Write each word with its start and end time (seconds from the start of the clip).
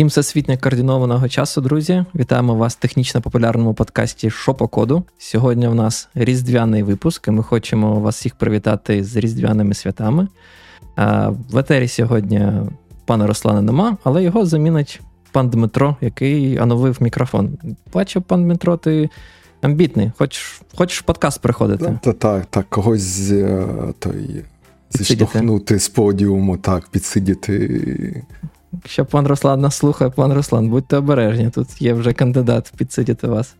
Всім 0.00 0.08
всесвітньо 0.08 0.58
координованого 0.58 1.28
часу, 1.28 1.60
друзі. 1.60 2.04
Вітаємо 2.14 2.54
вас 2.54 2.76
в 2.76 2.78
технічно 2.78 3.20
популярному 3.20 3.74
подкасті 3.74 4.30
«Що 4.30 4.54
по 4.54 4.68
коду». 4.68 5.02
Сьогодні 5.18 5.68
в 5.68 5.74
нас 5.74 6.08
різдвяний 6.14 6.82
випуск, 6.82 7.28
і 7.28 7.30
ми 7.30 7.42
хочемо 7.42 8.00
вас 8.00 8.16
всіх 8.16 8.34
привітати 8.34 9.04
з 9.04 9.16
різдвяними 9.16 9.74
святами. 9.74 10.28
В 11.50 11.58
етері 11.58 11.88
сьогодні 11.88 12.48
пана 13.04 13.26
Руслана 13.26 13.62
нема, 13.62 13.96
але 14.04 14.22
його 14.22 14.46
замінить 14.46 15.00
пан 15.32 15.50
Дмитро, 15.50 15.96
який 16.00 16.60
оновив 16.60 16.96
мікрофон. 17.00 17.58
Бачу, 17.94 18.22
пан 18.22 18.44
Дмитро, 18.44 18.76
ти 18.76 19.10
амбітний. 19.62 20.12
Хочеш 20.18 20.62
хочеш 20.74 21.00
в 21.00 21.02
подкаст 21.02 21.40
приходити? 21.40 21.98
Так, 22.02 22.18
так, 22.18 22.46
так, 22.46 22.66
когось 22.68 23.30
е, 23.30 23.66
той, 23.98 24.44
зіштовхнути 24.90 25.78
з 25.78 25.88
подіуму, 25.88 26.56
так, 26.56 26.88
підсидіти. 26.88 28.24
Якщо 28.72 29.04
пан 29.04 29.26
Руслан 29.26 29.60
нас 29.60 29.76
слухає, 29.76 30.10
пан 30.10 30.32
Руслан, 30.32 30.68
будьте 30.68 30.96
обережні, 30.96 31.50
тут 31.50 31.82
є 31.82 31.92
вже 31.92 32.12
кандидат 32.12 32.72
підсидіти 32.76 33.26
вас. 33.26 33.54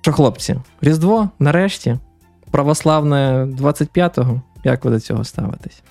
Що, 0.00 0.12
хлопці, 0.12 0.56
Різдво 0.80 1.28
нарешті, 1.38 1.98
православне 2.50 3.44
25-го. 3.44 4.42
Як 4.64 4.84
ви 4.84 4.90
до 4.90 5.00
цього 5.00 5.24
ставитесь? 5.24 5.82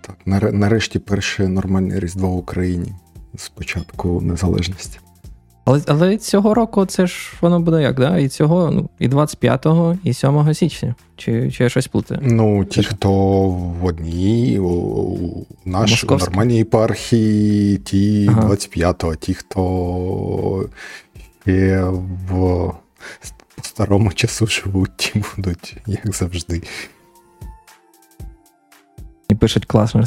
Так, 0.00 0.16
нарешті 0.52 0.98
перше 0.98 1.48
нормальне 1.48 2.00
Різдво 2.00 2.28
в 2.28 2.36
Україні 2.36 2.92
з 3.36 3.48
початку 3.48 4.20
незалежності. 4.20 4.98
Але 5.68 5.80
але 5.86 6.16
цього 6.16 6.54
року 6.54 6.86
це 6.86 7.06
ж 7.06 7.32
воно 7.40 7.60
буде 7.60 7.82
як, 7.82 8.00
да? 8.00 8.18
І 8.18 8.28
цього, 8.28 8.70
ну, 8.70 8.88
і 8.98 9.08
25-го, 9.08 9.98
і 10.04 10.14
7 10.14 10.54
січня. 10.54 10.94
Чи 11.16 11.50
чи 11.50 11.64
я 11.64 11.70
щось 11.70 11.86
плутаю? 11.86 12.20
Ну, 12.22 12.64
ті, 12.64 12.82
хто 12.82 13.10
в 13.48 13.84
одній, 13.84 14.58
у 14.58 15.46
нашій 15.64 16.06
нормальній 16.06 16.56
єпархії, 16.56 17.78
ті 17.78 18.26
ага. 18.30 18.48
25-го, 18.48 19.14
ті, 19.14 19.34
хто 19.34 20.68
є 21.46 21.84
в 22.30 22.72
старому 23.62 24.12
часу 24.12 24.46
живуть, 24.46 24.96
ті 24.96 25.24
будуть, 25.36 25.76
як 25.86 26.14
завжди. 26.14 26.62
І 29.28 29.34
пишуть 29.34 29.64
класно. 29.64 30.04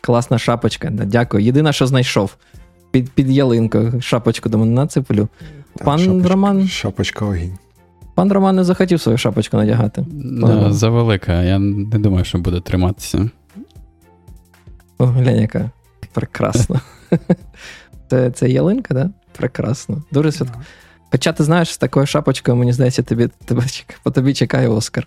Класна 0.00 0.38
шапочка. 0.38 0.90
Дякую. 0.90 1.44
Єдине, 1.44 1.72
що 1.72 1.86
знайшов 1.86 2.36
під 2.94 3.10
під 3.10 3.30
ялинкою 3.30 4.00
шапочку 4.00 4.48
думаю, 4.48 4.70
нацеплю. 4.70 5.28
Пан 5.84 5.98
шапочка, 5.98 6.28
Роман. 6.28 6.68
Шапочка 6.68 7.24
огінь. 7.24 7.58
Пан 8.14 8.32
Роман 8.32 8.56
не 8.56 8.64
захотів 8.64 9.00
свою 9.00 9.18
шапочку 9.18 9.56
надягати. 9.56 10.04
Да, 10.08 10.72
Завелика, 10.72 11.42
я 11.42 11.58
не 11.58 11.98
думаю, 11.98 12.24
що 12.24 12.38
буде 12.38 12.60
триматися. 12.60 13.30
О, 14.98 15.06
глянь, 15.06 15.40
яка 15.40 15.70
прекрасно. 16.12 16.80
Це 18.10 18.30
це 18.30 18.48
ялинка, 18.50 18.94
да? 18.94 19.10
Прекрасно. 19.36 20.02
Дуже 20.12 20.32
святко. 20.32 20.60
Хоча 21.12 21.32
ти 21.32 21.44
знаєш, 21.44 21.72
з 21.72 21.78
такою 21.78 22.06
шапочкою, 22.06 22.56
мені 22.56 22.72
здається, 22.72 23.02
тобі, 23.02 23.28
тебе, 23.44 23.62
по 24.02 24.10
тобі 24.10 24.34
чекає 24.34 24.68
Оскар. 24.68 25.06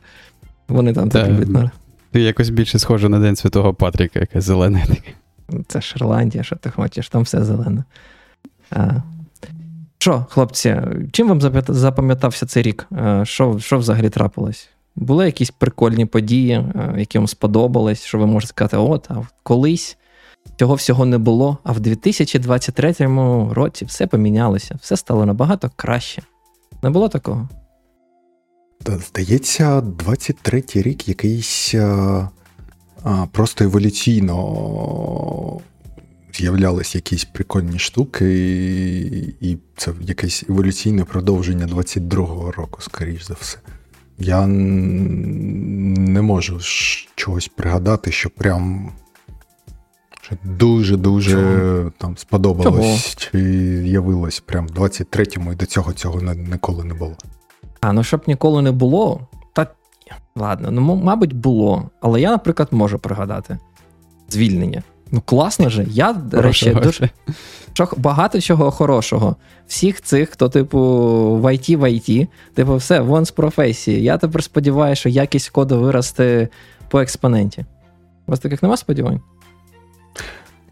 Вони 0.67 0.93
там 0.93 1.09
так 1.09 1.29
люблять. 1.29 1.69
Ти 2.11 2.21
якось 2.21 2.49
більше 2.49 2.79
схожий 2.79 3.09
на 3.09 3.19
День 3.19 3.35
Святого 3.35 3.73
Патріка, 3.73 4.19
яке 4.19 4.41
зелене 4.41 4.85
таке. 4.87 5.13
Це 5.67 5.81
ж 5.81 5.93
Ірландія, 5.97 6.43
що 6.43 6.55
ти 6.55 6.69
хочеш, 6.69 7.09
там 7.09 7.21
все 7.21 7.43
зелене. 7.43 7.83
А. 8.71 8.89
Що, 9.99 10.25
хлопці, 10.29 10.81
чим 11.11 11.27
вам 11.27 11.41
запам'ятався 11.67 12.45
цей 12.45 12.63
рік? 12.63 12.87
Що 13.23 13.59
що 13.59 13.77
взагалі 13.77 14.09
трапилось? 14.09 14.69
Були 14.95 15.25
якісь 15.25 15.51
прикольні 15.51 16.05
події, 16.05 16.65
які 16.97 17.17
вам 17.17 17.27
сподобались, 17.27 18.03
що 18.03 18.17
ви 18.17 18.25
можете 18.25 18.49
сказати, 18.49 18.77
от, 18.77 19.11
а 19.11 19.21
колись 19.43 19.97
цього 20.55 20.75
всього 20.75 21.05
не 21.05 21.17
було, 21.17 21.57
а 21.63 21.71
в 21.71 21.79
2023 21.79 22.93
році 23.51 23.85
все 23.85 24.07
помінялося, 24.07 24.75
все 24.81 24.97
стало 24.97 25.25
набагато 25.25 25.71
краще. 25.75 26.21
Не 26.83 26.89
було 26.89 27.09
такого? 27.09 27.49
Здається, 28.85 29.79
23-й 29.79 30.81
рік 30.81 31.07
якийсь 31.07 31.75
просто 33.31 33.63
еволюційно 33.63 34.37
з'являлись 36.33 36.95
якісь 36.95 37.25
прикольні 37.25 37.79
штуки, 37.79 38.25
і 39.41 39.57
це 39.77 39.91
якесь 40.01 40.45
еволюційне 40.49 41.03
продовження 41.03 41.65
22-го 41.67 42.51
року, 42.51 42.81
скоріш 42.81 43.27
за 43.27 43.33
все. 43.33 43.57
Я 44.19 44.47
не 44.47 46.21
можу 46.21 46.59
чогось 47.15 47.47
пригадати, 47.47 48.11
що 48.11 48.29
прям 48.29 48.91
дуже-дуже 50.43 51.91
там 51.97 52.17
сподобалось 52.17 53.15
Чого? 53.15 53.31
чи 53.31 53.39
явилось 53.87 54.39
прям 54.39 54.67
в 54.67 54.71
23-му 54.71 55.53
і 55.53 55.55
до 55.55 55.65
цього 55.65 55.93
цього 55.93 56.21
ніколи 56.21 56.83
не 56.83 56.93
було. 56.93 57.15
А 57.81 57.93
ну 57.93 58.03
щоб 58.03 58.21
ніколи 58.27 58.61
не 58.61 58.71
було, 58.71 59.27
Ладно, 60.35 60.71
ну, 60.71 60.95
мабуть, 60.95 61.33
було. 61.33 61.89
Але 62.01 62.21
я, 62.21 62.31
наприклад, 62.31 62.67
можу 62.71 62.99
пригадати 62.99 63.57
звільнення. 64.29 64.83
Ну, 65.11 65.21
класно 65.25 65.69
же. 65.69 65.85
Я 65.89 66.15
речі, 66.31 66.77
дуже 66.83 67.09
багато 67.97 68.41
чого 68.41 68.71
хорошого. 68.71 69.35
Всіх 69.67 70.01
цих, 70.01 70.29
хто, 70.29 70.49
типу, 70.49 70.79
в 71.41 71.45
IT 71.45 71.77
в 71.77 71.83
IT, 71.83 72.27
типу, 72.53 72.75
все, 72.75 72.99
вон 72.99 73.25
з 73.25 73.31
професії. 73.31 74.03
Я 74.03 74.17
тепер 74.17 74.43
сподіваюся, 74.43 74.99
що 74.99 75.09
якість 75.09 75.49
коду 75.49 75.79
виросте 75.79 76.47
по 76.89 76.99
експоненті. 76.99 77.65
У 78.27 78.31
вас 78.31 78.39
таких 78.39 78.63
нема 78.63 78.77
сподівань? 78.77 79.21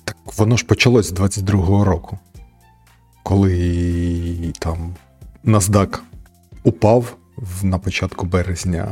Так 0.03 0.17
воно 0.37 0.57
ж 0.57 0.65
почалось 0.65 1.09
з 1.09 1.13
22-го 1.13 1.83
року, 1.85 2.19
коли 3.23 4.53
там 4.59 4.95
NASDAQ 5.45 5.99
упав 6.63 7.17
на 7.63 7.77
початку 7.77 8.25
березня, 8.25 8.85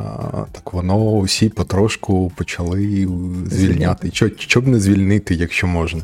так 0.51 0.73
воно 0.73 1.11
усі 1.11 1.49
потрошку 1.49 2.31
почали 2.35 3.07
звільняти. 3.45 4.11
Що, 4.37 4.61
б 4.61 4.67
не 4.67 4.79
звільнити, 4.79 5.35
якщо 5.35 5.67
можна? 5.67 6.01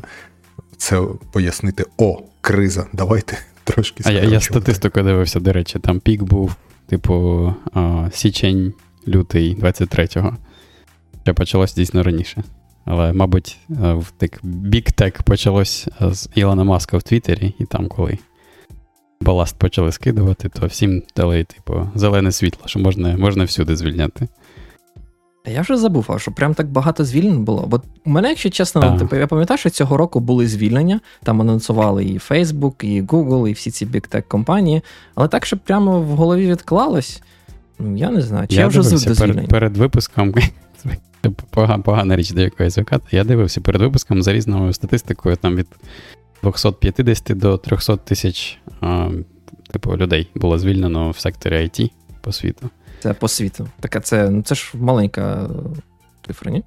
Це 0.76 1.02
пояснити: 1.32 1.84
о, 1.98 2.22
криза, 2.40 2.86
давайте 2.92 3.38
трошки 3.64 4.02
А 4.06 4.10
я 4.10 4.24
я 4.24 4.40
статистику 4.40 5.02
дивився, 5.02 5.40
до 5.40 5.52
речі, 5.52 5.78
там 5.78 6.00
пік 6.00 6.22
був, 6.22 6.54
типу, 6.86 7.54
січень, 8.12 8.72
лютий 9.08 9.56
23-го. 9.56 10.36
Що 11.24 11.34
почалось 11.34 11.74
дійсно 11.74 12.02
раніше. 12.02 12.42
Але, 12.84 13.12
мабуть, 13.12 13.58
в 13.68 14.10
так 14.18 14.42
Tech 15.00 15.22
почалось 15.22 15.88
з 16.00 16.28
Ілона 16.34 16.64
Маска 16.64 16.96
в 16.96 17.02
Твіттері, 17.02 17.54
і 17.58 17.64
там 17.64 17.88
коли 17.88 18.18
баласт 19.22 19.58
почали 19.58 19.92
скидувати, 19.92 20.48
то 20.48 20.66
всім 20.66 21.02
дали, 21.16 21.44
типу, 21.44 21.88
зелене 21.94 22.32
світло, 22.32 22.62
що 22.66 22.78
можна 22.78 23.16
можна 23.16 23.44
всюди 23.44 23.76
звільняти. 23.76 24.28
Я 25.46 25.60
вже 25.60 25.76
забув, 25.76 26.06
а 26.08 26.18
що 26.18 26.32
прям 26.32 26.54
так 26.54 26.68
багато 26.68 27.04
звільнень 27.04 27.44
було. 27.44 27.66
Бо 27.66 27.82
у 28.04 28.10
мене, 28.10 28.28
якщо 28.28 28.50
чесно, 28.50 28.98
типу, 28.98 29.16
я 29.16 29.26
пам'ятаю, 29.26 29.58
що 29.58 29.70
цього 29.70 29.96
року 29.96 30.20
були 30.20 30.46
звільнення, 30.46 31.00
там 31.22 31.40
анонсували 31.40 32.04
і 32.04 32.18
Facebook, 32.18 32.84
і 32.84 33.02
Google, 33.02 33.48
і 33.48 33.52
всі 33.52 33.70
ці 33.70 33.86
бік-тек 33.86 34.28
компанії. 34.28 34.82
Але 35.14 35.28
так, 35.28 35.46
щоб 35.46 35.58
прямо 35.58 36.00
в 36.00 36.06
голові 36.06 36.50
відклалось, 36.50 37.22
ну 37.78 37.96
я 37.96 38.10
не 38.10 38.22
знаю. 38.22 38.48
Чи 38.48 38.54
я, 38.54 38.60
я 38.60 38.66
вже 38.66 38.82
звик 38.82 39.08
до 39.08 39.14
звільнень. 39.14 39.34
Перед, 39.34 39.48
перед 39.48 39.76
випуском. 39.76 40.34
Погана 41.84 42.16
річ, 42.16 42.30
до 42.30 42.40
якої 42.40 42.70
звикати. 42.70 43.16
Я 43.16 43.24
дивився 43.24 43.60
перед 43.60 43.82
випуском 43.82 44.22
за 44.22 44.32
різною 44.32 44.72
статистикою 44.72 45.36
там 45.36 45.56
від 45.56 45.66
250 46.42 47.38
до 47.38 47.56
300 47.56 47.96
тисяч 47.96 48.58
типу, 49.72 49.96
людей 49.96 50.28
було 50.34 50.58
звільнено 50.58 51.10
в 51.10 51.18
секторі 51.18 51.54
IT 51.54 51.90
по 52.20 52.32
світу. 52.32 52.70
Це 53.00 53.14
по 53.14 53.28
світу. 53.28 53.68
Так 53.80 54.04
це 54.04 54.30
ну, 54.30 54.42
це 54.42 54.54
ж 54.54 54.72
маленька 54.74 55.50
цифра, 56.26 56.50
ні? 56.52 56.62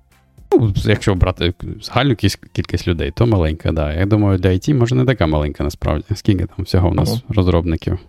Ну, 0.52 0.74
Якщо 0.86 1.16
брати 1.16 1.54
загальну 1.82 2.16
кількість 2.54 2.88
людей, 2.88 3.12
то 3.12 3.28
маленька, 3.28 3.72
да. 3.72 3.94
Я 3.94 4.06
думаю, 4.06 4.38
для 4.38 4.50
IT 4.50 4.74
може 4.74 4.96
не 4.96 5.06
така 5.06 5.28
маленька 5.28 5.64
насправді. 5.64 6.06
Скільки 6.16 6.46
там 6.46 6.66
всього 6.66 6.90
у 6.90 6.94
нас 6.94 7.10
ага. 7.10 7.22
розробників? 7.30 8.00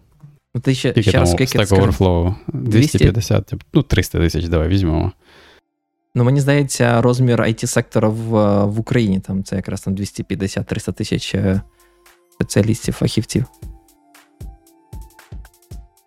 Ну, 0.54 0.60
ти 0.60 0.74
ще, 0.74 0.90
скільки 0.90 1.10
ще 1.10 1.18
там 1.18 1.26
скільки 1.26 1.58
Stack 1.58 1.68
Overflow? 1.68 2.34
250, 2.48 3.54
ну 3.74 3.82
300 3.82 4.18
тисяч, 4.18 4.44
давай 4.44 4.68
візьмемо. 4.68 5.12
Ну, 6.14 6.24
мені 6.24 6.40
здається, 6.40 7.02
розмір 7.02 7.40
it 7.40 7.66
сектора 7.66 8.08
в 8.08 8.64
в 8.64 8.80
Україні 8.80 9.20
там 9.20 9.44
це 9.44 9.56
якраз 9.56 9.80
там 9.80 9.94
250-300 9.94 10.92
тисяч 10.92 11.34
е, 11.34 11.60
спеціалістів, 12.34 12.94
фахівців. 12.94 13.44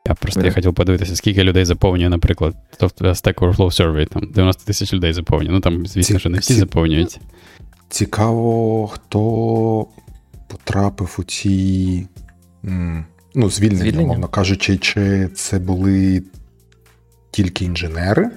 Я 0.08 0.14
просто 0.14 0.42
я 0.46 0.52
хотів 0.52 0.74
подивитися, 0.74 1.16
скільки 1.16 1.44
людей 1.44 1.66
заповнює, 1.66 2.10
наприклад, 2.10 2.56
Stack 2.80 3.34
Overflow 3.34 3.56
Survey, 3.58 4.08
там 4.08 4.32
90 4.32 4.64
тисяч 4.66 4.94
людей 4.94 5.14
заповнює. 5.14 5.52
Ну 5.52 5.60
там, 5.60 5.88
звісно, 5.88 6.20
що 6.20 6.30
не 6.30 6.38
всі 6.38 6.54
заповнюють. 6.54 7.20
Цікаво, 7.90 8.88
хто 8.88 9.88
потрапив 10.48 11.16
у 11.20 11.24
ці 11.24 12.08
ну, 13.36 13.50
звільнення, 13.50 13.82
звільнення, 13.82 14.08
мовно 14.08 14.28
кажучи, 14.28 14.78
чи 14.78 15.28
це 15.28 15.60
були 15.60 16.24
тільки 17.32 17.66
інженери, 17.66 18.30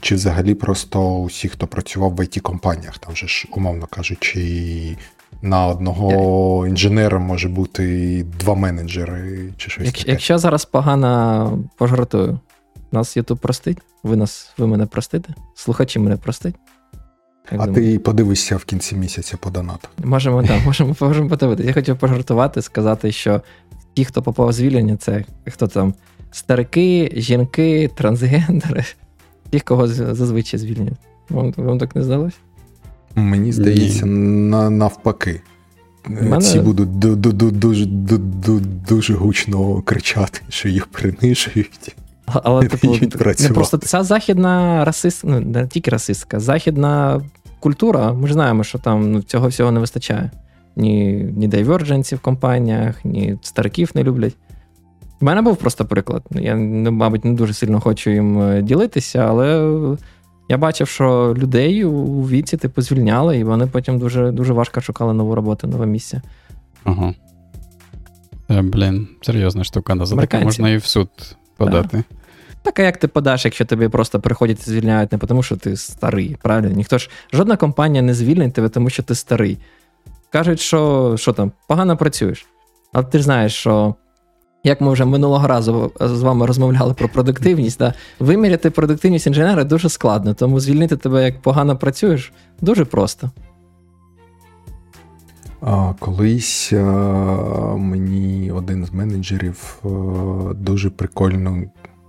чи 0.00 0.14
взагалі 0.14 0.54
просто 0.54 1.14
усі, 1.14 1.48
хто 1.48 1.66
працював 1.66 2.14
в 2.14 2.20
it 2.20 2.40
компаніях 2.40 2.98
там 2.98 3.16
же 3.16 3.28
ж, 3.28 3.48
умовно 3.52 3.86
кажучи, 3.86 4.96
на 5.42 5.66
одного 5.66 6.66
інженера 6.66 7.18
може 7.18 7.48
бути 7.48 8.26
два 8.38 8.54
менеджери 8.54 9.52
чи 9.56 9.70
щось. 9.70 9.86
Як, 9.86 9.94
таке. 9.94 10.10
Якщо 10.10 10.38
зараз 10.38 10.64
погано 10.64 11.58
пожартую, 11.76 12.38
нас 12.92 13.16
Ютуб 13.16 13.38
простить? 13.38 13.78
Ви 14.02 14.16
нас, 14.16 14.52
ви 14.58 14.66
мене 14.66 14.86
простите? 14.86 15.34
Слухачі 15.54 15.98
мене 15.98 16.16
простить? 16.16 16.54
Як 17.52 17.60
а 17.60 17.66
думаю? 17.66 17.92
ти 17.92 17.98
подивишся 17.98 18.56
в 18.56 18.64
кінці 18.64 18.96
місяця 18.96 19.36
по 19.36 19.50
донату. 19.50 19.88
Можемо, 20.04 20.42
так, 20.42 20.64
можемо, 20.66 20.96
можемо 21.00 21.28
подивитися. 21.28 21.68
Я 21.68 21.74
хотів 21.74 21.98
пожартувати, 21.98 22.62
сказати, 22.62 23.12
що 23.12 23.42
ті, 23.94 24.04
хто 24.04 24.22
попав 24.22 24.52
звільнення, 24.52 24.96
це 24.96 25.24
хто 25.46 25.66
там 25.66 25.94
старики, 26.30 27.12
жінки, 27.16 27.90
трансгендери, 27.94 28.84
ті, 29.50 29.60
кого 29.60 29.88
зазвичай 29.88 30.60
звільняють. 30.60 30.98
Вам, 31.30 31.54
вам 31.56 31.78
так 31.78 31.96
не 31.96 32.02
здалося? 32.02 32.36
Мені 33.14 33.52
здається, 33.52 34.06
на, 34.06 34.70
навпаки. 34.70 35.40
Мене... 36.08 36.40
Ці 36.40 36.60
будуть 36.60 36.98
дуже 36.98 37.86
дуже 38.88 39.14
гучно 39.14 39.82
кричати, 39.82 40.40
що 40.48 40.68
їх 40.68 40.86
принижують. 40.86 41.96
Але 42.26 42.66
типу, 42.66 42.96
не 43.40 43.48
просто 43.48 43.78
ця 43.78 44.02
західна 44.02 44.84
расист, 44.84 45.20
ну 45.24 45.40
не 45.40 45.66
тільки 45.66 45.90
расистка, 45.90 46.40
західна 46.40 47.20
культура. 47.60 48.12
Ми 48.12 48.26
ж 48.26 48.32
знаємо, 48.32 48.64
що 48.64 48.78
там 48.78 49.12
ну, 49.12 49.22
цього 49.22 49.48
всього 49.48 49.72
не 49.72 49.80
вистачає. 49.80 50.30
Ні 50.76 51.12
ні 51.36 51.48
дайвердженців 51.48 52.18
в 52.18 52.20
компаніях, 52.20 53.04
ні 53.04 53.38
стариків 53.42 53.90
не 53.94 54.02
люблять. 54.02 54.36
У 55.20 55.24
мене 55.24 55.42
був 55.42 55.56
просто 55.56 55.84
приклад. 55.84 56.22
Я, 56.30 56.56
мабуть, 56.56 57.24
не 57.24 57.32
дуже 57.32 57.52
сильно 57.52 57.80
хочу 57.80 58.10
їм 58.10 58.42
е, 58.42 58.62
ділитися, 58.62 59.18
але 59.18 59.78
я 60.48 60.58
бачив, 60.58 60.88
що 60.88 61.34
людей 61.38 61.84
у 61.84 62.22
віці 62.22 62.56
типу 62.56 62.82
звільняли, 62.82 63.38
і 63.38 63.44
вони 63.44 63.66
потім 63.66 63.98
дуже 63.98 64.30
дуже 64.30 64.52
важко 64.52 64.80
шукали 64.80 65.14
нову 65.14 65.34
роботу, 65.34 65.66
нове 65.66 65.86
місце. 65.86 66.22
Ага. 66.84 67.14
Е, 68.50 68.62
блін, 68.62 69.08
серйозна 69.22 69.64
штука. 69.64 70.06
За 70.06 70.16
таке 70.16 70.40
можна 70.40 70.70
і 70.70 70.76
в 70.76 70.84
суд 70.84 71.08
подати. 71.56 71.96
Так. 71.96 72.04
так, 72.62 72.78
а 72.78 72.82
як 72.82 72.96
ти 72.96 73.08
подаш, 73.08 73.44
якщо 73.44 73.64
тобі 73.64 73.88
просто 73.88 74.20
приходять 74.20 74.60
і 74.60 74.70
звільняють 74.70 75.12
не 75.12 75.18
тому, 75.18 75.42
що 75.42 75.56
ти 75.56 75.76
старий, 75.76 76.36
правильно? 76.42 76.68
Ніхто 76.68 76.98
ж 76.98 77.10
жодна 77.32 77.56
компанія 77.56 78.02
не 78.02 78.14
звільнить 78.14 78.54
тебе, 78.54 78.68
тому 78.68 78.90
що 78.90 79.02
ти 79.02 79.14
старий. 79.14 79.58
Кажуть, 80.30 80.60
що 80.60 81.14
що 81.18 81.32
там, 81.32 81.52
погано 81.68 81.96
працюєш. 81.96 82.46
Але 82.92 83.04
ти 83.04 83.18
ж 83.18 83.24
знаєш, 83.24 83.54
що 83.54 83.94
як 84.64 84.80
ми 84.80 84.92
вже 84.92 85.04
минулого 85.04 85.46
разу 85.46 85.92
з 86.00 86.22
вами 86.22 86.46
розмовляли 86.46 86.94
про 86.94 87.08
продуктивність, 87.08 87.78
да, 87.78 87.94
виміряти 88.18 88.70
продуктивність 88.70 89.26
інженера 89.26 89.64
дуже 89.64 89.88
складно, 89.88 90.34
тому 90.34 90.60
звільнити 90.60 90.96
тебе, 90.96 91.24
як 91.24 91.42
погано 91.42 91.76
працюєш, 91.76 92.32
дуже 92.60 92.84
просто. 92.84 93.30
А, 95.60 95.94
Колись 95.98 96.72
а, 96.72 96.76
мені 97.76 98.52
один 98.52 98.84
з 98.84 98.92
менеджерів 98.92 99.78
а, 99.84 99.88
дуже 100.54 100.90
прикольно, 100.90 101.62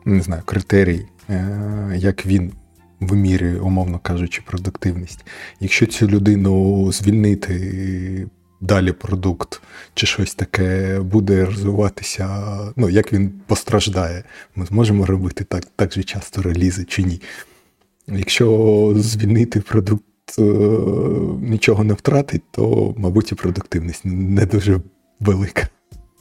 не 0.05 0.21
знаю, 0.21 0.41
критерій, 0.45 1.05
а, 1.27 1.33
е, 1.33 1.93
як 1.97 2.25
він 2.25 2.51
вимірює, 2.99 3.59
умовно 3.59 3.99
кажучи, 3.99 4.41
продуктивність. 4.45 5.25
Якщо 5.59 5.85
цю 5.85 6.07
людину 6.07 6.91
звільнити 6.91 8.27
далі 8.61 8.91
продукт 8.91 9.61
чи 9.93 10.07
щось 10.07 10.35
таке 10.35 10.99
буде 10.99 11.45
розвиватися, 11.45 12.57
ну, 12.75 12.89
як 12.89 13.13
він 13.13 13.29
постраждає. 13.47 14.23
Ми 14.55 14.65
зможемо 14.65 15.05
робити 15.05 15.43
так 15.43 15.63
так 15.75 15.93
же 15.93 16.03
часто 16.03 16.41
релізи 16.41 16.83
чи 16.83 17.03
ні. 17.03 17.21
Якщо 18.07 18.93
звільнити 18.97 19.61
продукт 19.61 20.03
е, 20.39 20.41
нічого 21.41 21.83
не 21.83 21.93
втратить, 21.93 22.43
то, 22.51 22.95
мабуть, 22.97 23.31
і 23.31 23.35
продуктивність 23.35 24.01
не 24.05 24.45
дуже 24.45 24.81
велика. 25.19 25.67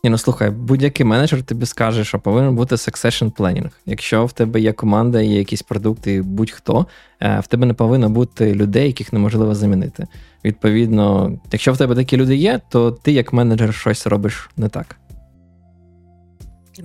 Ні, 0.05 0.11
ну 0.11 0.19
слухай, 0.19 0.51
будь-який 0.51 1.07
менеджер 1.07 1.43
тобі 1.43 1.67
скаже, 1.67 2.05
що 2.05 2.19
повинен 2.19 2.57
бути 2.57 2.75
succession 2.75 3.33
planning. 3.33 3.71
Якщо 3.87 4.27
в 4.27 4.33
тебе 4.33 4.61
є 4.61 4.73
команда, 4.73 5.21
є 5.21 5.39
якісь 5.39 5.63
продукти, 5.63 6.23
будь-хто, 6.23 6.87
е, 7.21 7.41
в 7.41 7.47
тебе 7.47 7.67
не 7.67 7.75
повинно 7.75 8.11
бути 8.11 8.55
людей, 8.55 8.87
яких 8.87 9.13
неможливо 9.13 9.55
замінити. 9.55 10.07
Відповідно, 10.45 11.33
якщо 11.53 11.73
в 11.73 11.79
тебе 11.79 11.95
такі 11.95 12.17
люди 12.17 12.37
є, 12.37 12.61
то 12.69 12.91
ти 12.91 13.13
як 13.13 13.33
менеджер 13.33 13.75
щось 13.75 14.07
робиш 14.07 14.51
не 14.57 14.69
так. 14.69 14.97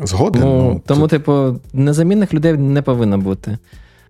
Згоден. 0.04 0.42
Ну, 0.42 0.62
ну 0.62 0.82
Тому, 0.86 1.08
це... 1.08 1.18
типу, 1.18 1.60
незамінних 1.74 2.34
людей 2.34 2.54
не 2.54 2.82
повинно 2.82 3.18
бути. 3.18 3.58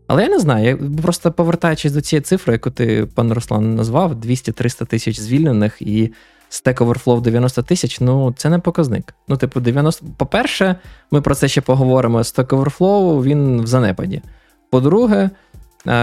Але 0.08 0.24
я 0.24 0.30
не 0.30 0.40
знаю, 0.40 0.66
я 0.66 1.02
просто 1.02 1.32
повертаючись 1.32 1.92
до 1.92 2.02
цієї 2.02 2.22
цифри, 2.22 2.54
яку 2.54 2.70
ти, 2.70 3.08
пан 3.16 3.34
Руслан, 3.34 3.76
назвав: 3.76 4.14
200-300 4.14 4.86
тисяч 4.86 5.20
звільнених 5.20 5.82
і 5.82 6.12
Stack 6.50 6.78
Overflow 6.78 7.22
90 7.22 7.62
тисяч, 7.62 8.00
ну 8.02 8.34
це 8.38 8.50
не 8.50 8.60
показник. 8.60 9.14
Ну, 9.28 9.38
типу, 9.38 9.60
90. 9.60 10.06
По-перше, 10.18 10.76
ми 11.12 11.22
про 11.22 11.36
це 11.36 11.48
ще 11.48 11.62
поговоримо. 11.62 12.18
Stack 12.18 12.48
Overflow, 12.48 13.24
він 13.24 13.62
в 13.62 13.68
занепаді. 13.68 14.22
По-друге, 14.70 15.30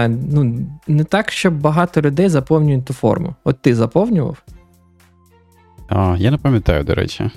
ну, 0.07 0.67
не 0.87 1.03
так, 1.03 1.31
щоб 1.31 1.61
багато 1.61 2.01
людей 2.01 2.29
заповнюють 2.29 2.85
ту 2.85 2.93
форму. 2.93 3.35
От 3.43 3.61
ти 3.61 3.75
заповнював? 3.75 4.43
А, 5.89 6.15
Я 6.19 6.31
не 6.31 6.37
пам'ятаю, 6.37 6.83
до 6.83 6.95
речі. 6.95 7.31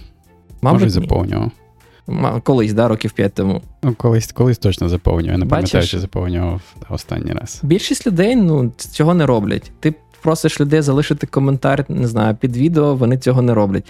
Мабуть, 0.62 0.80
Може, 0.80 0.90
заповнював. 0.90 1.50
Колись, 2.42 2.72
да, 2.72 2.88
років 2.88 3.12
5 3.12 3.34
тому. 3.34 3.62
Ну, 3.82 3.94
колись 3.94 4.32
колись 4.32 4.58
точно 4.58 4.88
заповнював. 4.88 5.32
Я 5.32 5.38
не 5.38 5.46
пам'ятаю, 5.46 5.86
чи 5.86 5.98
заповнював 5.98 6.60
останній 6.88 7.32
раз. 7.32 7.60
Більшість 7.62 8.06
людей 8.06 8.36
ну, 8.36 8.72
цього 8.76 9.14
не 9.14 9.26
роблять. 9.26 9.72
Ти 9.80 9.94
просиш 10.26 10.60
людей 10.60 10.82
залишити 10.82 11.26
коментар, 11.26 11.84
не 11.88 12.06
знаю, 12.06 12.36
під 12.36 12.56
відео, 12.56 12.94
вони 12.94 13.18
цього 13.18 13.42
не 13.42 13.54
роблять. 13.54 13.84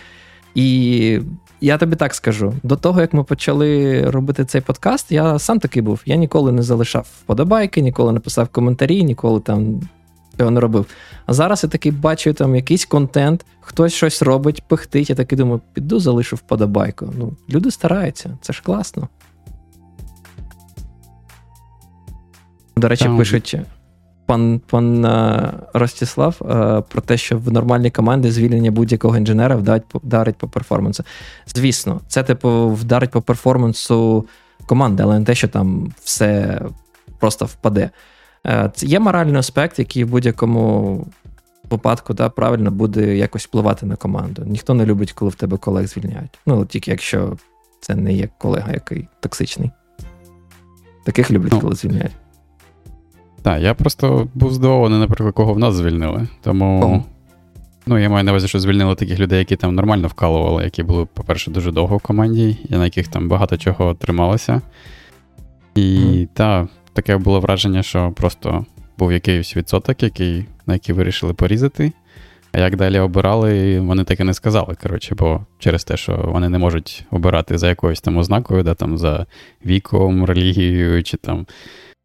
І 0.55 1.21
я 1.61 1.79
тобі 1.79 1.97
так 1.97 2.15
скажу: 2.15 2.55
до 2.63 2.77
того, 2.77 3.01
як 3.01 3.13
ми 3.13 3.25
почали 3.25 4.03
робити 4.11 4.45
цей 4.45 4.61
подкаст, 4.61 5.13
я 5.13 5.39
сам 5.39 5.59
такий 5.59 5.83
був. 5.83 6.03
Я 6.07 6.17
ніколи 6.17 6.53
не 6.53 6.63
залишав 6.63 7.07
вподобайки, 7.23 7.81
ніколи 7.81 8.13
не 8.13 8.21
писав 8.21 8.49
коментарі, 8.49 9.05
ніколи 9.05 9.41
там 9.41 9.81
цього 10.39 10.51
не 10.51 10.61
робив. 10.61 10.87
А 11.27 11.33
зараз 11.33 11.65
я 11.65 11.71
такий 11.71 11.93
бачу 11.93 12.33
там 12.33 12.57
якийсь 12.57 12.85
контент, 12.85 13.47
хтось 13.61 13.93
щось 13.93 14.23
робить, 14.23 14.63
пихтить. 14.69 15.11
Я 15.11 15.17
такий 15.17 15.39
думаю, 15.39 15.61
піду 15.73 16.01
залишу 16.01 16.37
вподобайку. 16.37 17.13
Ну, 17.19 17.37
люди 17.51 17.71
стараються, 17.71 18.39
це 18.41 18.53
ж 18.53 18.63
класно. 18.63 19.09
До 22.77 22.89
речі, 22.89 23.05
там... 23.05 23.19
пишуть 23.19 23.57
пан 24.27 24.61
пан 24.67 25.05
е, 25.05 25.53
Ростислав 25.75 26.37
е, 26.41 26.83
про 26.89 27.01
те, 27.01 27.17
що 27.17 27.39
в 27.39 27.53
нормальній 27.53 27.91
команді 27.91 28.31
звільнення 28.31 28.71
будь-якого 28.71 29.17
інженера 29.17 29.57
вдарить, 29.57 29.85
вдарить 29.95 30.37
по 30.37 30.49
перформансу. 30.49 31.05
Звісно, 31.47 32.01
це 32.09 32.23
типу 32.23 32.69
вдарить 32.69 33.11
по 33.11 33.23
перформансу 33.23 34.27
команди, 34.67 35.03
але 35.03 35.19
не 35.19 35.25
те, 35.25 35.35
що 35.35 35.49
там 35.49 35.93
все 36.05 36.61
просто 37.19 37.45
впаде. 37.45 37.91
Це 38.75 38.87
є 38.87 39.01
моральний 39.01 39.37
аспект, 39.37 39.79
який 39.79 40.05
в 40.05 40.09
будь-якому 40.09 41.07
випадку 41.71 42.15
да, 42.15 42.29
правильно 42.29 42.71
буде 42.71 43.17
якось 43.17 43.45
впливати 43.45 43.87
на 43.87 43.97
команду. 43.97 44.43
Ніхто 44.47 44.75
не 44.75 44.87
любить, 44.87 45.13
коли 45.13 45.31
в 45.31 45.35
тебе 45.35 45.57
колег 45.57 45.87
звільняють. 45.87 46.39
Ну, 46.47 46.67
тільки 46.67 46.91
якщо 46.91 47.37
це 47.81 47.95
не 47.95 48.13
є 48.13 48.29
колега, 48.39 48.73
який 48.73 49.09
токсичний. 49.21 49.71
Таких 51.05 51.31
люблять, 51.31 51.53
ну, 51.53 51.61
коли 51.61 51.75
звільняють. 51.75 52.13
Так, 53.47 53.63
я 53.63 53.75
просто 53.75 54.29
був 54.35 54.53
здивований, 54.53 54.99
наприклад, 54.99 55.35
кого 55.35 55.53
в 55.53 55.59
нас 55.59 55.75
звільнили. 55.75 56.29
Тому. 56.43 56.81
Кого? 56.81 57.05
Ну, 57.87 57.99
я 57.99 58.09
маю 58.09 58.25
на 58.25 58.33
увазі, 58.33 58.49
що 58.49 58.61
звільнили 58.61 58.95
таких 58.95 59.19
людей, 59.19 59.39
які 59.39 59.57
там 59.57 59.75
нормально 59.75 60.09
вкалували, 60.09 60.65
які 60.65 60.83
були, 60.83 61.07
по-перше, 61.15 61.51
дуже 61.51 61.73
довго 61.73 61.97
в 61.97 62.01
команді, 62.01 62.57
і 62.69 62.75
на 62.75 62.85
яких 62.85 63.09
там 63.09 63.29
багато 63.29 63.57
чого 63.57 63.95
трималося. 63.95 64.61
І 65.75 65.81
mm. 65.81 66.29
та, 66.35 66.69
таке 66.93 67.17
було 67.17 67.41
враження, 67.41 67.83
що 67.83 68.13
просто 68.17 68.67
був 68.99 69.13
якийсь 69.13 69.57
відсоток, 69.57 70.03
який, 70.03 70.45
на 70.67 70.75
який 70.75 70.95
вирішили 70.95 71.35
порізати. 71.35 71.93
А 72.53 72.59
як 72.59 72.77
далі 72.77 72.99
обирали, 72.99 73.81
вони 73.81 74.05
так 74.05 74.21
і 74.21 74.25
не 74.25 74.35
сказали. 74.35 74.77
Коротше, 74.83 75.15
бо 75.15 75.41
через 75.59 75.85
те, 75.85 75.97
що 75.97 76.17
вони 76.25 76.49
не 76.49 76.59
можуть 76.59 77.05
обирати 77.11 77.59
за 77.59 77.69
якоюсь 77.69 78.01
там 78.01 78.17
ознакою, 78.17 78.63
да, 78.63 78.75
там 78.75 78.99
за 78.99 79.27
віком, 79.67 80.25
релігією 80.25 81.03
чи 81.03 81.17
там 81.17 81.47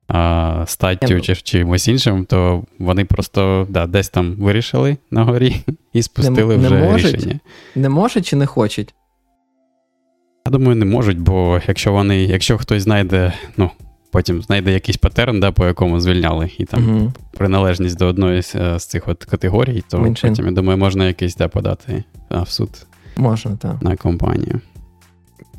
а, 0.07 0.63
статтю 0.67 1.21
чи 1.21 1.35
чимось 1.35 1.87
іншим, 1.87 2.25
то 2.25 2.63
вони 2.79 3.05
просто 3.05 3.67
да, 3.69 3.87
десь 3.87 4.09
там 4.09 4.35
вирішили 4.35 4.97
на 5.11 5.23
горі 5.23 5.55
і 5.93 6.03
спустили 6.03 6.57
не, 6.57 6.67
вже 6.67 6.75
не 6.75 6.91
можуть, 6.91 7.15
рішення. 7.15 7.39
Не 7.75 7.89
можуть 7.89 8.25
чи 8.25 8.35
не 8.35 8.45
хочуть? 8.45 8.93
Я 10.45 10.51
думаю, 10.51 10.75
не 10.75 10.85
можуть, 10.85 11.19
бо 11.19 11.61
якщо 11.67 11.91
вони, 11.91 12.23
якщо 12.23 12.57
хтось 12.57 12.83
знайде, 12.83 13.33
ну, 13.57 13.71
потім 14.11 14.41
знайде 14.41 14.73
якийсь 14.73 14.97
патерн, 14.97 15.39
да, 15.39 15.51
по 15.51 15.65
якому 15.65 15.99
звільняли, 15.99 16.49
і 16.57 16.65
там 16.65 16.97
угу. 16.97 17.13
приналежність 17.31 17.97
до 17.97 18.05
одної 18.05 18.41
з, 18.41 18.79
з 18.79 18.85
цих 18.85 19.07
от 19.07 19.25
категорій, 19.25 19.83
то 19.89 19.99
Меншин. 19.99 20.29
потім, 20.29 20.45
я 20.45 20.51
думаю, 20.51 20.77
можна 20.77 21.07
якийсь 21.07 21.35
да, 21.35 21.47
подати 21.47 22.03
да, 22.31 22.41
в 22.41 22.49
суд 22.49 22.85
Можна, 23.17 23.55
так. 23.55 23.81
на 23.81 23.95
компанію. 23.95 24.61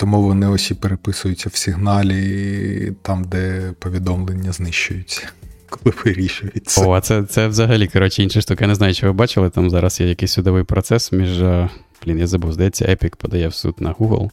Тому 0.03 0.23
вони 0.23 0.47
ось 0.47 0.71
і 0.71 0.75
переписуються 0.75 1.49
в 1.49 1.57
сигналі 1.57 2.93
там, 3.03 3.25
де 3.25 3.73
повідомлення 3.79 4.53
знищуються. 4.53 5.29
коли 5.71 5.95
вирішується. 6.05 6.87
О, 6.87 6.93
а 6.93 7.01
це 7.01 7.23
це 7.23 7.49
взагалі 7.49 7.87
коротше, 7.87 8.23
інша 8.23 8.41
штука. 8.41 8.65
Я 8.65 8.69
не 8.69 8.75
знаю, 8.75 8.95
чи 8.95 9.07
ви 9.07 9.13
бачили, 9.13 9.51
там 9.51 9.71
зараз 9.71 10.01
є 10.01 10.09
якийсь 10.09 10.33
судовий 10.33 10.65
процес 10.65 11.13
між. 11.13 11.43
Е, 11.43 11.69
блін, 12.07 12.19
я 12.19 12.27
забув, 12.27 12.53
здається, 12.53 12.85
Epic 12.85 13.17
подає 13.17 13.49
в 13.49 13.55
суд 13.55 13.75
на 13.81 13.93
Google. 13.93 14.31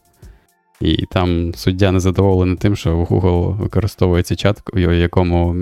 І 0.81 1.05
там 1.11 1.53
суддя 1.55 1.91
не 1.91 1.99
задоволений 1.99 2.55
тим, 2.55 2.75
що 2.75 2.97
Google 3.03 3.57
використовується 3.57 4.35
чат, 4.35 4.63
у 4.73 4.79
якому 4.79 5.55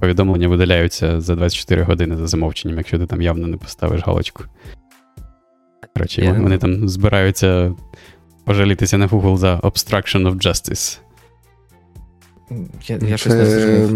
повідомлення 0.00 0.48
видаляються 0.48 1.20
за 1.20 1.34
24 1.34 1.82
години 1.82 2.16
за 2.16 2.26
замовченням, 2.26 2.78
якщо 2.78 2.98
ти 2.98 3.06
там 3.06 3.22
явно 3.22 3.46
не 3.46 3.56
поставиш 3.56 4.02
галочку. 4.02 4.44
Коротше, 5.94 6.22
yeah. 6.22 6.42
вони 6.42 6.58
там 6.58 6.88
збираються 6.88 7.74
пожалітися 8.44 8.98
на 8.98 9.08
Google 9.08 9.36
за 9.36 9.58
obstruction 9.58 10.30
of 10.30 10.34
justice. 10.34 10.98
Я, 12.86 12.98
я 13.08 13.16
щось 13.16 13.34
не 13.34 13.88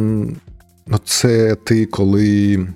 Ну, 0.86 0.98
це 1.04 1.54
ти, 1.54 1.86
коли 1.86 2.66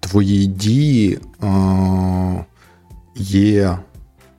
твої 0.00 0.46
дії 0.46 1.18
а, 1.40 2.44
є 3.16 3.78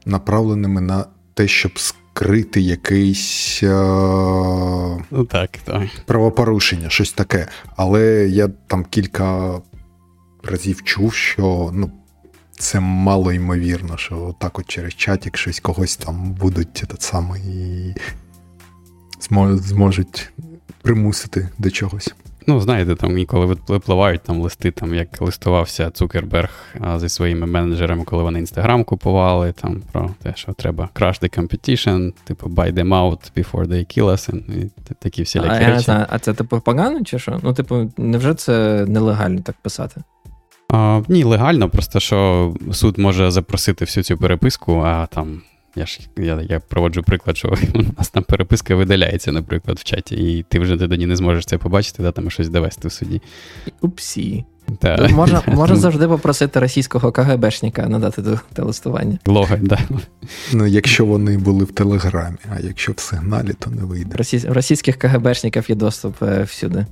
направленими 0.06 0.82
на 0.82 1.06
те, 1.34 1.48
щоб 1.48 1.80
скрити 1.80 2.62
якийсь 2.62 3.64
а, 3.64 4.98
ну, 5.12 5.26
так, 5.26 5.58
так. 5.64 5.88
правопорушення, 6.06 6.90
щось 6.90 7.12
таке. 7.12 7.48
Але 7.76 8.28
я 8.30 8.48
там 8.48 8.86
кілька 8.86 9.62
разів 10.44 10.84
чув, 10.84 11.14
що 11.14 11.72
ну, 11.74 11.92
це 12.64 12.80
мало 12.80 13.34
ймовірно, 13.34 13.98
що 13.98 14.36
так 14.40 14.60
от 14.60 14.68
через 14.68 14.94
чатік 14.94 15.38
щось 15.38 15.60
когось 15.60 15.98
там 15.98 16.32
будуть 16.32 16.74
так 16.74 17.04
само 17.04 17.38
і 17.38 17.94
зможуть 19.58 20.32
примусити 20.82 21.50
до 21.58 21.72
чогось. 21.72 22.14
Ну, 22.48 22.60
знаєте, 22.60 22.96
там 22.96 23.18
інколи 23.18 23.58
випливають 23.68 24.22
там 24.22 24.42
листи, 24.42 24.72
там 24.72 24.94
як 24.94 25.22
листувався 25.22 25.90
Цукерберг 25.90 26.50
зі 26.98 27.10
своїми 27.10 27.48
менеджерами, 27.48 28.04
коли 28.04 28.24
вони 28.24 28.40
інстаграм 28.40 28.84
купували, 28.84 29.52
там 29.52 29.82
про 29.92 30.10
те, 30.24 30.34
що 30.36 30.54
треба 30.54 30.90
crash 30.96 31.22
the 31.24 31.40
competition, 31.40 32.14
типу 32.24 32.50
buy 32.50 32.74
them 32.74 32.88
out 32.88 33.32
before 33.38 33.68
they 33.68 33.98
kill 33.98 34.06
us, 34.06 34.36
і 34.36 34.72
такі 35.00 35.24
всілякі 35.24 35.50
а, 35.50 35.60
речі. 35.60 35.70
Я 35.70 35.76
не 35.76 35.80
знаю, 35.80 36.06
а 36.10 36.20
це 36.20 36.34
типу 36.34 36.60
погано 36.60 37.04
чи 37.04 37.20
що? 37.20 37.40
Ну, 37.44 37.54
типу, 37.54 37.92
невже 37.98 38.34
це 38.34 38.86
нелегально 38.88 39.42
так 39.42 39.56
писати? 39.62 40.02
А, 40.74 41.02
Ні, 41.08 41.24
легально, 41.24 41.70
просто 41.70 42.00
що 42.00 42.54
суд 42.72 42.98
може 42.98 43.32
запросити 43.32 43.86
всю 43.86 44.04
цю 44.04 44.18
переписку, 44.18 44.80
а 44.80 45.06
там 45.06 45.42
я 45.76 45.86
ж 45.86 46.00
я, 46.18 46.42
я 46.50 46.60
проводжу 46.60 47.02
приклад, 47.06 47.38
що 47.38 47.48
у 47.74 47.82
нас 47.98 48.10
там 48.10 48.24
переписка 48.24 48.76
видаляється, 48.76 49.32
наприклад, 49.32 49.80
в 49.80 49.84
чаті, 49.84 50.16
і 50.16 50.44
ти 50.44 50.60
вже 50.60 50.78
тоді 50.78 51.06
не 51.06 51.16
зможеш 51.16 51.46
це 51.46 51.58
побачити, 51.58 52.04
да, 52.04 52.12
там 52.12 52.30
щось 52.30 52.50
довести 52.50 52.88
в 52.88 52.92
суді. 52.92 53.22
Упсі. 53.82 54.46
Та. 54.80 55.08
Можна 55.08 55.42
можна 55.48 55.76
завжди 55.76 56.08
попросити 56.08 56.60
російського 56.60 57.12
КГБшника 57.12 57.88
надати 57.88 58.22
до 58.22 58.40
телестування. 58.54 59.18
Лога, 59.28 59.58
да. 59.62 59.80
Ну, 60.54 60.66
якщо 60.66 61.06
вони 61.06 61.38
були 61.38 61.66
в 61.66 61.72
Телеграмі, 61.72 62.38
а 62.56 62.60
якщо 62.60 62.92
в 62.92 63.00
сигналі, 63.00 63.54
то 63.60 63.70
не 63.70 63.84
вийде. 63.84 64.16
Росій... 64.18 64.40
Російських 64.48 64.98
КГБшників 64.98 65.66
є 65.70 65.76
доступ 65.76 66.24
е, 66.24 66.44
всюди. 66.44 66.86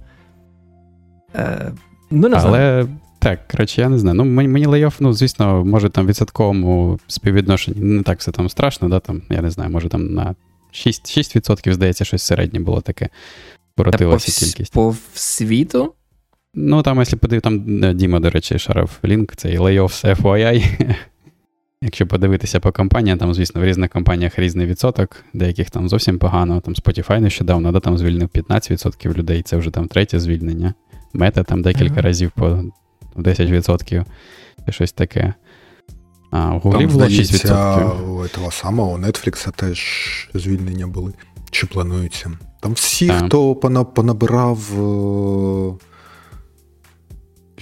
Е, 1.36 1.72
ну, 2.12 2.30
не 2.30 2.38
Але 2.38 2.86
так, 3.22 3.48
коротше, 3.48 3.82
я 3.82 3.90
не 3.90 4.00
знаю. 4.00 4.16
Ну, 4.16 4.26
мені, 4.26 4.66
лейоф, 4.66 5.00
ну, 5.00 5.14
звісно, 5.14 5.66
може 5.66 5.90
там 5.90 6.08
відсотковому 6.08 7.00
співвідношенні 7.08 7.82
не 7.82 8.04
так 8.04 8.20
все 8.20 8.32
там 8.32 8.50
страшно, 8.50 8.90
да, 8.90 9.00
там, 9.00 9.22
я 9.30 9.42
не 9.42 9.52
знаю, 9.52 9.72
може 9.72 9.90
там 9.90 10.14
на 10.14 10.36
6%, 10.74 11.42
6% 11.42 11.74
здається, 11.74 12.06
щось 12.06 12.24
середнє 12.24 12.60
було 12.60 12.82
таке. 12.82 13.10
Коротилася 13.78 14.32
по 14.32 14.46
кількість. 14.46 14.74
По 14.74 14.96
світу? 15.14 15.94
Ну, 16.54 16.82
там, 16.82 16.98
якщо 16.98 17.18
подивитися, 17.18 17.50
там 17.50 17.84
е, 17.84 17.94
Діма, 17.94 18.20
до 18.20 18.30
речі, 18.30 18.60
шарив 18.60 19.00
лінк, 19.06 19.36
цей 19.36 19.60
layoffs 19.60 20.16
FYI. 20.22 20.96
Якщо 21.82 22.08
подивитися 22.08 22.60
по 22.60 22.72
компаніям, 22.72 23.18
там, 23.18 23.34
звісно, 23.34 23.62
в 23.62 23.66
різних 23.66 23.90
компаніях 23.90 24.40
різний 24.40 24.66
відсоток, 24.66 25.24
деяких 25.34 25.70
там 25.70 25.90
зовсім 25.90 26.20
погано. 26.20 26.62
Там 26.62 26.74
Spotify 26.74 27.20
нещодавно, 27.20 27.72
да, 27.72 27.80
там 27.80 27.98
звільнив 27.98 28.28
15% 28.28 29.18
людей, 29.18 29.42
це 29.42 29.58
вже 29.58 29.72
там 29.72 29.88
третє 29.88 30.20
звільнення. 30.20 30.74
Мета 31.14 31.44
там 31.44 31.62
декілька 31.62 31.94
ага. 31.94 32.02
разів 32.02 32.32
по 32.32 32.64
10% 33.16 34.06
і 34.68 34.72
щось 34.72 34.92
таке. 34.92 35.34
А 36.32 36.56
в 36.56 36.60
Гуглі 36.60 36.88
було 36.88 37.06
6%. 37.06 38.24
У 38.24 38.28
того 38.28 38.52
самого 38.52 38.94
у 38.94 38.98
Netflix 38.98 39.52
теж 39.52 40.30
звільнення 40.34 40.88
були. 40.88 41.14
Чи 41.52 41.68
плануються? 41.68 42.32
Там 42.60 42.74
всі, 42.74 43.08
так. 43.08 43.26
хто 43.26 43.56
понабирав. 43.96 44.60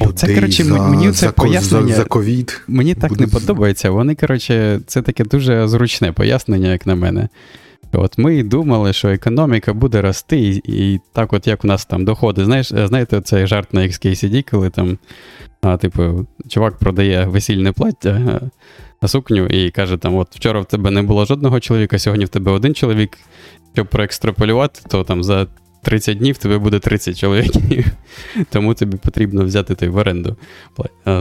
Людей 0.02 0.14
це, 0.16 0.36
коротше, 0.36 0.64
за, 0.64 0.82
мені 0.82 1.06
це 1.06 1.26
за, 1.26 1.32
пояснення. 1.32 1.88
За, 1.88 1.96
за 1.96 2.04
COVID. 2.04 2.60
Мені 2.68 2.96
так 2.96 3.10
буде... 3.10 3.26
не 3.26 3.32
подобається. 3.32 3.90
Вони, 3.90 4.16
коротше, 4.16 4.82
це 4.88 5.02
таке 5.02 5.24
дуже 5.24 5.68
зручне 5.68 6.12
пояснення, 6.12 6.72
як 6.72 6.88
на 6.88 6.96
мене. 6.96 7.30
От 7.92 8.18
Ми 8.18 8.44
думали, 8.44 8.94
що 8.94 9.10
економіка 9.10 9.74
буде 9.74 10.02
рости, 10.02 10.40
і, 10.40 10.62
і 10.66 11.00
так, 11.14 11.34
от 11.34 11.48
як 11.48 11.64
у 11.64 11.68
нас 11.68 11.86
там 11.86 12.06
доходи. 12.06 12.46
Знаєш, 12.46 12.68
Знаєте, 12.68 13.22
цей 13.22 13.48
жарт 13.48 13.74
на 13.74 13.82
XKCD, 13.82 14.52
коли 14.52 14.70
там, 14.70 14.98
а, 15.62 15.78
типу, 15.78 16.28
чувак 16.48 16.78
продає 16.78 17.26
весільне 17.26 17.72
плаття 17.72 18.42
на 19.02 19.08
сукню 19.08 19.46
і 19.46 19.72
каже: 19.72 19.98
там, 19.98 20.16
от 20.16 20.36
вчора 20.36 20.60
в 20.60 20.66
тебе 20.66 20.92
не 20.92 21.02
було 21.02 21.26
жодного 21.26 21.60
чоловіка, 21.60 22.00
сьогодні 22.00 22.26
в 22.26 22.30
тебе 22.30 22.52
один 22.52 22.76
чоловік. 22.76 23.18
Щоб 23.74 23.88
проекстраполювати, 23.88 24.82
то 24.90 25.04
там 25.04 25.24
за 25.24 25.48
30 25.82 26.18
днів 26.18 26.38
тебе 26.38 26.58
буде 26.58 26.80
30 26.80 27.20
чоловіків. 27.20 27.86
Тому 28.50 28.74
тобі 28.74 28.98
потрібно 28.98 29.46
взяти 29.46 29.76
той 29.76 29.90
в 29.90 29.96
оренду 29.96 30.36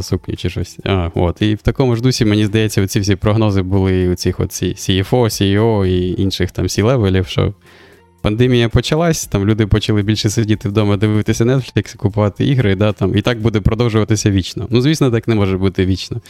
сукню 0.02 0.36
чи 0.36 0.50
щось. 0.50 0.78
А, 0.84 1.10
от. 1.14 1.42
І 1.42 1.54
в 1.54 1.62
такому 1.62 1.96
ж 1.96 2.02
дусі, 2.02 2.24
мені 2.24 2.46
здається, 2.46 2.86
ці 2.86 3.00
всі 3.00 3.16
прогнози 3.16 3.62
були 3.62 4.08
у 4.08 4.14
цих 4.14 4.40
от 4.40 4.50
CFO, 4.50 5.24
CEO 5.24 5.86
і 5.86 6.22
інших 6.22 6.50
там 6.50 6.66
C-левелів, 6.66 7.26
що 7.26 7.54
пандемія 8.22 8.68
почалась, 8.68 9.26
там 9.26 9.44
люди 9.44 9.66
почали 9.66 10.02
більше 10.02 10.30
сидіти 10.30 10.68
вдома, 10.68 10.96
дивитися 10.96 11.44
Netflix, 11.44 11.96
купувати 11.96 12.46
ігри, 12.46 12.74
да, 12.74 12.92
там, 12.92 13.16
і 13.16 13.22
так 13.22 13.40
буде 13.40 13.60
продовжуватися 13.60 14.30
вічно. 14.30 14.66
Ну, 14.70 14.80
звісно, 14.80 15.10
так 15.10 15.28
не 15.28 15.34
може 15.34 15.58
бути 15.58 15.86
вічно. 15.86 16.20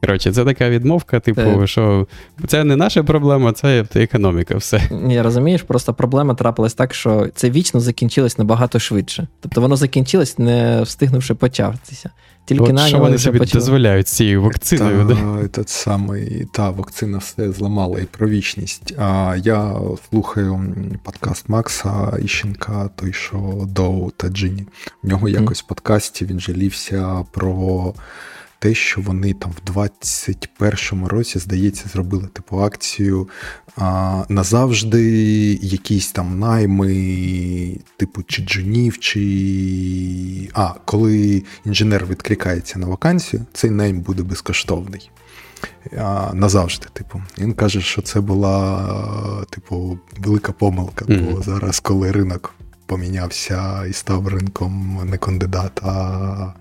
Коротше, 0.00 0.32
це 0.32 0.44
така 0.44 0.70
відмовка, 0.70 1.20
типу, 1.20 1.66
що 1.66 2.06
це 2.46 2.64
не 2.64 2.76
наша 2.76 3.02
проблема, 3.02 3.52
це 3.52 3.84
економіка. 3.94 4.56
все. 4.56 4.88
Ні, 4.90 5.22
розумієш, 5.22 5.62
просто 5.62 5.94
проблема 5.94 6.34
трапилась 6.34 6.74
так, 6.74 6.94
що 6.94 7.28
це 7.34 7.50
вічно 7.50 7.80
закінчилось 7.80 8.38
набагато 8.38 8.78
швидше. 8.78 9.26
Тобто 9.40 9.60
воно 9.60 9.76
закінчилось, 9.76 10.38
не 10.38 10.82
встигнувши 10.82 11.34
початися. 11.34 12.10
Тільки 12.44 12.72
От 12.72 12.80
що 12.80 12.98
вони 12.98 13.18
собі 13.18 13.38
почали. 13.38 13.60
дозволяють 13.60 14.08
цією 14.08 14.42
вакциною. 14.42 15.08
Та, 15.08 15.14
да? 15.14 15.48
Та 15.48 15.62
самий, 15.66 16.46
та 16.52 16.70
вакцина 16.70 17.18
все 17.18 17.52
зламала 17.52 18.00
і 18.00 18.04
про 18.04 18.28
вічність. 18.28 18.94
А 18.98 19.36
я 19.44 19.74
слухаю 20.10 20.74
подкаст 21.02 21.48
Макса 21.48 22.18
Іщенка, 22.22 22.90
той 22.96 23.12
що 23.12 23.64
Доу 23.68 24.10
та 24.10 24.28
Джині. 24.28 24.66
В 25.02 25.08
нього 25.08 25.28
якось 25.28 25.62
в 25.62 25.66
подкасті 25.66 26.24
він 26.24 26.40
жалівся 26.40 27.24
про 27.32 27.94
те, 28.62 28.74
що 28.74 29.00
вони 29.00 29.34
там 29.34 29.50
в 29.50 29.70
21-му 29.70 31.08
році, 31.08 31.38
здається, 31.38 31.88
зробили 31.92 32.28
типу 32.32 32.58
акцію 32.58 33.28
а, 33.76 34.24
назавжди 34.28 35.04
якісь 35.62 36.12
там 36.12 36.38
найми, 36.38 37.76
типу, 37.96 38.22
чи 38.22 38.42
джунів, 38.42 38.98
чи. 38.98 40.50
А, 40.54 40.74
коли 40.84 41.42
інженер 41.64 42.06
відкликається 42.06 42.78
на 42.78 42.86
вакансію, 42.86 43.42
цей 43.52 43.70
найм 43.70 44.00
буде 44.00 44.22
безкоштовний. 44.22 45.10
А, 45.98 46.30
Назавжди, 46.34 46.86
типу. 46.92 47.22
Він 47.38 47.52
каже, 47.52 47.80
що 47.80 48.02
це 48.02 48.20
була, 48.20 49.44
типу, 49.50 49.98
велика 50.18 50.52
помилка. 50.52 51.04
Mm-hmm. 51.04 51.34
Бо 51.34 51.42
зараз, 51.42 51.80
коли 51.80 52.12
ринок 52.12 52.54
помінявся 52.86 53.86
і 53.86 53.92
став 53.92 54.28
ринком 54.28 55.00
не 55.04 55.18
кандидата, 55.18 56.54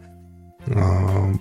а 0.75 1.33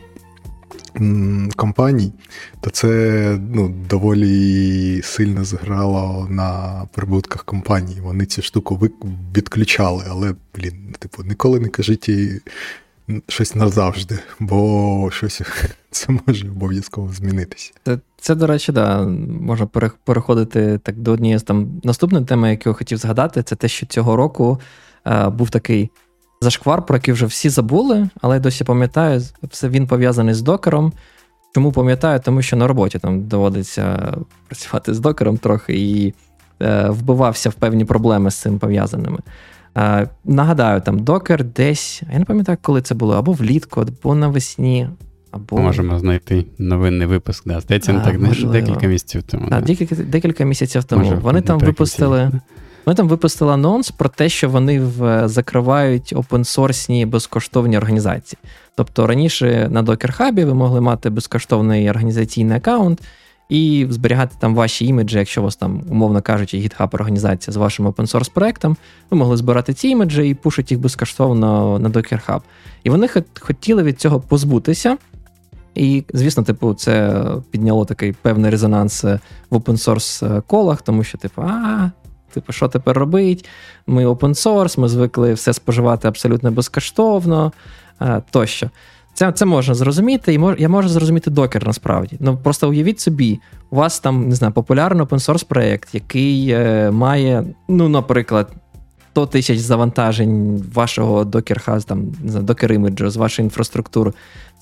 компаній, 1.57 2.13
то 2.61 2.71
це 2.71 3.39
ну, 3.55 3.75
доволі 3.91 5.03
сильно 5.03 5.45
зграло 5.45 6.27
на 6.31 6.83
прибутках 6.93 7.45
компаній. 7.45 8.01
Вони 8.01 8.27
цю 8.27 8.43
штуку 8.43 8.91
відключали, 9.37 10.05
але, 10.09 10.35
блін, 10.55 10.95
типу, 10.99 11.23
ніколи 11.23 11.61
не 11.61 11.69
кажіть 11.69 12.11
щось 13.29 13.55
назавжди, 13.55 14.19
бо 14.41 15.11
щось 15.13 15.43
це 15.91 16.07
може 16.27 16.49
обов'язково 16.49 17.13
змінитися. 17.13 17.73
Це, 17.85 17.99
це 18.21 18.35
до 18.35 18.47
речі, 18.47 18.73
да, 18.73 19.07
можна 19.41 19.67
переходити 20.05 20.81
так 20.83 20.97
до 20.97 21.13
однієї 21.13 21.39
з 21.39 21.43
там 21.43 21.81
наступної 21.85 22.25
теми, 22.25 22.51
яку 22.51 22.69
я 22.69 22.73
хотів 22.73 22.99
згадати, 22.99 23.43
це 23.43 23.57
те, 23.57 23.69
що 23.69 23.87
цього 23.87 24.17
року 24.17 24.61
е, 25.07 25.29
був 25.29 25.51
такий 25.51 25.91
зашквар, 26.43 26.87
про 26.87 26.97
який 26.97 27.15
вже 27.15 27.27
всі 27.27 27.49
забули, 27.49 28.09
але 28.21 28.37
я 28.37 28.41
досі 28.41 28.65
пам'ятаю, 28.65 29.23
все 29.43 29.69
він 29.69 29.87
пов'язаний 29.87 30.35
з 30.35 30.43
докером. 30.43 30.93
Чому 31.55 31.73
пам'ятаю? 31.73 32.21
Тому 32.25 32.43
що 32.43 32.57
на 32.57 32.67
роботі 32.67 32.99
там 32.99 33.23
доводиться 33.23 34.15
працювати 34.47 34.95
з 34.95 35.01
докером 35.01 35.39
трохи 35.39 35.75
і 35.79 36.15
е, 36.63 36.89
вбивався 36.89 37.51
в 37.51 37.55
певні 37.55 37.85
проблеми 37.85 38.31
з 38.31 38.35
цим 38.35 38.59
пов'язаними. 38.59 39.19
Е, 39.77 40.09
Нагадаю, 40.25 40.81
там 40.81 40.99
докер 40.99 41.45
десь, 41.45 42.03
я 42.13 42.19
не 42.19 42.25
пам'ятаю, 42.25 42.59
коли 42.63 42.83
це 42.83 42.95
було, 42.95 43.15
або 43.15 43.33
влітку, 43.33 43.81
або 43.81 44.15
навесні. 44.15 44.89
Або... 45.31 45.59
Можемо 45.59 45.99
знайти 45.99 46.45
новинний 46.59 47.07
випуск. 47.07 47.49
Да. 47.49 47.61
Здається, 47.61 47.93
не 47.93 48.01
так 48.01 48.21
можливо. 48.21 48.53
декілька 48.53 48.87
місяців 48.87 49.23
тому. 49.23 49.47
Да. 49.49 49.61
Декілька 49.61 49.95
декілька 49.95 50.45
місяців 50.45 50.85
тому. 50.85 51.05
Може, 51.05 51.17
вони 51.17 51.41
там 51.41 51.59
випустили. 51.59 52.31
Вони 52.87 52.97
там 52.97 53.09
випустили 53.09 53.53
анонс 53.53 53.91
про 53.91 54.09
те, 54.09 54.29
що 54.29 54.49
вони 54.49 54.81
в, 54.81 55.29
закривають 55.29 56.13
опенсорсні 56.17 57.07
безкоштовні 57.07 57.79
організації. 57.79 58.39
Тобто 58.75 59.07
раніше 59.07 59.69
на 59.71 59.83
Hub 59.83 60.45
ви 60.45 60.55
могли 60.55 60.81
мати 60.81 61.11
безкоштовний 61.11 61.91
організаційний 61.91 62.57
аккаунт 62.57 63.03
і 63.49 63.87
зберігати 63.91 64.37
там 64.39 64.55
ваші 64.55 64.87
іміджі, 64.87 65.19
якщо 65.19 65.41
у 65.41 65.45
вас 65.45 65.57
там, 65.57 65.83
умовно 65.91 66.23
кажучи, 66.23 66.57
GitHub 66.57 66.95
організація 66.95 67.53
з 67.53 67.57
вашим 67.57 67.89
open-source 67.89 68.33
проектом, 68.33 68.77
ви 69.11 69.19
могли 69.19 69.37
збирати 69.37 69.75
ці 69.75 69.89
іміджі 69.89 70.29
і 70.29 70.35
пушити 70.35 70.75
їх 70.75 70.83
безкоштовно 70.83 71.79
на 71.79 71.89
Hub. 71.89 72.41
І 72.85 72.91
вони 72.91 73.09
хотіли 73.41 73.83
від 73.83 74.01
цього 74.01 74.21
позбутися. 74.21 74.97
І, 75.75 76.05
звісно, 76.13 76.43
типу, 76.43 76.75
це 76.75 77.25
підняло 77.51 77.85
такий 77.85 78.13
певний 78.13 78.51
резонанс 78.51 79.05
в 79.05 79.19
open-source 79.51 80.43
колах, 80.47 80.83
тому 80.83 81.05
що, 81.05 81.19
типу, 81.19 81.43
а, 81.43 81.91
типу, 82.31 82.53
що 82.53 82.69
тепер 82.69 82.99
робить? 82.99 83.49
Ми 83.87 84.07
open 84.07 84.31
source, 84.31 84.81
ми 84.81 84.89
звикли 84.89 85.33
все 85.33 85.53
споживати 85.53 86.09
абсолютно 86.09 86.51
безкоштовно 86.51 87.53
тощо. 88.31 88.71
Це 89.15 89.33
це 89.33 89.45
можна 89.45 89.75
зрозуміти, 89.75 90.35
і 90.35 90.39
мож, 90.39 90.57
я 90.59 90.69
можу 90.69 90.89
зрозуміти 90.89 91.31
докер 91.31 91.67
насправді. 91.67 92.17
Ну 92.21 92.37
просто 92.37 92.69
уявіть 92.69 93.01
собі, 93.01 93.41
у 93.71 93.77
вас 93.77 94.01
там 94.01 94.29
не 94.29 94.35
знаю, 94.35 94.53
популярний 94.53 95.07
open-source 95.07 95.47
проєкт, 95.47 95.95
який 95.95 96.51
е, 96.51 96.91
має, 96.91 97.45
ну, 97.69 97.89
наприклад, 97.89 98.53
100 99.11 99.27
тисяч 99.27 99.59
завантажень 99.59 100.65
вашого 100.75 101.25
докер 101.25 101.83
там, 101.87 102.13
не 102.23 102.31
знаю, 102.31 102.47
докер 102.47 102.73
іміджу 102.73 103.11
з 103.11 103.17
вашої 103.17 103.47
інфраструктури. 103.47 104.13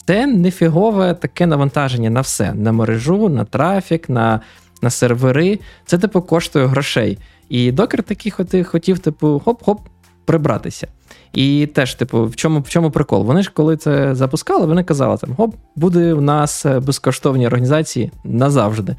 Це 0.06 0.26
нефігове 0.26 1.14
таке 1.14 1.46
навантаження 1.46 2.10
на 2.10 2.20
все: 2.20 2.54
на 2.54 2.72
мережу, 2.72 3.28
на 3.28 3.44
трафік, 3.44 4.08
на 4.08 4.40
на 4.82 4.90
сервери. 4.90 5.58
Це, 5.86 5.98
типу, 5.98 6.22
коштує 6.22 6.66
грошей. 6.66 7.18
І 7.48 7.72
докер 7.72 8.02
такий 8.02 8.32
хотів, 8.64 8.98
типу, 8.98 9.42
хоп-хоп, 9.44 9.78
прибратися. 10.24 10.86
І 11.32 11.66
теж, 11.66 11.94
типу, 11.94 12.24
в 12.24 12.36
чому 12.36 12.60
в 12.60 12.68
чому 12.68 12.90
прикол? 12.90 13.24
Вони 13.24 13.42
ж 13.42 13.50
коли 13.54 13.76
це 13.76 14.14
запускали, 14.14 14.66
вони 14.66 14.84
казали, 14.84 15.16
там, 15.16 15.34
хоп, 15.34 15.54
буде 15.76 16.14
у 16.14 16.20
нас 16.20 16.66
е, 16.66 16.80
безкоштовні 16.80 17.46
організації 17.46 18.12
назавжди. 18.24 18.96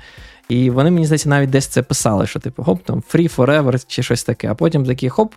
І 0.49 0.69
вони, 0.69 0.91
мені 0.91 1.05
здається, 1.05 1.29
навіть 1.29 1.49
десь 1.49 1.67
це 1.67 1.81
писали, 1.81 2.27
що, 2.27 2.39
типу, 2.39 2.63
хоп, 2.63 2.83
там 2.83 3.03
free 3.13 3.35
forever 3.35 3.83
чи 3.87 4.03
щось 4.03 4.23
таке. 4.23 4.51
А 4.51 4.55
потім 4.55 4.85
такі 4.85 5.09
хоп, 5.09 5.33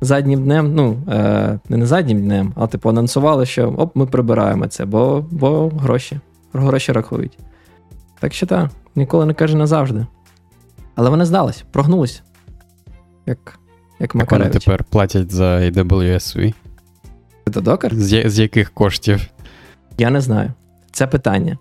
заднім 0.00 0.42
днем, 0.42 0.74
ну, 0.74 1.02
е, 1.08 1.58
не 1.68 1.86
заднім 1.86 2.22
днем, 2.22 2.52
а 2.56 2.66
типу 2.66 2.88
анонсували, 2.88 3.46
що 3.46 3.68
оп, 3.68 3.96
ми 3.96 4.06
прибираємо 4.06 4.66
це, 4.66 4.84
бо 4.84 5.24
бо 5.30 5.68
гроші, 5.68 6.20
гроші 6.52 6.92
рахують. 6.92 7.38
Так 8.20 8.34
що 8.34 8.46
так, 8.46 8.70
ніколи 8.96 9.26
не 9.26 9.34
каже 9.34 9.56
назавжди. 9.56 10.06
Але 10.94 11.10
вони 11.10 11.24
здались, 11.24 11.64
прогнулись. 11.72 12.22
Як 13.26 13.58
як 14.00 14.14
Макаревич. 14.14 14.52
Вони 14.52 14.60
тепер 14.60 14.84
платять 14.84 15.32
за 15.32 15.44
AWS. 15.44 16.54
Це 17.54 17.60
докер? 17.60 17.94
З, 17.94 18.28
з 18.28 18.38
яких 18.38 18.70
коштів? 18.70 19.20
Я 19.98 20.10
не 20.10 20.20
знаю. 20.20 20.52
Це 20.92 21.06
питання. 21.06 21.58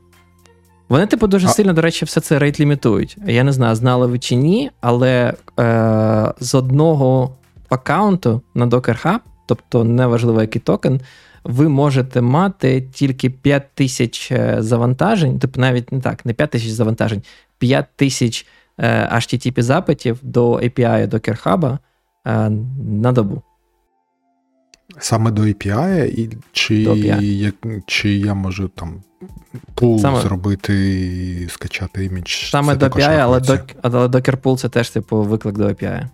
Вони, 0.90 1.08
типу, 1.08 1.28
дуже 1.28 1.48
а... 1.48 1.50
сильно, 1.50 1.74
до 1.74 1.82
речі, 1.82 2.06
все 2.06 2.22
це 2.22 2.40
рейт 2.40 2.60
лімітують. 2.60 3.18
Я 3.28 3.44
не 3.44 3.52
знаю, 3.52 3.76
знали 3.76 4.08
ви 4.08 4.20
чи 4.20 4.36
ні, 4.36 4.72
але 4.82 5.34
е, 5.60 6.34
з 6.40 6.56
одного 6.56 7.36
аккаунту 7.70 8.42
на 8.54 8.68
Docker 8.68 9.06
Hub, 9.06 9.20
тобто 9.46 9.84
неважливо, 9.84 10.42
який 10.42 10.62
токен, 10.62 11.02
ви 11.44 11.70
можете 11.70 12.22
мати 12.22 12.82
тільки 12.82 13.30
5 13.30 13.64
тисяч 13.74 14.32
е, 14.32 14.56
завантажень, 14.60 15.40
тобто 15.40 15.62
навіть 15.62 15.92
не 15.92 16.00
так, 16.00 16.26
не 16.26 16.34
5 16.34 16.52
тисяч 16.52 16.70
завантажень, 16.70 17.24
5 17.58 17.86
тисяч 17.96 18.46
HTTP 18.80 19.62
запитів 19.62 20.20
до 20.22 20.54
API 20.54 21.08
Docker 21.08 21.44
Hub 21.44 21.78
Е, 22.28 22.50
на 22.88 23.12
добу. 23.12 23.42
Саме 25.00 25.32
до 25.32 25.42
API, 25.42 26.06
і 26.06 26.38
чи 26.52 26.84
до 26.84 26.94
API. 26.94 27.22
Як, 27.22 27.56
чи 27.86 28.14
я 28.14 28.34
можу 28.34 28.68
там 28.68 29.04
пул 29.76 30.00
Саме... 30.00 30.22
зробити 30.22 31.00
і 31.44 31.50
скачати 31.50 32.06
імідж? 32.06 32.50
Саме 32.50 32.74
це 32.74 32.80
до 32.80 32.86
API, 32.86 33.20
але, 33.20 33.40
док, 33.40 33.62
але 33.82 34.08
Docker 34.08 34.38
Pool 34.38 34.58
це 34.58 34.70
теж 34.70 34.90
типу 34.90 35.22
виклик 35.22 35.58
до 35.58 35.68
API. 35.68 36.08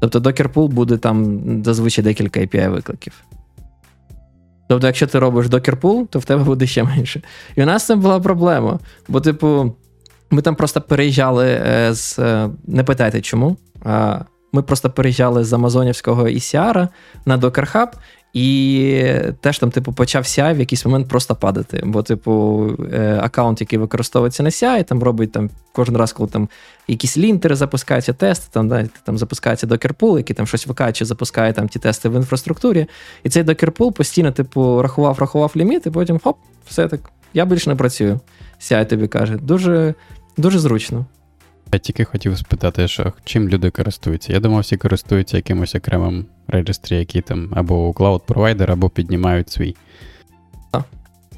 Тобто 0.00 0.18
Docker 0.18 0.52
Pool 0.52 0.68
буде 0.68 0.96
там 0.96 1.40
зазвичай 1.64 2.04
декілька 2.04 2.40
API 2.40 2.68
викликів. 2.68 3.12
Тобто, 4.68 4.86
якщо 4.86 5.06
ти 5.06 5.18
робиш 5.18 5.46
Docker 5.46 5.80
Pool, 5.80 6.06
то 6.06 6.18
в 6.18 6.24
тебе 6.24 6.44
буде 6.44 6.66
ще 6.66 6.84
менше. 6.84 7.22
І 7.56 7.62
у 7.62 7.66
нас 7.66 7.86
це 7.86 7.96
була 7.96 8.20
проблема. 8.20 8.78
Бо, 9.08 9.20
типу, 9.20 9.76
ми 10.30 10.42
там 10.42 10.54
просто 10.54 10.80
переїжджали 10.80 11.46
е, 11.46 11.94
з. 11.94 12.18
Е, 12.18 12.50
не 12.66 12.84
питайте 12.84 13.20
чому. 13.20 13.56
Ми 14.52 14.62
просто 14.62 14.90
переїжджали 14.90 15.44
з 15.44 15.52
Амазонівського 15.52 16.24
ECR 16.24 16.88
на 17.26 17.38
Docker 17.38 17.72
Hub, 17.74 17.88
і 18.36 19.02
теж 19.40 19.58
там, 19.58 19.70
типу, 19.70 19.92
почав 19.92 20.22
CI 20.22 20.54
в 20.54 20.58
якийсь 20.58 20.84
момент 20.84 21.08
просто 21.08 21.34
падати. 21.34 21.82
Бо, 21.84 22.02
типу, 22.02 22.66
е, 22.92 23.20
аккаунт, 23.22 23.60
який 23.60 23.78
використовується 23.78 24.42
на 24.42 24.48
CI, 24.48 24.84
там 24.84 25.02
робить 25.02 25.32
там 25.32 25.50
кожен 25.72 25.96
раз, 25.96 26.12
коли 26.12 26.28
там 26.28 26.48
якісь 26.88 27.18
лінтери 27.18 27.56
запускаються, 27.56 28.12
тести, 28.12 28.46
там 28.50 28.68
да, 28.68 28.88
там 29.04 29.18
запускається 29.18 29.66
Pool, 29.66 30.16
який 30.16 30.36
там 30.36 30.46
щось 30.46 30.66
викаче, 30.66 31.04
запускає 31.04 31.52
там 31.52 31.68
ті 31.68 31.78
тести 31.78 32.08
в 32.08 32.14
інфраструктурі. 32.14 32.86
І 33.24 33.28
цей 33.28 33.44
Pool 33.44 33.92
постійно, 33.92 34.32
типу, 34.32 34.82
рахував, 34.82 35.18
рахував 35.18 35.52
ліміт, 35.56 35.86
і 35.86 35.90
потім 35.90 36.18
хоп, 36.24 36.36
все 36.66 36.88
так. 36.88 37.00
Я 37.34 37.44
більше 37.44 37.70
не 37.70 37.76
працюю. 37.76 38.20
CI 38.60 38.86
тобі 38.86 39.08
каже. 39.08 39.36
Дуже, 39.36 39.94
Дуже 40.36 40.58
зручно. 40.58 41.06
Я 41.72 41.78
тільки 41.78 42.04
хотів 42.04 42.38
спитати, 42.38 42.88
що 42.88 43.12
чим 43.24 43.48
люди 43.48 43.70
користуються. 43.70 44.32
Я 44.32 44.40
думав, 44.40 44.60
всі 44.60 44.76
користуються 44.76 45.36
якимось 45.36 45.74
окремим 45.74 46.26
реєстрі, 46.48 46.96
який 46.96 47.22
там 47.22 47.52
або 47.56 47.90
cloud 47.90 48.20
провайдер, 48.26 48.72
або 48.72 48.90
піднімають 48.90 49.50
свій. 49.50 49.76
Так. 50.72 50.84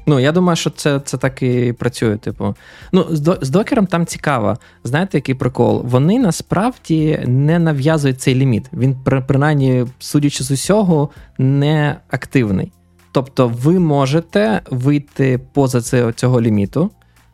Ну, 0.05 0.19
я 0.19 0.31
думаю, 0.31 0.55
що 0.55 0.69
це 0.69 0.99
це 0.99 1.17
так 1.17 1.43
і 1.43 1.73
працює. 1.73 2.17
Типу. 2.17 2.55
Ну, 2.91 3.05
з, 3.09 3.37
з 3.41 3.49
докером 3.49 3.85
там 3.87 4.05
цікаво. 4.05 4.57
Знаєте, 4.83 5.17
який 5.17 5.35
прикол? 5.35 5.81
Вони 5.85 6.19
насправді 6.19 7.23
не 7.27 7.59
нав'язують 7.59 8.21
цей 8.21 8.35
ліміт. 8.35 8.65
Він, 8.73 8.95
принаймні, 9.27 9.85
судячи 9.99 10.43
з 10.43 10.51
усього, 10.51 11.09
не 11.37 11.95
активний. 12.11 12.71
Тобто, 13.11 13.47
ви 13.47 13.79
можете 13.79 14.61
вийти 14.69 15.39
поза 15.53 16.11
цього 16.11 16.41
ліміту 16.41 16.91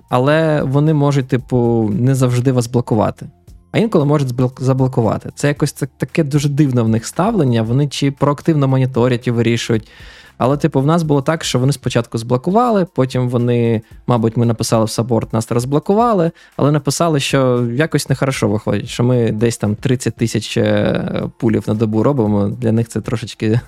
але 0.10 0.62
вони 0.62 0.94
можуть, 0.94 1.28
типу, 1.28 1.90
не 2.00 2.16
завжди 2.16 2.52
вас 2.52 2.68
блокувати. 2.68 3.26
А 3.72 3.78
інколи 3.78 4.06
можуть 4.06 4.34
заблокувати. 4.60 5.30
Це 5.36 5.48
якось 5.48 5.74
таке 5.74 6.24
дуже 6.24 6.50
дивне 6.50 6.82
в 6.82 6.90
них 6.90 7.06
ставлення. 7.06 7.62
Вони 7.62 7.88
чи 7.88 8.12
проактивно 8.12 8.68
моніторять 8.68 9.28
і 9.28 9.32
вирішують. 9.32 9.90
Але, 10.38 10.58
типу, 10.58 10.82
в 10.82 10.86
нас 10.86 11.04
було 11.04 11.22
так, 11.22 11.44
що 11.44 11.60
вони 11.60 11.74
спочатку 11.74 12.18
зблокували, 12.18 12.88
потім 12.96 13.30
вони, 13.30 13.82
мабуть, 14.08 14.38
ми 14.38 14.46
написали 14.46 14.86
в 14.86 14.90
саппорт, 14.90 15.34
нас 15.34 15.52
розблокували, 15.52 16.32
але 16.58 16.72
написали, 16.72 17.20
що 17.20 17.68
якось 17.74 18.10
нехорошо 18.10 18.48
виходить, 18.48 18.88
що 18.88 19.04
ми 19.04 19.32
десь 19.32 19.58
там 19.58 19.76
30 19.76 20.16
тисяч 20.16 20.58
е, 20.58 21.30
пулів 21.38 21.64
на 21.68 21.74
добу 21.74 22.04
робимо. 22.04 22.48
Для 22.48 22.72
них 22.72 22.88
це 22.88 23.02
трошечки 23.02 23.60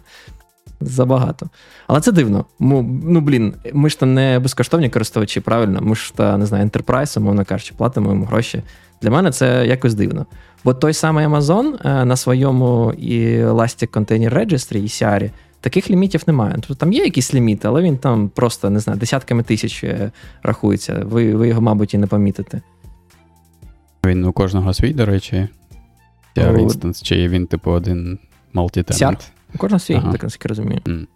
забагато. 0.82 1.50
Але 1.88 2.02
це 2.02 2.12
дивно. 2.12 2.46
Ну, 2.60 3.22
блін, 3.22 3.54
ми 3.74 3.90
ж 3.90 4.00
то 4.00 4.06
не 4.06 4.40
безкоштовні 4.40 4.90
користувачі, 4.90 5.40
правильно? 5.40 5.82
Ми 5.82 5.96
ж 5.96 6.14
та 6.16 6.38
не 6.38 6.46
знаю, 6.46 6.64
ентерпрайс, 6.64 7.18
умовно 7.18 7.46
кажучи, 7.46 7.74
платимо 7.78 8.10
їм 8.12 8.24
гроші. 8.26 8.64
Для 9.02 9.10
мене 9.10 9.32
це 9.32 9.68
якось 9.68 9.94
дивно. 9.94 10.26
Бо 10.64 10.74
той 10.74 10.94
самий 10.94 11.28
Amazon 11.28 11.88
е, 11.88 12.06
на 12.06 12.16
своєму 12.16 12.94
Elastic 12.98 13.90
Container 13.90 14.34
Registry, 14.34 14.84
ECR, 14.84 15.32
таких 15.62 15.90
лімітів 15.90 16.24
немає. 16.28 16.54
Тобто 16.56 16.76
там 16.76 16.94
є 16.94 17.04
якісь 17.04 17.34
ліміти, 17.34 17.68
але 17.68 17.82
він 17.82 17.98
там 17.98 18.30
просто 18.30 18.70
не 18.70 18.80
знаю, 18.80 19.00
десятками 19.00 19.44
тисяч 19.44 19.84
е, 19.84 20.12
рахується. 20.44 21.04
Ви 21.06 21.36
ви 21.36 21.48
його, 21.48 21.62
мабуть, 21.62 21.94
і 21.94 21.98
не 21.98 22.08
помітите. 22.08 22.62
Він 24.06 24.26
у 24.26 24.32
кожного 24.32 24.74
свій, 24.74 24.94
до 24.94 25.06
речі. 25.06 25.48
Instance, 26.62 27.02
чи 27.02 27.28
він, 27.28 27.48
типу, 27.48 27.72
один 27.72 28.20
multi-tenant? 28.54 29.32
Кожен 29.58 29.80
свій, 29.80 29.96
ага. 29.96 30.12
так 30.12 30.24
наскільки 30.24 30.50
розумію. 30.50 30.82
Mm. 30.86 31.08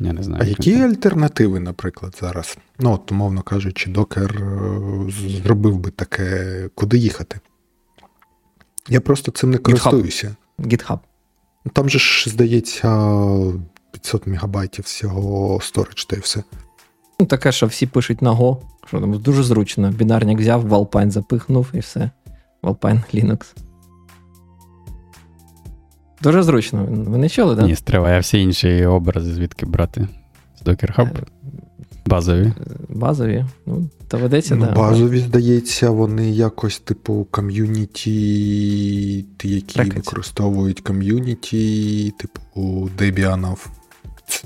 Я 0.00 0.12
не 0.12 0.22
знаю. 0.22 0.42
А 0.42 0.46
які 0.46 0.76
це. 0.76 0.84
альтернативи, 0.84 1.60
наприклад, 1.60 2.18
зараз? 2.20 2.58
Ну, 2.78 2.92
от, 2.92 3.12
умовно 3.12 3.42
кажучи, 3.42 3.90
докер 3.90 4.36
е, 4.36 5.10
зробив 5.44 5.78
би 5.78 5.90
таке, 5.90 6.70
куди 6.74 6.98
їхати? 6.98 7.40
Я 8.88 9.00
просто 9.00 9.30
цим 9.30 9.50
не 9.50 9.58
користуюся. 9.58 10.36
GitHub. 10.58 10.98
Ну, 11.64 11.72
там 11.74 11.88
же 11.88 11.98
ж, 11.98 12.30
здається, 12.30 12.88
500 13.92 14.26
мегабайтів 14.26 14.84
всього 14.84 15.60
сторич 15.60 16.04
та 16.04 16.16
й 16.16 16.20
все. 16.20 16.42
Ну, 17.20 17.26
таке, 17.26 17.52
що 17.52 17.66
всі 17.66 17.86
пишуть 17.86 18.22
на 18.22 18.32
Go, 18.32 18.58
що 18.86 19.00
там 19.00 19.20
дуже 19.20 19.42
зручно. 19.42 19.90
Бінарник 19.90 20.38
взяв, 20.38 20.66
в 20.66 20.72
Alpine 20.72 21.10
запихнув 21.10 21.66
і 21.72 21.78
все. 21.78 22.10
В 22.62 22.68
Alpine 22.68 23.02
Linux. 23.14 23.54
Дуже 26.22 26.42
зручно. 26.42 26.86
Ви 26.90 27.18
не 27.18 27.28
чули, 27.28 27.56
так? 27.56 27.64
Ні, 27.66 27.76
стриває 27.76 28.20
всі 28.20 28.40
інші 28.40 28.86
образи 28.86 29.34
звідки 29.34 29.66
брати? 29.66 30.08
З 30.60 30.68
Docker 30.68 30.98
Hub? 30.98 31.08
Базові. 32.06 32.52
Базові. 32.88 33.44
Ну, 33.66 33.88
доведеться, 34.10 34.56
ну, 34.56 34.66
да. 34.66 34.72
Базові, 34.72 35.18
здається, 35.18 35.90
вони 35.90 36.30
якось, 36.30 36.78
типу, 36.78 37.26
ком'юніті, 37.30 38.14
які 39.42 39.78
Рекеті. 39.78 39.96
використовують 39.96 40.80
ком'юніті, 40.80 42.14
типу, 42.18 42.90
Debian, 42.98 43.56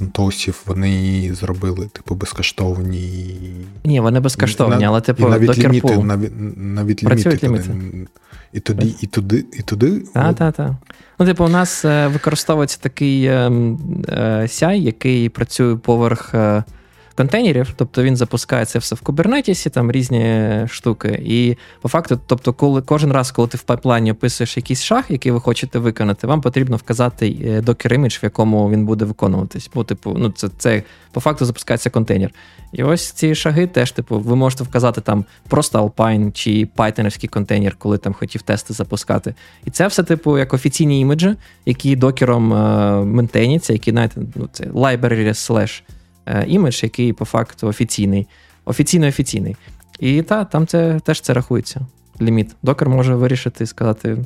Центосів, 0.01 0.63
вони 0.67 1.31
зробили, 1.35 1.87
типу, 1.93 2.15
безкоштовні. 2.15 3.37
Ні, 3.85 4.01
вони 4.01 4.21
безкоштовні, 4.21 4.85
але 4.85 5.01
типу 5.01 5.27
і 5.27 5.31
навіть 5.31 5.51
Docker 5.51 5.69
ліміти, 5.69 5.87
Pool. 5.87 6.05
навіть, 6.05 6.33
навіть 6.57 7.05
Працюють 7.05 7.45
ліміти. 7.45 7.71
ліміти. 7.71 8.11
І 8.53 8.61
туди, 8.61 8.95
і 9.01 9.07
туди, 9.07 9.45
і 9.53 9.63
туди. 9.63 10.03
Так, 10.15 10.37
так, 10.37 10.57
так. 10.57 10.73
Ну, 11.19 11.27
типу, 11.27 11.45
у 11.45 11.49
нас 11.49 11.85
е, 11.85 12.07
використовується 12.07 12.79
такий 12.81 13.25
е, 13.25 13.51
е, 14.09 14.43
CI, 14.43 14.75
який 14.75 15.29
працює 15.29 15.77
поверх 15.77 16.35
е, 16.35 16.65
контейнерів, 17.15 17.73
тобто 17.77 18.03
він 18.03 18.17
запускає 18.17 18.65
це 18.65 18.79
все 18.79 18.95
в 18.95 18.99
Kubernetes, 18.99 19.71
там 19.71 19.93
різні 19.93 20.51
штуки. 20.69 21.23
І 21.27 21.57
по 21.81 21.89
факту, 21.89 22.21
тобто, 22.27 22.53
коли 22.53 22.83
кожен 22.83 23.13
раз, 23.13 23.31
коли 23.31 23.49
ти 23.49 23.57
в 23.59 23.63
пайплайні 23.63 24.13
описуєш 24.13 24.57
якийсь 24.57 24.83
шаг, 24.83 25.05
який 25.09 25.33
ви 25.33 25.41
хочете 25.41 25.79
виконати, 25.79 26.27
вам 26.27 26.41
потрібно 26.41 26.77
вказати 26.77 27.27
Docker 27.67 27.99
image, 27.99 28.23
в 28.23 28.25
якому 28.25 28.71
він 28.71 28.87
буде 28.87 29.05
виконуватись. 29.05 29.71
Бо, 29.75 29.85
типу, 29.85 30.17
ну, 30.19 30.31
це, 30.31 30.49
це 30.59 30.83
по 31.13 31.21
факту 31.21 31.45
запускається 31.45 31.91
контейнер. 31.91 32.31
І 32.73 32.83
ось 32.83 33.11
ці 33.11 33.35
шаги 33.35 33.67
теж, 33.67 33.93
типу, 33.93 34.19
ви 34.19 34.37
можете 34.37 34.65
вказати 34.65 35.01
там 35.01 35.25
просто 35.49 35.85
Alpine 35.85 36.33
чи 36.33 36.69
Pythonівський 36.77 37.29
контейнер, 37.29 37.77
коли 37.79 37.99
там 37.99 38.13
хотів 38.13 38.43
тести 38.43 38.75
запускати. 38.75 39.35
І 39.65 39.71
це 39.71 39.87
все, 39.87 40.03
типу, 40.03 40.39
як 40.39 40.55
офіційні 40.55 41.01
іміджі, 41.01 41.37
які 41.67 41.97
докером 41.97 42.53
е, 42.53 43.05
ментейняться, 43.05 43.73
які 43.73 43.91
знаєте, 43.91 44.21
ну, 44.35 44.49
це 44.53 44.65
library 44.65 45.29
slash 45.29 45.83
імідж, 46.47 46.83
який 46.83 47.13
по 47.13 47.25
факту 47.25 47.69
офіційний. 47.69 48.27
Офіційно-офіційний. 48.65 49.57
І 49.99 50.23
та, 50.23 50.45
там 50.45 50.67
це 50.67 51.01
теж 51.05 51.21
це 51.21 51.35
рахується. 51.35 51.81
Ліміт. 52.21 52.57
Докер 52.63 52.89
може 52.89 53.15
вирішити 53.15 53.65
і 53.65 53.67
сказати. 53.67 54.19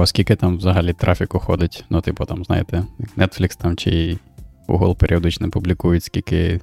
А 0.00 0.06
скільки 0.06 0.36
там 0.36 0.56
взагалі 0.56 0.92
трафіку 0.92 1.38
ходить? 1.38 1.84
Ну, 1.90 2.00
типу, 2.00 2.24
там, 2.24 2.44
знаєте, 2.44 2.84
Netflix 3.16 3.62
там 3.62 3.76
чи 3.76 4.18
Google 4.68 4.96
періодично 4.96 5.50
публікують, 5.50 6.04
скільки, 6.04 6.60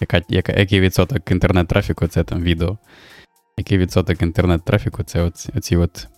яка, 0.00 0.22
яка, 0.28 0.52
який 0.52 0.80
відсоток 0.80 1.30
інтернет-трафіку 1.30 2.06
це 2.06 2.24
там 2.24 2.42
відео. 2.42 2.78
Який 3.58 3.78
відсоток 3.78 4.22
інтернет-трафіку 4.22 5.02
це 5.02 5.22
оці, 5.22 5.52
оці 5.56 5.76
от 5.76 6.08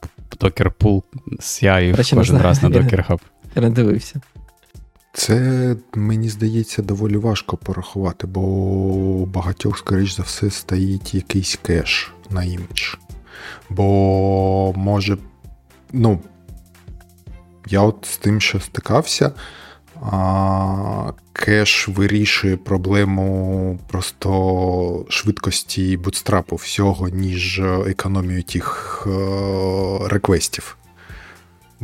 Речі, 1.93 2.15
не 2.15 2.21
кожен 2.21 2.37
знаю. 2.37 2.43
раз 2.43 2.63
на 2.63 2.69
Docker 2.69 3.11
Hub. 3.11 3.21
Я 3.57 3.63
не 3.63 3.71
дивився. 3.71 4.21
Це, 5.17 5.77
мені 5.95 6.29
здається, 6.29 6.83
доволі 6.83 7.17
важко 7.17 7.57
порахувати, 7.57 8.27
бо 8.27 8.41
у 8.41 9.27
багатьох, 9.27 9.79
скоріш 9.79 10.17
за 10.17 10.23
все, 10.23 10.51
стоїть 10.51 11.15
якийсь 11.15 11.59
кеш 11.63 12.13
на 12.31 12.45
імідж. 12.45 12.95
Бо 13.71 14.73
може, 14.77 15.19
ну, 15.93 16.21
я 17.67 17.81
от 17.81 18.07
з 18.11 18.17
тим, 18.17 18.41
що 18.41 18.61
стикався, 18.61 19.33
а, 20.03 21.13
кеш 21.33 21.89
вирішує 21.89 22.57
проблему 22.57 23.79
просто 23.87 25.07
швидкості 25.09 25.97
bootstrap 25.97 26.51
у 26.51 26.57
всього, 26.57 27.09
ніж 27.09 27.61
економію 27.87 28.43
тих 28.43 29.03
е, 29.07 30.09
реквестів. 30.09 30.77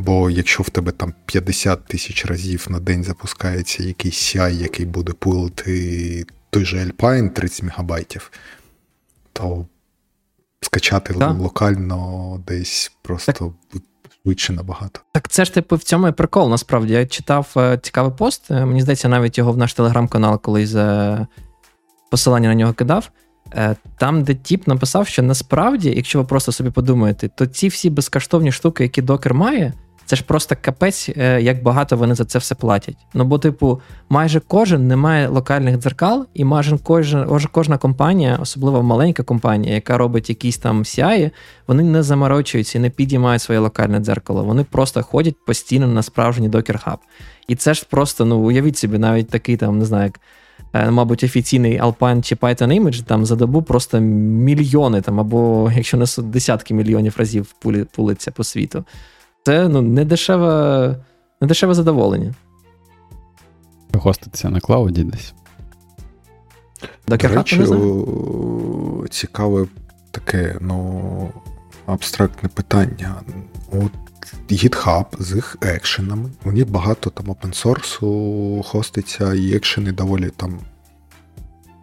Бо 0.01 0.31
якщо 0.31 0.63
в 0.63 0.71
тебе 0.71 0.93
там 0.93 1.13
50 1.27 1.85
тисяч 1.85 2.27
разів 2.27 2.67
на 2.71 2.81
день 2.81 3.05
запускається 3.05 3.83
якийсь 3.83 4.15
CI, 4.37 4.51
який 4.51 4.87
буде 4.87 5.13
пулити 5.13 6.27
той 6.51 6.65
же 6.65 6.77
Alpine 6.85 7.31
30 7.33 7.63
мегабайтів, 7.63 8.31
то 9.33 9.67
скачати 10.61 11.15
Так. 11.15 11.39
локально 11.39 12.43
десь 12.47 12.93
просто 13.03 13.55
швидше 14.23 14.53
набагато. 14.53 15.01
Так 15.13 15.29
це 15.29 15.45
ж 15.45 15.55
типу 15.55 15.77
в 15.77 15.83
цьому 15.83 16.09
і 16.09 16.13
прикол. 16.13 16.51
Насправді 16.51 16.93
я 16.93 17.07
читав 17.07 17.53
е, 17.57 17.79
цікавий 17.83 18.13
пост. 18.19 18.51
е, 18.51 18.67
Мені 18.67 18.83
здається, 18.83 19.09
навіть 19.09 19.39
його 19.39 19.53
в 19.53 19.57
наш 19.57 19.75
телеграм-канал 19.75 20.41
колись 20.41 20.75
е, 20.75 21.27
посилання 22.11 22.49
на 22.49 22.55
нього 22.55 22.73
кидав. 22.73 23.11
Там, 23.99 24.23
де 24.23 24.35
тіп 24.35 24.67
написав, 24.67 25.07
що 25.09 25.23
насправді, 25.23 25.93
якщо 25.97 26.19
ви 26.19 26.25
просто 26.25 26.53
собі 26.53 26.71
подумаєте, 26.71 27.29
то 27.29 27.47
ці 27.47 27.69
всі 27.69 27.91
безкоштовні 27.91 28.53
штуки, 28.53 28.83
які 28.83 29.03
докер 29.03 29.35
має, 29.35 29.73
це 30.11 30.17
ж 30.17 30.25
просто 30.25 30.57
капець, 30.61 31.11
е, 31.17 31.43
як 31.43 31.63
багато 31.63 31.97
вони 31.97 32.15
за 32.15 32.25
це 32.25 32.39
все 32.39 32.55
платять. 32.55 32.97
Ну 33.15 33.25
бо, 33.25 33.39
типу, 33.39 33.81
майже 34.09 34.41
кожен 34.41 34.87
не 34.89 34.97
має 34.97 35.29
локальних 35.29 35.77
дзеркал, 35.77 36.27
і 36.35 36.45
майже 36.45 36.79
кожна, 36.79 37.41
кожна 37.53 37.79
компанія, 37.79 38.39
особливо 38.43 38.83
маленька 38.83 39.23
компанія, 39.23 39.75
яка 39.75 39.99
робить 39.99 40.29
якісь 40.29 40.59
там 40.59 40.83
CI, 40.83 41.31
вони 41.67 41.83
не 41.83 42.03
заморочуються 42.03 42.79
і 42.79 42.81
не 42.81 42.91
підіймають 42.91 43.43
своє 43.43 43.61
локальне 43.61 44.01
дзеркало. 44.01 44.45
Вони 44.45 44.65
просто 44.65 45.03
ходять 45.03 45.45
постійно 45.47 45.87
на 45.87 46.03
справжній 46.03 46.49
Docker 46.49 46.85
Hub. 46.89 46.99
І 47.49 47.55
це 47.55 47.75
ж 47.75 47.87
просто, 47.91 48.25
ну 48.25 48.39
уявіть 48.39 48.77
собі, 48.79 48.99
навіть 48.99 49.29
такий 49.29 49.57
там, 49.57 49.79
не 49.79 49.85
знаю, 49.85 50.05
як. 50.05 50.21
е, 50.87 50.91
Мабуть, 50.91 51.25
офіційний 51.25 51.81
Alpine 51.81 52.23
чи 52.23 52.35
Python 52.35 52.81
Image 52.83 53.03
там 53.03 53.27
за 53.27 53.37
добу 53.37 53.63
просто 53.63 54.01
мільйони, 54.01 55.01
там, 55.01 55.21
або 55.21 55.73
якщо 55.77 55.97
не 55.97 56.07
десятки 56.19 56.75
мільйонів 56.75 57.15
разів 57.19 57.55
пулиться 57.93 58.31
по 58.31 58.45
світу. 58.45 58.85
Це 59.43 59.69
ну, 59.69 59.83
не 59.83 60.05
дешеве, 60.05 60.97
не 61.41 61.49
дешеве 61.49 61.75
задоволення. 61.75 62.35
Хоститься 63.95 64.51
на 64.51 64.61
клауді 64.61 65.05
десь. 65.05 65.35
До 67.09 67.17
речі, 67.17 67.59
не 67.59 69.09
цікаве 69.09 69.67
таке, 70.11 70.57
ну, 70.61 71.31
абстрактне 71.87 72.49
питання. 72.49 73.15
От 73.73 73.93
GitHub 74.51 75.05
з 75.19 75.35
їх 75.35 75.57
екшенами. 75.61 76.31
У 76.45 76.53
них 76.53 76.71
багато 76.71 77.11
там 77.11 77.31
open 77.31 77.79
source 77.79 78.51
у 78.51 78.63
хоститься, 78.67 79.35
і 79.35 79.57
екшени 79.57 79.93
доволі 79.93 80.31
там. 80.37 80.59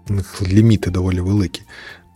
У 0.10 0.14
них 0.14 0.42
ліміти 0.48 0.92
доволі 0.92 1.20
великі. 1.20 1.62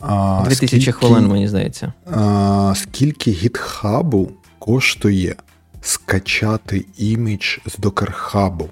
А 0.00 0.42
2000 0.46 0.80
скільки- 0.80 0.92
хвилин, 0.92 1.28
мені 1.28 1.48
здається. 1.48 1.92
А, 2.06 2.72
скільки 2.76 3.30
GitHub 3.30 4.16
у 4.16 4.30
коштує 4.62 5.36
скачати 5.80 6.84
імідж 6.96 7.58
з 7.66 7.78
Docker 7.78 8.27
Hub 8.27 8.52
у? 8.52 8.68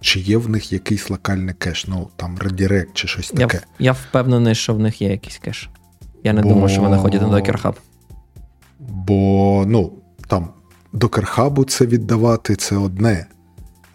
Чи 0.00 0.20
є 0.20 0.36
в 0.38 0.48
них 0.48 0.72
якийсь 0.72 1.10
локальний 1.10 1.54
кеш, 1.54 1.86
ну 1.88 2.08
там 2.16 2.38
редірект 2.38 2.90
чи 2.94 3.08
щось 3.08 3.30
таке? 3.30 3.58
в- 3.58 3.62
я 3.78 3.92
впевнений, 3.92 4.54
що 4.54 4.74
в 4.74 4.78
них 4.78 5.02
є 5.02 5.10
якийсь 5.10 5.38
кеш. 5.38 5.70
Я 6.24 6.32
не 6.32 6.42
Бо- 6.42 6.48
думаю, 6.48 6.68
що 6.68 6.80
вони 6.80 6.96
ходять 6.98 7.22
на 7.22 7.28
Docker 7.28 7.62
Hub. 7.62 7.74
Бо 8.78 9.64
ну, 9.66 9.92
там 10.28 10.48
докерхабу 10.92 11.64
це 11.64 11.86
віддавати 11.86 12.56
це 12.56 12.76
одне, 12.76 13.26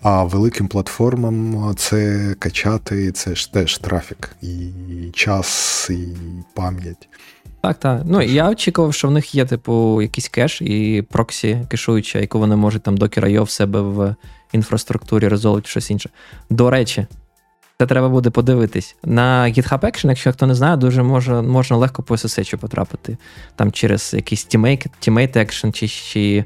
а 0.02 0.24
великим 0.24 0.68
платформам 0.68 1.74
це 1.78 2.36
качати, 2.40 3.12
це 3.12 3.36
ж 3.36 3.54
теж 3.54 3.78
трафік, 3.78 4.36
і 4.42 4.70
час, 5.14 5.90
і 5.90 6.08
пам'ять. 6.56 7.10
Так, 7.62 7.80
так. 7.80 8.02
Ну 8.06 8.22
я 8.22 8.50
очікував, 8.50 8.94
що 8.94 9.08
в 9.08 9.12
них 9.12 9.36
є, 9.36 9.46
типу, 9.46 10.02
якийсь 10.02 10.28
кеш 10.28 10.62
і 10.62 11.04
проксі 11.12 11.66
кешуюча, 11.70 12.20
яку 12.20 12.40
вони 12.40 12.56
можуть 12.56 12.84
там 12.84 12.98
Docker.io 12.98 13.44
в 13.44 13.50
себе 13.50 13.82
в 13.82 14.16
інфраструктурі 14.54 15.28
резолвити 15.28 15.68
щось 15.68 15.92
інше. 15.92 16.10
До 16.50 16.70
речі, 16.70 17.06
це 17.80 17.86
треба 17.86 18.10
буде 18.10 18.30
подивитись. 18.30 18.96
На 19.04 19.46
GitHub 19.46 19.80
Action, 19.80 20.08
якщо 20.08 20.32
хто 20.32 20.46
не 20.46 20.56
знає, 20.56 20.78
дуже 20.78 21.04
може, 21.04 21.42
можна 21.42 21.78
легко 21.78 22.04
по 22.04 22.16
SSH 22.16 22.56
потрапити. 22.56 23.18
Там 23.56 23.72
через 23.72 24.14
якийсь 24.14 24.48
teammate, 24.48 24.88
teammate 25.02 25.38
action 25.38 25.72
чи, 25.72 25.88
чи 25.88 26.46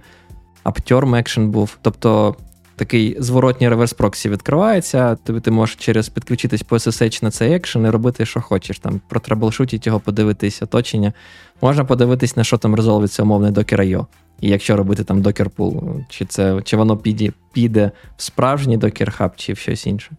Upterm 0.66 1.10
action 1.10 1.48
був. 1.48 1.78
Тобто 1.82 2.36
такий 2.76 3.16
зворотній 3.20 3.70
реверс 3.70 3.94
проксі 3.94 4.30
відкривається, 4.30 5.16
тобі 5.16 5.40
ти 5.40 5.52
можеш 5.52 5.76
через 5.76 6.10
підключитись 6.10 6.64
по 6.64 6.76
SSH 6.76 7.24
на 7.24 7.32
цей 7.32 7.54
екшен 7.54 7.86
і 7.86 7.90
робити, 7.90 8.26
що 8.26 8.42
хочеш. 8.42 8.80
Там 8.80 9.02
протраблшутити 9.10 9.90
його, 9.90 10.00
подивитись 10.00 10.62
оточення. 10.62 11.14
Можна 11.62 11.86
подивитись, 11.86 12.38
на 12.38 12.44
що 12.44 12.58
там 12.58 12.76
резолвиться 12.76 13.24
умовний 13.24 13.52
Docker.io. 13.52 14.06
І 14.42 14.50
якщо 14.50 14.78
робити 14.78 15.04
там 15.04 15.22
Docker 15.22 15.50
Pool, 15.50 16.06
чи 16.10 16.26
це 16.26 16.62
чи 16.64 16.78
воно 16.78 16.98
піде, 16.98 17.32
піде 17.54 17.92
в 18.18 18.22
справжній 18.22 18.78
Docker 18.78 19.18
Hub, 19.18 19.32
чи 19.36 19.54
в 19.54 19.58
щось 19.58 19.88
інше. 19.88 20.12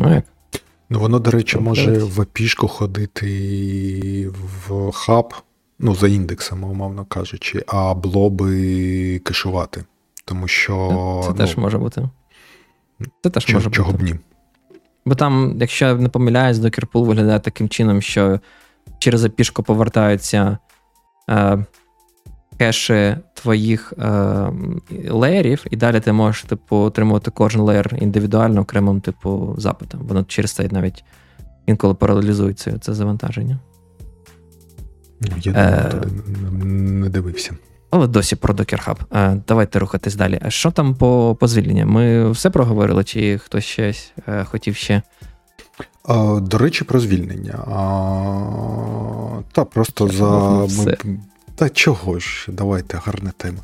Ну 0.00 0.14
як? 0.14 0.24
Ну, 0.90 1.00
воно, 1.00 1.18
до 1.18 1.30
речі, 1.30 1.52
Тобто 1.52 1.68
може 1.68 1.98
в 1.98 2.20
апішку 2.20 2.68
ходити 2.68 4.30
в 4.68 4.92
хаб, 4.92 5.34
ну, 5.78 5.94
за 5.94 6.08
індексами, 6.08 6.68
умовно 6.68 7.04
кажучи, 7.04 7.64
а 7.66 7.94
блоби 7.94 9.18
кешувати. 9.18 9.84
Тому 10.32 10.48
що. 10.48 11.20
Це 11.22 11.28
ну, 11.28 11.34
теж 11.34 11.56
може 11.56 11.78
бути. 11.78 12.08
Це 13.22 13.30
теж 13.30 13.44
чого, 13.44 13.58
може 13.58 13.70
чого 13.70 13.92
бути. 13.92 14.04
б 14.04 14.06
ні. 14.06 14.14
Бо 15.04 15.14
там, 15.14 15.56
якщо 15.60 15.84
я 15.84 15.94
не 15.94 16.08
помиляюсь, 16.08 16.58
Pool 16.58 17.04
виглядає 17.04 17.40
таким 17.40 17.68
чином, 17.68 18.02
що 18.02 18.40
через 18.98 19.24
апішку 19.24 19.62
повертаються 19.62 20.58
е, 21.30 21.64
кеші 22.58 23.16
твоїх 23.34 23.92
е, 23.98 24.52
леєрів, 25.10 25.64
і 25.70 25.76
далі 25.76 26.00
ти 26.00 26.12
можеш 26.12 26.42
типу, 26.42 26.76
отримувати 26.76 27.30
кожен 27.30 27.60
леєр 27.60 27.96
індивідуально 28.00 28.60
окремим 28.60 29.00
типу 29.00 29.54
запитом. 29.58 30.00
Воно 30.00 30.24
через 30.24 30.52
це 30.52 30.68
навіть 30.70 31.04
інколи 31.66 31.94
паралізується 31.94 32.78
це 32.78 32.94
завантаження. 32.94 33.58
Ну, 35.20 35.36
я 35.42 35.52
е... 35.52 35.92
не 36.64 37.08
дивився. 37.08 37.54
Але 37.92 38.06
досі 38.06 38.36
про 38.36 38.54
Docker 38.54 38.88
Hub. 38.88 39.18
Е, 39.18 39.40
давайте 39.48 39.78
рухатись 39.78 40.14
далі. 40.14 40.38
А 40.42 40.50
що 40.50 40.70
там 40.70 40.94
по 40.94 41.36
по 41.40 41.46
звільненням? 41.48 41.90
Ми 41.90 42.30
все 42.30 42.50
проговорили, 42.50 43.04
чи 43.04 43.38
хтось 43.38 43.64
щось 43.64 44.12
е, 44.28 44.44
хотів 44.44 44.76
ще? 44.76 45.02
До 46.40 46.58
речі, 46.58 46.84
про 46.84 47.00
звільнення. 47.00 47.54
А, 47.54 47.82
Та 49.52 49.64
просто 49.64 50.08
за. 50.08 50.64
Все. 50.64 50.96
Та 51.62 51.68
чого 51.68 52.18
ж, 52.18 52.48
давайте, 52.48 53.00
гарна 53.04 53.32
тема. 53.36 53.58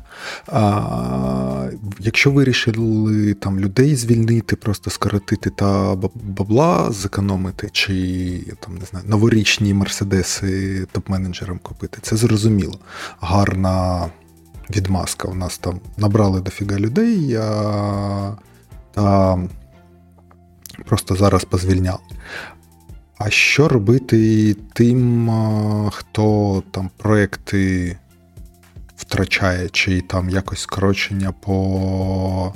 А, 0.47 1.69
Якщо 1.99 2.31
вирішили 2.31 3.33
там 3.33 3.59
людей 3.59 3.95
звільнити, 3.95 4.55
просто 4.55 4.89
скоротити 4.89 5.49
та 5.49 5.95
бабла 6.15 6.91
зекономити, 6.91 7.69
чи 7.71 8.43
там 8.59 8.77
не 8.77 8.85
знаю, 8.85 9.05
новорічні 9.07 9.73
мерседеси 9.73 10.85
топ-менеджерам 10.93 11.59
купити, 11.59 11.97
це 12.01 12.15
зрозуміло. 12.15 12.79
Гарна 13.19 14.09
відмазка. 14.69 15.27
У 15.27 15.35
нас 15.35 15.57
там 15.57 15.79
набрали 15.97 16.41
дофіга 16.41 16.79
людей, 16.79 17.35
а, 17.35 18.33
та 18.91 19.37
просто 20.85 21.15
зараз 21.15 21.45
позвільняли. 21.45 21.99
А 23.19 23.29
що 23.29 23.67
робити 23.67 24.53
тим, 24.73 25.29
хто 25.91 26.63
там 26.71 26.89
проекти 26.97 27.97
втрачає, 28.95 29.69
чи 29.69 30.01
там 30.01 30.29
якось 30.29 30.59
скорочення 30.59 31.31
по 31.31 32.53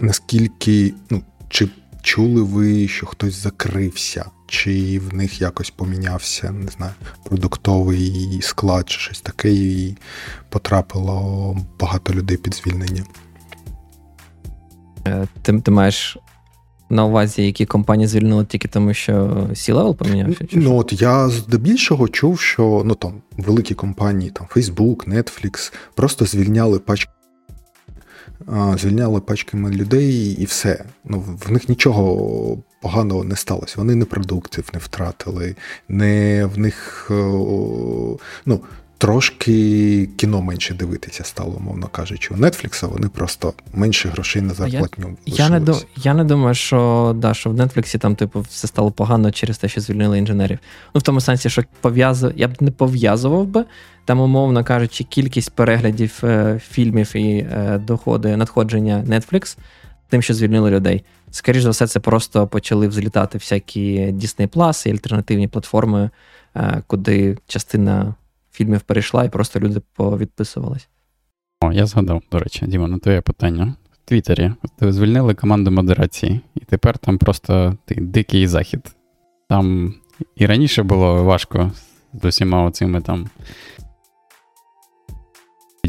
наскільки, 0.00 0.94
ну, 1.10 1.22
чи 1.48 1.68
чули 2.02 2.42
ви, 2.42 2.88
що 2.88 3.06
хтось 3.06 3.34
закрився, 3.34 4.24
чи 4.46 4.98
в 4.98 5.14
них 5.14 5.40
якось 5.40 5.70
помінявся, 5.70 6.50
не 6.50 6.70
знаю, 6.70 6.92
продуктовий 7.24 8.40
склад, 8.42 8.90
чи 8.90 8.98
щось 8.98 9.20
таке, 9.20 9.52
і 9.52 9.96
потрапило 10.48 11.56
багато 11.80 12.14
людей 12.14 12.36
під 12.36 12.54
звільнення? 12.54 13.04
Е, 15.06 15.26
ти, 15.42 15.60
ти 15.60 15.70
маєш 15.70 16.18
на 16.90 17.04
увазі, 17.04 17.46
які 17.46 17.66
компанії 17.66 18.06
звільнили 18.06 18.44
тільки 18.44 18.68
тому, 18.68 18.94
що 18.94 19.12
C-Level 19.50 19.94
помінявся? 19.94 20.46
Чи 20.46 20.56
ну 20.56 20.76
от 20.76 21.02
я 21.02 21.28
здебільшого 21.28 22.08
чув, 22.08 22.40
що 22.40 22.82
ну 22.84 22.94
там 22.94 23.12
великі 23.36 23.74
компанії, 23.74 24.30
там 24.30 24.46
Facebook, 24.56 25.08
Netflix, 25.08 25.72
просто 25.94 26.26
звільняли 26.26 26.78
пачки. 26.78 27.12
Звільняли 28.76 29.20
пачками 29.20 29.70
людей 29.70 30.36
і 30.40 30.44
все. 30.44 30.84
Ну, 31.04 31.24
В 31.46 31.52
них 31.52 31.68
нічого 31.68 32.58
поганого 32.82 33.24
не 33.24 33.36
сталося. 33.36 33.74
Вони 33.76 33.94
не 33.94 34.04
продуктів 34.04 34.70
не 34.74 34.78
втратили, 34.78 35.56
не 35.88 36.46
в 36.54 36.58
них 36.58 37.06
ну, 38.46 38.60
трошки 39.02 40.08
кіно 40.16 40.42
менше 40.42 40.74
дивитися 40.74 41.24
стало, 41.24 41.58
мовно 41.60 41.86
кажучи. 41.86 42.34
У 42.34 42.36
Netflix 42.36 42.88
вони 42.88 43.08
просто 43.08 43.52
менше 43.72 44.08
грошей 44.08 44.42
на 44.42 44.54
зарплатню. 44.54 45.16
Я, 45.26 45.44
я 45.44 45.50
не 45.50 45.74
я 45.96 46.14
не 46.14 46.24
думаю, 46.24 46.54
що 46.54 47.12
да, 47.16 47.34
що 47.34 47.50
в 47.50 47.60
Netflix 47.60 47.98
там, 47.98 48.16
типу, 48.16 48.40
все 48.40 48.68
стало 48.68 48.90
погано 48.90 49.30
через 49.30 49.58
те, 49.58 49.68
що 49.68 49.80
звільнили 49.80 50.18
інженерів. 50.18 50.58
Ну, 50.94 50.98
в 50.98 51.02
тому 51.02 51.20
сенсі, 51.20 51.50
що 51.50 51.62
пов'язав, 51.80 52.32
я 52.36 52.48
б 52.48 52.52
не 52.60 52.70
пов'язував 52.70 53.46
би. 53.46 53.64
Там, 54.04 54.20
умовно 54.20 54.64
кажучи, 54.64 55.04
кількість 55.04 55.52
переглядів 55.52 56.20
е, 56.24 56.60
фільмів 56.68 57.16
і 57.16 57.38
е, 57.38 57.80
доходи 57.86 58.36
надходження 58.36 59.04
Netflix, 59.08 59.58
тим, 60.08 60.22
що 60.22 60.34
звільнили 60.34 60.70
людей. 60.70 61.04
Скоріше 61.30 61.62
за 61.62 61.70
все, 61.70 61.86
це 61.86 62.00
просто 62.00 62.46
почали 62.46 62.88
взлітати 62.88 63.38
всякі 63.38 63.98
Disney 63.98 64.48
Plus 64.48 64.88
і 64.88 64.90
альтернативні 64.92 65.48
платформи, 65.48 66.10
е, 66.56 66.82
куди 66.86 67.38
частина 67.46 68.14
фільмів 68.52 68.80
перейшла, 68.80 69.24
і 69.24 69.28
просто 69.28 69.60
люди 69.60 69.80
повідписувались. 69.96 70.88
О, 71.60 71.72
я 71.72 71.86
згадав, 71.86 72.22
до 72.32 72.38
речі, 72.38 72.66
Діма, 72.66 72.88
на 72.88 72.98
твоє 72.98 73.20
питання. 73.20 73.74
В 73.92 74.08
Твіттері 74.08 74.52
звільнили 74.80 75.34
команду 75.34 75.70
модерації, 75.70 76.40
і 76.54 76.60
тепер 76.60 76.98
там 76.98 77.18
просто 77.18 77.76
ти, 77.84 77.94
дикий 77.94 78.46
захід. 78.46 78.96
Там 79.48 79.94
і 80.36 80.46
раніше 80.46 80.82
було 80.82 81.24
важко 81.24 81.72
з 82.22 82.24
усіма 82.24 82.64
оцими 82.64 83.00
там 83.00 83.28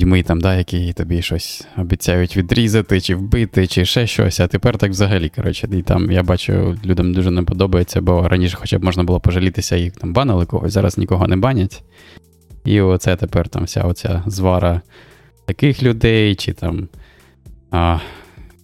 людьми, 0.03 0.23
там, 0.23 0.41
да, 0.41 0.55
які 0.55 0.93
тобі 0.93 1.21
щось 1.21 1.67
обіцяють 1.77 2.37
відрізати, 2.37 3.01
чи 3.01 3.15
вбити, 3.15 3.67
чи 3.67 3.85
ще 3.85 4.07
щось, 4.07 4.39
а 4.39 4.47
тепер 4.47 4.77
так 4.77 4.91
взагалі. 4.91 5.29
коротше, 5.29 5.67
І 5.71 5.81
там 5.81 6.11
я 6.11 6.23
бачу, 6.23 6.77
людям 6.85 7.13
дуже 7.13 7.31
не 7.31 7.43
подобається, 7.43 8.01
бо 8.01 8.27
раніше 8.27 8.57
хоча 8.59 8.79
б 8.79 8.83
можна 8.83 9.03
було 9.03 9.19
пожалітися, 9.19 9.75
їх 9.75 9.93
там 9.93 10.13
банили 10.13 10.45
когось, 10.45 10.73
зараз 10.73 10.97
нікого 10.97 11.27
не 11.27 11.37
банять. 11.37 11.83
І 12.65 12.81
оце 12.81 13.15
тепер 13.15 13.49
там 13.49 13.63
вся 13.63 13.81
оця 13.81 14.23
звара 14.27 14.81
таких 15.45 15.83
людей, 15.83 16.35
чи 16.35 16.53
там 16.53 16.87
а, 17.71 17.99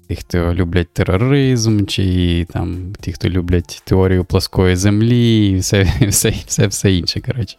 тих, 0.07 0.19
хто 0.19 0.53
люблять 0.53 0.93
тероризм, 0.93 1.85
чи 1.85 2.45
там 2.49 2.93
ті, 2.99 3.13
хто 3.13 3.29
люблять 3.29 3.81
теорію 3.85 4.25
плоскої 4.25 4.75
землі, 4.75 5.49
і 5.49 5.55
все 5.55 5.83
все, 6.07 6.33
все, 6.45 6.67
все 6.67 6.93
інше. 6.93 7.21
коротше. 7.21 7.57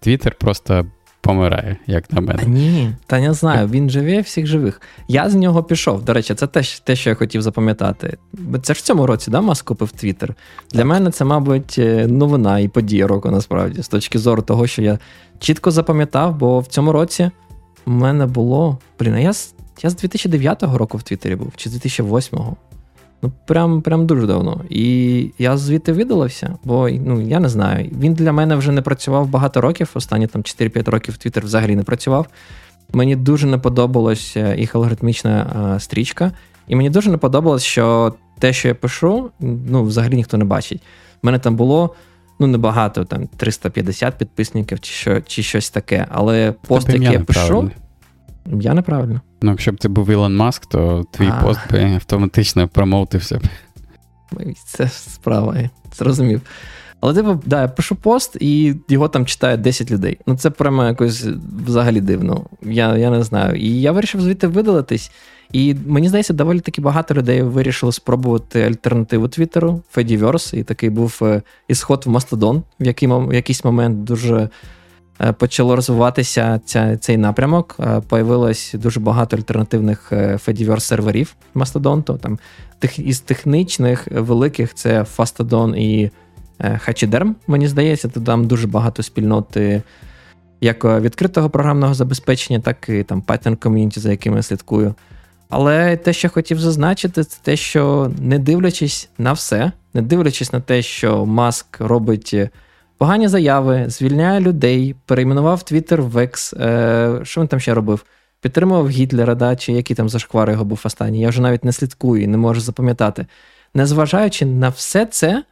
Твіттер 0.00 0.34
просто 0.34 0.86
помирає, 1.22 1.76
як 1.86 2.12
на 2.12 2.20
мене. 2.20 2.42
Та 2.42 2.48
ні, 2.48 2.92
та 3.06 3.20
не 3.20 3.34
знаю, 3.34 3.68
він 3.68 3.90
живе 3.90 4.20
всіх 4.20 4.46
живих. 4.46 4.80
Я 5.08 5.30
з 5.30 5.34
нього 5.34 5.62
пішов. 5.62 6.04
До 6.04 6.12
речі, 6.12 6.34
це 6.34 6.46
те, 6.46 6.62
те, 6.84 6.96
що 6.96 7.10
я 7.10 7.16
хотів 7.16 7.42
запам'ятати. 7.42 8.16
Це 8.62 8.74
ж 8.74 8.78
в 8.78 8.82
цьому 8.82 9.06
році, 9.06 9.30
да, 9.30 9.40
Маск 9.40 9.64
купив 9.64 9.90
Твіттер. 9.90 10.34
Для 10.72 10.84
мене 10.84 11.10
це, 11.10 11.24
мабуть, 11.24 11.76
е, 11.78 12.06
новина 12.06 12.58
і 12.58 12.68
подія 12.68 13.06
року, 13.06 13.30
насправді, 13.30 13.82
з 13.82 13.88
точки 13.88 14.18
зору 14.18 14.42
того, 14.42 14.66
що 14.66 14.82
я 14.82 14.98
чітко 15.38 15.70
запам'ятав, 15.70 16.36
бо 16.38 16.60
в 16.60 16.66
цьому 16.66 16.92
році 16.92 17.30
в 17.86 17.90
мене 17.90 18.26
було. 18.26 18.78
Блін, 18.98 19.14
а 19.14 19.18
я 19.18 19.32
я 19.82 19.90
з 19.90 19.96
2009 19.96 20.62
року 20.62 20.98
в 20.98 21.02
Твіттері 21.02 21.36
був, 21.36 21.52
чи 21.56 21.70
з 21.70 21.74
2008-го. 21.74 22.56
Ну, 23.22 23.32
прям 23.46 23.82
прям 23.82 24.06
дуже 24.06 24.26
давно. 24.26 24.60
І 24.70 25.30
я 25.38 25.56
звідти 25.56 25.92
видалився, 25.92 26.56
бо 26.64 26.88
ну, 26.90 27.20
я 27.20 27.40
не 27.40 27.48
знаю. 27.48 27.90
Він 28.00 28.14
для 28.14 28.32
мене 28.32 28.56
вже 28.56 28.72
не 28.72 28.82
працював 28.82 29.28
багато 29.28 29.60
років. 29.60 29.90
Останні 29.94 30.26
там 30.26 30.42
4-5 30.42 30.90
років 30.90 31.16
Твіттер 31.16 31.44
взагалі 31.44 31.76
не 31.76 31.82
працював. 31.82 32.26
Мені 32.92 33.16
дуже 33.16 33.46
не 33.46 33.58
подобалась 33.58 34.36
е, 34.36 34.56
їх 34.58 34.74
алгоритмічна 34.74 35.46
а, 35.54 35.76
е, 35.76 35.80
стрічка. 35.80 36.32
І 36.68 36.76
мені 36.76 36.90
дуже 36.90 37.10
не 37.10 37.16
подобалось, 37.16 37.64
що 37.64 38.14
те, 38.38 38.52
що 38.52 38.68
я 38.68 38.74
пишу, 38.74 39.30
ну, 39.40 39.84
взагалі 39.84 40.16
ніхто 40.16 40.36
не 40.36 40.44
бачить. 40.44 40.82
У 41.22 41.26
мене 41.26 41.38
там 41.38 41.56
було 41.56 41.94
ну, 42.38 42.46
небагато, 42.46 43.04
там 43.04 43.26
350 43.36 44.18
підписників 44.18 44.80
чи 44.80 44.92
що, 44.92 45.20
чи 45.20 45.42
щось 45.42 45.70
таке. 45.70 46.06
Але 46.10 46.54
пост, 46.66 46.88
який 46.88 47.12
я 47.12 47.20
пишу, 47.20 47.70
я 48.46 48.74
неправильно. 48.74 49.20
Ну, 49.42 49.50
якщо 49.50 49.72
б 49.72 49.76
ти 49.76 49.88
був 49.88 50.10
Ілон 50.10 50.36
Маск, 50.36 50.66
то 50.66 51.04
твій 51.10 51.30
а. 51.38 51.42
пост 51.42 51.60
би 51.72 51.94
автоматично 51.94 52.68
промоутився 52.68 53.38
б. 53.38 53.42
Це 54.66 54.88
справа, 54.88 55.58
я 55.58 55.70
зрозумів. 55.96 56.40
Але 57.00 57.14
типу, 57.14 57.40
да, 57.46 57.62
я 57.62 57.68
пишу 57.68 57.96
пост, 57.96 58.36
і 58.40 58.74
його 58.88 59.08
там 59.08 59.26
читає 59.26 59.56
10 59.56 59.90
людей. 59.90 60.18
Ну, 60.26 60.36
це 60.36 60.50
прямо 60.50 60.84
якось 60.84 61.26
взагалі 61.66 62.00
дивно. 62.00 62.46
Я 62.62 62.96
я 62.96 63.10
не 63.10 63.22
знаю. 63.22 63.56
І 63.56 63.80
я 63.80 63.92
вирішив 63.92 64.20
звідти 64.20 64.46
видалитись. 64.46 65.10
І 65.52 65.76
мені 65.86 66.08
здається, 66.08 66.32
доволі 66.32 66.60
таки 66.60 66.80
багато 66.80 67.14
людей 67.14 67.42
вирішили 67.42 67.92
спробувати 67.92 68.62
альтернативу 68.62 69.28
Твіттеру, 69.28 69.82
Fediverse, 69.96 70.56
і 70.56 70.64
такий 70.64 70.90
був 70.90 71.18
е, 71.22 71.42
ісход 71.68 72.02
в 72.06 72.10
Мастодон, 72.10 72.62
в 72.80 72.86
який, 72.86 73.08
в 73.08 73.34
якийсь 73.34 73.64
момент 73.64 74.04
дуже 74.04 74.48
почало 75.30 75.76
розвиватися 75.76 76.60
ця, 76.64 76.96
цей 76.96 77.16
напрямок. 77.16 77.76
Е, 77.80 78.00
появилось 78.08 78.74
дуже 78.78 79.00
багато 79.00 79.36
альтернативних 79.36 80.12
Fediverse 80.12 80.80
серверів 80.80 81.34
Mastodon. 81.54 82.18
Там 82.18 82.38
тих, 82.78 82.98
із 82.98 83.20
технічних 83.20 84.08
великих 84.10 84.74
це 84.74 85.02
Fastodon 85.16 85.76
і 85.76 86.10
е, 86.58 86.80
Hachiderm, 86.86 87.34
мені 87.46 87.68
здається, 87.68 88.08
то 88.08 88.20
там 88.20 88.46
дуже 88.46 88.66
багато 88.66 89.02
спільноти. 89.02 89.82
Як 90.60 90.84
відкритого 90.84 91.50
програмного 91.50 91.94
забезпечення, 91.94 92.60
так 92.60 92.88
і 92.88 93.02
там 93.02 93.22
Python 93.22 93.56
ком'юніті, 93.56 94.00
за 94.00 94.10
якими 94.10 94.36
я 94.36 94.42
слідкую. 94.42 94.94
Але 95.48 95.96
те, 95.96 96.12
що 96.12 96.28
хотів 96.28 96.60
зазначити, 96.60 97.24
це 97.24 97.38
те, 97.42 97.56
що 97.56 98.10
не 98.18 98.38
дивлячись 98.38 99.08
на 99.18 99.32
все, 99.32 99.72
не 99.94 100.02
дивлячись 100.02 100.52
на 100.52 100.60
те, 100.60 100.82
що 100.82 101.26
Маск 101.26 101.80
робить 101.80 102.36
Погані 103.02 103.28
заяви, 103.28 103.84
звільняє 103.88 104.40
людей, 104.40 104.94
перейменував 105.06 105.62
Твіттер 105.62 106.02
в 106.02 106.18
Екс. 106.18 106.54
Е, 106.54 107.20
Що 107.22 107.40
він 107.40 107.48
там 107.48 107.60
ще 107.60 107.74
робив? 107.74 108.04
Підтримував 108.40 108.88
Гітлера, 108.88 109.34
да, 109.34 109.56
чи 109.56 109.72
який 109.72 109.96
там 109.96 110.08
зашквар 110.08 110.50
його 110.50 110.64
був 110.64 110.80
останній. 110.84 111.20
Я 111.20 111.28
вже 111.28 111.42
навіть 111.42 111.64
не 111.64 111.72
слідкую 111.72 112.22
і 112.22 112.26
не 112.26 112.36
можу 112.36 112.60
запам'ятати. 112.60 113.26
Незважаючи 113.74 114.46
на 114.46 114.68
все 114.68 115.06
це, 115.06 115.44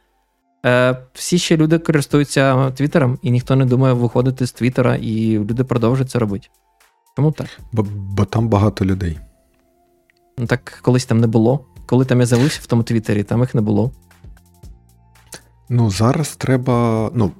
Е, 0.65 0.97
Всі 1.13 1.37
ще 1.37 1.57
люди 1.57 1.79
користуються 1.79 2.71
Твіттером, 2.71 3.19
і 3.21 3.31
ніхто 3.31 3.55
не 3.55 3.65
думає 3.65 3.93
виходити 3.93 4.47
з 4.47 4.51
Твіттера, 4.51 4.95
і 4.95 5.39
люди 5.39 5.63
продовжують 5.63 6.11
це 6.11 6.19
робити. 6.19 6.47
Чому 7.15 7.31
так? 7.31 7.47
Бо, 7.71 7.85
бо 7.95 8.25
там 8.25 8.49
багато 8.49 8.85
людей. 8.85 9.19
Ну 10.37 10.45
так 10.45 10.79
колись 10.81 11.05
там 11.05 11.19
не 11.19 11.27
було. 11.27 11.65
Коли 11.85 12.05
там 12.05 12.19
я 12.19 12.25
з'явився 12.25 12.59
в 12.63 12.65
тому 12.65 12.83
Твіттері, 12.83 13.23
там 13.23 13.39
їх 13.39 13.55
не 13.55 13.61
було. 13.61 13.91
Ну, 15.73 15.91
зараз 15.91 16.35
треба. 16.35 17.09
Ну, 17.13 17.31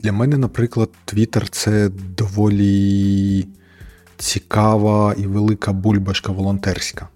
Для 0.00 0.12
мене, 0.12 0.36
наприклад, 0.36 0.90
Твіттер 1.04 1.48
це 1.48 1.88
доволі 2.18 3.46
цікава 4.16 5.14
і 5.18 5.26
велика 5.26 5.72
бульбашка 5.72 6.32
волонтерська. 6.32 7.08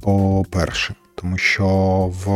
По-перше, 0.00 0.94
тому 1.14 1.38
що 1.38 1.66
в 2.24 2.26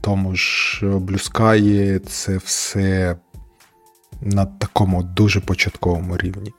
тому 0.00 0.34
ж 0.34 0.80
Блюскаї 0.98 1.98
це 1.98 2.36
все 2.36 3.16
на 4.20 4.44
такому 4.44 5.02
дуже 5.02 5.40
початковому 5.40 6.16
рівні. 6.16 6.52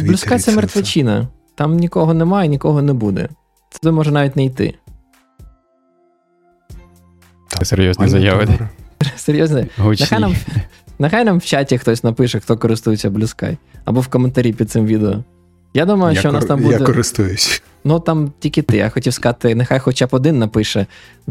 Блюскай 0.00 0.38
це 0.38 0.56
мертвечина. 0.56 1.28
Там 1.54 1.76
нікого 1.76 2.14
немає, 2.14 2.48
нікого 2.48 2.82
не 2.82 2.92
буде. 2.92 3.28
Це 3.70 3.90
може 3.90 4.10
навіть 4.10 4.36
не 4.36 4.44
йти. 4.44 4.74
Це 7.48 7.64
серйозні 7.64 8.08
заяви. 8.08 8.48
Серйозно? 9.16 9.64
Нехай 9.78 10.20
нам, 10.20 10.34
нехай 10.98 11.24
нам 11.24 11.38
в 11.38 11.44
чаті 11.44 11.78
хтось 11.78 12.04
напише, 12.04 12.40
хто 12.40 12.56
користується 12.56 13.10
Blue 13.10 13.36
Sky. 13.36 13.56
Або 13.84 14.00
в 14.00 14.08
коментарі 14.08 14.52
під 14.52 14.70
цим 14.70 14.86
відео. 14.86 15.24
Я 15.74 15.86
думаю, 15.86 16.14
я 16.14 16.20
що 16.20 16.28
кор... 16.28 16.36
у 16.36 16.40
нас 16.40 16.44
там 16.44 16.62
буде. 16.62 16.78
Я 16.78 16.86
користуюсь. 16.86 17.62
Ну 17.84 18.00
там 18.00 18.32
тільки 18.38 18.62
ти. 18.62 18.76
Я 18.76 18.88
хотів 18.88 19.14
сказати, 19.14 19.54
нехай 19.54 19.78
хоча 19.78 20.06
б 20.06 20.08
один 20.12 20.38
напише. 20.38 20.86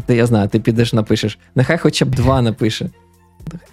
Ти 0.06 0.16
я 0.16 0.26
знаю, 0.26 0.48
ти 0.48 0.60
підеш 0.60 0.92
напишеш. 0.92 1.38
Нехай 1.54 1.78
хоча 1.78 2.04
б 2.04 2.08
два 2.14 2.42
напише. 2.42 2.90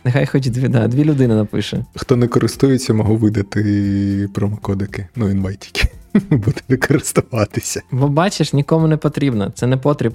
Нехай 0.04 0.26
хоч 0.26 0.48
дві 0.50 0.68
да, 0.68 0.88
дві 0.88 1.04
людини 1.04 1.36
напише. 1.36 1.86
Хто 1.96 2.16
не 2.16 2.28
користується, 2.28 2.94
можу 2.94 3.16
видати 3.16 4.30
промокодики. 4.34 5.08
Ну, 5.16 5.30
інвайтики. 5.30 5.88
Буде 6.30 6.78
користуватися. 6.88 7.82
Бо 7.92 8.08
бачиш, 8.08 8.54
нікому 8.54 8.88
не 8.88 8.98
потрібно, 8.98 9.52
це 9.56 9.68
не 9.68 9.78
потріб. 9.78 10.14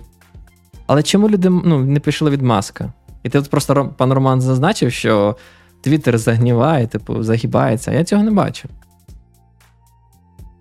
Але 0.88 1.02
чому 1.02 1.28
люди 1.28 1.50
ну, 1.50 1.78
не 1.78 2.00
пішли 2.00 2.30
від 2.30 2.42
маска? 2.42 2.92
І 3.22 3.28
ти 3.28 3.38
тут 3.38 3.50
просто 3.50 3.94
пан 3.96 4.12
Роман 4.12 4.40
зазначив, 4.40 4.92
що 4.92 5.36
Твіттер 5.80 6.18
загніває, 6.18 6.86
типу, 6.86 7.22
загибається, 7.22 7.90
а 7.90 7.94
я 7.94 8.04
цього 8.04 8.22
не 8.22 8.30
бачу. 8.30 8.68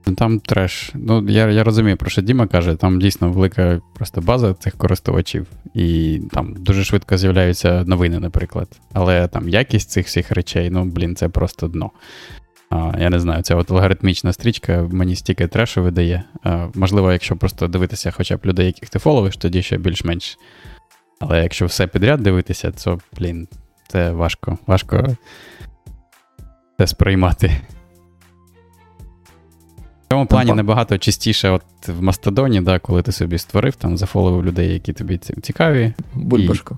Ну, 0.08 0.16
там 0.16 0.40
треш. 0.40 0.92
Ну, 0.96 1.30
я 1.30 1.48
я 1.48 1.64
розумію, 1.64 1.98
про 1.98 2.10
що 2.10 2.22
Діма 2.22 2.48
каже, 2.48 2.76
там 2.76 3.00
дійсно 3.00 3.32
велика 3.32 3.82
просто 3.94 4.22
база 4.22 4.54
цих 4.54 4.78
користувачів, 4.78 5.48
і 5.74 6.22
там 6.32 6.56
дуже 6.58 6.84
швидко 6.84 7.18
з'являються 7.18 7.84
новини, 7.88 8.20
наприклад. 8.20 8.68
Але 8.94 9.28
там 9.28 9.50
якість 9.50 9.90
цих 9.90 10.06
всіх 10.06 10.32
речей, 10.32 10.70
ну, 10.70 10.86
блін, 10.86 11.16
це 11.16 11.30
просто 11.30 11.68
дно. 11.68 11.92
А, 12.70 12.94
Я 13.00 13.10
не 13.10 13.20
знаю, 13.20 13.44
ця 13.44 13.56
от 13.56 13.72
алгоритмічна 13.72 14.34
стрічка 14.34 14.88
мені 14.92 15.16
стільки 15.16 15.48
трешу 15.48 15.84
видає. 15.84 16.24
А, 16.44 16.68
Можливо, 16.76 17.12
якщо 17.12 17.36
просто 17.36 17.68
дивитися 17.68 18.12
хоча 18.12 18.38
б 18.38 18.40
людей, 18.46 18.66
яких 18.66 18.90
ти 18.90 19.00
фоловиш, 19.00 19.38
тоді 19.38 19.62
ще 19.62 19.78
більш-менш. 19.78 20.38
Але 21.20 21.44
якщо 21.44 21.66
все 21.66 21.88
підряд 21.88 22.20
дивитися, 22.20 22.72
то, 22.72 23.00
блін, 23.18 23.48
це 23.88 24.12
важко. 24.12 24.58
Важко 24.68 25.08
це 26.78 26.88
сприймати. 26.88 27.52
В 30.06 30.10
цьому 30.10 30.26
плані 30.26 30.54
набагато 30.54 30.98
частіше, 30.98 31.50
от 31.50 31.64
в 31.88 32.02
Мастодоні, 32.02 32.62
да, 32.62 32.80
коли 32.80 33.02
ти 33.02 33.12
собі 33.12 33.38
створив, 33.38 33.76
там 33.76 33.98
зафоловив 33.98 34.46
людей, 34.46 34.74
які 34.74 34.94
тобі 34.94 35.18
цікаві. 35.18 35.94
Бульбашку. 36.14 36.78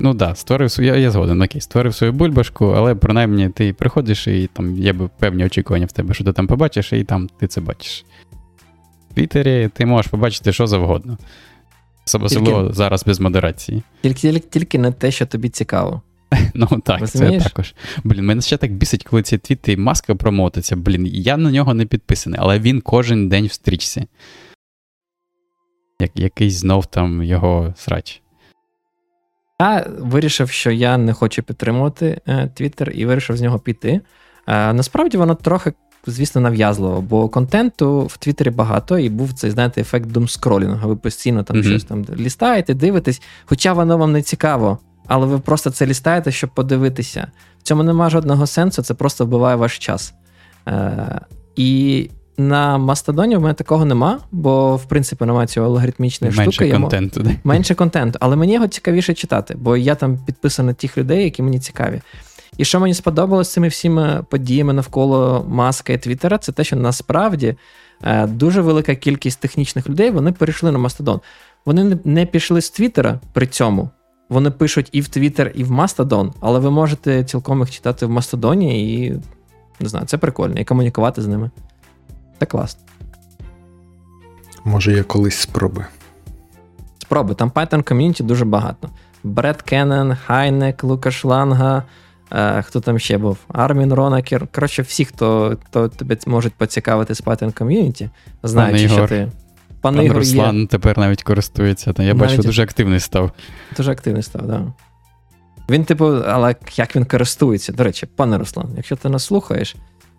І... 0.00 0.04
Ну 0.04 0.14
да, 0.14 0.34
створив 0.34 0.70
свою, 0.70 0.92
я, 0.92 0.98
я 0.98 1.10
згоден, 1.10 1.42
окей, 1.42 1.60
створив 1.60 1.94
свою 1.94 2.12
бульбашку, 2.12 2.66
але 2.66 2.94
принаймні 2.94 3.48
ти 3.48 3.72
приходиш 3.72 4.26
і 4.26 4.50
там 4.52 4.76
є 4.76 4.94
певні 5.18 5.44
очікування 5.44 5.86
в 5.86 5.92
тебе, 5.92 6.14
що 6.14 6.24
ти 6.24 6.32
там 6.32 6.46
побачиш, 6.46 6.92
і 6.92 7.04
там 7.04 7.28
ти 7.38 7.46
це 7.46 7.60
бачиш. 7.60 8.04
В 9.10 9.14
Твіттері 9.14 9.70
ти 9.74 9.86
можеш 9.86 10.10
побачити 10.10 10.52
що 10.52 10.66
завгодно. 10.66 11.18
Особливо 12.06 12.62
тільки, 12.62 12.74
зараз 12.74 13.04
без 13.04 13.20
модерації. 13.20 13.82
Тільки, 14.02 14.20
тільки 14.20 14.46
тільки 14.48 14.78
не 14.78 14.92
те, 14.92 15.10
що 15.10 15.26
тобі 15.26 15.48
цікаво. 15.48 16.02
Ну 16.54 16.66
так, 16.84 17.00
Розумієш? 17.00 17.42
це 17.42 17.48
також. 17.48 17.74
Блін, 18.04 18.26
мене 18.26 18.42
ще 18.42 18.56
так 18.56 18.72
бісить, 18.72 19.04
коли 19.04 19.22
ці 19.22 19.38
твіти 19.38 19.76
маска 19.76 20.14
промотиться. 20.14 20.76
Блін, 20.76 21.06
я 21.06 21.36
на 21.36 21.50
нього 21.50 21.74
не 21.74 21.86
підписаний, 21.86 22.38
але 22.42 22.58
він 22.58 22.80
кожен 22.80 23.28
день 23.28 23.46
в 23.46 23.52
стрічці. 23.52 24.06
Як, 26.00 26.10
Якийсь 26.14 26.54
знов 26.54 26.86
там 26.86 27.22
його 27.22 27.74
срач. 27.76 28.22
Я 29.60 29.86
вирішив, 29.98 30.50
що 30.50 30.70
я 30.70 30.98
не 30.98 31.12
хочу 31.12 31.42
підтримувати 31.42 32.20
Твіттер 32.54 32.90
і 32.94 33.06
вирішив 33.06 33.36
з 33.36 33.40
нього 33.40 33.58
піти. 33.58 34.00
Насправді 34.46 35.16
воно 35.16 35.34
трохи, 35.34 35.72
звісно, 36.06 36.40
нав'язливо, 36.40 37.00
бо 37.00 37.28
контенту 37.28 38.06
в 38.06 38.16
Твіттері 38.16 38.50
багато, 38.50 38.98
і 38.98 39.08
був 39.08 39.32
цей, 39.32 39.50
знаєте, 39.50 39.80
ефект 39.80 40.06
думскролінгу. 40.06 40.88
Ви 40.88 40.96
постійно 40.96 41.42
там 41.42 41.56
mm-hmm. 41.56 41.68
щось 41.68 41.84
там 41.84 42.06
лістаєте, 42.16 42.74
дивитесь, 42.74 43.22
хоча 43.44 43.72
воно 43.72 43.98
вам 43.98 44.12
не 44.12 44.22
цікаво 44.22 44.78
але 45.10 45.26
ви 45.26 45.38
просто 45.38 45.70
це 45.70 45.86
лістаєте, 45.86 46.32
щоб 46.32 46.50
подивитися. 46.50 47.26
В 47.58 47.62
цьому 47.62 47.82
немає 47.82 48.10
жодного 48.10 48.46
сенсу, 48.46 48.82
це 48.82 48.94
просто 48.94 49.26
вбиває 49.26 49.56
ваш 49.56 49.78
час. 49.78 50.14
Е, 50.68 51.20
І 51.56 52.10
на 52.38 52.78
Мастодоні 52.78 53.36
в 53.36 53.40
мене 53.40 53.54
такого 53.54 53.84
нема, 53.84 54.18
бо 54.32 54.76
в 54.76 54.84
принципі 54.84 55.24
немає 55.24 55.46
цього 55.46 55.66
алгоритмічної 55.66 56.34
менше 56.36 56.52
штуки. 56.52 56.72
Контенту, 56.72 57.20
йому... 57.20 57.34
Менше 57.44 57.74
контенту. 57.74 58.18
Але 58.22 58.36
мені 58.36 58.54
його 58.54 58.68
цікавіше 58.68 59.14
читати, 59.14 59.54
бо 59.58 59.76
я 59.76 59.94
там 59.94 60.18
підписаний 60.26 60.74
тих 60.74 60.98
людей, 60.98 61.24
які 61.24 61.42
мені 61.42 61.60
цікаві. 61.60 62.00
І 62.56 62.64
що 62.64 62.80
мені 62.80 62.94
сподобалось 62.94 63.52
цими 63.52 63.68
всіми 63.68 64.24
подіями 64.30 64.72
навколо 64.72 65.46
маска 65.48 65.92
і 65.92 65.98
Твіттера, 65.98 66.38
це 66.38 66.52
те, 66.52 66.64
що 66.64 66.76
насправді 66.76 67.54
е, 68.02 68.26
дуже 68.26 68.60
велика 68.60 68.94
кількість 68.94 69.40
технічних 69.40 69.88
людей 69.88 70.10
вони 70.10 70.32
перейшли 70.32 70.72
на 70.72 70.78
Мастодон. 70.78 71.20
Вони 71.66 71.98
не 72.04 72.26
пішли 72.26 72.60
з 72.60 72.70
Твіттера 72.70 73.20
при 73.32 73.46
цьому. 73.46 73.90
Вони 74.28 74.50
пишуть 74.50 74.88
і 74.92 75.00
в 75.00 75.04
Twitter, 75.04 75.50
і 75.54 75.64
в 75.64 75.72
Mastodon, 75.72 76.32
але 76.40 76.58
ви 76.58 76.70
можете 76.70 77.24
цілком 77.24 77.60
їх 77.60 77.70
читати 77.70 78.06
в 78.06 78.10
Мастодоні 78.10 78.94
і 78.94 79.12
не 79.80 79.88
знаю, 79.88 80.06
це 80.06 80.18
прикольно, 80.18 80.60
і 80.60 80.64
комунікувати 80.64 81.22
з 81.22 81.26
ними. 81.26 81.50
Це 82.40 82.46
класно. 82.46 82.82
Може, 84.64 84.92
я 84.92 85.02
колись 85.02 85.38
спробую. 85.38 85.86
Спроби. 86.98 87.34
Там 87.34 87.50
Python 87.50 87.82
ком'юніті 87.82 88.22
дуже 88.22 88.44
багато. 88.44 88.88
Бретт 89.24 89.62
Кеннон, 89.62 90.16
Хайнек, 90.26 90.84
Лукаш 90.84 91.24
Ланга, 91.24 91.82
е, 92.32 92.62
хто 92.62 92.80
там 92.80 92.98
ще 92.98 93.18
був? 93.18 93.38
Армін 93.48 93.92
Ронакер. 93.92 94.46
Коротше, 94.46 94.82
всі, 94.82 95.04
хто 95.04 95.56
хто 95.66 95.88
тебе 95.88 96.16
можуть 96.26 96.54
поцікавити 96.54 97.14
з 97.14 97.22
Python 97.22 97.52
community, 97.52 98.10
знаючи, 98.42 98.88
що 98.88 99.06
ти. 99.06 99.28
Пан, 99.80 99.96
Пан 99.96 100.12
Руслан 100.12 100.60
є. 100.60 100.66
тепер 100.66 100.98
навіть 100.98 101.22
користується. 101.22 101.94
Я 101.96 102.02
навіть... 102.02 102.16
бачу, 102.16 102.42
дуже 102.42 102.62
активний 102.62 103.00
став. 103.00 103.30
Дуже 103.76 103.92
активний 103.92 104.22
став, 104.22 104.42
так. 104.42 104.50
Да. 104.50 104.72
Він, 105.70 105.84
типу, 105.84 106.06
але 106.06 106.54
як 106.76 106.96
він 106.96 107.04
користується? 107.04 107.72
До 107.72 107.84
речі, 107.84 108.06
пане 108.06 108.38
Руслан, 108.38 108.68
якщо 108.76 108.96
ти 108.96 109.08
нас 109.08 109.24
слухаєш, 109.24 109.76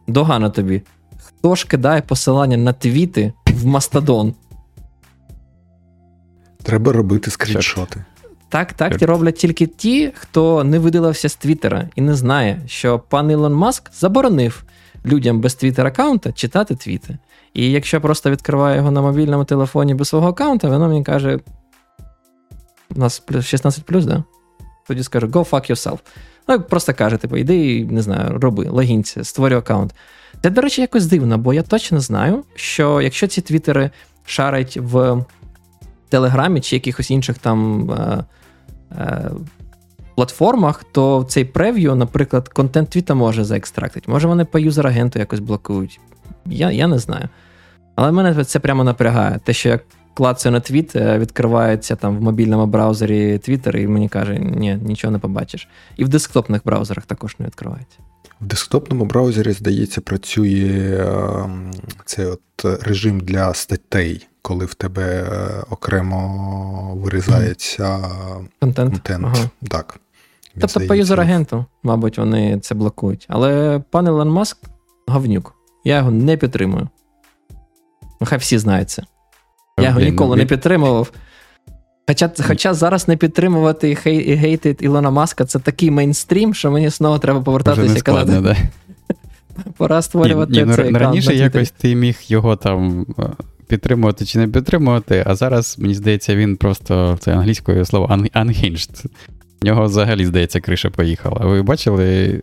догана 0.07 0.49
тобі. 0.49 0.81
Хто 1.41 1.55
ж 1.55 1.67
кидає 1.67 2.01
посилання 2.01 2.57
на 2.57 2.73
твіти 2.73 3.33
в 3.47 3.65
Мастодон? 3.65 4.33
Треба 6.63 6.91
робити 6.91 7.31
скріншоти. 7.31 8.03
Так, 8.49 8.73
так 8.73 8.91
Черт. 8.91 9.03
роблять 9.03 9.35
тільки 9.35 9.67
ті, 9.67 10.11
хто 10.15 10.63
не 10.63 10.79
видалився 10.79 11.29
з 11.29 11.35
Твіттера 11.35 11.89
і 11.95 12.01
не 12.01 12.15
знає, 12.15 12.61
що 12.65 12.99
пан 12.99 13.31
Ілон 13.31 13.53
Маск 13.53 13.91
заборонив 13.93 14.63
людям 15.05 15.41
без 15.41 15.55
Твіттер 15.55 15.87
аккаунта 15.87 16.31
читати 16.31 16.75
твіти. 16.75 17.17
І 17.53 17.71
якщо 17.71 18.01
просто 18.01 18.31
відкриваю 18.31 18.75
його 18.75 18.91
на 18.91 19.01
мобільному 19.01 19.45
телефоні 19.45 19.93
без 19.93 20.07
свого 20.07 20.27
аккаунта, 20.27 20.69
воно 20.69 20.87
мені 20.87 21.03
каже: 21.03 21.39
у 22.95 22.99
нас 22.99 23.23
16 23.41 23.85
плюс, 23.85 24.05
да? 24.05 24.23
Тоді 24.87 25.03
скаже, 25.03 25.27
go 25.27 25.49
fuck 25.49 25.71
yourself. 25.71 25.99
Ну, 26.47 26.61
просто 26.61 26.93
каже, 26.93 27.17
типу, 27.17 27.37
іди, 27.37 27.85
не 27.85 28.01
знаю, 28.01 28.39
роби, 28.39 28.69
логінься, 28.69 29.23
створюй 29.23 29.59
аккаунт. 29.59 29.95
Це, 30.43 30.49
до 30.49 30.61
речі, 30.61 30.81
якось 30.81 31.05
дивно, 31.05 31.37
бо 31.37 31.53
я 31.53 31.61
точно 31.61 31.99
знаю, 31.99 32.43
що 32.55 33.01
якщо 33.01 33.27
ці 33.27 33.41
твіттери 33.41 33.91
шарять 34.25 34.77
в 34.77 35.25
Телеграмі 36.09 36.61
чи 36.61 36.75
якихось 36.75 37.11
інших 37.11 37.37
там 37.37 37.91
е, 37.91 38.23
е, 38.91 39.31
платформах, 40.15 40.83
то 40.83 41.25
цей 41.29 41.45
прев'ю, 41.45 41.95
наприклад, 41.95 42.49
контент 42.49 42.89
твіта 42.89 43.13
може 43.13 43.43
заекстрактити. 43.43 44.11
Може, 44.11 44.27
вони 44.27 44.45
по 44.45 44.59
юзер-агенту 44.59 45.19
якось 45.19 45.39
блокують. 45.39 45.99
Я 46.45 46.71
я 46.71 46.87
не 46.87 46.99
знаю. 46.99 47.29
Але 47.95 48.11
мене 48.11 48.43
це 48.43 48.59
прямо 48.59 48.83
напрягає. 48.83 49.39
Те, 49.43 49.53
що 49.53 49.69
я 49.69 49.79
клацаю 50.13 50.53
на 50.53 50.59
твіт, 50.59 50.95
е, 50.95 51.19
відкривається 51.19 51.95
там 51.95 52.17
в 52.17 52.21
мобільному 52.21 52.65
браузері 52.65 53.33
Twitter, 53.33 53.77
і 53.77 53.87
мені 53.87 54.09
каже, 54.09 54.39
ні, 54.39 54.75
нічого 54.75 55.11
не 55.11 55.19
побачиш. 55.19 55.67
І 55.97 56.05
в 56.05 56.09
десктопних 56.09 56.61
браузерах 56.65 57.05
також 57.05 57.35
не 57.39 57.45
відкривається. 57.45 57.97
В 58.41 58.45
десктопному 58.45 59.05
браузері, 59.05 59.51
здається, 59.51 60.01
працює 60.01 60.97
ем, 60.99 61.71
цей 62.05 62.25
от 62.25 62.41
режим 62.81 63.19
для 63.19 63.53
статей. 63.53 64.27
коли 64.41 64.65
в 64.65 64.73
тебе 64.73 65.03
е, 65.03 65.63
окремо 65.69 66.93
вирізається 66.95 67.99
контент. 68.59 68.91
контент. 68.91 69.25
Ага. 69.25 69.49
Так. 69.67 69.99
Тобто 70.53 70.79
по 70.79 70.85
здається, 70.85 70.95
юзер-агенту, 70.95 71.65
мабуть, 71.83 72.17
вони 72.17 72.59
це 72.59 72.75
блокують. 72.75 73.25
Але 73.29 73.81
пан 73.89 74.07
Ілон 74.07 74.29
Маск 74.29 74.57
говнюк. 75.07 75.55
Я 75.83 75.97
його 75.97 76.11
не 76.11 76.37
підтримую. 76.37 76.89
Нехай 78.21 78.39
всі 78.39 78.57
знають 78.57 78.89
це. 78.89 79.03
Я 79.79 79.87
його 79.87 79.99
ніколи 79.99 80.29
ну, 80.29 80.35
не 80.35 80.45
підтримував. 80.45 81.11
Хоча, 82.11 82.31
хоча 82.47 82.73
зараз 82.73 83.07
не 83.07 83.17
підтримувати 83.17 83.89
і, 83.89 83.95
хей, 83.95 84.17
і 84.17 84.33
гейтити 84.33 84.85
Ілона 84.85 85.09
Маска 85.09 85.45
це 85.45 85.59
такий 85.59 85.91
мейнстрім, 85.91 86.53
що 86.53 86.71
мені 86.71 86.89
знову 86.89 87.19
треба 87.19 87.41
повертатися 87.41 87.97
і 87.97 88.01
казати, 88.01 88.41
да? 88.41 88.57
пора 89.77 90.01
створювати 90.01 90.51
Ні, 90.51 90.57
ні, 90.57 90.65
ну, 90.65 90.75
цей 90.75 90.85
аккаунт 90.85 91.03
раніше 91.03 91.35
якось 91.35 91.71
ти 91.71 91.95
міг 91.95 92.17
його 92.27 92.55
там 92.55 93.05
е, 93.19 93.23
підтримувати 93.67 94.25
чи 94.25 94.39
не 94.39 94.47
підтримувати, 94.47 95.23
а 95.27 95.35
зараз, 95.35 95.75
мені 95.79 95.93
здається, 95.93 96.35
він 96.35 96.57
просто 96.57 97.17
це 97.19 97.33
англійською 97.33 97.85
слово 97.85 98.07
un- 98.07 98.31
unhinged. 98.31 99.05
В 99.61 99.65
нього 99.65 99.85
взагалі, 99.85 100.25
здається, 100.25 100.59
криша 100.59 100.89
поїхала. 100.89 101.45
Ви 101.45 101.61
бачили, 101.61 102.41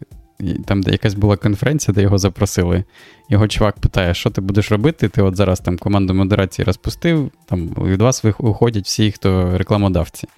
там 0.64 0.82
де 0.82 0.90
якась 0.90 1.14
була 1.14 1.36
конференція, 1.36 1.94
де 1.94 2.02
його 2.02 2.18
запросили. 2.18 2.84
Його 3.28 3.48
чувак 3.48 3.78
питає, 3.78 4.14
що 4.14 4.30
ти 4.30 4.40
будеш 4.40 4.72
робити? 4.72 5.08
Ти 5.08 5.22
от 5.22 5.36
зараз 5.36 5.60
там 5.60 5.78
команду 5.78 6.14
модерації 6.14 6.66
розпустив, 6.66 7.30
там 7.46 7.68
від 7.68 8.02
вас 8.02 8.24
вих- 8.24 8.44
уходять 8.44 8.84
всі, 8.84 9.12
хто 9.12 9.58
рекламодавці. 9.58 10.28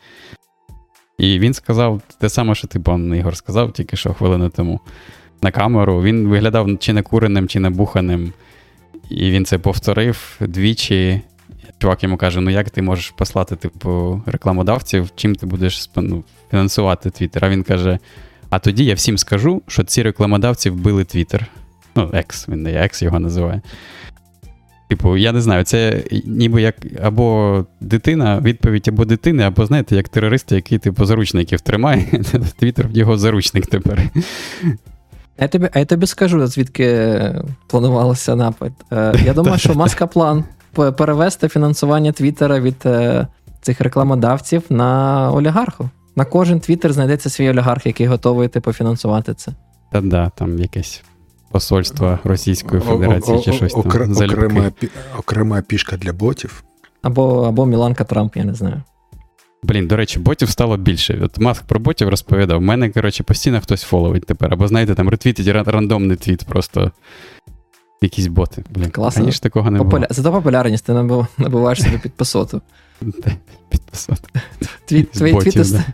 І 1.19 1.39
він 1.39 1.55
сказав 1.55 2.01
те 2.19 2.29
саме, 2.29 2.55
що 2.55 2.69
ти, 2.69 2.81
пан 2.81 3.15
Ігор, 3.15 3.37
сказав 3.37 3.73
тільки 3.73 3.97
що 3.97 4.15
хвилину 4.15 4.49
тому 4.49 4.81
на 5.43 5.51
камеру. 5.51 6.03
Він 6.03 6.29
виглядав 6.29 6.79
чи 6.79 6.93
не 6.93 7.03
куреним, 7.03 7.49
чи 7.49 7.61
не 7.61 7.71
буханим. 7.71 8.33
І 9.11 9.31
він 9.31 9.45
це 9.45 9.59
повторив 9.59 10.37
двічі. 10.41 11.21
Чувак 11.79 12.03
йому 12.03 12.17
каже: 12.17 12.41
ну 12.41 12.51
як 12.51 12.71
ти 12.71 12.83
можеш 12.83 13.11
послати, 13.11 13.57
типу, 13.57 14.23
рекламодавців, 14.27 15.11
чим 15.15 15.35
ти 15.35 15.47
будеш 15.47 15.91
ну, 15.97 16.25
фінансувати 16.51 17.11
Твіттер? 17.11 17.45
А 17.45 17.49
він 17.49 17.63
каже: 17.63 17.99
А 18.51 18.59
тоді 18.59 18.85
я 18.85 18.95
всім 18.95 19.19
скажу, 19.19 19.63
що 19.67 19.85
ці 19.85 20.03
рекламодавці 20.03 20.71
вбили 20.71 21.05
Твіттер. 21.05 21.47
Ну, 21.97 22.11
екс, 22.13 22.49
він 22.49 22.63
не 22.63 22.73
екс 22.73 23.03
його 23.03 23.21
називає. 23.21 23.61
Типу, 24.89 25.17
я 25.17 25.33
не 25.33 25.41
знаю, 25.41 25.65
це 25.65 26.05
ніби 26.27 26.63
як 26.63 26.75
або 27.03 27.65
дитина, 27.81 28.41
відповідь 28.41 28.89
або 28.89 29.05
дитини, 29.05 29.43
або 29.43 29.67
знаєте, 29.67 29.97
як 29.97 30.09
терорист, 30.09 30.53
який 30.53 30.79
типу 30.79 31.05
заручників 31.05 31.61
тримає. 31.61 32.07
Твіттер 32.59 32.87
його 32.93 33.19
заручник 33.19 33.67
тепер. 33.67 34.03
А 35.39 35.43
я 35.43 35.49
тобі, 35.49 35.69
а 35.73 35.79
я 35.79 35.85
тобі 35.85 36.07
скажу, 36.07 36.47
звідки 36.47 37.19
планувався 37.67 38.37
напад. 38.37 38.73
Е, 38.93 39.15
я 39.25 39.35
думаю, 39.35 39.59
що 39.59 39.75
маска 39.75 40.07
план 40.07 40.45
перевести 40.73 41.49
фінансування 41.49 42.13
Твіттера 42.13 42.61
від 42.61 42.77
е, 42.87 43.27
цих 43.61 43.81
рекламодавців 43.81 44.63
на 44.71 45.33
олігарху. 45.33 45.91
На 46.21 46.27
кожен 46.27 46.61
Твіттер 46.61 46.93
знайдеться 46.93 47.31
свій 47.31 47.51
олігарх, 47.51 47.87
який 47.87 48.07
готовий 48.07 48.49
типу, 48.49 48.73
фінансувати 48.73 49.35
це. 49.35 49.53
Та 49.93 50.01
да, 50.01 50.31
там 50.35 50.59
якесь 50.59 51.03
посольство 51.51 52.19
Російської 52.25 52.83
Федерації 52.83 53.43
чи 53.43 53.53
щось 53.53 53.73
там. 53.73 53.81
окрема, 53.81 54.73
окрема 55.19 55.63
пішка 55.63 55.97
для 55.97 56.13
ботів. 56.13 56.65
Або, 57.03 57.43
або 57.43 57.67
Міланка 57.67 58.05
Трамп, 58.05 58.37
я 58.37 58.45
не 58.45 58.55
знаю. 58.55 58.83
Блін, 59.63 59.87
до 59.87 59.97
речі, 59.97 60.19
ботів 60.19 60.51
стало 60.51 60.77
більше. 60.77 61.21
От 61.23 61.39
Маск 61.39 61.63
про 61.63 61.81
ботів 61.81 62.09
розповідав. 62.09 62.59
У 62.59 62.65
мене, 62.65 62.91
коротше, 62.91 63.23
постійно 63.23 63.61
хтось 63.61 63.83
фоловить 63.83 64.27
тепер. 64.27 64.53
Або 64.53 64.69
знаєте, 64.69 64.95
там 64.95 65.09
ретвітить 65.09 65.49
рандомний 65.49 66.17
твіт, 66.17 66.45
просто 66.45 66.93
якісь 68.03 68.27
боти. 68.27 68.65
Блін, 68.71 68.91
Класно. 68.91 69.21
раніше 69.21 69.41
такого 69.41 69.71
не 69.71 69.79
Популя... 69.79 70.01
було. 70.01 70.07
Зато 70.11 70.33
популярність 70.33 70.85
ти 70.85 70.93
набив... 70.93 71.27
набиваєш 71.39 71.83
собі 71.83 71.99
підписоту. 71.99 72.63
Підписати. 73.71 74.29
Тві... 74.85 75.07
З 75.13 75.19
Твої 75.19 75.33
ботів, 75.33 75.53
твіти. 75.53 75.71
да. 75.71 75.85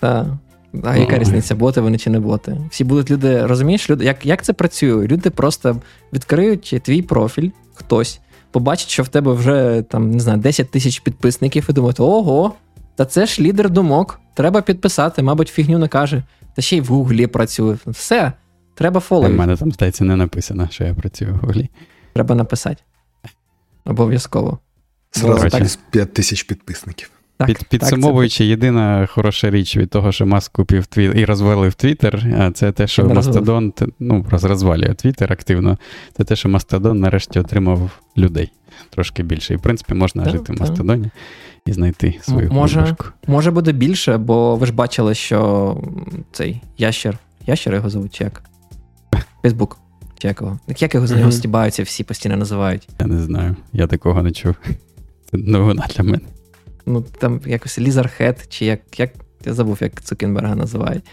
Та. 0.00 0.38
А 0.84 0.96
яка 0.96 1.14
Ой. 1.14 1.20
різниця, 1.20 1.54
боти 1.54 1.80
вони 1.80 1.98
чи 1.98 2.10
не 2.10 2.20
боти? 2.20 2.56
Всі 2.70 2.84
будуть 2.84 3.10
люди, 3.10 3.46
розумієш, 3.46 3.90
люди, 3.90 4.04
як, 4.04 4.26
як 4.26 4.42
це 4.42 4.52
працює? 4.52 5.06
Люди 5.06 5.30
просто 5.30 5.80
відкриють 6.12 6.80
твій 6.82 7.02
профіль, 7.02 7.50
хтось, 7.74 8.20
побачить, 8.50 8.88
що 8.88 9.02
в 9.02 9.08
тебе 9.08 9.32
вже 9.32 9.84
там, 9.88 10.10
не 10.10 10.20
знаю, 10.20 10.38
10 10.38 10.70
тисяч 10.70 11.00
підписників, 11.00 11.66
і 11.68 11.72
думають, 11.72 12.00
ого, 12.00 12.52
та 12.94 13.04
це 13.04 13.26
ж 13.26 13.42
лідер 13.42 13.70
думок, 13.70 14.20
треба 14.34 14.62
підписати, 14.62 15.22
мабуть, 15.22 15.48
фігню 15.48 15.78
не 15.78 15.88
каже. 15.88 16.22
Та 16.54 16.62
ще 16.62 16.76
й 16.76 16.80
в 16.80 16.86
Гуглі 16.86 17.26
працює. 17.26 17.76
Все, 17.86 18.32
треба 18.76 19.02
У 19.10 19.28
мене 19.28 19.56
там, 19.56 19.72
здається, 19.72 20.04
не 20.04 20.16
написано, 20.16 20.68
що 20.70 20.84
я 20.84 20.94
працюю 20.94 21.34
в 21.34 21.36
Гуглі. 21.36 21.68
треба 22.12 22.34
написати. 22.34 22.82
Обов'язково. 23.84 24.58
Зразу 25.12 25.58
плюс 25.58 25.78
5 25.90 26.14
тисяч 26.14 26.42
підписників. 26.42 27.10
Так, 27.38 27.46
Під, 27.46 27.56
так, 27.56 27.68
підсумовуючи, 27.68 28.44
єдина 28.44 29.06
хороша 29.06 29.50
річ 29.50 29.76
від 29.76 29.90
того, 29.90 30.12
що 30.12 30.26
Маск 30.26 30.52
купив 30.52 30.86
твіт 30.86 31.12
і 31.14 31.24
розвалив 31.24 31.74
Твіттер, 31.74 32.26
а 32.38 32.50
це 32.50 32.72
те, 32.72 32.86
що 32.86 33.08
Мастодон 33.08 33.72
ну, 34.00 34.26
роз- 34.30 34.46
розвалює 34.46 34.94
Твіттер 34.94 35.32
активно. 35.32 35.78
Це 36.16 36.24
те, 36.24 36.36
що 36.36 36.48
Мастодон 36.48 37.00
нарешті 37.00 37.38
отримав 37.38 37.90
людей 38.16 38.52
трошки 38.90 39.22
більше. 39.22 39.54
І 39.54 39.56
в 39.56 39.62
принципі 39.62 39.94
можна 39.94 40.24
Так, 40.24 40.32
жити 40.32 40.52
в. 40.52 40.60
Мастодоні 40.60 41.10
і 41.66 41.72
знайти 41.72 42.18
свою 42.22 42.52
може, 42.52 42.80
бульбашку. 42.80 43.06
Може 43.26 43.50
буде 43.50 43.72
більше, 43.72 44.18
бо 44.18 44.56
ви 44.56 44.66
ж 44.66 44.72
бачили, 44.72 45.14
що 45.14 45.76
цей 46.32 46.60
ящер. 46.78 47.18
Ящер 47.46 47.74
його 47.74 47.90
зовуть 47.90 48.14
чи 48.14 48.24
як? 48.24 48.42
Фейсбук. 49.42 49.78
Чи 50.18 50.28
як 50.28 50.40
його? 50.40 50.58
Як 50.78 50.94
його 50.94 51.06
з 51.06 51.10
нього 51.10 51.32
стібаються, 51.32 51.82
всі 51.82 52.04
постійно 52.04 52.36
називають. 52.36 52.88
Я 53.00 53.06
не 53.06 53.18
знаю, 53.22 53.56
я 53.72 53.86
такого 53.86 54.22
не 54.22 54.30
чув. 54.30 54.54
Це 55.30 55.36
новина 55.38 55.86
для 55.96 56.04
мене. 56.04 56.20
Ну, 56.86 57.04
там 57.20 57.40
якось 57.46 57.78
Лізархед, 57.78 58.46
чи 58.48 58.64
як, 58.64 59.00
як. 59.00 59.10
Я 59.44 59.54
забув, 59.54 59.78
як 59.80 60.02
Цукенберга 60.02 60.54
називають. 60.54 61.04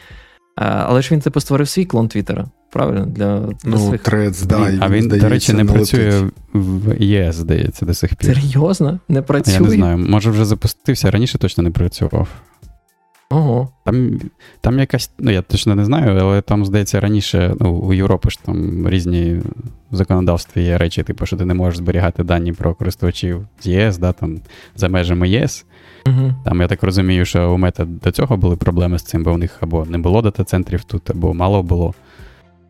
А, 0.56 0.66
але 0.66 1.02
ж 1.02 1.10
він 1.12 1.20
типу 1.20 1.40
створив 1.40 1.68
свій 1.70 1.86
клон 1.86 2.08
Твіттера, 2.08 2.46
правильно? 2.72 3.06
Для, 3.06 3.40
для 3.40 3.54
Ну, 3.66 3.78
своїх. 3.78 4.02
трец, 4.02 4.42
да, 4.44 4.70
і, 4.70 4.78
а 4.82 4.90
він, 4.90 5.08
до 5.08 5.30
речі, 5.30 5.54
не 5.54 5.66
працює 5.66 6.30
в 6.54 7.02
ЄС, 7.04 7.36
здається, 7.36 7.86
до 7.86 7.94
сих 7.94 8.16
пір. 8.16 8.36
Серйозно? 8.36 9.00
Не 9.10 9.22
працює? 9.22 9.54
Я 9.54 9.60
не 9.60 9.70
знаю, 9.70 9.98
може 9.98 10.30
вже 10.32 10.46
запустився, 10.46 11.12
раніше 11.12 11.38
точно 11.38 11.64
не 11.64 11.72
працював. 11.72 12.28
Ого. 13.34 13.70
Там, 13.84 14.20
там 14.62 14.80
якась, 14.80 15.12
ну 15.20 15.32
я 15.32 15.42
точно 15.42 15.76
не 15.76 15.86
знаю, 15.86 16.20
але 16.22 16.42
там, 16.42 16.66
здається, 16.66 17.00
раніше 17.00 17.56
ну, 17.60 17.72
у 17.72 17.94
Європі 17.94 18.30
ж 18.30 18.40
там 18.46 18.90
різні 18.90 19.42
в 19.92 19.96
законодавстві 19.96 20.64
є 20.64 20.78
речі, 20.78 21.04
типу, 21.04 21.26
що 21.26 21.38
ти 21.38 21.46
не 21.46 21.54
можеш 21.54 21.78
зберігати 21.78 22.24
дані 22.24 22.54
про 22.54 22.76
користувачів 22.76 23.48
з 23.62 23.68
ЄС, 23.68 23.98
да, 23.98 24.12
там, 24.12 24.40
за 24.76 24.90
межами 24.90 25.30
ЄС. 25.30 25.66
Угу. 26.08 26.34
Там 26.46 26.62
я 26.62 26.68
так 26.68 26.84
розумію, 26.84 27.26
що 27.26 27.54
у 27.54 27.58
мета 27.58 27.86
до 27.86 28.12
цього 28.12 28.38
були 28.38 28.56
проблеми 28.56 29.00
з 29.00 29.04
цим, 29.04 29.24
бо 29.24 29.34
у 29.34 29.38
них 29.38 29.58
або 29.62 29.86
не 29.86 29.98
було 29.98 30.22
дата-центрів 30.22 30.84
тут, 30.84 31.10
або 31.10 31.34
мало 31.34 31.64
було. 31.64 31.94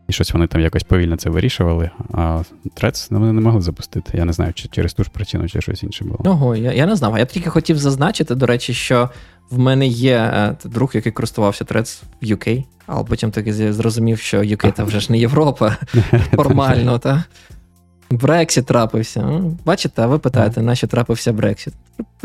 І 0.08 0.12
щось 0.12 0.32
вони 0.32 0.46
там 0.46 0.60
якось 0.60 0.82
повільно 0.82 1.16
це 1.16 1.30
вирішували. 1.30 1.90
А 2.12 2.42
Threads 2.80 3.06
вони 3.10 3.32
не 3.32 3.40
могли 3.40 3.60
запустити. 3.60 4.18
Я 4.18 4.24
не 4.24 4.32
знаю, 4.32 4.52
чи 4.52 4.68
через 4.68 4.94
ту 4.94 5.04
ж 5.04 5.10
причину, 5.10 5.48
чи 5.48 5.60
щось 5.60 5.82
інше 5.82 6.04
було. 6.04 6.20
Ого, 6.24 6.56
я, 6.56 6.72
я 6.72 6.86
не 6.86 6.96
знав. 6.96 7.18
Я 7.18 7.24
тільки 7.24 7.50
хотів 7.50 7.78
зазначити, 7.78 8.34
до 8.34 8.46
речі, 8.46 8.74
що 8.74 9.10
в 9.50 9.58
мене 9.58 9.86
є 9.86 10.16
е, 10.16 10.56
друг, 10.64 10.90
який 10.94 11.12
користувався 11.12 11.64
Threads 11.64 12.02
в 12.22 12.24
UK, 12.24 12.64
але 12.86 13.04
потім 13.04 13.30
таки 13.30 13.72
зрозумів, 13.72 14.18
що 14.18 14.38
UK 14.38 14.72
це 14.72 14.82
вже 14.82 15.00
ж 15.00 15.12
не 15.12 15.18
Європа 15.18 15.76
формально, 16.34 16.98
та. 16.98 17.24
Брексіт 18.10 18.66
трапився. 18.66 19.40
Бачите, 19.64 20.02
а 20.02 20.06
ви 20.06 20.18
питаєте, 20.18 20.62
на 20.62 20.74
що 20.74 20.86
трапився 20.86 21.32
Брексіт? 21.32 21.74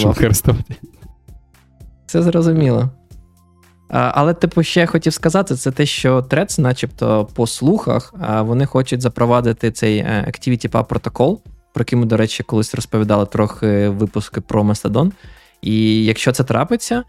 Щоб 0.00 0.14
працював. 0.14 0.14
Все 2.06 2.22
зрозуміло. 2.22 2.90
Але, 3.90 4.34
типу, 4.34 4.62
ще 4.62 4.86
хотів 4.86 5.12
сказати, 5.12 5.54
це 5.54 5.70
те, 5.70 5.86
що 5.86 6.18
Threads, 6.18 6.60
начебто, 6.60 7.28
по 7.34 7.46
слухах, 7.46 8.14
вони 8.40 8.66
хочуть 8.66 9.02
запровадити 9.02 9.70
цей 9.70 9.98
е, 9.98 10.24
Activity 10.28 10.70
Pub 10.70 10.84
протокол, 10.84 11.40
про 11.74 11.80
який 11.80 11.98
ми, 11.98 12.06
до 12.06 12.16
речі, 12.16 12.42
колись 12.42 12.74
розповідали 12.74 13.26
трохи 13.26 13.88
випуски 13.88 14.40
про 14.40 14.62
Mastodon. 14.62 15.10
І 15.62 16.04
якщо 16.04 16.32
це 16.32 16.44
трапиться, 16.44 17.02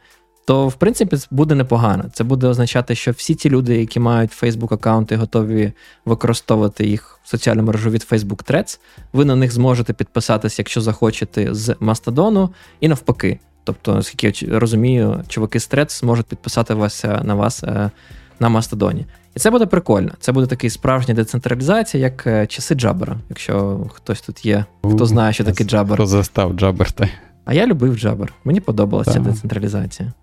то 0.45 0.67
в 0.67 0.73
принципі 0.73 1.17
буде 1.31 1.55
непогано. 1.55 2.03
Це 2.13 2.23
буде 2.23 2.47
означати, 2.47 2.95
що 2.95 3.11
всі 3.11 3.35
ті 3.35 3.49
люди, 3.49 3.79
які 3.79 3.99
мають 3.99 4.43
Facebook 4.43 4.73
аккаунти, 4.73 5.15
готові 5.15 5.71
використовувати 6.05 6.87
їх 6.87 7.19
в 7.23 7.29
соціальну 7.29 7.63
мережу 7.63 7.89
від 7.89 8.07
Facebook 8.11 8.51
Threads, 8.51 8.79
ви 9.13 9.25
на 9.25 9.35
них 9.35 9.51
зможете 9.51 9.93
підписатися, 9.93 10.55
якщо 10.57 10.81
захочете, 10.81 11.53
з 11.53 11.69
Mastodon, 11.69 12.49
і 12.79 12.87
навпаки. 12.87 13.39
Тобто, 13.63 13.95
наскільки 13.95 14.45
я 14.45 14.59
розумію, 14.59 15.23
чуваки 15.27 15.59
з 15.59 15.69
Threads 15.69 15.99
зможуть 15.99 16.25
підписати 16.25 16.73
вас 16.73 17.05
е, 17.05 17.21
на 17.23 17.35
вас 17.35 17.63
е, 17.63 17.91
на 18.39 18.49
Мастодоні. 18.49 19.05
І 19.35 19.39
це 19.39 19.51
буде 19.51 19.65
прикольно. 19.65 20.11
Це 20.19 20.31
буде 20.31 20.47
такий 20.47 20.69
справжня 20.69 21.13
децентралізація, 21.13 22.03
як 22.03 22.27
е, 22.27 22.47
часи 22.47 22.75
Джабера, 22.75 23.17
якщо 23.29 23.85
хтось 23.93 24.21
тут 24.21 24.45
є, 24.45 24.65
хто 24.83 25.05
знає, 25.05 25.33
що 25.33 25.43
таке 25.43 25.63
Джабер. 25.63 25.95
Хто 25.95 26.05
застав 26.05 26.53
Джабер, 26.53 26.91
та 26.91 27.09
А 27.45 27.53
я 27.53 27.67
любив 27.67 27.97
Джабер. 27.97 28.33
Мені 28.43 28.59
подобалася 28.59 29.13
Так. 29.13 29.21
децентралізація. 29.21 30.13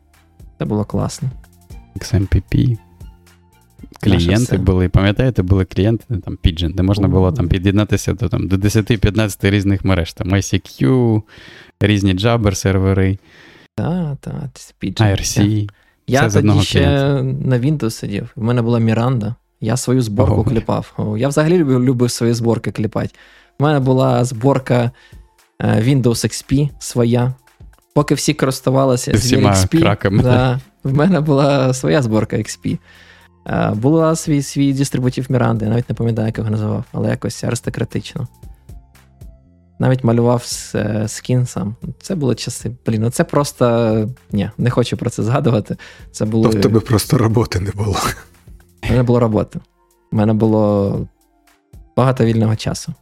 Це 0.58 0.64
було 0.64 0.84
класно. 0.84 1.30
XMPP. 1.96 2.78
клієнти 4.00 4.58
були. 4.58 4.88
Пам'ятаєте, 4.88 5.42
були 5.42 5.64
клієнти 5.64 6.04
там 6.24 6.38
Pigeon, 6.44 6.74
де 6.74 6.82
можна 6.82 7.08
було 7.08 7.32
там 7.32 7.48
під'єднатися 7.48 8.14
до 8.14 8.28
там, 8.28 8.48
до 8.48 8.56
10-15 8.56 9.50
різних 9.50 9.84
мереж. 9.84 10.12
Там 10.12 10.28
ICQ, 10.28 11.22
різні 11.80 12.14
Jabber 12.14 12.54
сервери, 12.54 13.18
Так, 13.76 14.16
так, 14.20 14.34
IRC. 14.80 15.68
Я 16.06 16.30
тоді 16.30 16.60
ще 16.60 16.78
клієнта. 16.78 17.22
на 17.22 17.58
Windows 17.58 17.90
сидів. 17.90 18.28
У 18.36 18.44
мене 18.44 18.62
була 18.62 18.78
Miranda. 18.78 19.34
Я 19.60 19.76
свою 19.76 20.02
зборку 20.02 20.32
Ого. 20.32 20.44
кліпав. 20.44 21.14
Я 21.18 21.28
взагалі 21.28 21.58
любив, 21.58 21.84
любив 21.84 22.10
свої 22.10 22.34
зборки 22.34 22.70
кліпати. 22.70 23.10
У 23.60 23.64
мене 23.64 23.80
була 23.80 24.24
зборка 24.24 24.90
е, 25.60 25.82
Windows 25.82 26.04
XP 26.04 26.70
своя. 26.78 27.34
Поки 27.94 28.14
всі 28.14 28.34
користувалися 28.34 29.16
з 29.16 29.32
XP, 29.32 30.22
да, 30.22 30.60
в 30.84 30.94
мене 30.94 31.20
була 31.20 31.74
своя 31.74 32.02
зборка 32.02 32.36
XP. 32.36 32.78
Е, 33.46 33.70
була 33.74 34.16
свій 34.16 34.42
свій 34.42 34.72
дистрибутив 34.72 35.26
Міранди, 35.28 35.64
я 35.64 35.70
навіть 35.70 35.88
не 35.88 35.94
пам'ятаю, 35.94 36.26
як 36.26 36.38
його 36.38 36.50
називав, 36.50 36.84
але 36.92 37.10
якось 37.10 37.44
аристократично. 37.44 38.28
Навіть 39.78 40.04
малював 40.04 40.72
е, 40.74 41.08
скін 41.08 41.46
сам. 41.46 41.76
Це 42.00 42.14
були 42.14 42.34
часи. 42.34 42.70
Блін, 42.86 43.02
ну 43.02 43.10
це 43.10 43.24
просто. 43.24 44.08
Ні, 44.32 44.50
не 44.58 44.70
хочу 44.70 44.96
про 44.96 45.10
це 45.10 45.22
згадувати. 45.22 45.76
Це 46.10 46.24
було... 46.24 46.48
То 46.48 46.58
в 46.58 46.60
тебе 46.60 46.80
просто 46.80 47.18
роботи 47.18 47.60
не 47.60 47.70
було. 47.70 47.96
У 48.84 48.88
мене 48.88 49.02
було 49.02 49.20
роботи. 49.20 49.60
У 50.12 50.16
мене 50.16 50.32
було 50.32 51.08
багато 51.96 52.24
вільного 52.24 52.56
часу. 52.56 52.94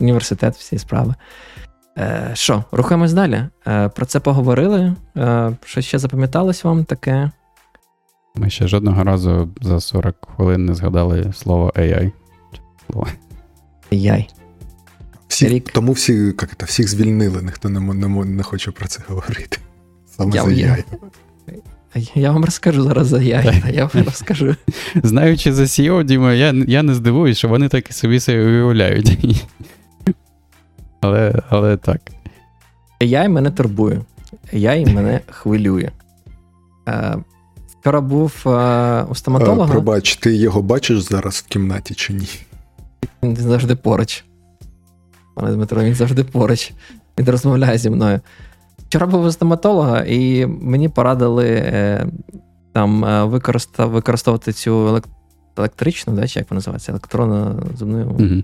Університет, 0.00 0.56
всі 0.56 0.78
справи. 0.78 1.14
Е, 1.98 2.30
Що, 2.34 2.64
рухаємось 2.72 3.12
далі. 3.12 3.44
Е, 3.66 3.88
Про 3.88 4.06
це 4.06 4.20
поговорили. 4.20 4.94
Е, 5.16 5.56
Що 5.64 5.80
ще 5.80 5.98
запам'яталось 5.98 6.64
вам 6.64 6.84
таке? 6.84 7.30
Ми 8.34 8.50
ще 8.50 8.68
жодного 8.68 9.04
разу 9.04 9.48
за 9.60 9.80
40 9.80 10.16
хвилин 10.36 10.64
не 10.64 10.74
згадали 10.74 11.32
слово 11.32 11.72
AI. 11.76 12.12
Слово. 12.86 13.06
AI. 13.92 14.28
Всі, 15.34 15.48
Рік. 15.48 15.70
Тому 15.72 15.92
всі, 15.92 16.12
як 16.12 16.56
це, 16.58 16.66
всіх 16.66 16.88
звільнили, 16.88 17.42
ніхто 17.42 17.68
не 17.68 17.80
не, 17.80 18.24
не 18.24 18.42
хоче 18.42 18.70
про 18.70 18.88
це 18.88 19.02
говорити. 19.08 19.58
Саме 20.16 20.36
я, 20.36 20.42
за 20.42 20.48
AI. 20.50 20.84
Я 22.14 22.32
вам 22.32 22.44
розкажу 22.44 22.82
зараз 22.82 23.06
за 23.06 23.16
AI, 23.16 23.74
я 23.74 23.90
вам 23.94 24.04
розкажу. 24.04 24.56
Знаючи 25.02 25.52
за 25.52 25.62
CEO, 25.62 26.04
Діма, 26.04 26.32
я 26.32 26.54
я 26.68 26.82
не 26.82 26.94
здивуюсь, 26.94 27.38
що 27.38 27.48
вони 27.48 27.68
так 27.68 27.90
і 27.90 27.92
собі 27.92 28.20
себе 28.20 28.44
уявляють. 28.44 29.18
Але 31.00 31.42
але 31.48 31.76
так. 31.76 32.00
AI 33.00 33.28
мене 33.28 33.50
турбує. 33.50 34.00
AI 34.52 34.94
мене 34.94 35.20
хвилює. 35.30 35.90
Е, 36.88 37.16
Вчора 37.80 38.00
був 38.00 38.42
е, 38.46 39.02
у 39.02 39.14
стоматолога. 39.14 39.72
Пробач, 39.72 40.16
ти 40.16 40.34
його 40.34 40.62
бачиш 40.62 41.00
зараз 41.00 41.44
в 41.46 41.50
кімнаті 41.50 41.94
чи 41.94 42.12
ні? 42.12 42.28
Він 43.22 43.36
завжди 43.36 43.76
поруч. 43.76 44.24
Пане 45.34 45.52
Дмитро, 45.52 45.82
він 45.82 45.94
завжди 45.94 46.24
поруч. 46.24 46.72
Він 47.18 47.26
розмовляє 47.26 47.78
зі 47.78 47.90
мною. 47.90 48.20
Вчора 48.88 49.06
був 49.06 49.24
у 49.24 49.32
стоматолога, 49.32 50.04
і 50.06 50.46
мені 50.46 50.88
порадили 50.88 51.48
е, 51.48 52.06
там 52.72 53.04
е, 53.04 53.24
використовувати 53.24 54.52
цю 54.52 55.02
електричну, 55.56 56.14
да, 56.14 56.28
чи 56.28 56.38
як 56.38 56.50
вона 56.50 56.58
називається, 56.58 56.92
електронну 56.92 57.62
зубну. 57.78 58.04
Угу. 58.04 58.42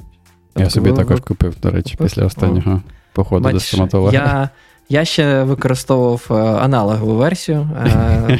Я 0.56 0.70
собі 0.70 0.92
також 0.92 1.16
ви... 1.16 1.20
купив, 1.20 1.56
до 1.62 1.70
речі, 1.70 1.90
купив? 1.90 2.08
після 2.08 2.24
останнього 2.24 2.72
О. 2.72 2.80
походу 3.12 3.44
Бачиш, 3.44 3.62
до 3.62 3.66
стоматолога. 3.66 4.12
Я 4.12 4.50
я 4.88 5.04
ще 5.04 5.42
використовував 5.42 6.26
е, 6.30 6.34
аналогову 6.34 7.16
версію. 7.16 7.68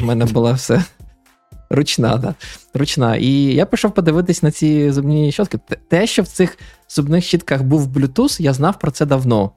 У 0.01 0.05
мене 0.05 0.25
була 0.25 0.51
все 0.51 0.83
ручна, 1.71 2.17
да. 2.17 2.35
ручна. 2.73 3.15
І 3.15 3.31
я 3.43 3.65
пішов 3.65 3.93
подивитись 3.93 4.43
на 4.43 4.51
ці 4.51 4.91
зубні 4.91 5.31
щотки. 5.31 5.59
Те, 5.89 6.07
що 6.07 6.23
в 6.23 6.27
цих 6.27 6.57
зубних 6.89 7.23
щітках 7.23 7.63
був 7.63 7.87
Bluetooth, 7.87 8.41
я 8.41 8.53
знав 8.53 8.79
про 8.79 8.91
це 8.91 9.05
давно. 9.05 9.51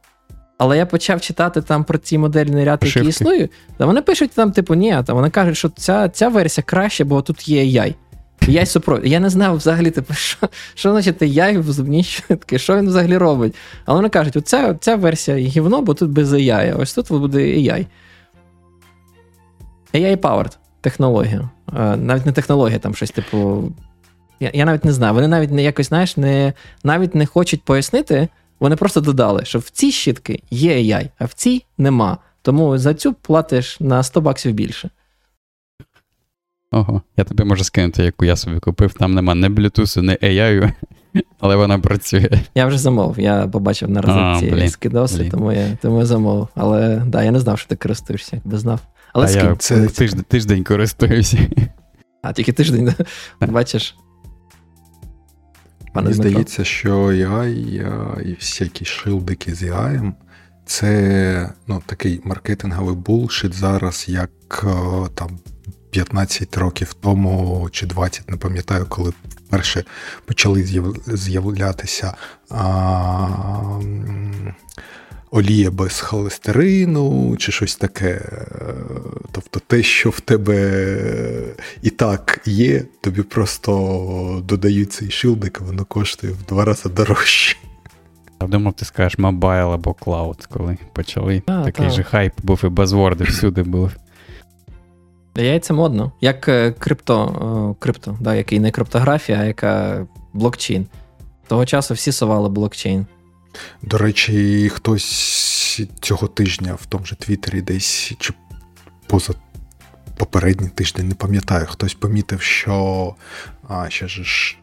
Але 0.59 0.77
я 0.77 0.87
почав 0.87 1.21
читати 1.21 1.63
там 1.63 1.85
про 1.85 1.99
ці 1.99 2.19
модельні 2.19 2.65
ряд, 2.65 2.83
які 2.83 3.09
існують. 3.09 3.51
Та 3.77 3.87
вони 3.87 4.03
пишуть 4.03 4.31
там, 4.31 4.53
типу, 4.53 4.75
ні, 4.75 4.99
там 5.07 5.17
вони 5.17 5.31
кажуть, 5.31 5.57
що 5.57 5.69
ця 5.69 6.09
ця 6.09 6.29
версія 6.29 6.65
краще, 6.67 7.05
бо 7.05 7.23
тут 7.23 7.49
є 7.49 7.63
AI. 7.63 7.95
AI 8.43 8.67
супровід. 8.67 9.13
Я 9.13 9.21
не 9.21 9.31
знав 9.31 9.57
взагалі, 9.57 9.91
типу, 9.91 10.15
що 10.15 10.49
що 10.75 10.91
значить 10.91 11.23
AI 11.23 11.59
в 11.59 11.73
зубній 11.73 12.05
щитки, 12.05 12.59
що 12.59 12.77
він 12.77 12.87
взагалі 12.89 13.17
робить. 13.17 13.55
Але 13.85 13.97
вони 13.97 14.09
кажуть, 14.09 14.37
оця 14.37 14.75
ця 14.75 14.97
версія 14.97 15.37
гівно, 15.37 15.83
бо 15.83 15.95
тут 15.95 16.11
без 16.11 16.33
AI, 16.33 16.81
ось 16.81 16.95
тут 16.95 17.09
буде 17.09 17.39
AI. 17.39 17.87
AI-powered 19.95 20.57
технологія. 20.85 21.51
Навіть 21.97 22.27
не 22.27 22.33
технологія, 22.33 22.79
там 22.79 22.95
щось, 22.95 23.11
типу. 23.11 23.73
Я 24.41 24.51
я 24.55 24.65
навіть 24.65 24.85
не 24.85 24.93
знаю. 24.93 25.15
Вони 25.15 25.29
навіть 25.29 25.51
не 25.51 25.63
якось, 25.63 25.89
знаєш, 25.89 26.17
не, 26.17 26.53
навіть 26.85 27.15
не 27.15 27.27
хочуть 27.27 27.63
пояснити. 27.63 28.29
Вони 28.61 28.77
просто 28.77 29.01
додали, 29.01 29.45
що 29.45 29.59
в 29.59 29.71
цій 29.71 29.93
щітки 29.93 30.43
є 30.51 30.77
AI, 30.77 31.09
а 31.19 31.25
в 31.25 31.33
цій 31.33 31.65
нема. 31.79 32.19
Тому 32.43 32.79
за 32.79 32.95
цю 32.95 33.13
платиш 33.13 33.81
на 33.81 34.03
100 34.03 34.21
баксів 34.21 34.53
більше. 34.53 34.91
Ого, 36.73 37.03
я 37.17 37.25
тобі 37.25 37.45
можу 37.45 37.65
скинути, 37.65 38.05
яку 38.05 38.25
я 38.25 38.37
собі 38.37 38.61
купив. 38.61 38.93
Там 38.93 39.15
нема 39.15 39.35
ні 39.35 39.49
Bluetooth, 39.49 40.03
ні 40.03 40.17
AI, 40.23 40.73
але 41.41 41.57
вона 41.57 41.79
працює. 41.79 42.31
Я 42.55 42.67
вже 42.67 42.79
замовив, 42.79 43.21
я 43.21 43.47
побачив 43.47 43.91
на 43.91 44.01
розетці 44.01 44.69
скидоси, 44.69 45.31
тому 45.31 45.53
я 45.53 45.79
тому 45.83 45.99
я 45.99 46.07
замовив. 46.07 46.49
Але 46.55 47.03
да, 47.07 47.23
я 47.23 47.31
не 47.31 47.41
знав, 47.41 47.59
що 47.59 47.69
ти 47.69 47.77
користуєшся, 47.77 48.37
якби 48.37 48.59
знав. 48.59 48.81
Але 49.15 49.27
а 49.27 49.31
я 49.31 49.57
це... 49.57 49.87
тиждень, 49.87 50.25
тиждень 50.29 50.65
користуюся. 50.65 51.39
А, 52.23 52.33
тільки 52.33 52.53
тиждень, 52.53 52.95
да? 53.41 53.47
бачиш. 53.47 53.97
Мені 55.95 56.13
здається, 56.13 56.65
що 56.65 56.99
AI 56.99 57.49
і 58.23 58.35
всякі 58.35 58.85
шилдики 58.85 59.55
з 59.55 59.63
AI 59.63 60.13
це 60.67 61.53
ну, 61.67 61.83
такий 61.87 62.21
маркетинговий 62.25 62.95
булшит 62.95 63.55
зараз, 63.55 64.05
як 64.09 64.65
там 65.15 65.39
15 65.91 66.57
років 66.57 66.95
тому 66.95 67.69
чи 67.73 67.87
20, 67.87 68.31
не 68.31 68.37
пам'ятаю, 68.37 68.87
коли 68.89 69.13
вперше 69.29 69.85
почали 70.25 70.65
з'являтися 71.07 72.15
а, 72.51 73.81
олія 75.35 75.71
без 75.71 76.01
холестерину 76.01 77.37
чи 77.37 77.53
щось 77.53 77.77
таке. 77.77 78.21
Тобто 79.33 79.61
те, 79.67 79.83
що 79.83 80.11
в 80.11 80.21
тебе 80.21 80.85
і 81.83 81.91
так 81.91 82.41
є, 82.45 82.85
тобі 83.01 83.23
просто 83.23 84.43
додають 84.45 84.93
цей 84.93 85.11
шилдик, 85.11 85.61
воно 85.61 85.85
коштує 85.85 86.33
в 86.33 86.43
два 86.49 86.65
рази 86.65 86.89
дорожче. 86.89 87.57
Я 88.41 88.47
думав, 88.49 88.73
ти 88.73 88.85
скажеш 88.85 89.19
мобайл 89.19 89.73
або 89.73 89.95
клауд, 89.95 90.47
коли 90.47 90.79
почали. 90.93 91.43
А, 91.47 91.65
Такий 91.65 91.87
так. 91.87 91.95
же 91.95 92.03
хайп 92.03 92.33
був 92.43 92.61
і 92.65 92.69
базворди 92.69 93.25
всюди 93.25 93.63
були. 93.63 93.91
Яйця 95.37 95.75
модно, 95.75 96.13
як 96.21 96.49
е, 96.49 96.73
крипто, 96.79 97.77
крипто, 97.79 98.19
да, 98.21 98.35
який 98.35 98.61
не 98.61 98.71
криптографія, 98.71 99.39
а 99.39 99.45
яка 99.45 100.07
блокчейн. 100.33 100.87
Того 101.47 101.67
часу 101.67 101.95
всі 101.95 102.13
сували 102.13 102.49
блокчейн. 102.49 103.07
До 103.83 103.99
речі, 103.99 104.69
хтось 104.75 105.83
цього 106.01 106.29
тижня 106.29 106.75
в 106.75 106.87
тому 106.87 107.05
же 107.05 107.17
Твіттері 107.17 107.63
десь 107.63 108.13
чи 108.19 108.35
поза 109.07 109.33
попередній 110.17 110.69
тиждень, 110.69 111.09
не 111.09 111.15
пам'ятаю, 111.15 111.67
хтось 111.67 111.95
помітив, 111.95 112.41
що 112.41 113.15
а, 113.69 113.91
ще 113.91 114.09
ж 114.09 114.57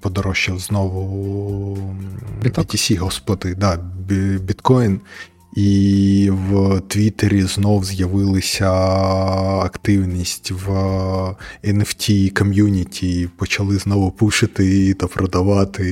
подорожчав 0.00 0.58
знову 0.58 1.76
BTC, 2.42 2.98
господи, 2.98 3.54
да, 3.54 3.76
біткоін. 4.38 5.00
І 5.54 6.30
в 6.32 6.80
Твіттері 6.80 7.42
знов 7.42 7.84
з'явилася 7.84 8.70
активність 9.64 10.50
в 10.50 10.68
NFT 11.64 12.30
ком'юніті, 12.30 13.28
почали 13.36 13.78
знову 13.78 14.10
пушити 14.10 14.94
та 14.94 15.06
продавати 15.06 15.82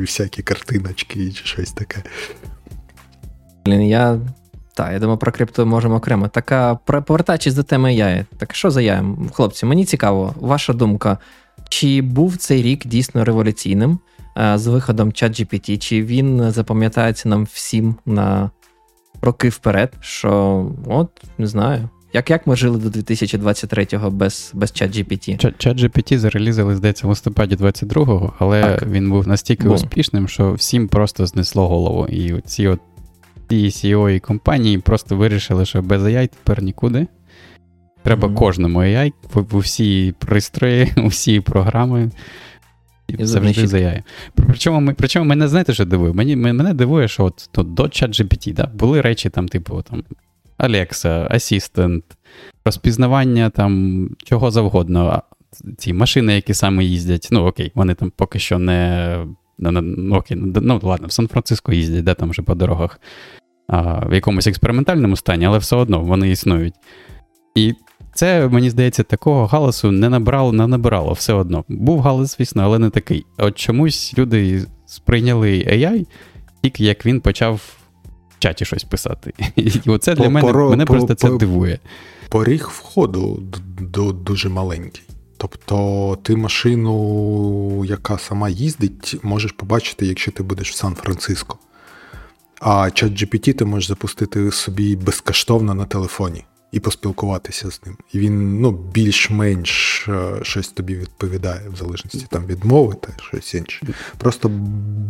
всякі 0.00 0.42
картиночки 0.42 1.32
чи 1.32 1.44
щось 1.44 1.72
таке. 1.72 2.02
Блін, 3.66 3.82
я 3.82 4.20
так, 4.74 4.92
я 4.92 4.98
думаю, 4.98 5.18
про 5.18 5.32
крипту 5.32 5.66
можемо 5.66 5.94
окремо. 5.94 6.28
така 6.28 6.74
повертаючись 6.84 7.54
до 7.54 7.62
теми 7.62 7.94
яї, 7.94 8.24
так 8.38 8.54
що 8.54 8.70
за 8.70 8.80
яєм? 8.82 9.30
Хлопці, 9.32 9.66
мені 9.66 9.84
цікаво, 9.84 10.34
ваша 10.40 10.72
думка, 10.72 11.18
чи 11.68 12.02
був 12.02 12.36
цей 12.36 12.62
рік 12.62 12.86
дійсно 12.86 13.24
революційним 13.24 13.98
е, 14.38 14.58
з 14.58 14.66
виходом 14.66 15.08
ChatGPT, 15.08 15.78
чи 15.78 16.02
він 16.02 16.50
запам'ятається 16.50 17.28
нам 17.28 17.44
всім 17.52 17.94
на 18.06 18.50
роки 19.26 19.48
вперед, 19.48 19.92
що 20.00 20.64
от 20.86 21.08
не 21.38 21.46
знаю. 21.46 21.88
Як 22.12 22.30
як 22.30 22.46
ми 22.46 22.56
жили 22.56 22.78
до 22.78 22.88
2023-го 22.88 24.10
без 24.10 24.50
без 24.54 24.70
ChatGPT? 24.70 25.44
ChatGPT 25.66 26.18
зарелізали, 26.18 26.76
здається, 26.76 27.06
в 27.06 27.10
листопаді 27.10 27.56
22-го, 27.56 28.32
але 28.38 28.62
так. 28.62 28.86
він 28.86 29.10
був 29.10 29.28
настільки 29.28 29.64
Бум. 29.64 29.74
успішним, 29.74 30.28
що 30.28 30.52
всім 30.52 30.88
просто 30.88 31.26
знесло 31.26 31.68
голову. 31.68 32.06
І 32.06 32.40
ці 32.40 32.66
от 32.66 32.80
ці 33.48 33.66
CEO 33.66 34.10
і 34.10 34.20
компанії 34.20 34.78
просто 34.78 35.16
вирішили, 35.16 35.66
що 35.66 35.82
без 35.82 36.02
AI 36.02 36.28
тепер 36.28 36.62
нікуди. 36.62 37.06
Треба 38.02 38.28
mm-hmm. 38.28 38.34
кожному 38.34 38.78
AI, 38.78 39.12
в 39.34 39.56
усі 39.56 40.14
пристрої, 40.18 40.92
усі 41.04 41.40
програми. 41.40 42.10
І 43.08 43.24
завжди 43.24 43.66
за 43.66 43.76
AI. 43.76 44.02
Причому 44.34 44.80
ми, 44.80 44.94
причому 44.94 45.24
мене 45.24 45.48
знаєте, 45.48 45.74
що 45.74 45.84
дивує? 45.84 46.12
Мені, 46.12 46.36
Мене 46.36 46.74
дивує, 46.74 47.08
що 47.08 47.24
от, 47.24 47.50
от 47.56 47.74
до 47.74 47.82
ChatGPT 47.82 48.54
да, 48.54 48.66
були 48.66 49.00
речі, 49.00 49.30
там, 49.30 49.48
типу, 49.48 49.82
там, 49.82 50.02
Alexa, 50.58 51.34
Assistant, 51.34 52.02
розпізнавання 52.64 53.50
там 53.50 54.08
чого 54.24 54.50
завгодно. 54.50 55.22
Ці 55.78 55.92
машини, 55.92 56.34
які 56.34 56.54
саме 56.54 56.84
їздять, 56.84 57.28
ну 57.30 57.46
окей, 57.46 57.72
вони 57.74 57.94
там 57.94 58.12
поки 58.16 58.38
що 58.38 58.58
не. 58.58 59.18
Ну, 59.58 60.14
окей, 60.16 60.36
ну 60.36 60.80
ладно, 60.82 61.06
в 61.06 61.12
Сан-Франциско 61.12 61.72
їздять, 61.72 62.04
де 62.04 62.14
там 62.14 62.30
вже 62.30 62.42
по 62.42 62.54
дорогах 62.54 63.00
а, 63.68 64.08
в 64.08 64.14
якомусь 64.14 64.46
експериментальному 64.46 65.16
стані, 65.16 65.46
але 65.46 65.58
все 65.58 65.76
одно 65.76 66.00
вони 66.00 66.30
існують. 66.30 66.74
І 67.54 67.74
це, 68.16 68.48
мені 68.48 68.70
здається, 68.70 69.02
такого 69.02 69.46
галасу 69.46 69.90
не 69.90 70.08
набрало, 70.08 70.52
не 70.52 70.66
набирало 70.66 71.12
все 71.12 71.32
одно. 71.32 71.64
Був 71.68 72.00
галас, 72.00 72.36
звісно, 72.36 72.62
але 72.62 72.78
не 72.78 72.90
такий. 72.90 73.26
От 73.38 73.58
чомусь 73.58 74.14
люди 74.18 74.64
сприйняли 74.86 75.48
AI, 75.48 76.06
тільки 76.62 76.84
як 76.84 77.06
він 77.06 77.20
почав 77.20 77.54
в 77.54 78.38
чаті 78.38 78.64
щось 78.64 78.84
писати. 78.84 79.32
І 79.56 79.72
оце 79.86 80.14
для 80.14 80.28
мене 80.28 80.52
мене 80.52 80.84
просто 80.84 81.14
це 81.14 81.30
дивує. 81.36 81.78
Поріг 82.28 82.70
входу 82.72 83.42
дуже 84.24 84.48
маленький. 84.48 85.02
Тобто 85.36 86.18
ти 86.22 86.36
машину, 86.36 87.84
яка 87.84 88.18
сама 88.18 88.48
їздить, 88.48 89.16
можеш 89.22 89.52
побачити, 89.52 90.06
якщо 90.06 90.32
ти 90.32 90.42
будеш 90.42 90.70
в 90.70 90.74
Сан-Франциско. 90.74 91.58
А 92.60 92.90
чат 92.90 93.12
GPT 93.12 93.52
ти 93.52 93.64
можеш 93.64 93.88
запустити 93.88 94.50
собі 94.50 94.96
безкоштовно 94.96 95.74
на 95.74 95.84
телефоні 95.84 96.44
і 96.76 96.80
поспілкуватися 96.80 97.70
з 97.70 97.80
ним. 97.86 97.96
І 98.12 98.18
він 98.18 98.60
ну, 98.60 98.70
більш-менш 98.70 100.04
е, 100.08 100.30
щось 100.42 100.68
тобі 100.68 100.94
відповідає, 100.94 101.68
в 101.68 101.76
залежності 101.76 102.26
там 102.30 102.46
від 102.46 102.64
мови 102.64 102.94
та 103.00 103.08
щось 103.22 103.54
інше. 103.54 103.86
Просто 104.18 104.48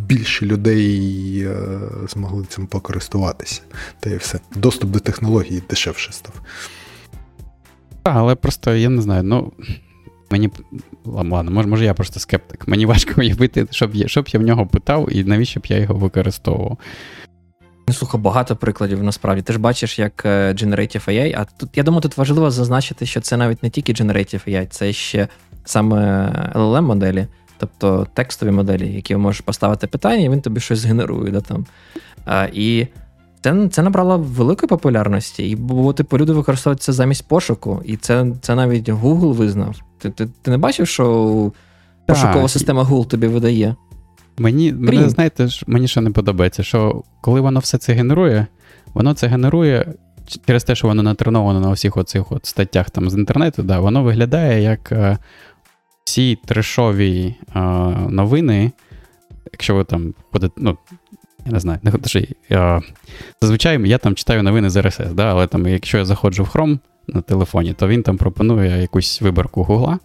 більше 0.07 0.45
людей 0.45 1.41
е, 1.41 1.79
змогли 2.09 2.45
цим 2.49 2.67
покористуватися. 2.67 3.61
Та 3.99 4.09
і 4.09 4.17
все. 4.17 4.39
Доступ 4.55 4.91
до 4.91 4.99
технології 4.99 5.63
дешевше 5.69 6.11
став. 6.11 6.33
Так, 8.03 8.15
але 8.15 8.35
просто 8.35 8.75
я 8.75 8.89
не 8.89 9.01
знаю, 9.01 9.23
ну. 9.23 9.53
Мені 10.31 10.49
ладно, 11.05 11.51
може, 11.51 11.67
може, 11.67 11.85
я 11.85 11.93
просто 11.93 12.19
скептик. 12.19 12.67
Мені 12.67 12.85
важко 12.85 13.13
уявити, 13.17 13.67
щоб 13.71 13.95
я 13.95 14.07
щоб 14.07 14.27
я 14.27 14.39
в 14.39 14.43
нього 14.43 14.67
питав 14.67 15.07
і 15.11 15.23
навіщо 15.23 15.59
б 15.59 15.65
я 15.65 15.77
його 15.77 15.95
використовував. 15.95 16.77
Ну, 17.89 17.93
слухай, 17.93 18.21
багато 18.21 18.55
прикладів 18.55 19.03
насправді. 19.03 19.41
Ти 19.41 19.53
ж 19.53 19.59
бачиш, 19.59 19.99
як 19.99 20.25
е, 20.25 20.53
Generative 20.53 21.09
AI, 21.09 21.35
а 21.39 21.45
тут 21.57 21.69
я 21.77 21.83
думаю, 21.83 22.01
тут 22.01 22.17
важливо 22.17 22.51
зазначити, 22.51 23.05
що 23.05 23.21
це 23.21 23.37
навіть 23.37 23.63
не 23.63 23.69
тільки 23.69 23.93
Generative 23.93 24.49
AI, 24.49 24.67
це 24.69 24.93
ще 24.93 25.27
саме 25.65 26.29
LLM 26.55 26.81
моделі, 26.81 27.27
тобто 27.57 28.07
текстові 28.13 28.51
моделі, 28.51 28.93
які 28.93 29.15
можеш 29.15 29.41
поставити 29.41 29.87
питання, 29.87 30.23
і 30.23 30.29
він 30.29 30.41
тобі 30.41 30.59
щось 30.59 30.79
згенерує. 30.79 31.31
Да, 31.31 31.41
там. 31.41 31.65
А, 32.25 32.47
І 32.53 32.87
це 33.41 33.67
це 33.67 33.81
набрало 33.81 34.17
великої 34.17 34.67
популярності. 34.67 35.49
І 35.49 35.55
бо, 35.55 35.93
типу, 35.93 36.17
люди 36.17 36.33
використовують 36.33 36.81
це 36.81 36.93
замість 36.93 37.27
пошуку, 37.27 37.81
і 37.85 37.97
це 37.97 38.25
це 38.41 38.55
навіть 38.55 38.89
Google 38.89 39.33
визнав. 39.33 39.75
Ти 39.97 40.09
ти, 40.09 40.27
ти 40.41 40.51
не 40.51 40.57
бачив, 40.57 40.87
що 40.87 41.51
пошукова 42.05 42.47
система 42.49 42.83
Google 42.83 43.05
тобі 43.07 43.27
видає? 43.27 43.75
Мені, 44.37 44.73
мене, 44.73 45.09
знаєте, 45.09 45.47
мені 45.67 45.87
що 45.87 46.01
не 46.01 46.09
подобається, 46.09 46.63
що 46.63 47.03
коли 47.21 47.41
воно 47.41 47.59
все 47.59 47.77
це 47.77 47.93
генерує, 47.93 48.47
воно 48.93 49.13
це 49.13 49.27
генерує 49.27 49.93
через 50.47 50.63
те, 50.63 50.75
що 50.75 50.87
воно 50.87 51.03
натреновано 51.03 51.59
на 51.59 51.71
всіх 51.71 51.97
оцих 51.97 52.31
от 52.31 52.45
статтях 52.45 52.89
там 52.89 53.09
з 53.09 53.13
інтернету, 53.13 53.63
да, 53.63 53.79
воно 53.79 54.03
виглядає 54.03 54.61
як 54.61 54.91
е, 54.91 55.17
всі 56.03 56.37
трешові 56.45 57.35
е, 57.55 57.59
новини, 58.09 58.71
якщо 59.53 59.75
ви 59.75 59.83
там 59.83 60.13
ходите, 60.31 60.53
ну, 60.57 60.77
я 61.45 61.51
не 61.51 61.59
знаю, 61.59 61.79
не 61.83 61.91
ходиш, 61.91 62.15
е, 62.15 62.81
зазвичай 63.41 63.89
я 63.89 63.97
там 63.97 64.15
читаю 64.15 64.43
новини 64.43 64.69
з 64.69 64.77
RSS, 64.77 65.13
да, 65.13 65.31
але 65.31 65.47
там, 65.47 65.67
якщо 65.67 65.97
я 65.97 66.05
заходжу 66.05 66.43
в 66.43 66.47
Chrome 66.47 66.79
на 67.07 67.21
телефоні, 67.21 67.73
то 67.73 67.87
він 67.87 68.03
там 68.03 68.17
пропонує 68.17 68.81
якусь 68.81 69.21
виборку 69.21 69.63
Гугла. 69.63 69.99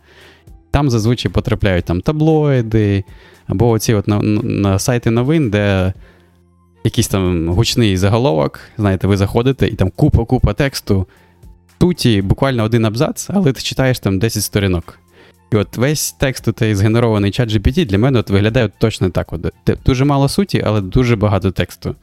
Там 0.72 0.90
зазвичай 0.90 1.32
потрапляють 1.32 1.84
там 1.84 2.00
таблоїди, 2.00 3.04
або 3.46 3.70
оці 3.70 3.94
от 3.94 4.08
на, 4.08 4.18
на 4.42 4.78
сайти 4.78 5.10
новин, 5.10 5.50
де 5.50 5.92
якийсь 6.84 7.08
там 7.08 7.48
гучний 7.48 7.96
заголовок, 7.96 8.60
знаєте, 8.78 9.06
ви 9.06 9.16
заходите, 9.16 9.68
і 9.68 9.74
там 9.74 9.90
купа-купа 9.96 10.54
тексту. 10.54 11.06
Туті 11.78 12.22
буквально 12.22 12.64
один 12.64 12.84
абзац, 12.84 13.30
але 13.30 13.52
ти 13.52 13.62
читаєш 13.62 13.98
там 13.98 14.18
10 14.18 14.42
сторінок. 14.42 14.98
І 15.52 15.56
от 15.56 15.76
весь 15.76 16.12
текст 16.12 16.48
у 16.48 16.74
згенерований 16.74 17.30
чат 17.30 17.48
GPT 17.48 17.86
для 17.86 17.98
мене 17.98 18.18
от 18.18 18.30
виглядає 18.30 18.70
точно 18.78 19.10
так. 19.10 19.32
От. 19.32 19.52
Дуже 19.86 20.04
мало 20.04 20.28
суті, 20.28 20.62
але 20.66 20.80
дуже 20.80 21.16
багато 21.16 21.50
тексту. 21.50 21.94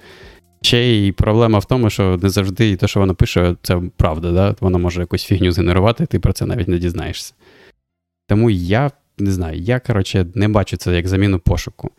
Ще 0.62 0.80
й 0.80 1.12
проблема 1.12 1.60
в 1.60 1.66
тому, 1.66 1.90
що 1.90 2.20
не 2.22 2.30
завжди 2.30 2.76
те, 2.76 2.88
що 2.88 3.00
воно 3.00 3.16
пише, 3.16 3.56
це 3.62 3.82
правда. 3.98 4.32
да? 4.32 4.56
Воно 4.60 4.80
може 4.80 5.02
якусь 5.02 5.24
фігню 5.24 5.52
згенерувати, 5.52 6.04
і 6.04 6.08
ти 6.08 6.20
про 6.20 6.34
це 6.34 6.46
навіть 6.46 6.68
не 6.68 6.78
дізнаєшся. 6.78 7.34
Тому 8.30 8.50
я 8.50 8.92
не 9.18 9.32
знаю, 9.32 9.60
я, 9.60 9.80
коротше, 9.80 10.26
не 10.36 10.48
бачу 10.48 10.78
це 10.78 10.96
як 10.96 11.08
заміну 11.08 11.40
пошуку. 11.40 11.92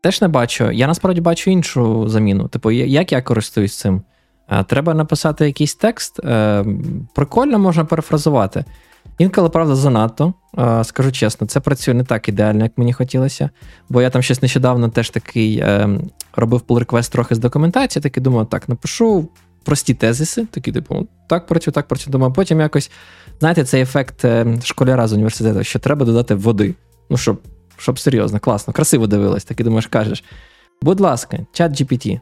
Теж 0.00 0.22
не 0.22 0.28
бачу. 0.28 0.70
Я 0.70 0.86
насправді 0.86 1.20
бачу 1.20 1.50
іншу 1.50 2.08
заміну. 2.08 2.48
Типу, 2.48 2.70
як 2.70 3.12
я 3.12 3.22
користуюсь 3.22 3.78
цим? 3.78 4.02
Е, 4.50 4.64
треба 4.64 4.94
написати 4.94 5.46
якийсь 5.46 5.74
текст. 5.74 6.24
Е, 6.24 6.64
прикольно 7.14 7.58
можна 7.58 7.84
перефразувати. 7.84 8.64
Інколи, 9.18 9.48
правда, 9.48 9.74
занадто. 9.74 10.34
Е, 10.58 10.84
скажу 10.84 11.12
чесно, 11.12 11.46
це 11.46 11.60
працює 11.60 11.94
не 11.94 12.04
так 12.04 12.28
ідеально, 12.28 12.64
як 12.64 12.78
мені 12.78 12.92
хотілося. 12.92 13.50
Бо 13.88 14.02
я 14.02 14.10
там 14.10 14.22
щось 14.22 14.42
нещодавно 14.42 14.88
теж 14.88 15.10
такий 15.10 15.64
робив 16.34 16.62
pull 16.68 16.84
request 16.84 17.12
трохи 17.12 17.34
з 17.34 17.38
документації, 17.38 18.02
такий 18.02 18.22
думав, 18.22 18.48
так, 18.48 18.68
напишу 18.68 19.28
прості 19.64 19.94
тезиси, 19.94 20.46
такі, 20.46 20.72
типу, 20.72 21.08
так 21.26 21.46
працюю, 21.46 21.72
так 21.72 21.88
працюю. 21.88 22.12
Думаю, 22.12 22.32
потім 22.32 22.60
якось, 22.60 22.90
знаєте, 23.40 23.64
цей 23.64 23.82
ефект 23.82 24.24
е, 24.24 24.46
школяра 24.64 25.06
з 25.06 25.12
університету, 25.12 25.64
що 25.64 25.78
треба 25.78 26.06
додати 26.06 26.34
води. 26.34 26.74
Ну, 27.10 27.16
щоб 27.16 27.40
щоб 27.76 27.98
серйозно, 27.98 28.40
класно, 28.40 28.72
красиво 28.72 29.06
дивилось, 29.06 29.44
так 29.44 29.60
і 29.60 29.64
думаєш, 29.64 29.86
кажеш. 29.86 30.24
Будь 30.82 31.00
ласка, 31.00 31.38
чат 31.52 31.72
GPT. 31.72 32.20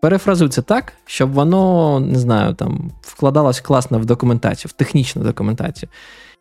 Перефразуй 0.00 0.48
це 0.48 0.62
так, 0.62 0.92
щоб 1.06 1.32
воно, 1.32 2.00
не 2.00 2.18
знаю, 2.18 2.54
там, 2.54 2.90
вкладалось 3.02 3.60
класно 3.60 3.98
в 3.98 4.04
документацію, 4.04 4.70
в 4.70 4.72
технічну 4.72 5.22
документацію. 5.22 5.90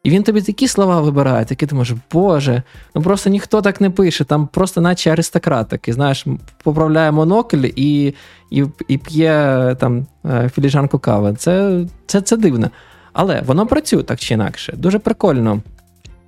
І 0.04 0.10
він 0.10 0.24
тобі 0.24 0.42
такі 0.42 0.68
слова 0.68 1.02
вибирає, 1.02 1.46
такі 1.46 1.66
ти 1.68 1.76
можеш, 1.76 1.98
Боже, 2.12 2.64
ну 2.96 3.02
просто 3.02 3.30
ніхто 3.30 3.62
так 3.62 3.82
не 3.82 3.90
пише, 3.90 4.26
там 4.26 4.48
просто 4.48 4.82
наче 4.82 5.12
аристократ 5.12 5.70
такий, 5.70 5.94
знаєш, 5.94 6.26
поправляє 6.64 7.12
монокль 7.12 7.66
і 7.76 8.14
і, 8.50 8.66
і 8.88 8.98
п'є 8.98 9.76
там 9.80 10.08
е, 10.26 10.50
філіжанку 10.56 11.00
кави. 11.00 11.36
Це, 11.38 11.86
це, 12.06 12.22
Це 12.22 12.38
дивно. 12.38 12.70
Але 13.14 13.42
воно 13.42 13.68
працює 13.68 14.04
так 14.04 14.20
чи 14.20 14.34
інакше. 14.34 14.74
Дуже 14.78 15.00
прикольно. 15.00 15.62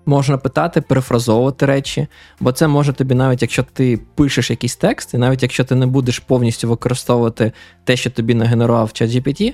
Можна 0.06 0.38
питати, 0.38 0.82
перефразовувати 0.82 1.66
речі, 1.66 2.08
бо 2.40 2.52
це 2.52 2.68
може 2.68 2.94
тобі, 2.94 3.16
навіть 3.16 3.42
якщо 3.42 3.64
ти 3.74 4.00
пишеш 4.16 4.50
якийсь 4.50 4.76
текст, 4.76 5.14
і 5.14 5.18
навіть 5.18 5.44
якщо 5.44 5.64
ти 5.64 5.76
не 5.76 5.86
будеш 5.86 6.20
повністю 6.20 6.70
використовувати 6.70 7.52
те, 7.84 7.98
що 7.98 8.10
тобі 8.10 8.34
нагенерував 8.36 8.88
ChatGPT, 8.88 9.54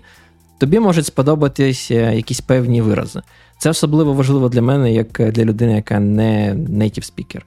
тобі 0.57 0.79
можуть 0.79 1.05
сподобатися 1.05 2.11
якісь 2.11 2.41
певні 2.41 2.81
вирази. 2.81 3.21
Це 3.57 3.69
особливо 3.69 4.13
важливо 4.13 4.49
для 4.49 4.61
мене, 4.61 4.93
як 4.93 5.11
для 5.11 5.45
людини, 5.45 5.75
яка 5.75 5.99
не 5.99 6.53
native 6.53 7.13
speaker. 7.13 7.41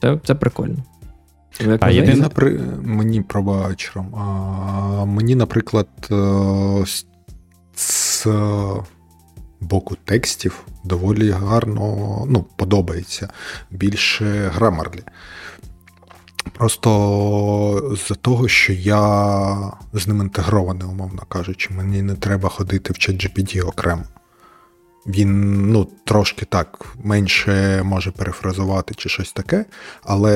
Це 0.00 0.18
це 0.24 0.34
прикольно. 0.34 0.76
а 1.80 1.90
єдине 1.90 2.20
напри... 2.20 2.60
мені 2.82 3.20
пробачером. 3.20 4.14
А, 4.16 5.04
Мені, 5.04 5.34
наприклад, 5.34 5.88
е, 6.10 6.86
з 7.74 8.26
боку 9.68 9.96
текстів 10.04 10.66
доволі 10.84 11.30
гарно 11.30 12.24
ну, 12.28 12.46
подобається 12.56 13.28
більше 13.70 14.50
грамарлі. 14.54 15.02
Просто 16.52 17.96
з-за 17.96 18.14
того, 18.14 18.48
що 18.48 18.72
я 18.72 19.72
з 19.92 20.08
ним 20.08 20.20
інтегрований, 20.20 20.88
умовно 20.88 21.22
кажучи, 21.28 21.74
мені 21.74 22.02
не 22.02 22.14
треба 22.14 22.48
ходити 22.48 22.92
в 22.92 22.96
ChatGPT 22.96 23.68
окремо. 23.68 24.02
Він 25.06 25.52
ну, 25.72 25.88
трошки 26.04 26.44
так 26.44 26.86
менше 27.04 27.82
може 27.84 28.10
перефразувати 28.10 28.94
чи 28.94 29.08
щось 29.08 29.32
таке, 29.32 29.64
але 30.02 30.34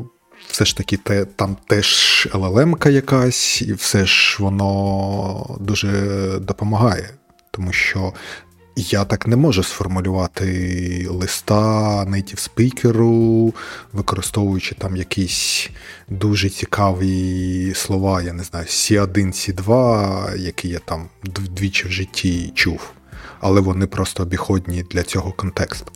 е, 0.00 0.13
все 0.48 0.64
ж 0.64 0.76
таки 0.76 0.96
те, 0.96 1.24
там 1.24 1.56
теж 1.66 2.28
LLM-ка 2.32 2.90
якась, 2.90 3.62
і 3.62 3.72
все 3.72 4.06
ж 4.06 4.36
воно 4.40 5.56
дуже 5.60 5.88
допомагає. 6.40 7.10
Тому 7.50 7.72
що 7.72 8.12
я 8.76 9.04
так 9.04 9.26
не 9.26 9.36
можу 9.36 9.62
сформулювати 9.62 11.06
листа 11.10 12.04
native 12.04 12.50
speaker, 12.50 13.52
використовуючи 13.92 14.74
там 14.74 14.96
якісь 14.96 15.70
дуже 16.08 16.50
цікаві 16.50 17.72
слова, 17.74 18.22
я 18.22 18.32
не 18.32 18.42
знаю, 18.42 18.66
C1, 18.66 19.26
C2, 19.26 20.36
які 20.36 20.68
я 20.68 20.78
там 20.78 21.08
двічі 21.22 21.88
в 21.88 21.90
житті 21.90 22.52
чув. 22.54 22.90
Але 23.40 23.60
вони 23.60 23.86
просто 23.86 24.22
обіходні 24.22 24.84
для 24.90 25.02
цього 25.02 25.32
контексту. 25.32 25.92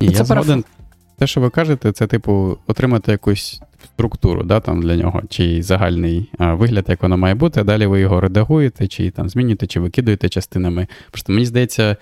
І 0.00 0.06
я 0.06 0.24
згоден. 0.24 0.64
Те, 1.22 1.26
що 1.26 1.40
ви 1.40 1.50
кажете, 1.50 1.92
це, 1.92 2.06
типу, 2.06 2.58
отримати 2.66 3.12
якусь 3.12 3.62
структуру 3.84 4.42
да, 4.42 4.60
там 4.60 4.82
для 4.82 4.96
нього, 4.96 5.22
чи 5.28 5.62
загальний 5.62 6.30
а, 6.38 6.54
вигляд, 6.54 6.84
як 6.88 7.02
воно 7.02 7.16
має 7.16 7.34
бути, 7.34 7.60
а 7.60 7.64
далі 7.64 7.86
ви 7.86 8.00
його 8.00 8.20
редагуєте, 8.20 8.88
чи 8.88 9.10
там 9.10 9.28
змінюєте, 9.28 9.66
чи 9.66 9.80
викидуєте 9.80 10.28
частинами. 10.28 10.86
Просто 11.10 11.32
мені 11.32 11.46
здається, 11.46 11.96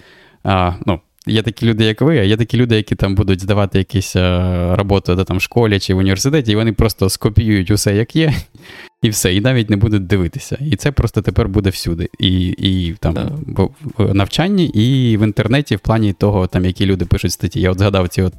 а, 0.45 0.73
ну, 0.87 1.01
Є 1.27 1.43
такі 1.43 1.67
люди, 1.67 1.85
як 1.85 2.01
ви, 2.01 2.19
а 2.19 2.23
є 2.23 2.37
такі 2.37 2.57
люди, 2.57 2.77
які 2.77 2.95
там 2.95 3.15
будуть 3.15 3.43
здавати 3.43 3.79
якісь 3.79 4.17
а, 4.17 4.75
роботи 4.77 5.15
да, 5.15 5.25
там, 5.25 5.37
в 5.37 5.43
школі 5.43 5.79
чи 5.79 5.95
в 5.95 5.99
університеті, 5.99 6.53
і 6.53 6.57
вони 6.57 6.73
просто 6.73 7.09
скопіюють 7.09 7.71
усе, 7.71 7.97
як 7.97 8.17
є, 8.17 8.35
і 9.03 9.09
все, 9.09 9.35
і 9.35 9.41
навіть 9.41 9.71
не 9.71 9.77
будуть 9.77 10.07
дивитися. 10.07 10.59
І 10.61 10.77
це 10.77 10.93
просто 10.93 11.23
тепер 11.23 11.49
буде 11.49 11.71
всюди. 11.71 12.09
І 12.19 12.49
і 12.49 12.95
там 13.01 13.15
yeah. 13.15 13.31
в, 13.47 13.71
в 13.99 14.15
навчанні, 14.15 14.67
і 14.67 15.17
в 15.17 15.23
інтернеті, 15.23 15.77
в 15.77 15.81
плані 15.81 16.13
того, 16.13 16.47
там, 16.47 16.65
які 16.65 16.87
люди 16.87 17.05
пишуть 17.05 17.33
статті. 17.33 17.61
Я 17.61 17.71
от 17.71 17.79
згадав 17.79 18.09
ці 18.09 18.23
от 18.23 18.35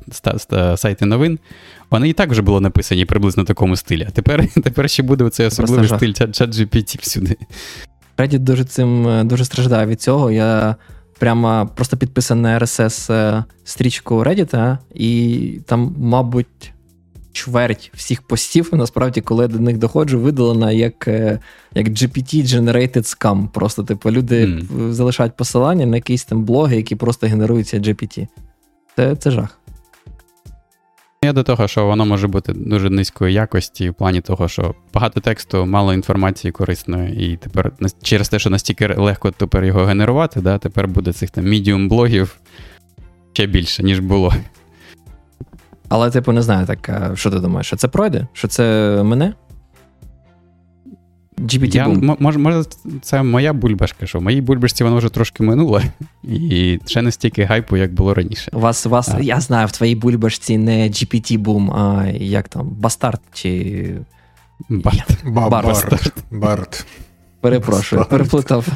сайти 0.80 1.06
новин, 1.06 1.40
вони 1.92 2.10
і 2.10 2.14
так 2.14 2.30
вже 2.30 2.42
були 2.42 2.62
написані 2.62 3.06
приблизно 3.06 3.44
в 3.44 3.46
такому 3.46 3.76
стилі. 3.76 4.06
А 4.08 4.12
тепер 4.12 4.48
тепер 4.64 4.90
ще 4.90 5.04
буде 5.04 5.30
цей 5.30 5.48
особливий 5.48 5.88
стиль 5.88 6.14
чат 6.14 6.38
GPT 6.38 7.02
всюди. 7.02 7.36
Reddit 8.18 8.40
дуже 8.40 8.64
цим 8.64 9.08
е, 9.08 9.24
дуже 9.24 9.46
страждає 9.46 9.86
від 9.86 10.02
цього. 10.02 10.32
Я 10.32 10.76
прямо 11.22 11.70
просто 11.76 11.98
підписане 11.98 12.60
RSS 12.60 13.14
е, 13.14 13.44
стрічку 13.64 14.16
Reddit, 14.16 14.78
і 14.94 15.60
там, 15.66 15.96
мабуть, 16.00 16.74
чверть 17.32 17.92
всіх 17.94 18.22
постів, 18.22 18.70
насправді, 18.74 19.22
коли 19.22 19.44
я 19.44 19.48
до 19.48 19.60
них 19.60 19.78
доходжу, 19.78 20.20
видалена 20.20 20.72
як 20.72 21.08
е, 21.08 21.40
як 21.74 21.88
GPT-generated 21.88 22.98
scam. 22.98 23.48
Просто, 23.48 23.84
типу, 23.84 24.12
люди 24.12 24.46
mm. 24.46 24.92
залишають 24.92 25.36
посилання 25.36 25.86
на 25.86 25.96
якісь 25.96 26.26
там 26.26 26.44
блоги, 26.44 26.76
які 26.76 26.96
просто 26.96 27.28
генеруються 27.28 27.78
GPT. 27.78 28.28
Це, 28.96 29.16
Це 29.16 29.32
жах. 29.32 29.61
Я 31.26 31.34
до 31.34 31.44
того, 31.44 31.68
що 31.68 31.86
воно 31.86 32.06
може 32.06 32.28
бути 32.28 32.54
дуже 32.54 32.90
низької 32.90 33.34
якості, 33.34 33.90
в 33.90 33.94
плані 33.94 34.22
того, 34.22 34.48
що 34.48 34.76
багато 34.94 35.20
тексту, 35.20 35.66
мало 35.66 35.94
інформації 35.94 36.52
корисної, 36.52 37.34
і 37.34 37.38
тепер 37.38 37.72
через 38.02 38.30
те, 38.30 38.40
що 38.40 38.50
настільки 38.50 38.88
легко 38.88 39.32
тепер 39.32 39.64
його 39.64 39.86
генерувати, 39.86 40.42
да, 40.42 40.58
тепер 40.58 40.88
буде 40.88 41.14
цих 41.14 41.30
там 41.30 41.46
мідіум-блогів 41.46 42.36
ще 43.34 43.46
більше, 43.46 43.84
ніж 43.84 44.00
було. 44.00 44.34
Але, 45.90 46.12
типу, 46.12 46.32
не 46.32 46.42
знаю, 46.42 46.68
так, 46.68 47.12
що 47.16 47.32
ти 47.32 47.40
думаєш, 47.40 47.68
що 47.68 47.76
це 47.76 47.88
пройде? 47.88 48.28
Що 48.34 48.48
це 48.48 48.64
мене? 49.04 49.34
GPT 51.38 51.76
Я, 51.76 52.16
може, 52.20 52.40
може, 52.40 52.64
це 53.02 53.24
моя 53.24 53.54
бульбашка, 53.54 54.06
що 54.06 54.20
в 54.20 54.22
моїй 54.22 54.42
бульбашці 54.42 54.84
воно 54.84 54.98
вже 54.98 55.10
трошки 55.10 55.44
минуло, 55.44 55.82
і 56.24 56.80
ще 56.86 57.02
не 57.02 57.12
стільки 57.12 57.44
гайпу, 57.44 57.78
як 57.78 57.94
було 57.94 58.14
раніше. 58.14 58.52
У 58.54 58.60
вас, 58.60 58.86
вас 58.86 59.10
а. 59.10 59.22
я 59.22 59.40
знаю, 59.40 59.68
в 59.68 59.72
твоїй 59.72 59.96
бульбашці 59.96 60.58
не 60.58 60.90
GPT-бум, 60.90 61.72
а 61.72 62.08
як 62.14 62.48
там, 62.48 62.70
Бастард 62.70 63.22
чи. 63.34 63.96
Барт. 64.70 65.26
Барт. 65.26 66.14
Барт. 66.32 66.86
Перепрошую, 67.42 68.06
переплутав 68.10 68.68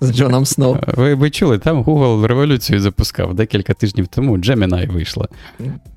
з 0.00 0.12
Джоном 0.12 0.46
Сноу. 0.46 0.76
Ви 0.86 1.14
ви 1.14 1.30
чули, 1.30 1.58
там 1.58 1.84
Google 1.84 2.26
революцію 2.26 2.80
запускав 2.80 3.34
декілька 3.34 3.74
тижнів 3.74 4.06
тому. 4.06 4.38
Gemini 4.38 4.92
вийшла, 4.92 5.28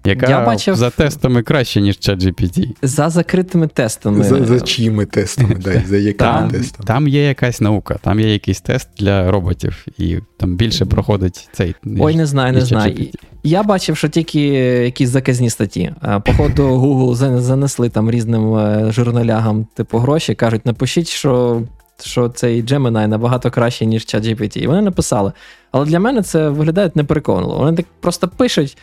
яка 0.05 0.29
Я 0.29 0.45
бачив... 0.45 0.75
за 0.75 0.89
тестами 0.89 1.43
краще, 1.43 1.81
ніж 1.81 1.95
ChatGPT. 1.95 2.67
За 2.81 3.09
закритими 3.09 3.67
тестами. 3.67 4.23
За 4.23 4.45
за 4.45 4.59
чиїми 4.59 5.05
тестами, 5.05 5.55
да, 5.55 5.81
за 5.87 5.97
якими 5.97 6.13
там, 6.13 6.49
тестами. 6.49 6.87
Там 6.87 7.07
є 7.07 7.27
якась 7.27 7.61
наука, 7.61 7.99
там 8.01 8.19
є 8.19 8.33
якийсь 8.33 8.61
тест 8.61 8.89
для 8.97 9.31
роботів, 9.31 9.85
і 9.97 10.17
там 10.37 10.55
більше 10.55 10.85
проходить 10.85 11.49
цей. 11.53 11.75
Ой, 11.99 12.15
не 12.15 12.25
знаю, 12.25 12.53
не 12.53 12.61
знаю. 12.61 13.07
Я 13.43 13.63
бачив, 13.63 13.97
що 13.97 14.07
тільки 14.07 14.39
якісь 14.83 15.09
заказні 15.09 15.49
статті. 15.49 15.93
Походу, 16.25 16.63
Google 16.63 17.39
занесли 17.39 17.89
там 17.89 18.11
різним 18.11 18.55
е, 18.55 18.91
журналягам 18.91 19.67
типу 19.75 19.97
гроші, 19.97 20.35
кажуть, 20.35 20.65
напишіть, 20.65 21.07
що 21.07 21.61
що 22.01 22.29
цей 22.29 22.63
Gemini 22.63 23.07
набагато 23.07 23.51
краще, 23.51 23.85
ніж 23.85 24.01
ChatGPT. 24.01 24.57
І 24.57 24.67
вони 24.67 24.81
написали. 24.81 25.31
Але 25.71 25.85
для 25.85 25.99
мене 25.99 26.21
це 26.21 26.49
виглядає 26.49 26.91
непереконливо. 26.95 27.57
Вони 27.57 27.77
так 27.77 27.85
просто 27.99 28.27
пишуть 28.27 28.77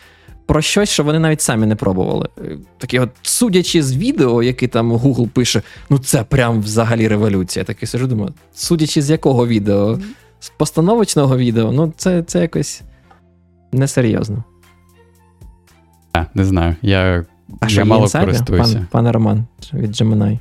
про 0.45 0.61
щось, 0.61 0.89
що 0.89 1.03
вони 1.03 1.19
навіть 1.19 1.41
самі 1.41 1.65
не 1.65 1.75
пробували. 1.75 2.29
Такі 2.77 2.99
от, 2.99 3.09
судячи 3.21 3.83
з 3.83 3.97
відео, 3.97 4.43
яке 4.43 4.67
там 4.67 4.93
Google 4.93 5.27
пише, 5.27 5.61
ну 5.89 5.99
це 5.99 6.23
прям 6.23 6.61
взагалі 6.61 7.07
революція. 7.07 7.61
Я 7.61 7.65
такий 7.65 7.87
сижу, 7.87 8.07
думаю, 8.07 8.33
судячи 8.53 9.01
з 9.01 9.09
якого 9.09 9.47
відео? 9.47 9.99
З 10.39 10.49
постановочного 10.49 11.37
відео, 11.37 11.71
ну 11.71 11.93
це 11.97 12.23
це 12.23 12.41
якось 12.41 12.81
несерйозно. 13.71 14.43
А, 16.13 16.25
Не 16.33 16.45
знаю. 16.45 16.75
Я 16.81 17.25
а 17.59 17.67
я 17.67 17.85
мало 17.85 18.07
користуюся. 18.07 18.73
Пан, 18.73 18.87
пане 18.91 19.11
Роман 19.11 19.45
від 19.73 19.91
Gemini. 19.91 20.39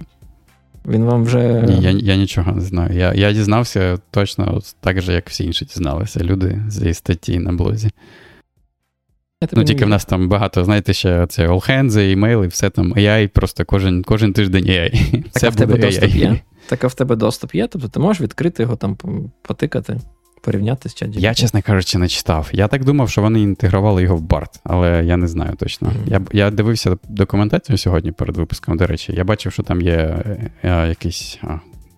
Він 0.86 1.04
вам 1.04 1.24
вже. 1.24 1.62
Ні, 1.62 1.80
я 1.80 1.90
я 1.90 2.16
нічого 2.16 2.52
не 2.52 2.60
знаю. 2.60 2.98
Я 2.98 3.14
я 3.14 3.32
дізнався 3.32 3.98
точно 4.10 4.54
от 4.56 4.76
так 4.80 5.00
же, 5.00 5.12
як 5.12 5.28
всі 5.28 5.44
інші 5.44 5.64
дізналися. 5.64 6.24
Люди 6.24 6.62
зі 6.68 6.94
статті 6.94 7.38
на 7.38 7.52
блозі. 7.52 7.90
Ну, 9.52 9.64
тільки 9.64 9.84
в 9.84 9.88
нас 9.88 10.04
там 10.04 10.28
багато, 10.28 10.64
знаєте, 10.64 10.92
ще 10.92 11.26
це 11.26 11.48
олхензи, 11.48 12.10
імейли, 12.10 12.46
все 12.46 12.70
там 12.70 12.94
AI, 12.94 13.28
просто 13.28 13.64
кожен 13.64 14.02
кожен 14.02 14.32
тиждень 14.32 14.64
AI. 14.64 15.12
Так, 15.12 15.26
все 15.34 15.46
а 15.46 15.50
в 15.50 15.56
тебе 15.56 15.74
буде 15.74 15.86
доступ 15.86 16.14
є? 16.14 16.40
Так 16.66 16.84
а 16.84 16.86
в 16.86 16.94
тебе 16.94 17.16
доступ 17.16 17.54
є, 17.54 17.66
тобто 17.66 17.88
ти 17.88 18.00
можеш 18.00 18.20
відкрити 18.20 18.62
його 18.62 18.76
там, 18.76 18.96
потикати 19.42 20.00
порівняти 20.40 20.88
з 20.88 20.92
ChatGPT? 20.92 21.18
Я, 21.18 21.34
чесно 21.34 21.62
кажучи, 21.62 21.98
не 21.98 22.08
читав. 22.08 22.48
Я 22.52 22.68
так 22.68 22.84
думав, 22.84 23.10
що 23.10 23.22
вони 23.22 23.40
інтегрували 23.40 24.02
його 24.02 24.16
в 24.16 24.22
BART, 24.22 24.60
але 24.64 25.04
я 25.04 25.16
не 25.16 25.26
знаю 25.26 25.54
точно. 25.56 25.88
Mm-hmm. 25.88 26.10
Я 26.32 26.44
я 26.44 26.50
дивився 26.50 26.96
документацію 27.08 27.78
сьогодні 27.78 28.12
перед 28.12 28.36
випуском, 28.36 28.76
до 28.76 28.86
речі. 28.86 29.12
Я 29.12 29.24
бачив, 29.24 29.52
що 29.52 29.62
там 29.62 29.80
є 29.80 29.92
е, 29.92 30.50
е, 30.62 30.88
якийсь 30.88 31.38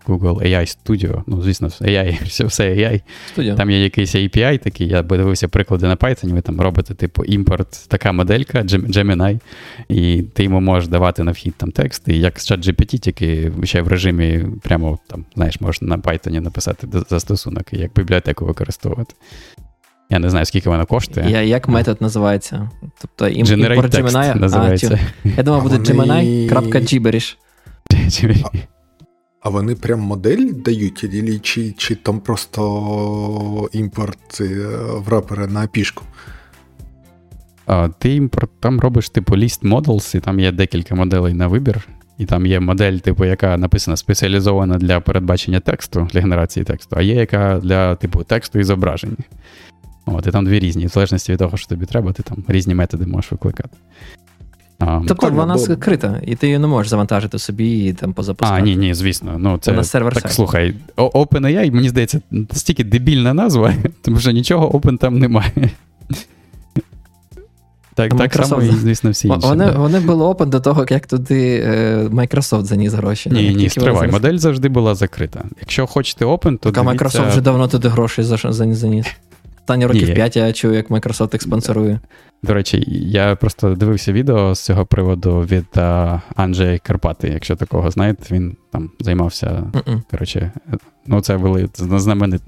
Google 0.06 0.42
AI 0.42 0.76
Studio, 0.76 1.22
ну, 1.26 1.42
звісно, 1.42 1.68
AI, 1.68 2.24
все 2.26 2.44
все 2.44 2.74
AI. 2.74 3.00
Studio. 3.36 3.56
Там 3.56 3.70
є 3.70 3.82
якийсь 3.82 4.14
API 4.14 4.58
такий, 4.58 4.88
я 4.88 5.02
дивився 5.02 5.48
приклади 5.48 5.86
на 5.86 5.96
Python, 5.96 6.32
ви 6.34 6.40
там 6.40 6.60
робите, 6.60 6.94
типу, 6.94 7.24
імпорт, 7.24 7.88
така 7.88 8.12
моделька, 8.12 8.62
Gemini, 8.62 9.40
і 9.88 10.22
ти 10.22 10.44
йому 10.44 10.60
можеш 10.60 10.88
давати 10.88 11.22
на 11.22 11.32
вхід 11.32 11.54
там 11.56 11.70
текст, 11.70 12.08
і 12.08 12.18
як 12.18 12.40
з 12.40 12.50
ChatGPT, 12.50 12.98
тільки 12.98 13.52
ще 13.64 13.82
в 13.82 13.88
режимі, 13.88 14.44
прямо 14.62 14.98
там, 15.06 15.24
знаєш, 15.34 15.60
можеш 15.60 15.82
на 15.82 15.98
Python 15.98 16.40
написати 16.40 16.86
застосунок 17.10 17.72
і 17.72 17.78
як 17.78 17.90
бібліотеку 17.94 18.44
використовувати. 18.44 19.14
Я 20.10 20.18
не 20.18 20.30
знаю, 20.30 20.46
скільки 20.46 20.68
вона 20.68 20.84
коштує. 20.84 21.30
Я, 21.30 21.42
Як 21.42 21.68
метод 21.68 22.02
називається? 22.02 22.70
Тобто 23.00 23.28
імпорт 23.28 23.94
Gemini? 23.94 24.40
називається. 24.40 25.00
А, 25.24 25.28
я 25.36 25.42
думав, 25.42 25.62
буде 25.62 25.76
Gemini.gibberish. 25.76 27.36
А 29.42 29.48
вони 29.48 29.74
прям 29.74 30.00
модель 30.00 30.52
дають, 30.64 30.98
чи, 30.98 31.38
чи, 31.38 31.72
чи 31.72 31.94
там 31.94 32.20
просто 32.20 33.68
імпорт 33.72 34.40
е, 34.40 34.44
в 34.96 35.08
рапери 35.08 35.46
на 35.46 35.66
пішку? 35.66 36.04
Ти 37.98 38.14
імпорт 38.14 38.50
там 38.60 38.80
робиш, 38.80 39.08
типу, 39.08 39.36
list 39.36 39.62
models, 39.62 40.16
і 40.16 40.20
там 40.20 40.40
є 40.40 40.52
декілька 40.52 40.94
моделей 40.94 41.34
на 41.34 41.46
вибір. 41.46 41.88
І 42.18 42.24
там 42.24 42.46
є 42.46 42.60
модель, 42.60 42.98
типу, 42.98 43.24
яка 43.24 43.56
написана 43.56 43.96
спеціалізована 43.96 44.78
для 44.78 45.00
передбачення 45.00 45.60
тексту, 45.60 46.08
для 46.12 46.20
генерації 46.20 46.64
тексту, 46.64 46.96
а 46.98 47.02
є 47.02 47.14
яка 47.14 47.58
для 47.58 47.94
типу 47.94 48.24
тексту 48.24 48.58
і 48.58 48.64
зображення. 48.64 49.16
От, 50.06 50.26
І 50.26 50.30
там 50.30 50.44
дві 50.44 50.60
різні. 50.60 50.86
В 50.86 50.88
залежності 50.88 51.32
від 51.32 51.38
того, 51.38 51.56
що 51.56 51.68
тобі 51.68 51.86
треба, 51.86 52.12
ти 52.12 52.22
там 52.22 52.44
різні 52.48 52.74
методи 52.74 53.06
можеш 53.06 53.32
викликати. 53.32 53.76
А, 54.86 55.00
тобто 55.08 55.26
так, 55.26 55.34
вона 55.34 55.54
бо... 55.54 55.60
скрита, 55.60 56.20
і 56.26 56.36
ти 56.36 56.46
її 56.46 56.58
не 56.58 56.66
можеш 56.66 56.90
завантажити 56.90 57.38
собі 57.38 57.84
і 57.84 57.92
там 57.92 58.12
позапускати. 58.12 58.62
А, 58.62 58.64
ні, 58.64 58.76
ні, 58.76 58.94
звісно. 58.94 59.34
Ну, 59.38 59.58
це 59.58 59.72
на 59.72 59.84
сервер 59.84 60.14
Так, 60.14 60.32
слухай, 60.32 60.74
OpenAI, 60.96 61.72
мені 61.72 61.88
здається, 61.88 62.20
стільки 62.52 62.84
дебільна 62.84 63.34
назва, 63.34 63.74
тому 64.02 64.20
що 64.20 64.30
нічого 64.30 64.70
Open 64.70 64.98
там 64.98 65.18
немає. 65.18 65.52
Так 67.94 68.16
так 68.16 68.46
само, 68.46 68.62
і, 68.62 68.70
звісно, 68.70 69.10
всі 69.10 69.28
інші. 69.28 69.46
Вони 69.48 69.66
да. 69.66 69.78
вони 69.78 70.00
були 70.00 70.24
open 70.24 70.46
до 70.46 70.60
того, 70.60 70.86
як 70.90 71.06
туди 71.06 71.64
е, 71.66 72.08
Microsoft 72.12 72.62
заніс 72.62 72.92
гроші. 72.92 73.30
Ні, 73.30 73.54
ні, 73.54 73.68
стривай, 73.68 74.10
модель 74.10 74.36
завжди 74.36 74.68
була 74.68 74.94
закрита. 74.94 75.44
Якщо 75.60 75.86
хочете 75.86 76.24
open, 76.24 76.58
то. 76.58 76.70
Так, 76.72 76.84
дивіться... 76.84 77.04
Microsoft 77.04 77.28
вже 77.28 77.40
давно 77.40 77.68
туди 77.68 77.88
гроші 77.88 78.22
заніс. 78.22 79.06
Останні 79.62 79.86
років 79.86 80.14
5 80.14 80.36
я 80.36 80.52
чую, 80.52 80.74
як 80.74 80.90
Microsoft 80.90 81.32
їх 81.32 81.42
спонсорує. 81.42 82.00
До 82.42 82.54
речі, 82.54 82.84
я 82.88 83.36
просто 83.36 83.74
дивився 83.74 84.12
відео 84.12 84.54
з 84.54 84.64
цього 84.64 84.86
приводу 84.86 85.40
від 85.40 85.66
uh, 85.74 86.20
Анджея 86.36 86.78
Карпати. 86.78 87.28
Якщо 87.28 87.56
такого 87.56 87.90
знаєте, 87.90 88.34
він 88.34 88.56
там 88.72 88.90
займався. 89.00 89.72
Коротше, 90.10 90.52
ну 91.06 91.20
це 91.20 91.36
були 91.36 91.68
знаменит. 91.74 92.42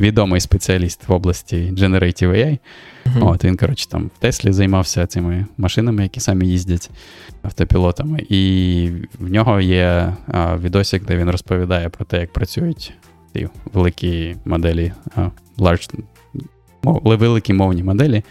відомий 0.00 0.40
спеціаліст 0.40 1.08
в 1.08 1.12
області 1.12 1.72
Generative 1.76 2.30
AI. 2.30 2.58
Uh-huh. 3.06 3.28
От 3.28 3.44
Він, 3.44 3.56
коротше, 3.56 3.88
там 3.88 4.10
в 4.16 4.18
Теслі 4.18 4.52
займався 4.52 5.06
цими 5.06 5.46
машинами, 5.58 6.02
які 6.02 6.20
самі 6.20 6.48
їздять 6.48 6.90
автопілотами. 7.42 8.26
І 8.28 8.90
в 9.18 9.30
нього 9.30 9.60
є 9.60 10.14
а, 10.26 10.56
відосик, 10.56 11.04
де 11.04 11.16
він 11.16 11.30
розповідає 11.30 11.88
про 11.88 12.04
те, 12.04 12.20
як 12.20 12.32
працюють 12.32 12.92
ці 13.32 13.48
великі 13.72 14.36
моделі, 14.44 14.92
а, 15.16 15.30
large, 15.58 15.94
мов, 15.98 16.09
великі 16.82 17.52
мовні 17.52 17.82
моделі. 17.82 18.22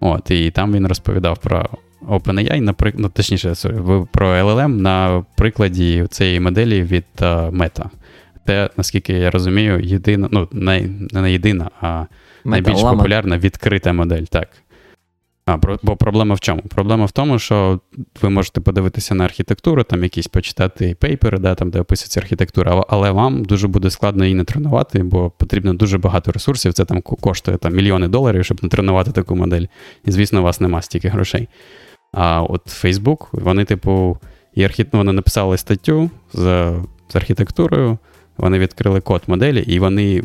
От, 0.00 0.30
І 0.30 0.50
там 0.50 0.72
він 0.72 0.86
розповідав 0.86 1.38
про 1.38 1.68
OpenAI, 2.08 2.60
наприклад, 2.60 3.02
ну, 3.02 3.08
точніше, 3.08 3.48
sorry, 3.48 4.06
про 4.12 4.28
LLM 4.28 4.68
на 4.68 5.24
прикладі 5.36 6.06
цієї 6.10 6.40
моделі 6.40 6.82
від 6.82 7.04
uh, 7.18 7.50
Meta. 7.50 7.84
Це, 8.46 8.70
наскільки 8.76 9.12
я 9.12 9.30
розумію, 9.30 9.80
єдина, 9.80 10.28
ну, 10.32 10.48
не, 10.52 10.88
не 11.12 11.32
єдина, 11.32 11.70
а 11.80 12.04
найбільш 12.44 12.80
популярна 12.80 13.38
відкрита 13.38 13.92
модель. 13.92 14.22
так. 14.22 14.48
А, 15.48 15.58
Бо 15.82 15.96
проблема 15.96 16.34
в 16.34 16.40
чому? 16.40 16.62
Проблема 16.62 17.04
в 17.04 17.10
тому, 17.10 17.38
що 17.38 17.80
ви 18.22 18.30
можете 18.30 18.60
подивитися 18.60 19.14
на 19.14 19.24
архітектуру, 19.24 19.82
там 19.82 20.02
якісь 20.02 20.26
почитати 20.26 20.96
пейпери, 21.00 21.38
да, 21.38 21.54
там, 21.54 21.70
де 21.70 21.80
описується 21.80 22.20
архітектура, 22.20 22.84
але 22.88 23.10
вам 23.10 23.44
дуже 23.44 23.68
буде 23.68 23.90
складно 23.90 24.24
її 24.24 24.34
натренувати, 24.34 25.02
бо 25.02 25.30
потрібно 25.30 25.74
дуже 25.74 25.98
багато 25.98 26.32
ресурсів. 26.32 26.72
Це 26.72 26.84
там 26.84 27.02
коштує 27.02 27.56
там, 27.56 27.74
мільйони 27.74 28.08
доларів, 28.08 28.44
щоб 28.44 28.62
натренувати 28.62 29.10
таку 29.10 29.36
модель. 29.36 29.66
І, 30.04 30.10
звісно, 30.10 30.40
у 30.40 30.42
вас 30.42 30.60
нема 30.60 30.82
стільки 30.82 31.08
грошей. 31.08 31.48
А 32.12 32.42
от 32.42 32.66
Facebook, 32.66 33.26
вони, 33.32 33.64
типу, 33.64 34.18
і 34.54 34.64
архі... 34.64 34.86
Вони 34.92 35.12
написали 35.12 35.56
статтю 35.56 36.10
з, 36.32 36.72
з 37.08 37.16
архітектурою. 37.16 37.98
Вони 38.38 38.58
відкрили 38.58 39.00
код 39.00 39.22
моделі, 39.26 39.60
і 39.60 39.78
вони 39.78 40.22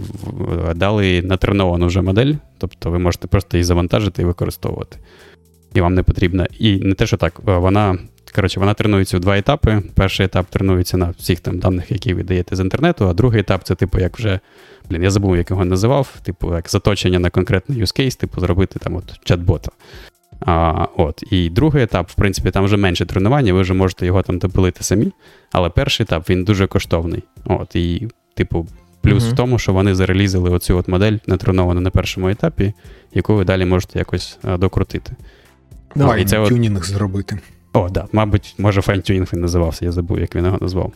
дали 0.76 1.22
натреновану 1.22 1.88
вже 1.88 2.02
модель, 2.02 2.34
тобто 2.58 2.92
ви 2.92 3.00
можете 3.00 3.28
просто 3.28 3.58
її 3.58 3.64
завантажити 3.64 4.22
і 4.22 4.26
використовувати. 4.26 4.98
І 5.74 5.82
вам 5.82 5.94
не 5.94 6.04
потрібно. 6.04 6.46
І 6.60 6.78
не 6.78 6.94
те, 6.94 7.06
що 7.08 7.18
так, 7.18 7.40
вона 7.44 7.98
коротше, 8.36 8.60
вона 8.60 8.74
тренується 8.74 9.18
в 9.18 9.20
два 9.20 9.38
етапи. 9.38 9.82
Перший 9.96 10.26
етап 10.26 10.46
тренується 10.50 10.98
на 10.98 11.14
всіх 11.18 11.40
там 11.40 11.60
даних, 11.60 11.92
які 11.92 12.14
ви 12.14 12.24
даєте 12.24 12.56
з 12.56 12.60
інтернету, 12.60 13.08
а 13.08 13.14
другий 13.14 13.40
етап 13.40 13.64
це, 13.64 13.76
типу, 13.76 14.00
як 14.00 14.18
вже. 14.18 14.40
Блін, 14.90 15.04
я 15.04 15.12
забув, 15.12 15.38
як 15.38 15.50
його 15.50 15.66
називав, 15.66 16.16
типу, 16.24 16.56
як 16.56 16.70
заточення 16.70 17.20
на 17.20 17.30
конкретний 17.30 17.82
use 17.82 18.00
case, 18.00 18.20
типу, 18.20 18.42
зробити 18.42 18.80
там 18.80 18.96
от 18.96 19.32
чат-бота. 19.32 19.70
А, 20.46 20.88
от. 20.98 21.24
І 21.32 21.50
другий 21.50 21.84
етап, 21.84 22.10
в 22.10 22.14
принципі, 22.16 22.52
там 22.52 22.66
вже 22.66 22.78
менше 22.78 23.06
тренування, 23.06 23.54
ви 23.54 23.62
вже 23.62 23.74
можете 23.74 24.06
його 24.06 24.22
там 24.22 24.38
допилити 24.38 24.84
самі. 24.84 25.12
Але 25.52 25.70
перший 25.70 26.04
етап 26.04 26.30
він 26.30 26.44
дуже 26.44 26.68
коштовний. 26.68 27.24
От, 27.46 27.76
І, 27.76 28.08
типу, 28.34 28.68
плюс 29.02 29.24
uh-huh. 29.24 29.34
в 29.34 29.36
тому, 29.36 29.60
що 29.60 29.74
вони 29.74 29.96
зарелізили 29.96 30.50
оцю 30.50 30.78
от 30.78 30.88
модель, 30.88 31.18
натреновану 31.28 31.82
на 31.82 31.90
першому 31.90 32.30
етапі, 32.30 32.74
яку 33.14 33.36
ви 33.36 33.46
далі 33.46 33.66
можете 33.66 34.00
якось 34.00 34.40
а, 34.44 34.58
докрутити. 34.58 35.16
Давай, 35.96 36.22
і 36.22 36.26
це 36.26 36.48
тюнінг 36.48 36.78
от... 36.78 36.86
зробити. 36.86 37.40
О, 37.74 37.80
так, 37.80 37.92
да, 37.92 38.06
мабуть, 38.12 38.56
може, 38.58 38.82
файн-тюнінг 38.82 39.30
він 39.34 39.42
називався, 39.42 39.86
я 39.86 39.92
забув, 39.92 40.20
як 40.20 40.36
він 40.36 40.46
його 40.46 40.58
назвав. 40.62 40.92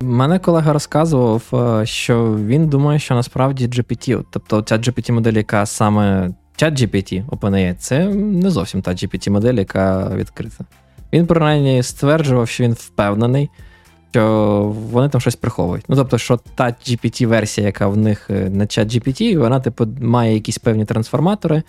Мене 0.00 0.38
колега 0.38 0.72
розказував, 0.72 1.42
е, 1.52 1.86
що 1.86 2.36
він 2.46 2.68
думає, 2.68 2.98
що 2.98 3.14
насправді 3.14 3.68
GPT, 3.68 4.24
тобто 4.30 4.62
ця 4.62 4.76
GPT-модель, 4.76 5.36
яка 5.36 5.66
саме 5.66 6.30
Чат 6.56 6.80
GPT 6.80 7.26
OpenAI 7.26 7.74
це 7.78 8.08
не 8.14 8.50
зовсім 8.50 8.82
та 8.82 8.90
GPT-модель, 8.90 9.58
яка 9.58 10.14
відкрита. 10.16 10.64
Він 11.12 11.26
принаймні 11.26 11.82
стверджував, 11.82 12.48
що 12.48 12.64
він 12.64 12.72
впевнений, 12.72 13.50
що 14.10 14.74
вони 14.90 15.08
там 15.08 15.20
щось 15.20 15.36
приховують. 15.36 15.84
Ну, 15.88 15.96
тобто, 15.96 16.18
що 16.18 16.40
та 16.54 16.64
GPT-версія, 16.64 17.66
яка 17.66 17.88
в 17.88 17.96
них 17.96 18.30
е, 18.30 18.50
на 18.50 18.66
чат 18.66 18.88
GPT, 18.88 19.38
вона, 19.38 19.60
типу, 19.60 19.86
має 20.00 20.34
якісь 20.34 20.58
певні 20.58 20.84
трансформатори, 20.84 21.62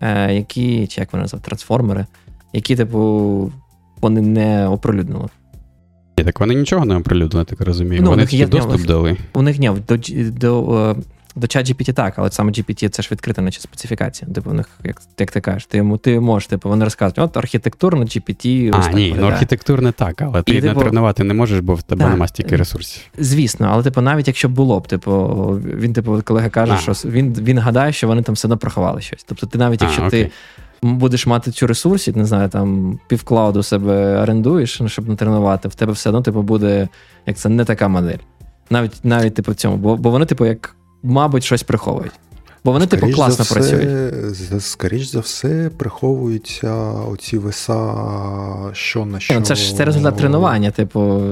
е, 0.00 0.34
які, 0.34 0.86
чи 0.86 1.00
як 1.00 1.12
вони 1.12 1.22
називають, 1.22 1.44
трансформери, 1.44 2.06
які, 2.52 2.76
типу, 2.76 3.52
вони 4.00 4.20
не 4.20 4.68
оприлюднили. 4.68 5.28
Так 6.14 6.40
вони 6.40 6.54
нічого 6.54 6.84
не 6.84 6.96
оприлюднили, 6.96 7.44
так 7.44 7.60
розумію. 7.60 8.02
Ну, 8.02 8.10
вони 8.10 8.26
тільки 8.26 8.46
доступ 8.46 8.86
дали. 8.86 9.16
У 9.32 9.42
них 9.42 9.58
ні, 9.58 9.70
до, 9.88 9.96
до 10.30 10.78
е, 10.90 11.02
до 11.36 11.46
чат 11.46 11.70
GPT 11.70 11.92
так, 11.92 12.14
але 12.16 12.30
саме 12.30 12.52
GPT 12.52 12.88
це 12.88 13.02
ж 13.02 13.08
відкрита 13.12 13.42
наче 13.42 13.60
специфікація. 13.60 14.30
Типу, 14.32 14.50
у 14.50 14.52
них, 14.52 14.68
як 14.84 15.02
як 15.18 15.30
ти 15.30 15.40
кажеш, 15.40 15.66
ти 15.66 15.98
ти 16.02 16.20
можеш, 16.20 16.48
типу, 16.48 16.68
вони 16.68 16.84
розказують, 16.84 17.18
от 17.18 17.36
архітектурно 17.36 18.04
GPT. 18.04 18.70
А, 18.72 18.92
ні, 18.92 19.16
ну 19.18 19.26
архітектурне 19.26 19.92
так, 19.92 20.22
але 20.22 20.42
ти 20.42 20.60
типу, 20.60 20.66
натренувати 20.66 21.24
не 21.24 21.34
можеш, 21.34 21.60
бо 21.60 21.74
в 21.74 21.82
тебе 21.82 22.04
так, 22.04 22.12
нема 22.12 22.28
стільки 22.28 22.56
ресурсів. 22.56 23.02
Звісно, 23.18 23.68
але 23.72 23.82
типу, 23.82 24.00
навіть 24.00 24.26
якщо 24.26 24.48
було 24.48 24.80
б, 24.80 24.88
типу, 24.88 25.12
він, 25.64 25.92
типу, 25.92 26.22
колега 26.24 26.48
каже, 26.48 26.72
а. 26.72 26.78
що 26.78 26.92
він 27.08 27.32
він 27.32 27.58
гадає, 27.58 27.92
що 27.92 28.06
вони 28.06 28.22
там 28.22 28.34
все 28.34 28.48
одно 28.48 28.56
проховали 28.56 29.00
щось. 29.00 29.24
Тобто, 29.28 29.46
ти 29.46 29.58
навіть 29.58 29.82
якщо 29.82 30.02
а, 30.02 30.10
ти. 30.10 30.30
Будеш 30.82 31.26
мати 31.26 31.50
цю 31.50 31.66
ресурсі, 31.66 32.12
не 32.12 32.24
знаю, 32.24 32.48
там 32.48 32.98
півклауду 33.08 33.62
себе 33.62 34.20
орендуєш, 34.22 34.80
щоб 34.86 35.08
натренувати, 35.08 35.68
в 35.68 35.74
тебе 35.74 35.92
все 35.92 36.08
одно 36.08 36.22
типу, 36.22 36.42
буде 36.42 36.88
як 37.26 37.36
це 37.36 37.48
не 37.48 37.64
така 37.64 37.88
модель. 37.88 38.18
Навіть 38.70 39.04
навіть 39.04 39.34
типу 39.34 39.52
в 39.52 39.54
цьому, 39.54 39.76
бо 39.76 39.96
бо 39.96 40.10
вони, 40.10 40.24
типу, 40.24 40.46
як 40.46 40.76
мабуть, 41.06 41.44
щось 41.44 41.62
приховують. 41.62 42.12
Бо 42.64 42.72
вони, 42.72 42.86
типу, 42.86 43.10
класно 43.10 43.44
все, 43.44 43.54
працюють. 43.54 44.62
Скоріш 44.62 45.06
за 45.06 45.20
все, 45.20 45.70
приховуються 45.76 46.74
оці 46.84 47.38
веса, 47.38 47.94
що 48.72 49.04
на 49.04 49.20
що. 49.20 49.34
Ну, 49.34 49.40
це 49.40 49.54
ж 49.54 49.76
це 49.76 49.84
результат 49.84 50.16
тренування, 50.16 50.70
типу, 50.70 51.22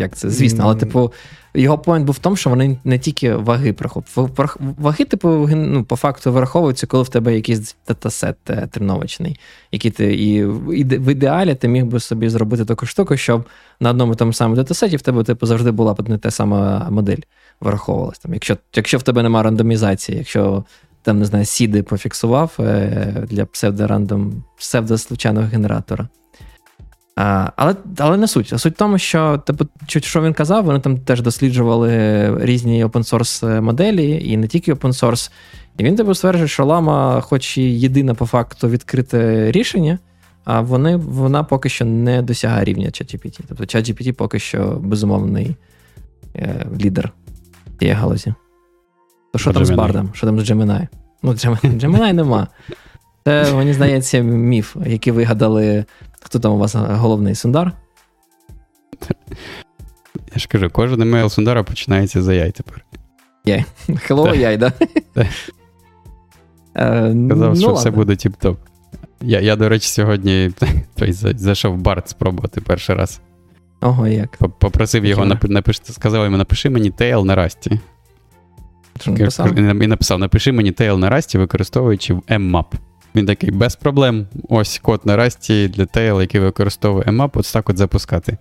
як 0.00 0.16
це, 0.16 0.30
звісно, 0.30 0.64
але, 0.64 0.74
типу, 0.74 1.12
його 1.54 1.78
поінт 1.78 2.06
був 2.06 2.14
в 2.14 2.18
тому, 2.18 2.36
що 2.36 2.50
вони 2.50 2.78
не 2.84 2.98
тільки 2.98 3.34
ваги 3.34 3.72
приховують. 3.72 4.36
Ваги, 4.58 5.04
типу, 5.04 5.48
ну, 5.52 5.84
по 5.84 5.96
факту 5.96 6.32
враховуються, 6.32 6.86
коли 6.86 7.02
в 7.02 7.08
тебе 7.08 7.34
якийсь 7.34 7.76
датасет 7.88 8.36
е, 8.50 8.68
тренувачний, 8.70 9.40
який 9.72 9.90
ти 9.90 10.14
і 10.14 10.44
в 10.44 11.12
ідеалі 11.12 11.54
ти 11.54 11.68
міг 11.68 11.84
би 11.84 12.00
собі 12.00 12.28
зробити 12.28 12.64
таку 12.64 12.86
штуку, 12.86 13.16
щоб 13.16 13.44
на 13.80 13.90
одному 13.90 14.14
тому 14.14 14.32
самому 14.32 14.56
датасеті 14.56 14.96
в 14.96 15.02
тебе 15.02 15.24
типу, 15.24 15.46
завжди 15.46 15.70
була 15.70 15.94
б 15.94 16.08
не 16.08 16.18
та 16.18 16.30
сама 16.30 16.86
модель 16.90 17.20
враховувалась. 17.60 18.18
Там, 18.18 18.34
Якщо 18.34 18.56
якщо 18.74 18.98
в 18.98 19.02
тебе 19.02 19.22
немає 19.22 19.42
рандомізації, 19.42 20.18
якщо 20.18 20.64
там, 21.02 21.18
не 21.18 21.24
знаю, 21.24 21.44
сіди 21.44 21.82
пофіксував 21.82 22.56
е, 22.58 23.26
для 23.30 23.46
псевдорандом, 23.46 24.44
псевдослучайного 24.58 25.46
генератора. 25.46 26.08
Але 27.56 27.74
але 27.98 28.16
не 28.16 28.28
суть. 28.28 28.60
Суть 28.60 28.74
в 28.74 28.76
тому, 28.76 28.98
що 28.98 29.38
типу, 29.38 29.66
що 29.86 30.22
він 30.22 30.32
казав, 30.32 30.64
вони 30.64 30.80
там 30.80 30.98
теж 30.98 31.22
досліджували 31.22 31.90
різні 32.44 32.84
open-source 32.84 33.60
моделі, 33.60 34.30
і 34.30 34.36
не 34.36 34.46
тільки 34.46 34.74
open 34.74 34.92
source. 34.92 35.30
І 35.78 35.84
він 35.84 35.96
типу 35.96 36.14
стверджує, 36.14 36.48
що 36.48 36.64
лама, 36.64 37.20
хоч 37.20 37.58
і 37.58 37.62
єдине 37.62 38.14
по 38.14 38.26
факту 38.26 38.68
відкрите 38.68 39.50
рішення, 39.52 39.98
а 40.44 40.60
вони, 40.60 40.96
вона 40.96 41.44
поки 41.44 41.68
що 41.68 41.84
не 41.84 42.22
досягає 42.22 42.64
рівня 42.64 42.86
ChatGPT. 42.86 43.40
Тобто 43.48 43.64
ChatGPT 43.64 44.12
поки 44.12 44.38
що 44.38 44.78
безумовний 44.82 45.56
е, 46.36 46.66
лідер 46.80 47.12
цієї 47.78 47.96
галузі. 47.96 48.34
То 49.32 49.38
що 49.38 49.52
там 49.52 49.64
з 49.64 49.70
Бардом? 49.70 50.10
Що 50.14 50.26
там 50.26 50.40
з 50.40 50.50
Gemini? 50.50 50.86
Ну, 51.22 51.32
Gemini 51.32 52.12
нема. 52.12 52.48
Це, 53.24 53.54
мені 53.54 53.72
здається, 53.72 54.20
міф, 54.20 54.76
який 54.86 55.12
вигадали. 55.12 55.84
Хто 56.20 56.38
там 56.38 56.52
у 56.52 56.58
вас 56.58 56.74
головний 56.74 57.34
Сундар? 57.34 57.72
Я 60.34 60.38
ж 60.38 60.48
кажу, 60.48 60.70
кожен 60.70 61.02
емейл 61.02 61.28
Сундара 61.28 61.62
починається 61.62 62.22
за 62.22 62.34
яй 62.34 62.50
тепер. 62.50 62.84
Яй. 63.44 63.64
Hello, 63.88 64.36
яй, 64.36 64.56
да? 64.56 64.72
Е, 66.74 67.14
Казав, 67.30 67.56
що 67.56 67.72
все 67.72 67.90
буде 67.90 68.12
тіп-топ. 68.12 68.56
Я, 69.20 69.40
я, 69.40 69.56
до 69.56 69.68
речі, 69.68 69.88
сьогодні 69.88 70.50
зайшов 71.36 71.74
в 71.74 71.80
Bard 71.80 72.08
спробувати 72.08 72.60
перший 72.60 72.96
раз. 72.96 73.20
Ого, 73.80 74.06
як? 74.06 74.36
Попросив 74.36 75.04
його 75.04 75.26
напиш, 75.42 75.80
сказав 75.84 76.24
йому, 76.24 76.36
напиши 76.36 76.70
мені 76.70 76.90
tail 76.90 77.26
на 77.26 77.34
Rust 77.34 77.65
і. 77.65 77.80
І 79.06 79.86
написав: 79.86 80.18
напиши 80.18 80.52
мені 80.52 80.72
tail 80.72 80.98
на 80.98 81.10
Rust 81.10 81.29
і, 81.29 81.38
використовуючи 81.38 82.14
mmap. 82.14 82.66
Він 83.14 83.26
такий, 83.26 83.50
без 83.50 83.76
проблем. 83.76 84.26
Ось 84.48 84.78
код 84.78 85.00
на 85.04 85.16
Rust 85.16 85.58
і 85.58 85.68
для 85.68 85.86
tail, 85.86 86.20
який 86.20 86.40
використовує 86.40 87.04
mmap, 87.04 87.30
ось 87.34 87.52
так 87.52 87.70
от 87.70 87.76
запускати. 87.76 88.38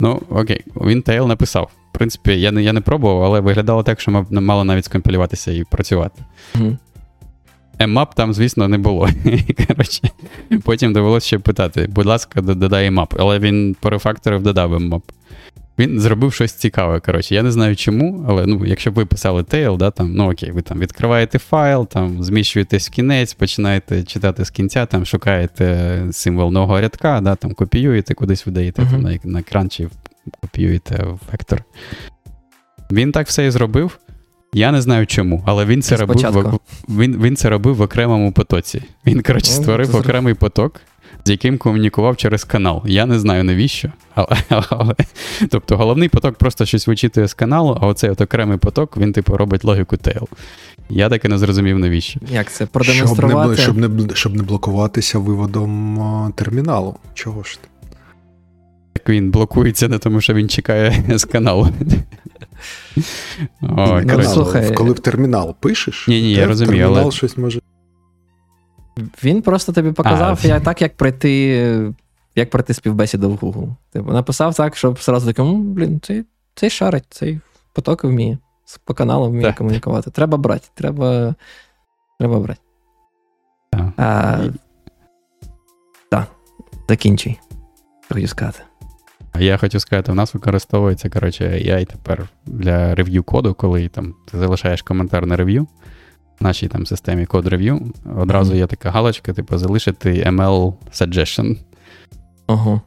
Ну, 0.00 0.22
окей, 0.30 0.64
він 0.76 1.02
tail 1.02 1.28
написав. 1.28 1.70
В 1.92 1.98
принципі, 1.98 2.40
я 2.40 2.52
не 2.52 2.62
я 2.62 2.72
не 2.72 2.80
пробував, 2.80 3.22
але 3.22 3.40
виглядало 3.40 3.82
так, 3.82 4.00
що 4.00 4.26
мало 4.30 4.64
навіть 4.64 4.84
скомпілюватися 4.84 5.52
і 5.52 5.64
працювати. 5.64 6.22
Mm-hmm. 6.54 6.76
mmap 7.78 8.14
там, 8.14 8.34
звісно, 8.34 8.68
не 8.68 8.78
було. 8.78 9.08
Коротше, 9.68 10.10
Потім 10.64 10.92
довелося 10.92 11.26
ще 11.26 11.38
питати: 11.38 11.86
будь 11.90 12.06
ласка, 12.06 12.40
додай 12.40 12.86
mmap. 12.86 13.14
Але 13.18 13.38
він 13.38 13.76
порефакторив, 13.80 14.42
додав 14.42 14.74
mmap. 14.74 15.02
Він 15.80 16.00
зробив 16.00 16.32
щось 16.32 16.52
цікаве. 16.52 17.00
коротше. 17.00 17.34
Я 17.34 17.42
не 17.42 17.52
знаю 17.52 17.76
чому, 17.76 18.24
але 18.28 18.46
ну, 18.46 18.66
якщо 18.66 18.90
б 18.90 18.94
ви 18.94 19.06
писали 19.06 19.42
tail, 19.42 19.76
да, 19.76 19.90
там, 19.90 20.14
ну 20.14 20.30
окей, 20.30 20.50
ви 20.50 20.62
там 20.62 20.78
відкриваєте 20.78 21.38
файл, 21.38 21.88
там, 21.88 22.22
зміщуєтесь 22.22 22.88
в 22.88 22.92
кінець, 22.92 23.34
починаєте 23.34 24.02
читати 24.02 24.44
з 24.44 24.50
кінця, 24.50 24.86
там, 24.86 25.04
шукаєте 25.06 26.06
символ 26.12 26.52
нового 26.52 26.80
рядка, 26.80 27.20
да, 27.20 27.34
там, 27.34 27.54
копіюєте, 27.54 28.14
кудись 28.14 28.46
видаєте 28.46 28.82
uh-huh. 28.82 28.90
там, 28.90 29.02
на, 29.02 29.18
на 29.24 29.40
екран 29.40 29.70
чи 29.70 29.88
копіюєте 30.40 31.04
в 31.04 31.20
вектор. 31.32 31.64
Він 32.92 33.12
так 33.12 33.26
все 33.26 33.46
і 33.46 33.50
зробив. 33.50 33.98
Я 34.52 34.72
не 34.72 34.82
знаю 34.82 35.06
чому, 35.06 35.44
але 35.46 35.64
він 35.64 35.82
це 35.82 35.96
робив 35.96 36.30
в, 36.32 36.58
він, 37.00 37.22
він 37.22 37.36
це 37.36 37.50
робив 37.50 37.76
в 37.76 37.80
окремому 37.80 38.32
потоці. 38.32 38.82
Він, 39.06 39.22
коротше, 39.22 39.52
створив 39.52 39.96
окремий 39.96 40.34
поток, 40.34 40.80
з 41.24 41.30
яким 41.30 41.58
комунікував 41.58 42.16
через 42.16 42.44
канал. 42.44 42.82
Я 42.86 43.06
не 43.06 43.18
знаю 43.18 43.44
навіщо. 43.44 43.92
Але, 44.14 44.36
але, 44.68 44.94
Тобто 45.50 45.76
головний 45.76 46.08
поток 46.08 46.36
просто 46.36 46.66
щось 46.66 46.86
вичитує 46.86 47.28
з 47.28 47.34
каналу, 47.34 47.78
а 47.80 47.86
оцей 47.86 48.10
от 48.10 48.20
окремий 48.20 48.58
поток, 48.58 48.96
він, 48.96 49.12
типу, 49.12 49.36
робить 49.36 49.64
логіку 49.64 49.96
тейл. 49.96 50.28
Я 50.90 51.08
таки 51.08 51.28
не 51.28 51.38
зрозумів, 51.38 51.78
навіщо. 51.78 52.20
Як 52.30 52.52
це 52.52 52.66
продемонструвати? 52.66 53.56
Щоб 53.56 53.76
не, 53.76 53.86
щоб 53.86 54.08
не, 54.08 54.14
щоб 54.14 54.36
не 54.36 54.42
блокуватися 54.42 55.18
виводом 55.18 56.32
терміналу. 56.36 56.96
Чого 57.14 57.42
ж 57.42 57.58
ти? 57.62 57.68
Як 58.96 59.08
він 59.08 59.30
блокується, 59.30 59.88
не 59.88 59.98
тому 59.98 60.20
що 60.20 60.34
він 60.34 60.48
чекає 60.48 61.04
з 61.08 61.24
каналу. 61.24 61.68
О, 63.62 64.00
ну, 64.04 64.22
слухай, 64.22 64.74
Коли 64.74 64.92
в 64.92 64.98
термінал 64.98 65.56
пишеш, 65.60 66.08
ні, 66.08 66.22
ні, 66.22 66.32
я 66.32 66.46
розумію, 66.46 66.78
термінал 66.78 67.02
але... 67.02 67.12
щось 67.12 67.38
може. 67.38 67.60
Він 69.24 69.42
просто 69.42 69.72
тобі 69.72 69.92
показав, 69.92 70.40
а, 70.44 70.46
як, 70.46 70.62
так, 70.62 70.82
як 70.82 70.96
пройти 70.96 71.92
як 72.36 72.50
пройти 72.50 72.74
співбесіду 72.74 73.30
в 73.30 73.36
Google. 73.36 73.74
Типу, 73.92 74.12
написав 74.12 74.54
так, 74.54 74.76
щоб 74.76 74.98
зразу 74.98 75.26
такий, 75.26 75.54
блін, 75.54 76.00
цей, 76.02 76.24
цей 76.54 76.70
шарить, 76.70 77.04
цей 77.10 77.40
поток 77.72 78.04
вміє. 78.04 78.38
По 78.84 78.94
каналу 78.94 79.28
вміє 79.28 79.46
так. 79.46 79.56
комунікувати. 79.56 80.10
Треба 80.10 80.38
брати, 80.38 80.68
треба 80.74 81.34
треба 82.18 82.40
брати. 82.40 82.60
Так, 83.70 83.92
а, 83.96 84.38
так, 86.10 86.26
закінчуй. 86.88 87.38
Хотів 88.08 88.28
сказати. 88.28 88.60
Я 89.38 89.56
хотів 89.56 89.80
сказати, 89.80 90.12
у 90.12 90.14
нас 90.14 90.34
використовується 90.34 91.08
коротше, 91.08 91.44
AI 91.44 91.86
тепер 91.86 92.28
для 92.46 92.94
рев'ю 92.94 93.22
коду, 93.22 93.54
коли 93.54 93.88
там 93.88 94.14
ти 94.30 94.38
залишаєш 94.38 94.82
коментар 94.82 95.26
на 95.26 95.36
рев'ю 95.36 95.62
в 95.62 95.68
нашій 96.40 96.68
там 96.68 96.86
системі 96.86 97.26
код 97.26 97.46
рев'ю. 97.46 97.92
Одразу 98.16 98.52
mm-hmm. 98.52 98.56
є 98.56 98.66
така 98.66 98.90
галочка, 98.90 99.32
типу, 99.32 99.58
залишити 99.58 100.10
ML 100.10 100.74
suggestion. 100.92 101.56
Ага. 102.46 102.80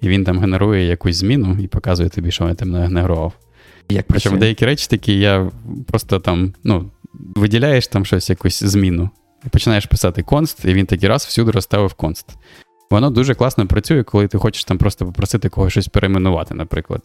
І 0.00 0.08
він 0.08 0.24
там 0.24 0.38
генерує 0.38 0.86
якусь 0.86 1.16
зміну 1.16 1.56
і 1.60 1.66
показує 1.66 2.08
тобі, 2.08 2.30
що 2.30 2.46
він 2.46 2.54
там 2.54 2.70
не 2.70 2.80
генерував. 2.80 3.32
Як 3.88 4.06
Причому 4.08 4.36
деякі 4.36 4.66
речі 4.66 4.86
такі, 4.90 5.18
я 5.18 5.50
просто 5.86 6.20
там, 6.20 6.54
ну, 6.64 6.90
виділяєш 7.14 7.86
там 7.86 8.04
щось, 8.04 8.30
якусь 8.30 8.62
зміну, 8.62 9.10
і 9.46 9.48
починаєш 9.48 9.86
писати 9.86 10.22
конст, 10.22 10.64
і 10.64 10.74
він 10.74 10.86
такий 10.86 11.08
раз 11.08 11.24
всюди 11.24 11.50
розставив 11.50 11.94
конст. 11.94 12.26
Воно 12.90 13.10
дуже 13.10 13.34
класно 13.34 13.66
працює, 13.66 14.02
коли 14.02 14.28
ти 14.28 14.38
хочеш 14.38 14.64
там 14.64 14.78
просто 14.78 15.06
попросити 15.06 15.48
когось 15.48 15.72
щось 15.72 15.88
перейменувати, 15.88 16.54
наприклад. 16.54 17.02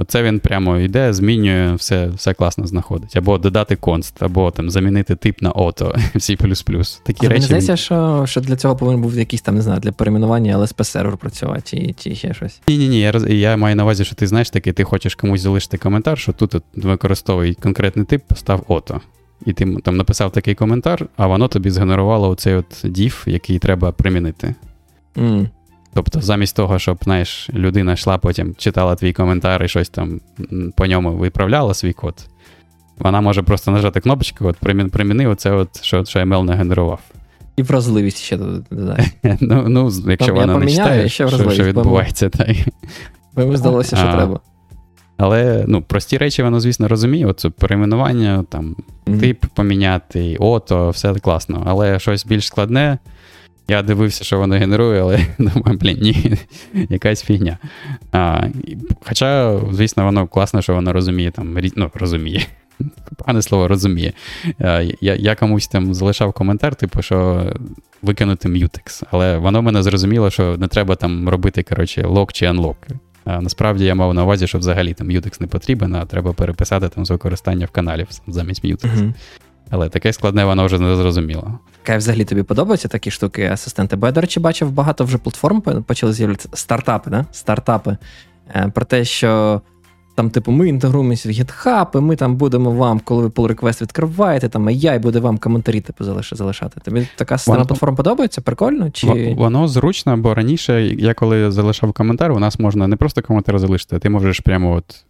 Оце 0.00 0.22
він 0.22 0.40
прямо 0.40 0.78
йде, 0.78 1.12
змінює, 1.12 1.74
все 1.74 2.06
все 2.08 2.34
класно 2.34 2.66
знаходить. 2.66 3.16
Або 3.16 3.38
додати 3.38 3.76
конст, 3.76 4.22
або 4.22 4.50
там 4.50 4.70
замінити 4.70 5.16
тип 5.16 5.42
на 5.42 5.50
ото, 5.50 5.94
всі 6.14 6.36
плюс-плюс. 6.36 7.02
Такі 7.04 7.26
а 7.26 7.28
речі. 7.28 7.34
Мені 7.34 7.46
здається, 7.46 7.76
що 7.76 8.24
що 8.26 8.40
для 8.40 8.56
цього 8.56 8.76
повинен 8.76 9.02
був 9.02 9.18
якийсь 9.18 9.42
там, 9.42 9.54
не 9.54 9.62
знаю, 9.62 9.80
для 9.80 9.92
перейменування 9.92 10.58
lsp 10.58 10.84
сервер 10.84 11.16
працювати, 11.16 11.62
чи 11.64 11.94
чи 11.98 12.14
ще 12.14 12.34
щось. 12.34 12.60
Ні, 12.68 12.78
ні, 12.78 12.88
ні. 12.88 13.00
Я 13.00 13.12
я 13.28 13.56
маю 13.56 13.76
на 13.76 13.82
увазі, 13.82 14.04
що 14.04 14.14
ти 14.14 14.26
знаєш 14.26 14.50
таки, 14.50 14.72
ти 14.72 14.84
хочеш 14.84 15.14
комусь 15.14 15.40
залишити 15.40 15.78
коментар, 15.78 16.18
що 16.18 16.32
тут 16.32 16.54
використовуй 16.74 17.54
конкретний 17.54 18.06
тип, 18.06 18.22
постав 18.28 18.64
ото. 18.68 19.00
І 19.46 19.52
ти 19.52 19.76
там 19.84 19.96
написав 19.96 20.32
такий 20.32 20.54
коментар, 20.54 21.06
а 21.16 21.26
воно 21.26 21.48
тобі 21.48 21.70
згенерувало 21.70 22.28
оцей 22.28 22.54
от 22.54 22.84
div, 22.84 23.28
який 23.30 23.58
треба 23.58 23.92
примінити. 23.92 24.54
Mm. 25.16 25.48
Тобто, 25.98 26.20
замість 26.20 26.56
того, 26.56 26.78
щоб 26.78 26.98
знаєш, 27.02 27.50
людина 27.54 27.92
йшла, 27.92 28.18
потім 28.18 28.54
читала 28.58 28.94
твій 28.94 29.12
коментар 29.12 29.64
і 29.64 29.68
щось 29.68 29.88
там 29.88 30.20
по 30.76 30.86
ньому 30.86 31.12
виправляла 31.12 31.74
свій 31.74 31.92
код, 31.92 32.14
вона 32.98 33.20
може 33.20 33.42
просто 33.42 33.70
нажати 33.70 34.00
кнопочку, 34.00 34.46
от 34.46 34.56
приміни 34.90 35.26
оце, 35.26 35.50
от, 35.50 35.84
що 35.84 36.04
що 36.04 36.18
ML 36.18 36.42
не 36.42 36.54
генерував. 36.54 37.00
І 37.56 37.62
вразливість 37.62 38.18
ще 38.18 38.36
додає. 38.36 39.10
Ну, 39.40 39.68
ну, 39.68 39.90
якщо 40.06 40.34
вона 40.34 40.58
не 40.58 40.70
читає, 40.70 41.08
що, 41.08 41.28
що 41.28 41.64
відбувається. 41.64 42.28
Та 42.28 42.54
Мені 43.36 43.56
здалося, 43.56 43.96
що 43.96 44.12
треба. 44.12 44.40
Але 45.16 45.64
ну, 45.68 45.82
прості 45.82 46.18
речі, 46.18 46.42
воно, 46.42 46.60
звісно, 46.60 46.88
розуміє. 46.88 47.26
Оце 47.26 47.50
перейменування, 47.50 48.44
там, 48.48 48.76
mm-hmm. 49.06 49.20
тип 49.20 49.46
поміняти, 49.54 50.36
ото, 50.40 50.90
все 50.90 51.14
класно. 51.14 51.62
Але 51.66 51.98
щось 51.98 52.26
більш 52.26 52.46
складне. 52.46 52.98
Я 53.68 53.82
дивився, 53.82 54.24
що 54.24 54.38
воно 54.38 54.54
генерує, 54.54 55.02
але 55.02 55.26
думаю, 55.38 55.78
блін, 55.78 55.98
ні, 56.00 56.36
якась 56.88 57.22
фігня. 57.22 57.58
А, 58.12 58.48
Хоча, 59.00 59.60
звісно, 59.72 60.04
воно 60.04 60.26
класно, 60.26 60.62
що 60.62 60.74
воно 60.74 60.92
розуміє 60.92 61.30
там, 61.30 61.58
ну, 61.76 61.90
розуміє. 61.94 62.46
Пане 63.26 63.42
слово, 63.42 63.68
розуміє. 63.68 64.12
Я 65.00 65.14
я 65.14 65.34
комусь 65.34 65.68
там 65.68 65.94
залишав 65.94 66.32
коментар, 66.32 66.74
типу, 66.74 67.02
що 67.02 67.46
викинути 68.02 68.48
Mutex, 68.48 69.02
але 69.10 69.38
воно 69.38 69.62
мене 69.62 69.82
зрозуміло, 69.82 70.30
що 70.30 70.56
не 70.56 70.68
треба 70.68 70.96
там 70.96 71.28
робити 71.28 71.62
коротше, 71.62 72.06
лок 72.06 72.32
чи 72.32 72.46
unlock. 72.46 72.76
А 73.24 73.40
Насправді 73.40 73.84
я 73.84 73.94
мав 73.94 74.14
на 74.14 74.24
увазі, 74.24 74.46
що 74.46 74.58
взагалі 74.58 74.94
там 74.94 75.10
Mutex 75.10 75.40
не 75.40 75.46
потрібен, 75.46 75.94
а 75.94 76.06
треба 76.06 76.32
переписати 76.32 76.88
там 76.88 77.06
з 77.06 77.10
використання 77.10 77.66
в 77.66 77.70
каналі 77.70 78.06
замість 78.26 78.64
Mutex. 78.64 78.84
Uh-huh. 78.84 79.14
Але 79.70 79.88
таке 79.88 80.12
складне, 80.12 80.44
воно 80.44 80.66
вже 80.66 80.78
не 80.78 80.96
зрозуміло. 80.96 81.58
Кай 81.88 81.98
взагалі 81.98 82.24
тобі 82.24 82.42
подобаються 82.42 82.88
такі 82.88 83.10
штуки, 83.10 83.46
асистенти? 83.52 83.96
Бо 83.96 84.06
я, 84.06 84.12
до 84.12 84.20
речі, 84.20 84.40
бачив, 84.40 84.70
багато 84.70 85.04
вже 85.04 85.18
платформ 85.18 85.60
почали 85.60 86.12
з'являтися 86.12 86.48
стартапи, 86.52 87.10
да? 87.10 87.26
стартапи. 87.32 87.96
Е, 88.54 88.72
про 88.74 88.84
те, 88.84 89.04
що 89.04 89.60
там, 90.14 90.30
типу, 90.30 90.52
ми 90.52 90.68
інтегруємося 90.68 91.28
в 91.28 91.32
GitHub, 91.32 91.98
і 91.98 92.00
ми 92.00 92.16
там 92.16 92.36
будемо 92.36 92.70
вам, 92.70 93.00
коли 93.00 93.22
ви 93.22 93.28
pull 93.28 93.54
request 93.54 93.82
відкриваєте, 93.82 94.48
там 94.48 94.68
AI 94.68 94.98
буде 94.98 95.18
вам 95.20 95.38
коментарі 95.38 95.80
типу, 95.80 96.04
залишати. 96.32 96.80
Тобі 96.80 97.08
така 97.16 97.38
системна 97.38 97.64
платформа 97.64 97.96
подобається? 97.96 98.40
Прикольно? 98.40 98.90
Чи... 98.90 99.34
Воно 99.38 99.68
зручно, 99.68 100.16
бо 100.16 100.34
раніше, 100.34 100.86
я 100.86 101.14
коли 101.14 101.50
залишав 101.50 101.92
коментар, 101.92 102.32
у 102.32 102.38
нас 102.38 102.58
можна 102.58 102.88
не 102.88 102.96
просто 102.96 103.22
коментар 103.22 103.58
залишити, 103.58 103.96
а 103.96 103.98
ти 103.98 104.10
можеш 104.10 104.40
прямо 104.40 104.72
от 104.72 105.04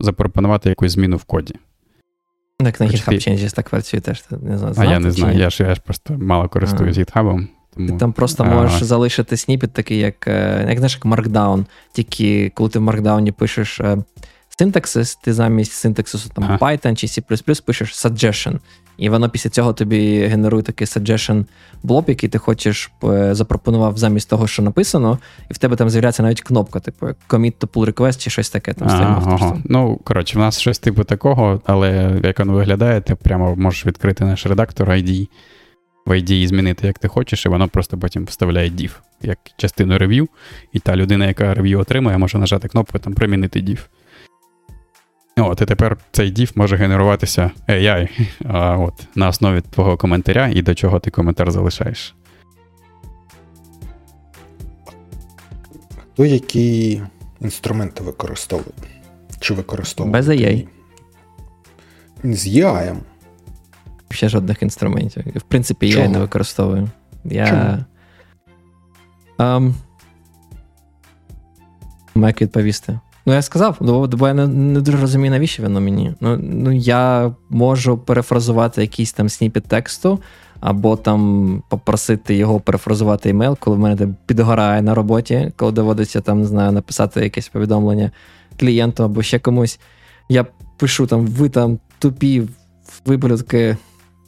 запропонувати 0.00 0.68
якусь 0.68 0.92
зміну 0.92 1.16
в 1.16 1.24
коді. 1.24 1.54
Так 2.58 2.80
на 2.80 2.86
GitHub 2.86 3.14
Changes 3.14 3.54
так 3.54 3.70
працює 3.70 4.00
теж. 4.00 4.24
Не 4.30 4.58
знаю, 4.58 4.74
а 4.78 4.84
я 4.84 4.98
не 4.98 5.10
знаю, 5.10 5.38
я 5.38 5.50
ж 5.50 5.62
я 5.62 5.74
ж 5.74 5.80
просто 5.84 6.14
мало 6.14 6.48
користуюсь 6.48 6.96
GitHub. 6.96 7.46
Тому... 7.74 7.88
Ти 7.88 7.96
там 7.96 8.12
просто 8.12 8.44
можеш 8.44 8.82
залишити 8.82 9.36
сніпіт 9.36 9.72
такий, 9.72 9.98
як 9.98 10.28
е, 10.28 10.66
як 10.68 10.78
знаєш, 10.78 10.94
як 10.94 11.04
Markdown. 11.04 11.64
Тільки 11.92 12.52
коли 12.54 12.70
ти 12.70 12.78
в 12.78 12.82
Markdown 12.82 13.32
пишеш 13.32 13.80
е, 13.80 13.98
синтаксис, 14.58 15.16
ти 15.16 15.32
замість 15.32 15.72
синтаксису 15.72 16.28
там. 16.28 16.58
Python 16.58 16.94
чи 16.94 17.06
C 17.06 17.62
пишеш 17.62 17.94
suggestion. 18.06 18.58
І 18.98 19.08
воно 19.08 19.28
після 19.28 19.50
цього 19.50 19.72
тобі 19.72 20.26
генерує 20.26 20.62
такий 20.62 20.86
suggestion 20.86 21.44
блоб, 21.82 22.04
який 22.08 22.28
ти 22.28 22.38
хочеш 22.38 22.90
е, 23.04 23.34
запропонував 23.34 23.98
замість 23.98 24.30
того, 24.30 24.46
що 24.46 24.62
написано, 24.62 25.18
і 25.50 25.54
в 25.54 25.58
тебе 25.58 25.76
там 25.76 25.90
з'являється 25.90 26.22
навіть 26.22 26.40
кнопка, 26.40 26.80
типу 26.80 27.06
commit 27.06 27.52
to 27.60 27.66
pull 27.66 27.92
request 27.92 28.18
чи 28.18 28.30
щось 28.30 28.50
таке. 28.50 28.72
Там 28.72 28.88
ага, 28.88 29.56
Ну, 29.64 30.00
коротше, 30.04 30.38
в 30.38 30.40
нас 30.40 30.60
щось 30.60 30.78
типу 30.78 31.04
такого, 31.04 31.60
але 31.64 32.20
як 32.24 32.38
воно 32.38 32.52
виглядає, 32.52 33.00
ти 33.00 33.14
прямо 33.14 33.56
можеш 33.56 33.86
відкрити 33.86 34.24
наш 34.24 34.46
редактор 34.46 34.88
ID, 34.88 35.28
в 36.06 36.10
ID 36.10 36.46
змінити, 36.46 36.86
як 36.86 36.98
ти 36.98 37.08
хочеш, 37.08 37.46
і 37.46 37.48
воно 37.48 37.68
просто 37.68 37.98
потім 37.98 38.24
вставляє 38.24 38.70
div 38.70 38.90
як 39.22 39.38
частину 39.56 39.98
рев'ю, 39.98 40.28
і 40.72 40.78
та 40.78 40.96
людина, 40.96 41.26
яка 41.26 41.54
рев'ю 41.54 41.80
отримує, 41.80 42.18
може 42.18 42.38
нажати 42.38 42.68
кнопку 42.68 42.98
там 42.98 43.12
примінити 43.12 43.60
div. 43.60 43.78
От, 45.38 45.60
і 45.60 45.64
тепер 45.64 45.96
цей 46.12 46.32
div 46.32 46.52
може 46.54 46.76
генеруватися 46.76 47.50
AI 47.68 48.28
а, 48.44 48.78
от, 48.78 49.06
на 49.14 49.28
основі 49.28 49.60
твого 49.60 49.96
коментаря 49.96 50.48
і 50.48 50.62
до 50.62 50.74
чого 50.74 51.00
ти 51.00 51.10
коментар 51.10 51.50
залишаєш. 51.50 52.14
Хто 55.98 56.24
які 56.24 57.02
інструменти 57.40 58.04
використовує? 58.04 58.66
Чи 59.40 59.54
використовує? 59.54 60.12
Без 60.12 60.28
AI. 60.28 60.66
З 62.24 62.46
AI. 62.46 62.96
Ще 64.10 64.28
жодних 64.28 64.62
інструментів. 64.62 65.24
В 65.36 65.42
принципі, 65.42 65.88
я 65.88 66.08
не 66.08 66.18
використовую. 66.18 66.88
Я. 67.24 67.46
Чому? 67.46 67.84
Um, 69.38 69.74
як 72.16 72.42
відповісти? 72.42 72.98
Ну, 73.28 73.34
я 73.34 73.42
сказав, 73.42 73.76
бо 73.80 74.28
я 74.28 74.34
не, 74.34 74.46
не 74.46 74.80
дуже 74.80 74.98
розумію, 74.98 75.30
навіщо 75.30 75.62
воно 75.62 75.80
мені. 75.80 76.14
Ну, 76.20 76.36
ну, 76.42 76.72
я 76.72 77.34
можу 77.50 77.98
перефразувати 77.98 78.80
якийсь 78.80 79.12
там 79.12 79.28
сніпет 79.28 79.64
тексту, 79.64 80.20
або 80.60 80.96
там 80.96 81.62
попросити 81.68 82.34
його 82.34 82.60
перефразувати 82.60 83.30
емейл, 83.30 83.56
коли 83.60 83.76
в 83.76 83.80
мене 83.80 84.08
підгорає 84.26 84.82
на 84.82 84.94
роботі, 84.94 85.52
коли 85.56 85.72
доводиться 85.72 86.20
там, 86.20 86.40
не 86.40 86.46
знаю, 86.46 86.72
написати 86.72 87.20
якесь 87.20 87.48
повідомлення 87.48 88.10
клієнту 88.60 89.04
або 89.04 89.22
ще 89.22 89.38
комусь. 89.38 89.80
Я 90.28 90.46
пишу 90.76 91.06
там, 91.06 91.26
ви 91.26 91.48
там 91.48 91.78
тупі 91.98 92.42
виблюдки, 93.06 93.76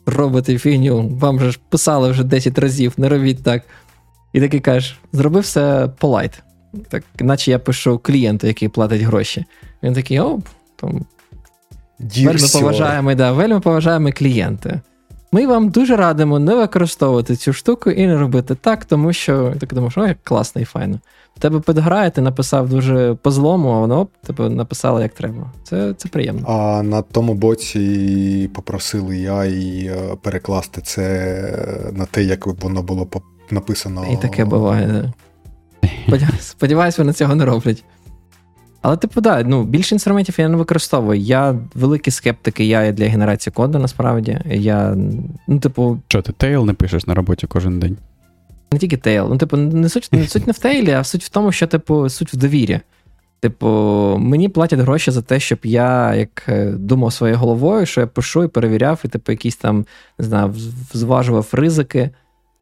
робите 0.06 0.58
фігню, 0.58 1.08
вам 1.08 1.40
же 1.40 1.50
ж 1.50 1.60
писали 1.68 2.10
вже 2.10 2.24
10 2.24 2.58
разів, 2.58 2.92
не 2.96 3.08
робіть 3.08 3.42
так. 3.42 3.62
І 4.32 4.40
такий 4.40 4.60
кажеш, 4.60 4.98
зроби 5.12 5.40
все 5.40 5.88
polite 5.98 6.42
так, 6.88 7.04
наче 7.20 7.50
я 7.50 7.58
пишу 7.58 7.98
клієнту, 7.98 8.46
який 8.46 8.68
платить 8.68 9.02
гроші. 9.02 9.44
Він 9.82 9.94
такий, 9.94 10.20
о, 10.20 10.38
там. 10.76 11.06
Вельми 11.98 12.48
поважаємо, 12.52 13.14
да, 13.14 13.32
вельми 13.32 13.60
поважаємо 13.60 14.12
клієнти. 14.12 14.80
Ми 15.32 15.46
вам 15.46 15.68
дуже 15.68 15.96
радимо 15.96 16.38
не 16.38 16.54
використовувати 16.54 17.36
цю 17.36 17.52
штуку 17.52 17.90
і 17.90 18.06
не 18.06 18.18
робити 18.18 18.54
так, 18.54 18.84
тому 18.84 19.12
що 19.12 19.54
ти 19.60 19.66
думаєш, 19.66 19.98
о, 19.98 20.06
як 20.06 20.18
класно 20.24 20.60
і 20.60 20.64
файно. 20.64 20.98
Тебе 21.38 21.60
підграє, 21.60 22.10
ти 22.10 22.20
написав 22.20 22.68
дуже 22.68 23.14
по 23.14 23.30
злому, 23.30 23.68
а 23.68 23.80
воно 23.80 24.08
тебе 24.26 24.48
написало 24.48 25.00
як 25.00 25.14
треба. 25.14 25.52
Це 25.64 25.94
це 25.94 26.08
приємно. 26.08 26.48
А 26.48 26.82
на 26.82 27.02
тому 27.02 27.34
боці 27.34 28.50
попросили 28.54 29.18
я 29.18 29.44
і 29.44 29.86
е, 29.86 30.16
перекласти 30.22 30.80
це 30.80 31.92
на 31.92 32.04
те, 32.04 32.22
як 32.22 32.46
воно 32.46 32.82
було 32.82 33.08
написано. 33.50 34.06
І 34.12 34.16
таке 34.16 34.44
буває. 34.44 34.86
Да. 34.86 35.12
Сподіваюсь, 36.40 36.98
вони 36.98 37.12
цього 37.12 37.34
не 37.34 37.44
роблять. 37.44 37.84
Але, 38.82 38.96
типу, 38.96 39.20
да, 39.20 39.42
ну, 39.42 39.64
більше 39.64 39.94
інструментів 39.94 40.34
я 40.38 40.48
не 40.48 40.56
використовую. 40.56 41.20
Я 41.20 41.58
великий 41.74 42.10
скептик, 42.10 42.60
і 42.60 42.66
я 42.66 42.92
для 42.92 43.08
генерації 43.08 43.52
коду, 43.56 43.78
насправді. 43.78 44.40
Я, 44.46 44.96
ну, 45.46 45.58
типу... 45.58 45.98
Що, 46.08 46.22
ти 46.22 46.32
тейл 46.32 46.66
не 46.66 46.72
пишеш 46.72 47.06
на 47.06 47.14
роботі 47.14 47.46
кожен 47.46 47.80
день? 47.80 47.96
Не 48.72 48.78
тільки 48.78 48.96
тейл. 48.96 49.28
Ну, 49.30 49.38
типу, 49.38 49.56
не 49.56 49.88
суть, 49.88 50.08
не 50.12 50.26
суть 50.26 50.46
не 50.46 50.52
в 50.52 50.58
тейлі, 50.58 50.90
а 50.90 51.04
суть 51.04 51.24
в 51.24 51.28
тому, 51.28 51.52
що, 51.52 51.66
типу, 51.66 52.08
суть 52.08 52.32
в 52.32 52.36
довірі. 52.36 52.80
Типу, 53.40 53.68
мені 54.18 54.48
платять 54.48 54.80
гроші 54.80 55.10
за 55.10 55.22
те, 55.22 55.40
щоб 55.40 55.58
я 55.62 56.14
як 56.14 56.44
е, 56.48 56.70
думав 56.70 57.12
своєю 57.12 57.38
головою, 57.38 57.86
що 57.86 58.00
я 58.00 58.06
пишу 58.06 58.44
і 58.44 58.48
перевіряв, 58.48 59.00
і, 59.04 59.08
типу, 59.08 59.32
якісь 59.32 59.56
там, 59.56 59.86
не 60.18 60.24
знаю, 60.24 60.54
зважував 60.92 61.48
ризики 61.52 62.10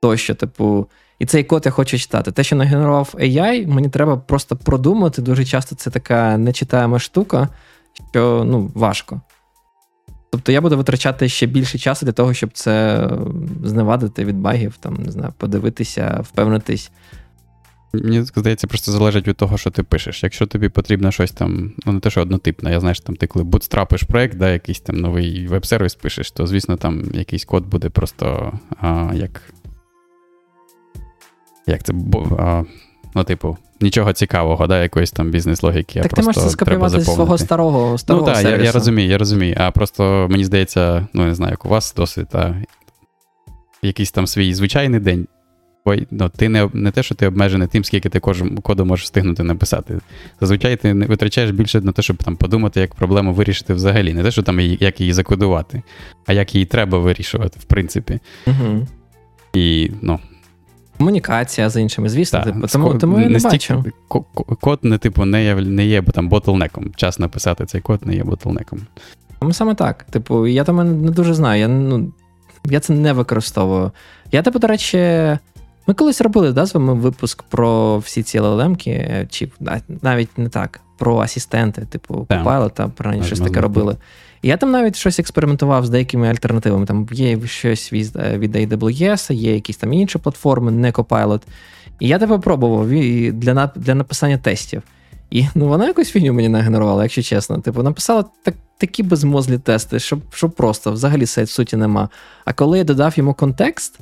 тощо, 0.01 0.35
типу. 0.35 0.87
І 1.19 1.27
цей 1.27 1.45
код 1.45 1.63
я 1.65 1.71
хочу 1.71 1.99
читати. 1.99 2.33
Те, 2.33 2.45
що 2.45 2.57
нагенерував 2.57 3.15
AI, 3.19 3.67
мені 3.67 3.89
треба 3.89 4.17
просто 4.17 4.57
продумати. 4.57 5.23
Дуже 5.23 5.45
часто 5.45 5.75
це 5.77 5.91
така 5.91 6.37
нечитаема 6.39 6.99
штука, 6.99 7.49
що 8.13 8.45
ну, 8.47 8.71
важко. 8.75 9.21
Тобто 10.31 10.53
я 10.53 10.61
буду 10.61 10.77
витрачати 10.77 11.29
ще 11.29 11.47
більше 11.47 11.79
часу 11.79 12.07
для 12.07 12.13
того, 12.13 12.35
щоб 12.35 12.51
це 12.53 13.09
зневадити 13.65 14.25
від 14.25 14.37
багів, 14.37 14.77
там, 14.81 14.95
не 14.95 15.13
знаю, 15.13 15.33
подивитися, 15.39 16.21
впевнитись. 16.23 16.91
Мені 17.93 18.23
здається, 18.23 18.67
просто 18.67 18.93
залежить 18.93 19.29
від 19.29 19.37
того, 19.37 19.59
що 19.59 19.71
ти 19.71 19.83
пишеш. 19.83 20.23
Якщо 20.23 20.47
тобі 20.47 20.69
потрібно 20.69 21.11
щось 21.11 21.33
там, 21.33 21.73
ну 21.87 21.93
не 21.93 22.01
те, 22.01 22.11
що 22.11 22.23
однотипне, 22.23 22.73
я 22.73 22.81
знаєш, 22.81 23.01
там 23.01 23.17
ти 23.17 23.27
коли 23.27 23.45
бутстрапиш 23.45 24.03
проект, 24.03 24.37
да, 24.37 24.51
якийсь 24.51 24.81
там 24.81 24.97
новий 24.97 25.49
веб-сервіс 25.49 25.95
пишеш, 25.95 26.31
то 26.31 26.47
звісно 26.47 26.77
там 26.77 27.05
якийсь 27.15 27.45
код 27.45 27.67
буде 27.67 27.91
просто 27.91 28.53
а, 28.81 29.11
як 29.15 29.43
як 31.67 31.83
це 31.83 31.93
а, 32.39 32.63
ну, 33.15 33.25
типу, 33.25 33.57
нічого 33.81 34.13
цікавого, 34.13 34.67
да, 34.67 34.83
якоїсь 34.83 35.11
там 35.11 35.31
бізнес-логіки. 35.31 36.01
Так 36.01 36.13
ти 36.13 36.23
можеш 36.23 36.43
це 36.43 36.51
скопіювати 36.51 37.01
з 37.01 37.05
свого 37.05 37.39
старого 37.39 37.99
старого 37.99 38.27
Ну 38.27 38.33
так, 38.35 38.45
я, 38.45 38.57
я 38.57 38.73
розумію, 38.73 39.09
я 39.09 39.19
розумію. 39.19 39.57
А 39.59 39.71
просто 39.71 40.27
мені 40.31 40.45
здається, 40.45 41.07
ну 41.13 41.25
не 41.25 41.35
знаю, 41.35 41.51
як 41.51 41.67
у 41.67 41.69
вас 41.69 41.95
досвід, 41.95 42.27
а 42.33 42.55
якийсь 43.83 44.11
там 44.11 44.27
свій 44.27 44.55
звичайний 44.55 45.01
день. 45.01 45.27
Ой, 45.89 46.07
ну, 46.11 46.29
ти 46.29 46.49
не 46.49 46.71
не 46.73 46.91
те, 46.91 47.03
що 47.03 47.15
ти 47.15 47.27
обмежений 47.27 47.69
тим, 47.69 47.85
скільки 47.85 48.09
ти 48.09 48.21
коду 48.63 48.85
можеш 48.85 49.05
встигнути 49.05 49.43
написати. 49.43 49.99
Зазвичай 50.41 50.77
ти 50.77 50.95
не 50.95 51.07
витрачаєш 51.07 51.51
більше 51.51 51.81
на 51.81 51.93
те, 51.93 52.03
щоб 52.03 52.17
там 52.17 52.37
подумати, 52.37 52.81
як 52.81 52.95
проблему 52.95 53.33
вирішити 53.33 53.75
взагалі. 53.75 54.15
Не 54.15 54.23
те, 54.23 54.31
що 54.31 54.43
там 54.43 54.61
як 54.61 55.01
її 55.01 55.13
закодувати, 55.13 55.83
а 56.27 56.33
як 56.33 56.55
її 56.55 56.67
треба 56.67 56.99
вирішувати, 56.99 57.59
в 57.61 57.65
принципі. 57.65 58.21
Угу. 58.47 58.87
І 59.55 59.91
ну, 60.03 60.21
Комунікація 60.99 61.71
з 61.71 61.81
іншими, 61.81 62.09
звісно, 62.09 62.43
так, 62.45 62.55
типу, 62.55 62.67
тому, 62.67 62.95
тому 62.95 63.21
я 63.21 63.29
не 63.29 63.39
бачу. 63.39 63.85
Код 64.61 64.79
не 64.83 64.99
типу 64.99 65.25
не 65.25 65.45
є 65.45 65.55
не 65.55 65.87
є 65.87 66.03
там 66.03 66.29
ботлнеком. 66.29 66.93
Час 66.97 67.19
написати 67.19 67.67
цей 67.67 67.81
код 67.81 68.07
не 68.07 68.15
є 68.15 68.25
ботлнеком. 68.25 68.81
Ну, 69.43 69.53
саме 69.53 69.75
так. 69.75 70.03
Типу, 70.05 70.47
я 70.47 70.65
там 70.65 71.03
не 71.03 71.11
дуже 71.11 71.35
знаю. 71.35 71.61
Я 71.61 71.69
ну, 71.69 72.13
я 72.65 72.81
це 72.81 72.93
не 72.93 73.13
використовую. 73.13 73.91
Я, 74.33 74.43
типу, 74.43 74.59
до 74.59 74.67
речі, 74.67 74.99
ми 75.87 75.95
колись 75.95 76.21
робили 76.21 76.53
да, 76.53 76.67
з 76.67 76.75
вами 76.75 76.95
випуск 76.95 77.43
про 77.43 77.99
всі 77.99 78.23
ці 78.23 78.41
LLM, 78.41 79.27
чи 79.31 79.49
навіть 80.03 80.39
не 80.39 80.49
так, 80.49 80.81
про 80.99 81.19
асистенти, 81.19 81.83
типу 81.83 82.27
Copilot, 82.31 82.91
про 82.91 83.23
щось 83.23 83.41
таке 83.41 83.61
робили. 83.61 83.97
Я 84.43 84.57
там 84.57 84.71
навіть 84.71 84.97
щось 84.97 85.19
експериментував 85.19 85.87
з 85.87 85.91
деякими 85.91 86.29
альтернативами. 86.29 86.87
Там 86.87 87.09
є 87.13 87.47
щось 87.47 87.93
від 87.93 88.17
е, 88.17 88.39
AWS, 88.39 89.33
є 89.33 89.55
якісь 89.55 89.77
там 89.77 89.93
інші 89.93 90.19
платформи, 90.19 90.73
не 90.73 90.91
Copilot. 90.91 91.43
І 92.01 92.09
я 92.09 92.19
тебе 92.19 92.39
пробував 92.39 92.89
для 93.33 93.73
для 93.77 93.95
написання 93.95 94.39
тестів. 94.39 94.83
І 95.31 95.47
ну, 95.55 95.69
вона 95.69 95.87
якусь 95.87 96.11
фігню 96.11 96.33
мені 96.33 96.49
нагенерувала, 96.49 97.03
якщо 97.03 97.23
чесно. 97.23 97.59
Типу, 97.59 97.83
написала 97.83 98.25
так, 98.43 98.55
такі 98.79 99.03
безмозлі 99.03 99.59
тести, 99.59 99.99
що 99.99 100.19
що 100.31 100.51
просто 100.51 100.93
взагалі 100.93 101.27
сайт 101.27 101.51
суті 101.51 101.77
нема. 101.77 102.09
А 102.45 102.53
коли 102.53 102.79
я 102.79 102.85
додав 102.85 103.15
йому 103.17 103.35
контекст, 103.35 103.99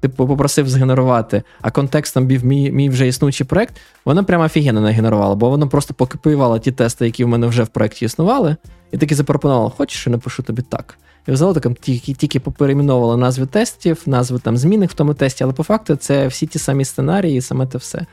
типу, 0.00 0.26
попросив 0.26 0.68
згенерувати, 0.68 1.42
а 1.60 1.70
контекстом 1.70 2.26
був 2.26 2.44
мій 2.44 2.70
мій 2.72 2.88
вже 2.88 3.08
існуючий 3.08 3.46
проект, 3.46 3.76
вона 4.04 4.22
прямо 4.22 4.44
офігенно 4.44 4.80
нагенерувала, 4.80 5.34
бо 5.34 5.50
воно 5.50 5.68
просто 5.68 5.94
покопіювало 5.94 6.58
ті 6.58 6.72
тести, 6.72 7.04
які 7.04 7.24
в 7.24 7.28
мене 7.28 7.46
вже 7.46 7.62
в 7.62 7.68
проєкті 7.68 8.04
існували, 8.04 8.56
і 8.92 8.98
таки 8.98 9.14
запропонувала, 9.14 9.70
хочеш, 9.70 10.06
я 10.06 10.10
напишу 10.10 10.42
тобі 10.42 10.62
так. 10.62 10.98
І 11.26 11.32
взяла 11.32 11.54
так, 11.54 11.78
тільки 11.80 12.14
тільки 12.14 12.40
поперейменовувала 12.40 13.16
назви 13.16 13.46
тестів, 13.46 14.02
назви 14.06 14.38
там 14.38 14.56
змінних 14.56 14.90
в 14.90 14.94
тому 14.94 15.14
тесті, 15.14 15.44
але 15.44 15.52
по 15.52 15.62
факту 15.62 15.96
це 15.96 16.26
всі 16.26 16.46
ті 16.46 16.58
самі 16.58 16.84
сценарії, 16.84 17.38
і 17.38 17.40
саме 17.40 17.66
те 17.66 17.78
все. 17.78 18.06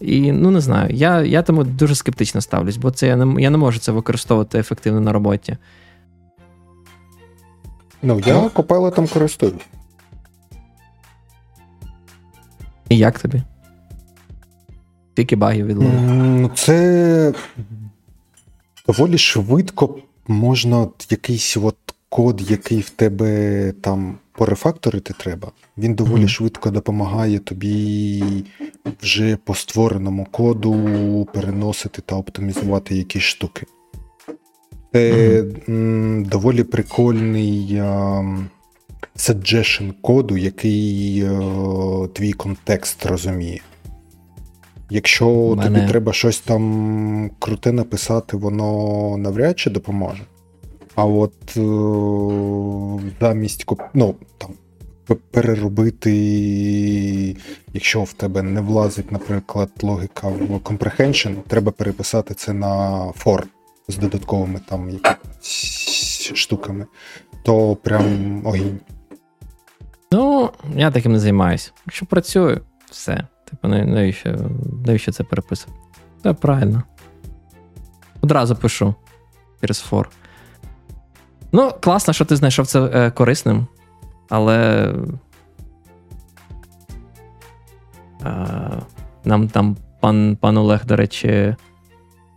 І 0.00 0.32
ну 0.32 0.50
не 0.50 0.60
знаю, 0.60 0.94
я 0.94 1.22
я 1.22 1.42
тому 1.42 1.64
дуже 1.64 1.94
скептично 1.94 2.40
ставлюсь, 2.40 2.76
бо 2.76 2.90
це 2.90 3.06
я 3.06 3.16
не 3.16 3.42
я 3.42 3.50
не 3.50 3.58
можу 3.58 3.78
це 3.78 3.92
використовувати 3.92 4.58
ефективно 4.58 5.00
на 5.00 5.12
роботі. 5.12 5.56
Ну, 8.02 8.20
я 8.26 8.48
копайло 8.48 8.90
там 8.90 9.06
користуюсь. 9.06 9.66
І 12.88 12.98
як 12.98 13.18
тобі? 13.18 13.42
Тільки 15.14 15.36
багів 15.36 15.66
відловив? 15.66 16.00
Ну, 16.00 16.50
це 16.54 17.34
доволі 18.88 19.18
швидко 19.18 19.94
можна 20.26 20.88
якийсь 21.10 21.56
от 21.56 21.76
код, 22.08 22.50
який 22.50 22.80
в 22.80 22.90
тебе 22.90 23.72
там 23.80 24.18
порефакторити 24.32 25.14
треба. 25.18 25.52
Він 25.78 25.94
доволі 25.94 26.22
mm-hmm. 26.22 26.28
швидко 26.28 26.70
допомагає 26.70 27.38
тобі 27.38 28.44
вже 29.02 29.36
по 29.44 29.54
створеному 29.54 30.26
коду 30.30 31.28
переносити 31.34 32.02
та 32.06 32.16
оптимізувати 32.16 32.96
якісь 32.96 33.22
штуки. 33.22 33.66
Це 34.92 35.42
mm-hmm. 35.42 36.28
доволі 36.28 36.64
прикольний. 36.64 37.82
Suggestion 39.16 39.92
коду, 40.00 40.36
який 40.36 41.20
е, 41.20 42.08
твій 42.12 42.32
контекст 42.32 43.06
розуміє. 43.06 43.60
Якщо 44.90 45.54
мене... 45.56 45.62
тобі 45.62 45.88
треба 45.88 46.12
щось 46.12 46.40
там 46.40 47.30
круте 47.38 47.72
написати, 47.72 48.36
воно 48.36 49.16
навряд 49.18 49.58
чи 49.58 49.70
допоможе. 49.70 50.22
А 50.94 51.04
от 51.04 51.56
е, 51.56 53.10
замість 53.20 53.66
ну, 53.94 54.14
там, 54.38 54.50
переробити, 55.30 56.12
якщо 57.72 58.02
в 58.02 58.12
тебе 58.12 58.42
не 58.42 58.60
влазить, 58.60 59.12
наприклад, 59.12 59.70
логіка 59.82 60.28
в 60.28 60.40
comprehension, 60.40 61.34
треба 61.48 61.72
переписати 61.72 62.34
це 62.34 62.52
на 62.52 62.68
for 63.24 63.42
з 63.88 63.96
додатковими 63.96 64.60
там 64.68 64.90
якимись 64.90 66.32
штуками, 66.34 66.86
то 67.42 67.76
прям 67.76 68.42
огінь. 68.46 68.80
Ну, 70.12 70.50
я 70.76 70.90
таким 70.90 71.12
не 71.12 71.20
займаюся. 71.20 71.70
Якщо 71.86 72.06
працюю, 72.06 72.60
все. 72.90 73.26
Типу, 73.50 73.68
навіщо 73.68 74.36
навіщо 74.86 75.12
це 75.12 75.24
переписувати? 75.24 75.82
Це 76.22 76.32
правильно. 76.32 76.82
Одразу 78.20 78.56
пишу 78.56 78.94
через 79.60 79.78
фор. 79.78 80.10
Ну, 81.52 81.72
класно, 81.80 82.14
що 82.14 82.24
ти 82.24 82.36
знайшов 82.36 82.66
це 82.66 82.80
е, 82.80 83.10
корисним, 83.10 83.66
але. 84.28 84.88
Е, 88.24 88.82
нам 89.24 89.48
там 89.48 89.76
пан 90.00 90.36
пан 90.40 90.56
Олег, 90.56 90.86
до 90.86 90.96
речі, 90.96 91.56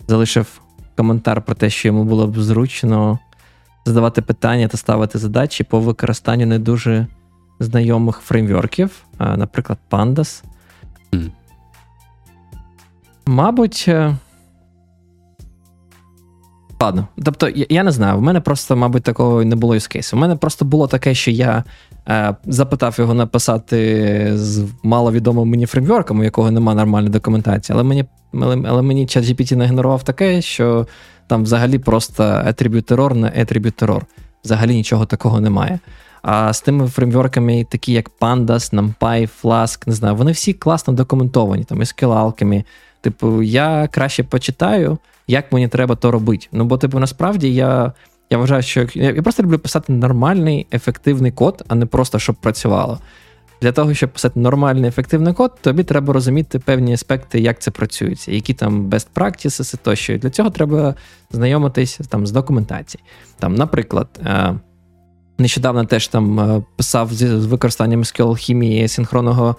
залишив 0.08 0.62
коментар 0.98 1.42
про 1.42 1.56
те, 1.56 1.70
що 1.70 1.88
йому 1.88 2.04
було 2.04 2.28
б 2.28 2.40
зручно 2.40 3.20
задавати 3.86 4.22
питання 4.22 4.68
та 4.68 4.78
ставити 4.78 5.18
задачі 5.18 5.64
по 5.64 5.80
використанню 5.80 6.46
не 6.46 6.60
дуже 6.60 7.08
знайомих 7.60 8.18
фреймворків, 8.18 9.04
наприклад, 9.20 9.80
Pandas. 9.90 10.44
Мабуть. 13.26 13.86
Е, 13.88 14.16
ладно, 16.82 17.08
тобто, 17.26 17.50
я, 17.50 17.66
я 17.70 17.84
не 17.84 17.92
знаю, 17.92 18.18
в 18.18 18.22
мене 18.22 18.42
просто, 18.42 18.76
мабуть, 18.76 19.04
такого 19.04 19.44
не 19.44 19.56
було 19.56 19.76
із 19.76 19.88
кейсу. 19.88 20.18
У 20.18 20.20
мене 20.20 20.36
просто 20.36 20.66
було 20.66 20.88
таке, 20.88 21.14
що 21.14 21.32
я 21.32 21.64
е, 22.10 22.36
запитав 22.46 22.96
його 23.00 23.14
написати 23.14 24.32
з 24.38 24.66
маловідомим 24.84 25.48
мені 25.48 25.66
фреймворком, 25.66 26.20
у 26.20 26.24
якого 26.24 26.52
немає 26.52 26.76
нормальної 26.76 27.12
документації, 27.12 27.74
але 27.74 27.84
мені 27.84 28.06
але, 28.34 28.64
але 28.66 28.82
мені 28.82 29.06
ChatGPT 29.06 29.56
нагенерував 29.56 30.04
таке, 30.04 30.42
що 30.42 30.88
там 31.28 31.44
взагалі 31.44 31.80
просто 31.80 32.24
атриб'ют-терор 32.24 33.16
на 33.16 33.28
атриб'ют-терор. 33.28 34.06
Взагалі 34.44 34.76
нічого 34.76 35.06
такого 35.06 35.42
немає. 35.42 35.80
А 36.22 36.54
з 36.54 36.62
тими 36.62 36.88
фреймворками, 36.88 37.64
такі 37.70 37.94
як 37.94 38.12
Pandas, 38.20 38.74
NumPy, 38.74 39.30
Flask, 39.44 39.88
не 39.88 39.94
знаю, 39.94 40.16
вони 40.16 40.32
всі 40.32 40.54
класно 40.54 40.94
документовані, 40.94 41.64
там, 41.64 41.80
SQL-алками. 41.80 42.64
Типу, 43.02 43.42
я 43.44 43.90
краще 43.92 44.24
почитаю, 44.24 44.98
як 45.28 45.52
мені 45.52 45.68
треба 45.68 45.96
то 45.96 46.12
робити. 46.12 46.48
Ну, 46.52 46.66
бо, 46.66 46.78
типу, 46.78 47.00
насправді 47.00 47.54
я 47.54 47.94
я 48.30 48.38
вважаю, 48.38 48.62
що 48.62 48.88
я 48.94 49.22
просто 49.22 49.44
люблю 49.44 49.60
писати 49.60 49.94
нормальний, 49.94 50.68
ефективний 50.74 51.32
код, 51.32 51.64
а 51.68 51.76
не 51.76 51.86
просто 51.86 52.20
щоб 52.20 52.36
працювало. 52.36 53.00
Для 53.62 53.72
того, 53.72 53.94
щоб 53.94 54.10
писати 54.10 54.40
нормальний 54.40 54.90
ефективний 54.90 55.34
код, 55.34 55.52
тобі 55.62 55.84
треба 55.84 56.14
розуміти 56.14 56.60
певні 56.60 56.94
аспекти, 56.94 57.40
як 57.40 57.60
це 57.60 57.72
працюється, 57.72 58.32
які 58.32 58.54
там 58.54 58.90
best 58.90 59.08
practices 59.16 59.78
тощо. 59.84 60.14
І 60.14 60.18
для 60.18 60.30
цього 60.30 60.50
треба 60.50 60.96
знайомитись 61.32 62.00
там 62.10 62.28
з 62.28 62.32
документації. 62.32 63.04
Там, 63.40 63.56
Наприклад, 63.56 64.08
е, 64.26 64.54
нещодавно 65.42 65.86
теж 65.86 66.08
там 66.08 66.40
е, 66.40 66.64
писав 66.76 67.14
з 67.14 67.46
використанням 67.46 68.04
SQL 68.04 68.38
хімії 68.38 68.88
синхронного 68.88 69.56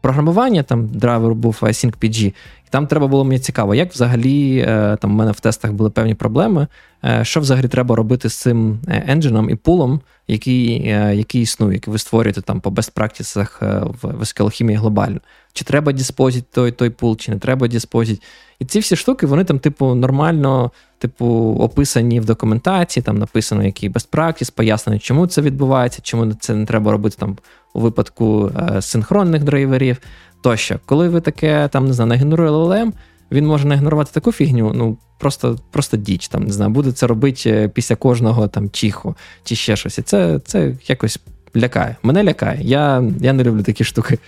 програмування, 0.00 0.62
там 0.62 0.86
драйвер 0.86 1.34
був 1.34 1.58
AsyncPG, 1.62 2.26
і 2.26 2.63
там 2.74 2.86
треба 2.86 3.06
було 3.06 3.24
мені 3.24 3.38
цікаво, 3.38 3.74
як 3.74 3.92
взагалі 3.92 4.58
е, 4.68 4.96
там 5.00 5.10
у 5.10 5.14
мене 5.14 5.32
в 5.32 5.40
тестах 5.40 5.72
були 5.72 5.90
певні 5.90 6.14
проблеми, 6.14 6.66
е, 7.04 7.24
що 7.24 7.40
взагалі 7.40 7.68
треба 7.68 7.96
робити 7.96 8.28
з 8.28 8.34
цим 8.34 8.78
енджином 8.88 9.50
і 9.50 9.54
пулом, 9.54 10.00
який 10.28 10.82
який 11.16 11.42
існує, 11.42 11.74
який 11.74 11.92
ви 11.92 11.98
створюєте 11.98 12.42
там 12.42 12.60
по 12.60 12.70
best 12.70 12.92
practices 12.94 13.56
в 14.02 14.20
SQL 14.20 14.50
хімії 14.50 14.78
глобально. 14.78 15.20
Чи 15.52 15.64
треба 15.64 15.92
диспозить 15.92 16.44
той 16.50 16.72
той 16.72 16.90
пул, 16.90 17.16
чи 17.16 17.32
не 17.32 17.38
треба 17.38 17.68
диспозить. 17.68 18.22
І 18.58 18.64
ці 18.64 18.78
всі 18.78 18.96
штуки, 18.96 19.26
вони 19.26 19.44
там, 19.44 19.58
типу, 19.58 19.94
нормально 19.94 20.70
типу, 20.98 21.56
описані 21.60 22.20
в 22.20 22.24
документації, 22.24 23.02
там 23.04 23.18
написано, 23.18 23.64
який 23.64 23.90
best 23.90 24.10
practice, 24.10 24.52
пояснено, 24.54 24.98
чому 24.98 25.26
це 25.26 25.40
відбувається, 25.40 26.00
чому 26.02 26.34
це 26.34 26.54
не 26.54 26.66
треба 26.66 26.92
робити 26.92 27.16
там 27.18 27.36
у 27.74 27.80
випадку 27.80 28.50
е, 28.56 28.82
синхронних 28.82 29.44
драйверів. 29.44 29.96
Тощо, 30.44 30.80
коли 30.86 31.08
ви 31.08 31.20
таке 31.20 31.68
там 31.72 31.86
не 31.86 31.92
знаю, 31.92 32.08
нагенеруєте 32.08 32.54
LLM, 32.54 32.92
він 33.32 33.46
може 33.46 33.68
нагенерувати 33.68 34.10
таку 34.14 34.32
фігню, 34.32 34.72
ну 34.74 34.98
просто 35.18 35.58
просто 35.70 35.96
діч, 35.96 36.28
там, 36.28 36.44
не 36.44 36.52
знаю, 36.52 36.70
буде 36.70 36.92
це 36.92 37.06
робити 37.06 37.50
е, 37.50 37.68
після 37.68 37.96
кожного 37.96 38.48
там 38.48 38.70
чиху 38.70 39.14
чи 39.44 39.54
ще 39.54 39.76
щось. 39.76 39.98
І 39.98 40.02
це 40.02 40.40
це 40.44 40.72
якось 40.86 41.18
лякає. 41.56 41.96
Мене 42.02 42.24
лякає. 42.24 42.58
Я, 42.62 43.04
Я 43.20 43.32
не 43.32 43.44
люблю 43.44 43.62
такі 43.62 43.84
штуки. 43.84 44.18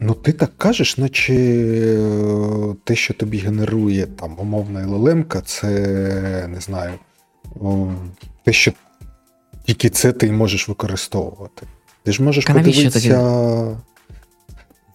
Ну, 0.00 0.14
ти 0.14 0.32
так 0.32 0.50
кажеш, 0.58 0.98
наче 0.98 1.34
е, 1.34 2.74
те, 2.84 2.94
що 2.94 3.14
тобі 3.14 3.38
генерує 3.38 4.06
там 4.06 4.36
умовна 4.38 4.86
LLM, 4.86 5.42
це 5.42 5.68
не 6.48 6.60
знаю, 6.60 6.92
те, 8.44 8.52
що 8.52 8.72
тільки 9.64 9.88
це 9.88 10.12
ти 10.12 10.32
можеш 10.32 10.68
використовувати. 10.68 11.66
Ти 12.02 12.12
ж 12.12 12.22
можеш 12.22 12.44
подивитися. 12.44 13.76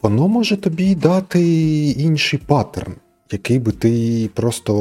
Воно 0.02 0.28
може 0.28 0.58
тобі 0.58 0.96
дати 0.96 1.42
інший 1.90 2.40
паттерн, 2.46 2.94
який 3.32 3.60
би 3.60 3.72
ти 3.72 4.30
просто 4.34 4.74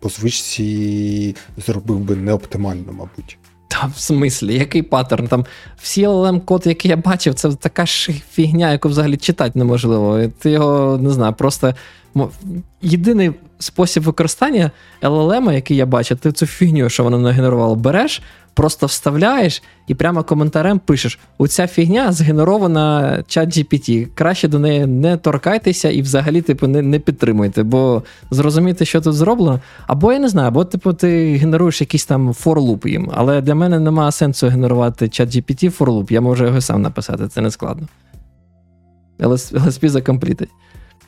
по 0.00 0.08
звичці 0.08 1.36
зробив 1.66 1.98
би 1.98 2.16
неоптимально, 2.16 2.92
мабуть. 2.92 3.38
Та 3.68 3.90
в 3.96 3.98
смислі, 3.98 4.54
який 4.54 4.82
паттерн? 4.82 5.26
Там 5.26 5.46
всі 5.82 6.06
LLM 6.06 6.40
код, 6.40 6.62
який 6.66 6.88
я 6.90 6.96
бачив, 6.96 7.34
це 7.34 7.52
така 7.52 7.86
ж 7.86 8.12
фігня, 8.32 8.72
яку 8.72 8.88
взагалі 8.88 9.16
читати 9.16 9.58
неможливо. 9.58 10.28
Ти 10.38 10.50
його 10.50 10.98
не 10.98 11.10
знаю, 11.10 11.32
просто 11.32 11.74
єдиний 12.82 13.32
спосіб 13.58 14.02
використання 14.02 14.70
LLM, 15.02 15.52
який 15.52 15.76
я 15.76 15.86
бачив, 15.86 16.18
ти 16.18 16.32
цю 16.32 16.46
фігню, 16.46 16.88
що 16.88 17.04
воно 17.04 17.18
нагенерувало, 17.18 17.76
береш, 17.76 18.22
просто 18.54 18.86
вставляєш 18.86 19.62
і 19.86 19.94
прямо 19.94 20.22
коментарем 20.22 20.78
пишеш: 20.78 21.18
оця 21.38 21.66
фігня 21.66 22.12
згенерована 22.12 23.18
чат 23.26 23.48
GPT. 23.48 24.06
Краще 24.14 24.48
до 24.48 24.58
неї 24.58 24.86
не 24.86 25.16
торкайтеся 25.16 25.90
і 25.90 26.02
взагалі, 26.02 26.42
типу, 26.42 26.66
не 26.66 26.82
не 26.82 26.98
підтримуйте, 26.98 27.62
бо 27.62 28.02
зрозуміти, 28.30 28.84
що 28.84 29.00
тут 29.00 29.14
зроблено. 29.14 29.60
Або 29.86 30.12
я 30.12 30.18
не 30.18 30.28
знаю, 30.28 30.48
або 30.48 30.64
типу, 30.64 30.92
ти 30.92 31.36
генеруєш 31.36 31.80
якийсь 31.80 32.06
там 32.06 32.32
форлуп 32.32 32.86
їм. 32.86 33.10
Але 33.14 33.40
для 33.40 33.54
мене 33.54 33.78
немає 33.78 34.12
сенсу 34.12 34.48
генерувати 34.48 35.08
чат 35.08 35.28
GPT 35.28 35.70
форлуп, 35.70 36.10
я 36.10 36.20
можу 36.20 36.44
його 36.44 36.60
сам 36.60 36.82
написати, 36.82 37.28
це 37.28 37.40
не 37.40 37.50
складно. 37.50 37.86
LSP 39.18 39.88
закомплітить. 39.88 40.48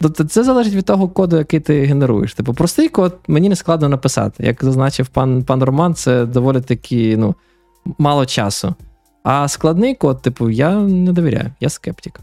Тобто 0.02 0.24
це 0.24 0.44
залежить 0.44 0.74
від 0.74 0.84
того 0.84 1.08
коду, 1.08 1.36
який 1.36 1.60
ти 1.60 1.84
генеруєш. 1.84 2.34
Типу, 2.34 2.54
простий 2.54 2.88
код 2.88 3.18
мені 3.28 3.48
не 3.48 3.56
складно 3.56 3.88
написати. 3.88 4.46
Як 4.46 4.64
зазначив 4.64 5.06
пан 5.06 5.44
пан 5.44 5.62
Роман, 5.62 5.94
це 5.94 6.26
доволі 6.26 6.60
таки 6.60 7.16
ну, 7.16 7.34
мало 7.98 8.26
часу. 8.26 8.74
А 9.22 9.48
складний 9.48 9.94
код, 9.94 10.22
типу, 10.22 10.50
я 10.50 10.74
не 10.74 11.12
довіряю, 11.12 11.50
я 11.60 11.68
скептик. 11.68 12.20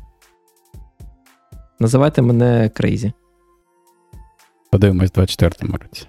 Називайте 1.80 2.22
мене 2.22 2.70
crazy. 2.74 3.12
Подивимось 4.72 5.10
в 5.16 5.20
24-му 5.20 5.78
році. 5.78 6.08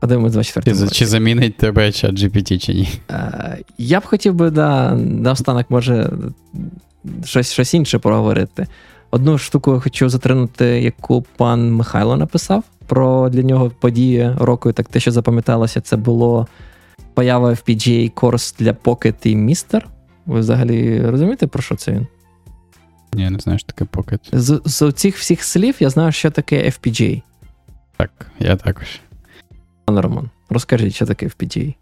Подивимось 0.00 0.32
24 0.32 0.80
році. 0.80 0.94
Чи 0.94 1.06
замінить 1.06 1.56
тебе 1.56 1.92
ChatGPT, 1.92 2.58
чи 2.58 2.74
ні? 2.74 2.88
Е, 3.10 3.58
я 3.78 4.00
б 4.00 4.04
хотів 4.04 4.34
би, 4.34 4.50
да, 4.50 4.94
наостанок, 4.94 5.70
може, 5.70 6.10
щось 7.24 7.52
щось 7.52 7.74
інше 7.74 7.98
поговорити. 7.98 8.66
Одну 9.10 9.38
штуку 9.38 9.74
я 9.74 9.80
хочу 9.80 10.08
затринути, 10.08 10.64
яку 10.64 11.22
пан 11.36 11.72
Михайло 11.72 12.16
написав 12.16 12.64
про 12.86 13.28
для 13.28 13.42
нього 13.42 13.70
події 13.70 14.34
року. 14.38 14.72
Так 14.72 14.88
те, 14.88 15.00
що 15.00 15.10
запам'яталося, 15.10 15.80
це 15.80 15.96
було 15.96 16.46
поява 17.14 17.50
FPGA 17.50 18.10
курс 18.10 18.54
для 18.58 18.72
Pocket 18.72 19.26
і 19.26 19.36
Mister. 19.36 19.82
Ви 20.26 20.40
взагалі 20.40 21.00
розумієте, 21.00 21.46
про 21.46 21.62
що 21.62 21.76
це 21.76 21.92
він? 21.92 22.06
Ні, 23.12 23.22
я 23.22 23.30
не 23.30 23.38
знаю, 23.38 23.58
що 23.58 23.66
таке 23.66 23.84
Pocket. 23.84 24.18
З, 24.32 24.60
з 24.64 24.92
цих 24.92 25.18
всіх 25.18 25.44
слів 25.44 25.76
я 25.80 25.90
знаю, 25.90 26.12
що 26.12 26.30
таке 26.30 26.64
FPGA. 26.64 27.22
Так, 27.96 28.10
я 28.38 28.56
також. 28.56 29.00
Пане 29.84 30.00
Роман, 30.00 30.30
розкажіть, 30.48 30.94
що 30.94 31.06
таке 31.06 31.26
FPGA? 31.26 31.74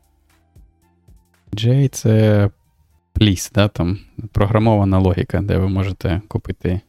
FPGA 1.53 1.89
це 1.89 2.51
пліс, 3.13 3.51
да, 3.55 3.69
там 3.69 3.99
програмована 4.33 4.99
логіка, 4.99 5.41
де 5.41 5.59
ви 5.59 5.69
можете 5.69 6.21
купити 6.29 6.81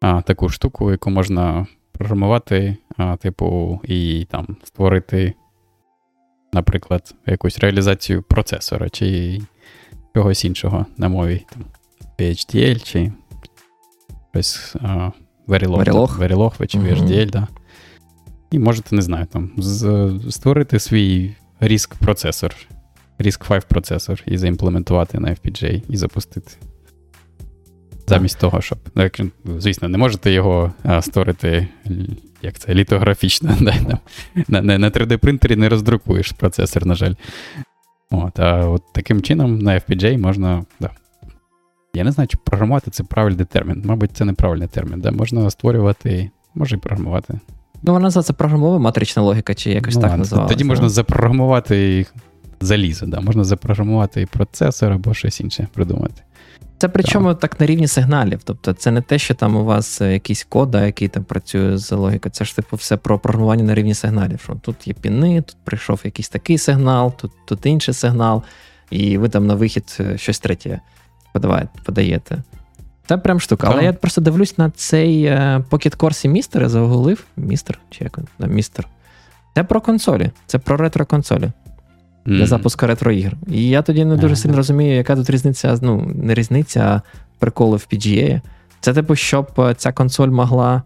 а, 0.00 0.22
таку 0.22 0.48
штуку, 0.48 0.90
яку 0.90 1.10
можна 1.10 1.66
програмувати, 1.92 2.76
а, 2.96 3.16
типу, 3.16 3.80
і 3.84 4.26
там 4.30 4.56
створити, 4.64 5.34
наприклад, 6.52 7.14
якусь 7.26 7.58
реалізацію 7.58 8.22
процесора 8.22 8.88
чи 8.88 9.40
чогось 10.14 10.44
іншого 10.44 10.86
на 10.96 11.08
мові 11.08 11.44
там, 11.52 11.64
PHDL 12.18 12.84
чи 12.84 13.12
щось 14.30 14.76
а, 14.80 15.10
Verilog, 15.46 15.84
Verilog. 15.84 16.18
Verilog 16.18 16.66
чи 16.66 16.78
VHDL, 16.78 17.30
да. 17.30 17.48
І 18.50 18.58
можете, 18.58 18.96
не 18.96 19.02
знаю, 19.02 19.26
там, 19.26 19.50
з, 19.56 20.10
створити 20.30 20.78
свій 20.78 21.34
RISC 21.60 21.98
процесор, 21.98 22.54
RISC 23.18 23.48
5 23.48 23.64
процесор 23.64 24.22
і 24.26 24.38
заімплементувати 24.38 25.20
на 25.20 25.28
FPGA 25.28 25.82
і 25.88 25.96
запустити. 25.96 26.52
Замість 28.06 28.38
того, 28.38 28.60
щоб. 28.60 28.78
Ну, 28.94 29.10
звісно, 29.58 29.88
не 29.88 29.98
можете 29.98 30.32
його 30.32 30.72
а, 30.82 31.02
створити 31.02 31.68
як 32.42 32.58
це, 32.58 32.74
літографічно. 32.74 33.56
На 34.48 34.62
на, 34.62 34.78
на 34.78 34.90
3D-принтері 34.90 35.56
не 35.56 35.68
роздрукуєш 35.68 36.32
процесор, 36.32 36.86
на 36.86 36.94
жаль. 36.94 37.14
От, 38.10 38.40
А 38.40 38.68
от 38.68 38.82
таким 38.92 39.22
чином 39.22 39.58
на 39.58 39.74
FPGA 39.74 40.18
можна. 40.18 40.64
Да. 40.80 40.90
Я 41.94 42.04
не 42.04 42.12
знаю, 42.12 42.28
чи 42.28 42.38
програмувати 42.44 42.90
це 42.90 43.04
правильний 43.04 43.44
термін. 43.44 43.82
Мабуть, 43.84 44.10
це 44.16 44.24
неправильний 44.24 44.68
термін. 44.68 45.00
Да? 45.00 45.10
Можна 45.10 45.50
створювати, 45.50 46.30
може 46.54 46.76
і 46.76 46.78
програмувати. 46.78 47.40
Ну, 47.82 47.92
вона 47.92 48.02
називається 48.02 48.32
програмова 48.32 48.78
матрична 48.78 49.22
логіка, 49.22 49.54
чи 49.54 49.70
якось 49.70 49.94
ну, 49.94 50.00
так 50.00 50.18
називалася. 50.18 50.54
Тоді 50.54 50.64
можна 50.64 50.88
запрограмувати 50.88 52.06
залізо, 52.60 53.06
да? 53.06 53.20
можна 53.20 53.44
запрограмувати 53.44 54.22
і 54.22 54.26
процесор 54.26 54.92
або 54.92 55.14
щось 55.14 55.40
інше 55.40 55.68
придумати. 55.72 56.22
Це 56.78 56.88
причому 56.88 57.28
так. 57.28 57.40
так 57.40 57.60
на 57.60 57.66
рівні 57.66 57.88
сигналів. 57.88 58.40
Тобто 58.44 58.72
це 58.72 58.90
не 58.90 59.00
те, 59.00 59.18
що 59.18 59.34
там 59.34 59.56
у 59.56 59.64
вас 59.64 60.00
е, 60.00 60.12
якийсь 60.12 60.44
код, 60.44 60.74
який 60.74 61.08
там 61.08 61.24
працює 61.24 61.78
з 61.78 61.92
логікою. 61.92 62.32
Це 62.32 62.44
ж 62.44 62.56
типу 62.56 62.76
все 62.76 62.96
про 62.96 63.18
програмування 63.18 63.64
на 63.64 63.74
рівні 63.74 63.94
сигналів. 63.94 64.40
Що 64.40 64.54
Тут 64.54 64.88
є 64.88 64.94
піни, 64.94 65.42
тут 65.42 65.56
прийшов 65.64 66.00
якийсь 66.04 66.28
такий 66.28 66.58
сигнал, 66.58 67.12
тут 67.16 67.32
тут 67.46 67.66
інший 67.66 67.94
сигнал, 67.94 68.42
і 68.90 69.18
ви 69.18 69.28
там 69.28 69.46
на 69.46 69.54
вихід 69.54 69.96
е, 70.00 70.18
щось 70.18 70.38
третє 70.38 70.80
подаєте. 71.84 72.42
Це 73.08 73.18
прям 73.18 73.40
штука. 73.40 73.68
Але 73.70 73.84
я 73.84 73.92
просто 73.92 74.20
дивлюсь 74.20 74.58
на 74.58 74.70
цей 74.70 75.24
е, 75.24 75.64
Pocket 75.70 75.96
Course 75.96 76.28
містер, 76.28 76.68
загуглив. 76.68 77.24
Містер, 77.36 77.78
чи 77.90 78.04
як 78.04 78.18
він? 78.18 78.54
Містер. 78.54 78.88
Це 79.54 79.64
про 79.64 79.80
консолі, 79.80 80.30
це 80.46 80.58
про 80.58 80.76
ретро-консолі 80.76 81.50
для 82.26 82.42
mm. 82.42 82.46
запуску 82.46 82.86
ретро-ігр. 82.86 83.36
І 83.48 83.68
я 83.68 83.82
тоді 83.82 84.04
не 84.04 84.16
дуже 84.16 84.34
mm. 84.34 84.38
сильно 84.38 84.56
розумію, 84.56 84.96
яка 84.96 85.16
тут 85.16 85.30
різниця, 85.30 85.78
ну, 85.82 86.12
не 86.14 86.34
різниця, 86.34 86.80
а 86.80 87.02
приколи 87.38 87.76
в 87.76 87.86
PGA. 87.92 88.40
Це, 88.80 88.92
типу, 88.92 89.16
щоб 89.16 89.50
е, 89.58 89.74
ця 89.74 89.92
консоль 89.92 90.28
могла 90.28 90.82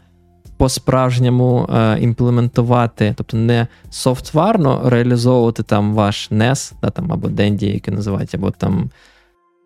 по-справжньому 0.57 1.69
е, 1.75 1.99
імплементувати, 2.01 3.15
тобто 3.17 3.37
не 3.37 3.67
софтварно 3.91 4.83
реалізовувати 4.85 5.63
там 5.63 5.95
ваш 5.95 6.31
NES, 6.31 6.73
да, 6.83 6.91
там, 6.91 7.13
або 7.13 7.29
Dendy, 7.29 7.75
який 7.75 7.95
називають, 7.95 8.35
або 8.35 8.51
там 8.51 8.91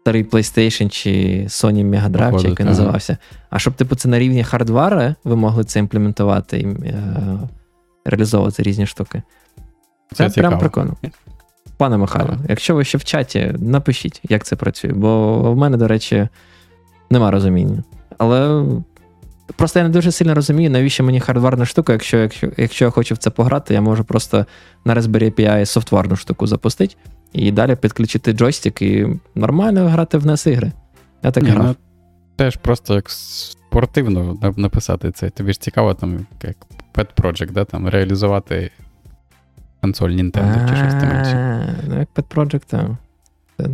старий 0.00 0.24
PlayStation 0.24 0.88
чи 0.88 1.10
Sony 1.48 1.90
Mega 1.90 2.10
Drive, 2.10 2.42
чи 2.42 2.48
який 2.48 2.66
називався. 2.66 3.16
А 3.50 3.58
щоб, 3.58 3.74
типу, 3.74 3.94
це 3.94 4.08
на 4.08 4.18
рівні 4.18 4.44
хардвара 4.44 5.14
ви 5.24 5.36
могли 5.36 5.64
це 5.64 5.78
імплементувати 5.78 6.58
і 6.58 6.66
е, 6.66 7.38
реалізовувати 8.04 8.62
різні 8.62 8.86
штуки. 8.86 9.22
Це, 10.12 10.30
це 10.30 10.40
прям 10.40 10.58
прикольно. 10.58 10.96
Пане 11.76 11.96
Михайло, 11.96 12.36
якщо 12.48 12.74
ви 12.74 12.84
ще 12.84 12.98
в 12.98 13.04
чаті, 13.04 13.54
напишіть, 13.58 14.20
як 14.28 14.44
це 14.44 14.56
працює, 14.56 14.92
бо 14.92 15.38
в 15.52 15.56
мене, 15.56 15.76
до 15.76 15.88
речі, 15.88 16.28
нема 17.10 17.30
розуміння. 17.30 17.82
Але 18.18 18.64
просто 19.56 19.78
я 19.78 19.84
не 19.84 19.90
дуже 19.90 20.12
сильно 20.12 20.34
розумію, 20.34 20.70
навіщо 20.70 21.04
мені 21.04 21.20
хардварна 21.20 21.66
штука, 21.66 21.92
якщо 21.92 22.16
якщо, 22.16 22.48
якщо 22.56 22.84
я 22.84 22.90
хочу 22.90 23.14
в 23.14 23.18
це 23.18 23.30
пограти, 23.30 23.74
я 23.74 23.80
можу 23.80 24.04
просто 24.04 24.46
на 24.84 24.94
Raspberry 24.94 25.30
API 25.30 25.66
софтварну 25.66 26.16
штуку 26.16 26.46
запустити 26.46 26.96
і 27.32 27.52
далі 27.52 27.76
підключити 27.76 28.32
джойстик 28.32 28.82
і 28.82 29.06
нормально 29.34 29.88
грати 29.88 30.18
в 30.18 30.26
NES 30.26 30.50
ігри. 30.50 30.72
Я 31.22 31.30
так 31.30 31.44
Ні, 31.44 31.50
грав. 31.50 31.66
Ну, 31.66 31.76
теж 32.36 32.56
просто 32.56 32.94
як 32.94 33.10
спортивно 33.10 34.38
написати 34.56 35.12
це. 35.12 35.30
Тобі 35.30 35.52
ж 35.52 35.60
цікаво, 35.60 35.94
там, 35.94 36.26
як 36.42 36.56
Pet 36.94 37.06
Project, 37.16 37.52
да, 37.52 37.64
там, 37.64 37.88
реалізувати 37.88 38.70
консоль 39.84 40.10
Nintendo 40.10 40.68
чи 40.68 40.76
щось 40.76 40.94
там 40.94 41.18
інше. 41.18 41.76
Ну, 41.88 41.98
як 41.98 42.08
Pet 42.14 42.34
Project, 42.34 42.64
так. 43.56 43.70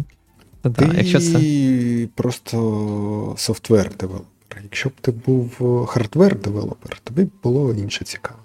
Ти 0.77 0.91
якщо 0.95 1.21
це... 1.21 1.39
просто 2.15 3.35
software 3.37 3.91
developer. 4.01 4.63
Якщо 4.63 4.89
б 4.89 4.93
ти 5.01 5.13
був 5.13 5.87
hardware 5.87 6.39
developer, 6.39 6.99
тобі 7.05 7.25
б 7.25 7.31
було 7.43 7.75
інше 7.75 8.05
цікаво. 8.05 8.39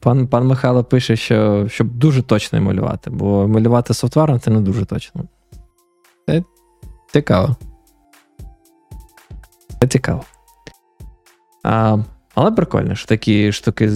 Пан 0.00 0.26
пан 0.26 0.46
Михайло 0.46 0.84
пише, 0.84 1.16
що 1.16 1.68
щоб 1.68 1.88
дуже 1.88 2.22
точно 2.22 2.60
малювати, 2.60 3.10
бо 3.10 3.48
малювати 3.48 3.94
софтваром 3.94 4.40
це 4.40 4.50
не 4.50 4.60
дуже 4.60 4.84
точно. 4.84 5.24
Це 6.26 6.42
цікаво. 7.12 7.56
Це 9.80 9.88
цікаво. 9.88 10.24
А, 11.62 11.98
Але 12.34 12.50
прикольно, 12.50 12.94
що 12.94 13.08
такі 13.08 13.52
штуки, 13.52 13.90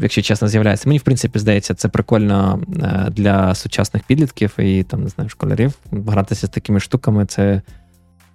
якщо 0.00 0.22
чесно, 0.22 0.48
з'являються. 0.48 0.88
Мені, 0.88 0.98
в 0.98 1.02
принципі, 1.02 1.38
здається, 1.38 1.74
це 1.74 1.88
прикольно 1.88 2.60
е, 2.82 3.10
для 3.10 3.54
сучасних 3.54 4.02
підлітків 4.02 4.60
і 4.60 4.82
там, 4.82 5.02
не 5.02 5.08
знаю, 5.08 5.30
школярів. 5.30 5.72
Гратися 5.92 6.46
з 6.46 6.50
такими 6.50 6.80
штуками. 6.80 7.26
Це. 7.26 7.62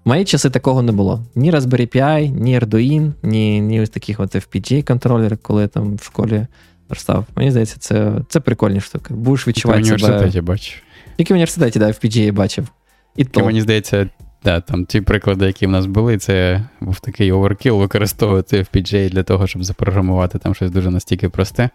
В 0.06 0.10
мої 0.10 0.26
часи 0.26 0.50
такого 0.50 0.82
не 0.82 0.92
було. 0.92 1.24
Ні 1.36 1.52
Raspberry 1.52 1.98
Pi, 1.98 2.30
ні 2.30 2.60
Arduino, 2.60 3.12
ні 3.24 3.62
ні 3.62 3.82
ось 3.82 3.90
таких 3.90 4.20
от 4.20 4.36
FPGA-контролерів, 4.36 5.38
коли 5.42 5.62
я 5.62 5.68
там 5.68 5.96
в 5.96 6.04
школі 6.04 6.48
верстав. 6.90 7.26
Мені 7.36 7.52
здається, 7.52 7.76
це 7.80 8.14
це 8.30 8.40
прикольні 8.40 8.82
штуки. 8.82 9.14
Будеш 9.14 9.48
відчувати 9.48 9.84
себе... 9.84 9.98
в 9.98 10.04
університеті 10.04 10.42
бачив. 10.42 10.82
Тільки 11.18 11.34
в 11.34 11.36
університеті, 11.36 11.80
да, 11.80 11.88
FPGA 11.88 12.32
бачив. 12.32 12.68
І 13.16 13.26
то. 13.26 13.46
Мені 13.46 13.62
здається, 13.62 14.10
да, 14.46 14.62
там 14.62 14.86
ті 14.86 15.02
приклади, 15.02 15.46
які 15.46 15.68
в 15.68 15.70
нас 15.70 15.86
були, 15.86 16.18
це 16.18 16.66
був 16.82 17.00
такий 17.00 17.32
оверкіл 17.32 17.78
використовувати 17.78 18.60
FPGA 18.60 19.10
для 19.10 19.24
того, 19.24 19.48
щоб 19.48 19.64
запрограмувати 19.64 20.40
там 20.40 20.56
щось 20.56 20.72
дуже 20.72 20.92
настільки 20.92 21.30
просте. 21.30 21.70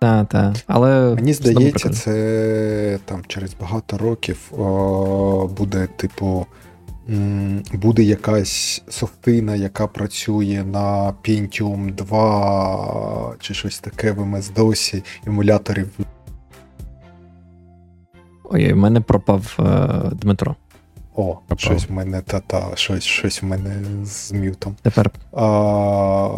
Так, 0.00 0.28
так. 0.28 0.54
Але 0.66 1.14
мені 1.14 1.32
здається, 1.32 1.90
це 1.90 2.98
там 3.04 3.22
через 3.26 3.54
багато 3.60 3.98
років 3.98 4.38
о, 4.58 5.50
буде, 5.58 5.88
типу, 5.96 6.46
буде 7.72 8.02
якась 8.02 8.82
софтина, 8.88 9.54
яка 9.56 9.86
працює 9.86 10.64
на 10.66 11.14
Pentium 11.24 11.94
2 11.94 13.34
чи 13.40 13.54
щось 13.54 13.78
таке 13.78 14.12
в 14.12 14.18
MS-DOS, 14.20 15.02
емуляторів. 15.26 15.88
Ой, 18.44 18.72
в 18.72 18.76
мене 18.76 19.00
пропав 19.00 19.56
е, 19.58 20.10
Дмитро. 20.14 20.56
О, 21.18 21.38
пропав. 21.46 21.58
щось 21.58 21.88
в 21.88 21.92
мене 21.92 22.20
та-та, 22.20 22.70
щось 22.74 23.04
щось 23.04 23.42
в 23.42 23.46
мене 23.46 23.74
з 24.04 24.32
мютом. 24.32 24.76
Тепер 24.82 25.10
А, 25.32 26.28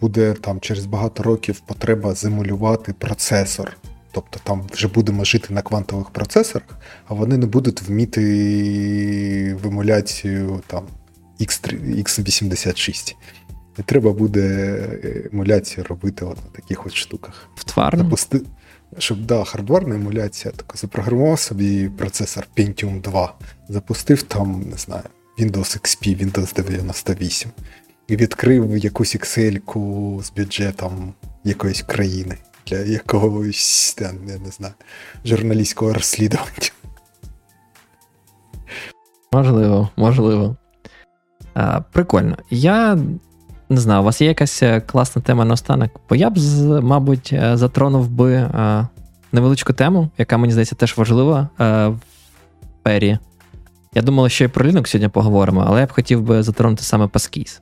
буде 0.00 0.32
там 0.32 0.60
через 0.60 0.86
багато 0.86 1.22
років 1.22 1.60
потреба 1.60 2.14
зимулювати 2.14 2.92
процесор. 2.92 3.76
Тобто 4.12 4.40
там 4.42 4.66
вже 4.72 4.88
будемо 4.88 5.24
жити 5.24 5.54
на 5.54 5.62
квантових 5.62 6.10
процесорах, 6.10 6.78
а 7.08 7.14
вони 7.14 7.36
не 7.36 7.46
будуть 7.46 7.82
вміти 7.82 9.54
в 9.62 9.66
емуляцію 9.66 10.62
там 10.66 10.84
X86. 11.40 13.14
І 13.78 13.82
треба 13.82 14.12
буде 14.12 14.76
емуляцію 15.32 15.86
робити 15.88 16.24
от 16.24 16.36
на 16.36 16.50
таких 16.52 16.86
от 16.86 16.94
штуках. 16.94 17.48
В? 17.54 17.98
Запусти... 17.98 18.40
Щоб 18.98 19.26
да, 19.26 19.44
хардварна 19.44 19.94
емуляція, 19.94 20.54
так 20.56 20.76
запрограмував 20.76 21.38
собі 21.38 21.88
процесор 21.88 22.46
Pentium 22.56 23.00
2, 23.00 23.34
запустив 23.68 24.22
там, 24.22 24.62
не 24.70 24.76
знаю, 24.76 25.04
Windows 25.38 25.80
XP, 25.80 26.24
Windows 26.24 26.54
98 26.54 27.50
і 28.08 28.16
відкрив 28.16 28.76
якусь 28.76 29.16
Excel 29.16 30.22
з 30.22 30.32
бюджетом 30.32 31.14
якоїсь 31.44 31.82
країни 31.82 32.36
для 32.66 32.78
якогось, 32.78 33.96
я 34.00 34.12
не 34.12 34.50
знаю, 34.50 34.74
журналістського 35.24 35.92
розслідування. 35.92 36.70
Можливо, 39.32 39.90
можливо. 39.96 40.56
А, 41.54 41.80
Прикольно. 41.80 42.38
Я 42.50 42.98
не 43.70 43.80
знаю, 43.80 44.00
у 44.00 44.04
вас 44.04 44.20
є 44.20 44.28
якась 44.28 44.62
е, 44.62 44.80
класна 44.80 45.22
тема 45.22 45.44
на 45.44 45.54
останок, 45.54 45.90
бо 46.08 46.16
я 46.16 46.30
б, 46.30 46.38
мабуть, 46.82 47.30
е, 47.32 47.56
затронув 47.56 48.08
би 48.08 48.50
невеличку 49.32 49.72
тему, 49.72 50.08
яка 50.18 50.38
мені 50.38 50.52
здається 50.52 50.74
теж 50.74 50.96
важлива 50.96 51.48
в 51.58 51.98
пері. 52.82 53.18
Я 53.94 54.02
думав, 54.02 54.30
що 54.30 54.44
і 54.44 54.48
про 54.48 54.64
Linux 54.64 54.86
сьогодні 54.86 55.08
поговоримо, 55.08 55.64
але 55.66 55.80
я 55.80 55.86
б 55.86 55.92
хотів 55.92 56.22
би 56.22 56.42
затронути 56.42 56.82
саме 56.82 57.06
Passkey. 57.06 57.60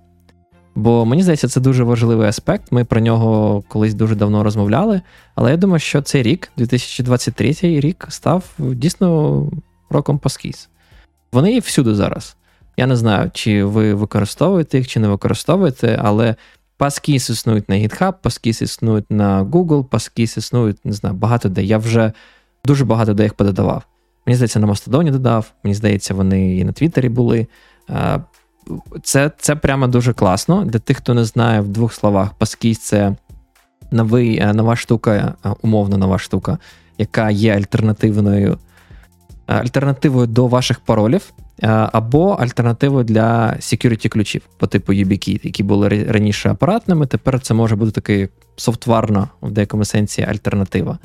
Бо 0.74 1.04
мені 1.04 1.22
здається, 1.22 1.48
це 1.48 1.60
дуже 1.60 1.84
важливий 1.84 2.28
аспект. 2.28 2.72
Ми 2.72 2.84
про 2.84 3.00
нього 3.00 3.62
колись 3.68 3.94
дуже 3.94 4.14
давно 4.14 4.44
розмовляли. 4.44 5.00
Але 5.34 5.50
я 5.50 5.56
думаю, 5.56 5.80
що 5.80 6.02
цей 6.02 6.22
рік, 6.22 6.52
2023 6.56 7.54
рік, 7.62 8.06
став 8.08 8.44
дійсно 8.58 9.42
роком 9.90 10.18
Паскіз. 10.18 10.68
Вони 11.32 11.52
є 11.52 11.60
всюди 11.60 11.94
зараз. 11.94 12.36
Я 12.78 12.86
не 12.86 12.96
знаю, 12.96 13.30
чи 13.34 13.64
ви 13.64 13.94
використовуєте 13.94 14.78
їх, 14.78 14.88
чи 14.88 15.00
не 15.00 15.08
використовуєте, 15.08 16.00
але 16.02 16.34
Passkis 16.78 17.30
існують 17.30 17.68
на 17.68 17.74
GitHub, 17.74 18.14
Passkis 18.22 18.62
існують 18.62 19.10
на 19.10 19.44
Google, 19.44 19.84
Passkis 19.84 20.38
існують, 20.38 20.84
не 20.84 20.92
знаю, 20.92 21.16
багато 21.16 21.48
де. 21.48 21.62
Я 21.64 21.78
вже 21.78 22.12
дуже 22.64 22.84
багато 22.84 23.14
де 23.14 23.22
їх 23.22 23.34
пододавав. 23.34 23.82
Мені 24.26 24.36
здається, 24.36 24.60
на 24.60 24.66
Мастодоні 24.66 25.10
додав, 25.10 25.52
мені 25.64 25.74
здається, 25.74 26.14
вони 26.14 26.56
і 26.56 26.64
на 26.64 26.72
Твіттері 26.72 27.08
були 27.08 27.46
це 29.02 29.30
це 29.38 29.56
прямо 29.56 29.86
дуже 29.86 30.12
класно. 30.12 30.64
Для 30.64 30.78
тих, 30.78 30.96
хто 30.96 31.14
не 31.14 31.24
знає 31.24 31.60
в 31.60 31.68
двох 31.68 31.92
словах, 31.92 32.34
Паскіс 32.34 32.78
це 32.78 33.16
новий, 33.90 34.38
е, 34.38 34.52
нова 34.52 34.76
штука, 34.76 35.34
е, 35.44 35.48
умовно 35.62 35.98
нова 35.98 36.18
штука, 36.18 36.58
яка 36.98 37.30
є 37.30 37.56
альтернативною 37.56 38.58
е, 39.48 39.54
альтернативою 39.54 40.26
до 40.26 40.46
ваших 40.46 40.80
паролів, 40.80 41.32
або 41.66 42.30
альтернативою 42.30 43.04
для 43.04 43.56
security 43.60 44.08
ключів 44.08 44.42
по 44.56 44.66
типу 44.66 44.92
YubiKey, 44.92 45.40
які 45.42 45.62
були 45.62 45.88
раніше 45.88 46.50
апаратними. 46.50 47.06
Тепер 47.06 47.40
це 47.40 47.54
може 47.54 47.76
бути 47.76 47.92
такий 47.92 48.28
софтварна, 48.56 49.28
в 49.42 49.50
деякому 49.50 49.84
сенсі, 49.84 50.22
альтернатива. 50.22 50.98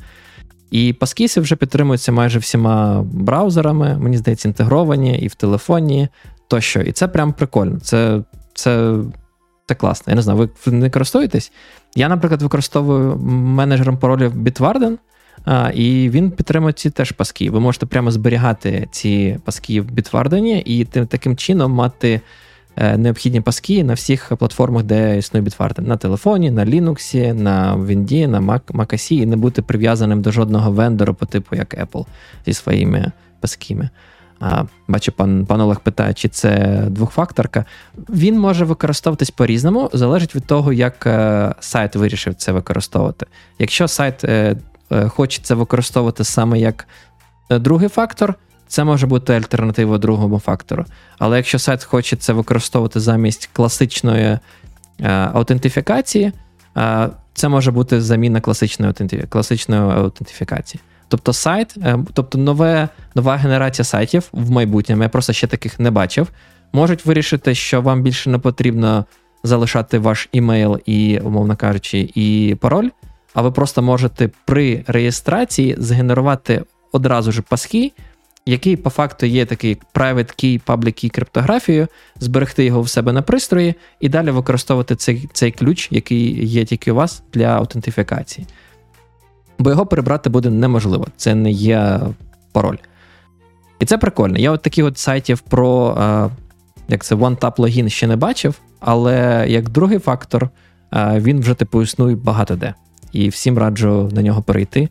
І 0.72 0.94
паскіси 0.94 1.42
вже 1.42 1.56
підтримуються 1.56 2.12
майже 2.12 2.40
всіма 2.40 3.04
браузерами, 3.04 3.98
мені 3.98 4.18
здається, 4.18 4.48
інтегровані 4.48 5.20
і 5.20 5.28
в 5.28 5.36
телефоні, 5.36 6.08
тощо. 6.48 6.82
І 6.82 6.92
це 6.92 7.08
прям 7.08 7.34
прикольно. 7.34 7.80
Це 7.80 8.22
це, 8.54 8.96
це 9.66 9.76
класно. 9.76 10.12
Я 10.12 10.16
не 10.16 10.22
знаю, 10.22 10.50
ви 10.66 10.72
не 10.72 10.90
користуєтесь? 10.90 11.52
Я, 11.96 12.10
наприклад, 12.10 12.42
використовую 12.42 13.18
менеджером 13.18 13.98
паролів 13.98 14.36
Bitwarden, 14.36 14.98
а, 15.46 15.72
і 15.74 16.10
він 16.10 16.32
підтримує 16.32 16.74
ці 16.74 16.90
теж 16.90 17.12
паски. 17.12 17.50
Ви 17.50 17.60
можете 17.60 17.86
прямо 17.86 18.12
зберігати 18.12 18.88
ці 18.92 19.40
паски 19.46 19.82
в 19.82 19.86
Bitwarden 19.92 20.64
і 20.66 20.86
тим, 20.86 21.08
таким 21.08 21.38
чином 21.38 21.72
мати. 21.72 22.22
Е, 22.76 22.98
необхідні 22.98 23.42
паски 23.42 23.84
на 23.84 23.94
всіх 23.94 24.32
платформах, 24.38 24.84
де 24.84 25.18
існує 25.18 25.46
Bitwarden. 25.46 25.88
на 25.88 25.98
телефоні, 25.98 26.52
на 26.52 26.66
Linux, 26.66 27.34
на 27.34 27.78
Windows, 27.78 28.28
на 28.28 28.42
Mac, 28.42 28.62
OS, 28.62 29.12
і 29.12 29.26
не 29.26 29.36
бути 29.36 29.62
прив'язаним 29.62 30.22
до 30.22 30.32
жодного 30.32 30.72
вендора 30.72 31.14
по 31.14 31.26
типу 31.26 31.56
як 31.56 31.74
Apple 31.74 32.06
зі 32.46 32.54
своїми 32.54 33.12
пасками. 33.40 33.90
Бачу, 34.88 35.12
пан 35.12 35.46
пан 35.46 35.62
Олег 35.62 35.80
питає, 35.80 36.14
чи 36.14 36.28
це 36.28 36.84
двохфакторка. 36.90 37.66
Він 38.10 38.40
може 38.40 38.66
використовуватись 38.66 39.32
по-різному, 39.32 39.90
залежить 39.94 40.36
від 40.36 40.46
того, 40.46 40.74
як 40.74 41.08
е, 41.08 41.54
сайт 41.60 41.96
вирішив 41.96 42.36
це 42.36 42.52
використовувати. 42.52 43.26
Якщо 43.60 43.88
сайт 43.88 44.24
е, 44.24 44.56
е, 44.94 45.10
хоче 45.10 45.42
це 45.42 45.56
використовувати 45.56 46.24
саме 46.24 46.60
як 46.60 46.88
другий 47.50 47.90
фактор, 47.90 48.36
це 48.68 48.84
може 48.84 49.08
бути 49.08 49.34
альтернатива 49.34 49.98
другому 49.98 50.40
фактору. 50.40 50.86
Але 51.20 51.38
якщо 51.38 51.60
сайт 51.60 51.84
хоче 51.84 52.16
це 52.16 52.34
використовувати 52.34 53.00
замість 53.00 53.50
класичної 53.54 54.40
аутентифікації, 55.34 56.32
це 57.34 57.50
може 57.50 57.72
бути 57.72 58.02
заміна 58.02 58.42
класичної 58.42 58.94
класичної 59.30 59.82
аутентифікації. 59.82 60.82
Тобто 61.08 61.34
сайт, 61.34 61.76
тобто 62.14 62.38
нове, 62.38 62.90
нова 63.16 63.36
генерація 63.36 63.86
сайтів 63.86 64.30
в 64.32 64.52
майбутньому, 64.52 65.04
я 65.04 65.10
просто 65.10 65.34
ще 65.34 65.48
таких 65.48 65.80
не 65.80 65.92
бачив, 65.92 66.28
можуть 66.74 67.06
вирішити, 67.06 67.56
що 67.56 67.82
вам 67.82 68.02
більше 68.02 68.30
не 68.30 68.38
потрібно 68.38 69.06
залишати 69.44 70.00
ваш 70.00 70.30
імейл 70.32 70.80
і, 70.86 71.20
умовно 71.20 71.56
кажучи, 71.56 72.12
і 72.16 72.58
пароль, 72.62 72.90
а 73.34 73.42
ви 73.42 73.52
просто 73.52 73.82
можете 73.82 74.30
при 74.46 74.84
реєстрації 74.88 75.76
згенерувати 75.80 76.64
одразу 76.92 77.32
ж 77.32 77.42
паски, 77.42 77.92
який 78.46 78.76
по 78.76 78.90
факту 78.90 79.26
є 79.26 79.46
такий 79.46 79.78
private 79.94 80.44
key, 80.44 80.62
public 80.66 81.06
key 81.06 81.10
криптографією, 81.10 81.88
зберегти 82.20 82.66
його 82.66 82.82
в 82.82 82.90
себе 82.90 83.14
на 83.14 83.22
пристрої 83.22 83.76
і 84.00 84.10
далі 84.10 84.32
використовувати 84.32 84.96
цей 84.96 85.30
цей 85.34 85.52
ключ, 85.52 85.88
який 85.92 86.46
є 86.46 86.66
тільки 86.66 86.92
у 86.92 86.96
вас 86.96 87.24
для 87.34 87.46
аутентифікації. 87.46 88.48
Бо 89.60 89.70
його 89.70 89.86
перебрати 89.86 90.30
буде 90.30 90.50
неможливо, 90.50 91.08
це 91.18 91.36
не 91.36 91.52
є 91.52 92.00
пароль. 92.52 92.78
І 93.80 93.86
це 93.86 93.98
прикольно. 93.98 94.38
Я 94.38 94.52
от 94.52 94.62
таких 94.62 94.86
от 94.86 94.98
сайтів 94.98 95.40
про 95.40 95.98
як 96.88 97.04
це 97.04 97.16
one-tap 97.16 97.54
логін 97.58 97.90
ще 97.90 98.08
не 98.08 98.16
бачив, 98.16 98.56
але 98.80 99.46
як 99.50 99.70
другий 99.70 100.00
фактор, 100.00 100.50
він 100.96 101.40
вже 101.40 101.54
типу 101.54 101.82
існує 101.82 102.16
багато 102.16 102.56
де. 102.56 102.74
І 103.14 103.30
всім 103.30 103.58
раджу 103.58 104.10
на 104.14 104.22
нього 104.22 104.42
перейти. 104.42 104.90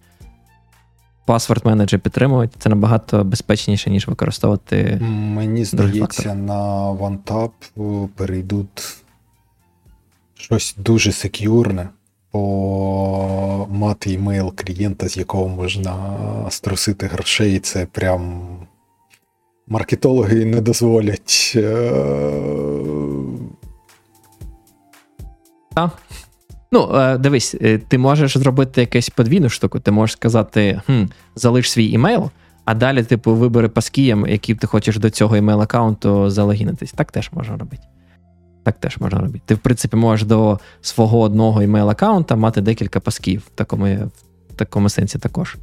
Паспорт 1.27 1.65
менеджер 1.65 2.01
підтримують, 2.01 2.51
це 2.59 2.69
набагато 2.69 3.25
безпечніше, 3.25 3.91
ніж 3.91 4.09
використовувати. 4.09 4.99
Мені 5.11 5.65
здається, 5.65 6.35
на 6.35 6.91
OneTap 6.93 7.51
перейдуть 8.17 9.03
щось 10.35 10.75
дуже 10.79 11.13
секюрне, 11.13 11.89
бо 12.33 13.69
мати 13.71 14.13
імейл 14.13 14.55
клієнта, 14.55 15.09
з 15.09 15.17
якого 15.17 15.49
можна 15.49 16.17
струсити 16.51 17.07
грошей, 17.07 17.59
це 17.59 17.87
прям 17.87 18.43
маркетологи 19.67 20.45
не 20.45 20.61
дозволять. 20.61 21.53
Е, 21.57 21.93
так. 25.75 25.99
Ну, 26.73 26.91
е, 26.95 27.19
дивись, 27.19 27.57
е, 27.61 27.79
ти 27.79 27.99
можеш 27.99 28.39
зробити 28.39 28.81
якусь 28.81 29.09
подвійну 29.09 29.49
штуку. 29.49 29.81
Ти 29.81 29.91
можеш 29.91 30.13
сказати, 30.17 30.81
хм, 30.87 31.05
залиш 31.35 31.71
свій 31.71 31.91
імейл, 31.91 32.31
а 32.65 32.75
далі, 32.75 33.03
типу, 33.03 33.35
вибери 33.35 33.69
паскієм, 33.69 34.27
які 34.27 34.55
ти 34.55 34.67
хочеш 34.67 34.99
до 34.99 35.11
цього 35.11 35.37
імейл-аккаунту 35.37 36.31
залогінитись. 36.31 36.93
Так 36.93 37.13
теж 37.13 37.31
можна 37.33 37.57
робити. 37.57 37.83
Так 38.63 38.81
теж 38.81 38.99
можна 38.99 39.19
робити. 39.19 39.41
Ти, 39.47 39.55
в 39.55 39.59
принципі, 39.59 39.97
можеш 39.97 40.27
до 40.27 40.59
свого 40.81 41.21
одного 41.21 41.63
імейл-аккаунта 41.63 42.37
мати 42.37 42.61
декілька 42.61 43.01
пасків 43.01 43.43
в 43.47 43.51
такому 43.51 43.87
в 44.51 44.55
такому 44.57 44.89
сенсі 44.89 45.19
також. 45.19 45.57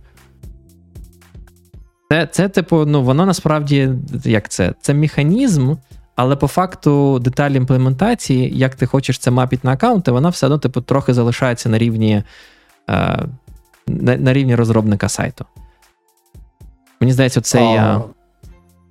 Це, 2.11 2.27
це, 2.31 2.49
типу, 2.49 2.86
ну, 2.86 3.03
воно 3.03 3.26
насправді 3.26 3.90
як 4.23 4.49
це? 4.49 4.73
Це 4.81 4.94
механізм, 4.94 5.73
але 6.20 6.36
по 6.36 6.48
факту 6.48 7.20
деталі 7.20 7.56
імплементації, 7.56 8.58
як 8.58 8.76
ти 8.76 8.86
хочеш 8.86 9.18
це 9.18 9.32
мапити 9.32 9.68
на 9.68 9.74
аккаунти, 9.74 10.12
вона 10.12 10.30
все 10.30 10.46
одно 10.46 10.58
типу, 10.58 10.82
трохи 10.82 11.14
залишається 11.14 11.70
на 11.70 11.78
рівні 11.78 12.24
е, 12.90 13.20
на, 13.88 14.18
на 14.18 14.34
рівні 14.34 14.56
розробника 14.56 15.10
сайту. 15.10 15.46
Мені 17.00 17.14
здається, 17.14 17.41
цей 17.41 17.64
а... 17.64 18.02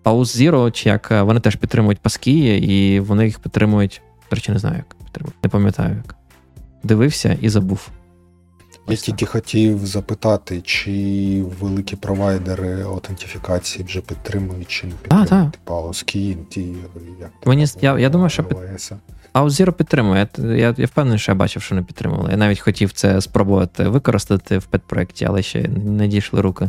Pause 0.05 0.53
Zero, 0.53 0.71
чи 0.71 0.89
як 0.89 1.11
е, 1.11 1.23
вони 1.23 1.41
теж 1.41 1.57
підтримують 1.57 1.99
паски, 1.99 2.57
і 2.57 3.01
вони 3.01 3.25
їх 3.25 3.39
підтримують. 3.39 4.03
До 4.31 4.37
речі, 4.37 4.53
не 4.53 4.59
знаю, 4.59 4.77
як 4.77 4.95
підтримують. 5.05 5.45
Не 5.45 5.51
пам'ятаю 5.51 5.97
як. 6.05 6.17
Дивився 6.83 7.39
і 7.41 7.49
забув. 7.49 7.89
Я 8.89 8.97
тільки 8.97 9.27
хотів 9.27 9.87
запитати, 9.87 10.61
чи 10.65 11.45
великі 11.61 11.97
провайдери 11.97 12.83
аутентифікації 12.83 13.85
вже 13.85 14.01
підтримують, 14.01 14.69
чи 14.69 14.87
не 14.87 14.93
підтримують. 14.93 15.33
А, 15.33 15.51
типу 15.51 15.75
Auskey, 15.75 16.37
ті, 16.49 16.61
як 17.21 17.31
Мені, 17.47 17.67
я, 17.81 17.99
я 17.99 18.09
думаю, 18.09 18.31
що 18.31 18.45
під... 18.45 18.59
Auzero 19.35 19.73
підтримує. 19.73 20.29
Я, 20.39 20.45
я 20.55 20.75
я, 20.79 20.87
впевнений, 20.87 21.19
що 21.19 21.33
я 21.33 21.37
бачив, 21.37 21.63
що 21.63 21.75
не 21.75 21.83
підтримували. 21.83 22.31
Я 22.31 22.37
навіть 22.37 22.61
хотів 22.61 22.93
це 22.93 23.21
спробувати 23.21 23.89
використати 23.89 24.59
в 24.59 24.65
педпроєкті, 24.65 25.25
але 25.25 25.43
ще 25.43 25.69
не 25.69 26.09
дійшли 26.09 26.41
руки. 26.41 26.69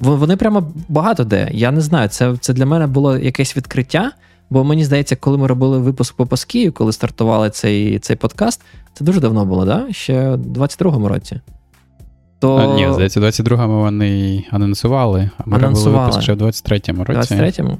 Вони 0.00 0.36
прямо 0.36 0.72
багато 0.88 1.24
де. 1.24 1.48
Я 1.52 1.70
не 1.70 1.80
знаю, 1.80 2.08
це 2.08 2.36
це 2.40 2.52
для 2.52 2.66
мене 2.66 2.86
було 2.86 3.18
якесь 3.18 3.56
відкриття. 3.56 4.12
Бо 4.52 4.64
мені 4.64 4.84
здається, 4.84 5.16
коли 5.16 5.38
ми 5.38 5.46
робили 5.46 5.78
випуск 5.78 6.14
по 6.14 6.26
Паскію, 6.26 6.72
коли 6.72 6.92
стартували 6.92 7.50
цей 7.50 7.98
цей 7.98 8.16
подкаст, 8.16 8.60
це 8.94 9.04
дуже 9.04 9.20
давно 9.20 9.44
було, 9.44 9.64
да? 9.64 9.86
Ще 9.90 10.30
в 10.30 10.36
22-му 10.36 11.08
році. 11.08 11.40
То... 12.38 12.56
А, 12.56 12.66
ні, 12.74 12.88
здається, 12.92 13.20
в 13.20 13.24
22-му 13.24 13.80
вони 13.80 14.44
анонсували, 14.50 15.30
а 15.38 15.42
ми 15.46 15.58
робили 15.58 15.90
випуск 15.90 16.22
ще 16.22 16.32
в 16.32 16.42
23-му 16.42 17.04
році. 17.04 17.34
23-му? 17.34 17.78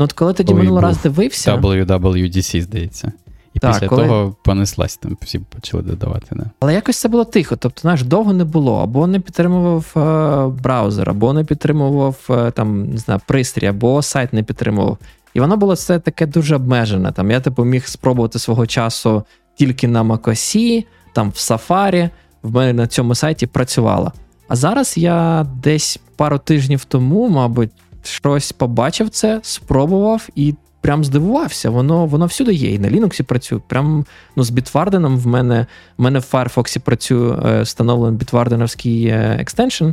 Ну, 0.00 0.04
от 0.04 0.12
коли 0.12 0.32
тоді 0.32 0.54
минулий 0.54 0.82
раз 0.82 1.02
дивився. 1.02 1.56
WWDC, 1.56 2.60
здається. 2.60 3.12
І 3.54 3.58
так, 3.58 3.72
після 3.72 3.88
коли... 3.88 4.02
того 4.02 4.36
понеслась, 4.44 4.96
там 4.96 5.16
всі 5.22 5.38
почали 5.38 5.82
додавати. 5.82 6.26
Да. 6.30 6.44
Але 6.60 6.74
якось 6.74 7.00
це 7.00 7.08
було 7.08 7.24
тихо. 7.24 7.56
Тобто, 7.56 7.80
знаєш, 7.80 8.02
довго 8.02 8.32
не 8.32 8.44
було. 8.44 8.82
Або 8.82 9.06
не 9.06 9.20
підтримував 9.20 9.92
е, 9.96 10.62
браузер, 10.62 11.10
або 11.10 11.32
не 11.32 11.44
підтримував 11.44 12.16
е, 12.30 12.50
там, 12.50 12.90
не 12.90 12.98
знаю, 12.98 13.20
пристрій, 13.26 13.66
або 13.66 14.02
сайт 14.02 14.32
не 14.32 14.42
підтримував. 14.42 14.98
І 15.34 15.40
воно 15.40 15.56
було 15.56 15.74
все 15.74 15.98
таке 15.98 16.26
дуже 16.26 16.56
обмежене. 16.56 17.12
Там 17.12 17.30
Я 17.30 17.40
типу 17.40 17.64
міг 17.64 17.86
спробувати 17.86 18.38
свого 18.38 18.66
часу 18.66 19.24
тільки 19.54 19.88
на 19.88 20.02
Макосі, 20.02 20.86
там 21.12 21.30
в 21.30 21.34
Safari, 21.34 22.10
в 22.42 22.54
мене 22.54 22.72
на 22.72 22.86
цьому 22.86 23.14
сайті 23.14 23.46
працювало. 23.46 24.12
А 24.48 24.56
зараз 24.56 24.98
я 24.98 25.46
десь 25.62 25.98
пару 26.16 26.38
тижнів 26.38 26.84
тому, 26.84 27.28
мабуть, 27.28 27.70
щось 28.02 28.52
побачив 28.52 29.10
це, 29.10 29.40
спробував 29.42 30.28
і 30.34 30.54
прям 30.80 31.04
здивувався. 31.04 31.70
Воно 31.70 32.06
воно 32.06 32.26
всюди 32.26 32.54
є. 32.54 32.74
І 32.74 32.78
на 32.78 32.88
Linux 32.88 33.22
працює. 33.22 33.60
Прям 33.66 34.04
ну, 34.36 34.44
з 34.44 34.50
Bitwarden 34.50 35.16
в 35.16 35.26
мене 35.26 35.66
в 35.98 36.02
мене 36.02 36.18
в 36.18 36.28
Firefox 36.32 36.78
працює 36.78 37.38
е, 37.46 37.62
встановлений 37.62 39.06
е, 39.06 39.36
екстеншн. 39.40 39.90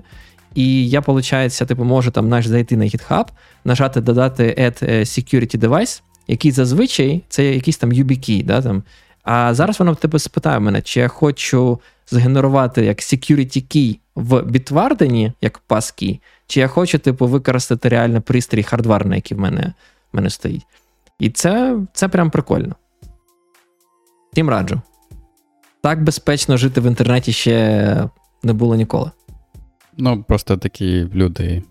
І 0.55 0.89
я, 0.89 0.99
виходить, 0.99 1.61
типу, 1.68 1.84
можу 1.84 2.11
там 2.11 2.30
наш 2.30 2.47
зайти 2.47 2.77
на 2.77 2.85
GitHub, 2.85 3.26
нажати 3.66 4.02
додати 4.02 4.56
Add 4.60 4.90
е, 4.90 5.00
Security 5.00 5.58
Device, 5.58 6.02
який 6.28 6.52
зазвичай 6.52 7.24
це 7.30 7.46
якийсь 7.46 7.78
там 7.78 7.92
YubiKey. 7.92 8.46
Да, 8.46 8.62
там. 8.62 8.84
А 9.24 9.54
зараз 9.54 9.80
воно 9.80 9.96
тебе 9.96 10.20
спитає 10.20 10.60
мене, 10.60 10.82
чи 10.82 11.00
я 11.00 11.08
хочу 11.08 11.80
згенерувати 12.08 12.86
як 12.86 12.98
security 12.98 13.76
key 13.76 14.00
в 14.16 14.34
Bitwarden, 14.42 15.34
як 15.42 15.62
passkey, 15.70 16.20
чи 16.48 16.60
я 16.60 16.68
хочу, 16.68 17.00
типу, 17.00 17.28
використати 17.28 17.90
реально 17.90 18.22
пристрій 18.22 18.64
хардварний, 18.64 19.18
який 19.18 19.38
в 19.38 19.40
мене 19.40 19.74
в 20.14 20.16
мене 20.16 20.30
стоїть. 20.30 20.66
І 21.20 21.30
це 21.30 21.80
це 21.94 22.08
прям 22.08 22.30
прикольно. 22.30 22.76
Всім 24.32 24.50
раджу. 24.50 24.82
Так 25.82 26.04
безпечно 26.04 26.58
жити 26.58 26.82
в 26.82 26.86
інтернеті 26.86 27.34
ще 27.34 28.10
не 28.44 28.54
було 28.54 28.76
ніколи. 28.76 29.12
Ну, 29.98 30.24
просто 30.24 30.58
такі 30.58 31.08
люди, 31.14 31.64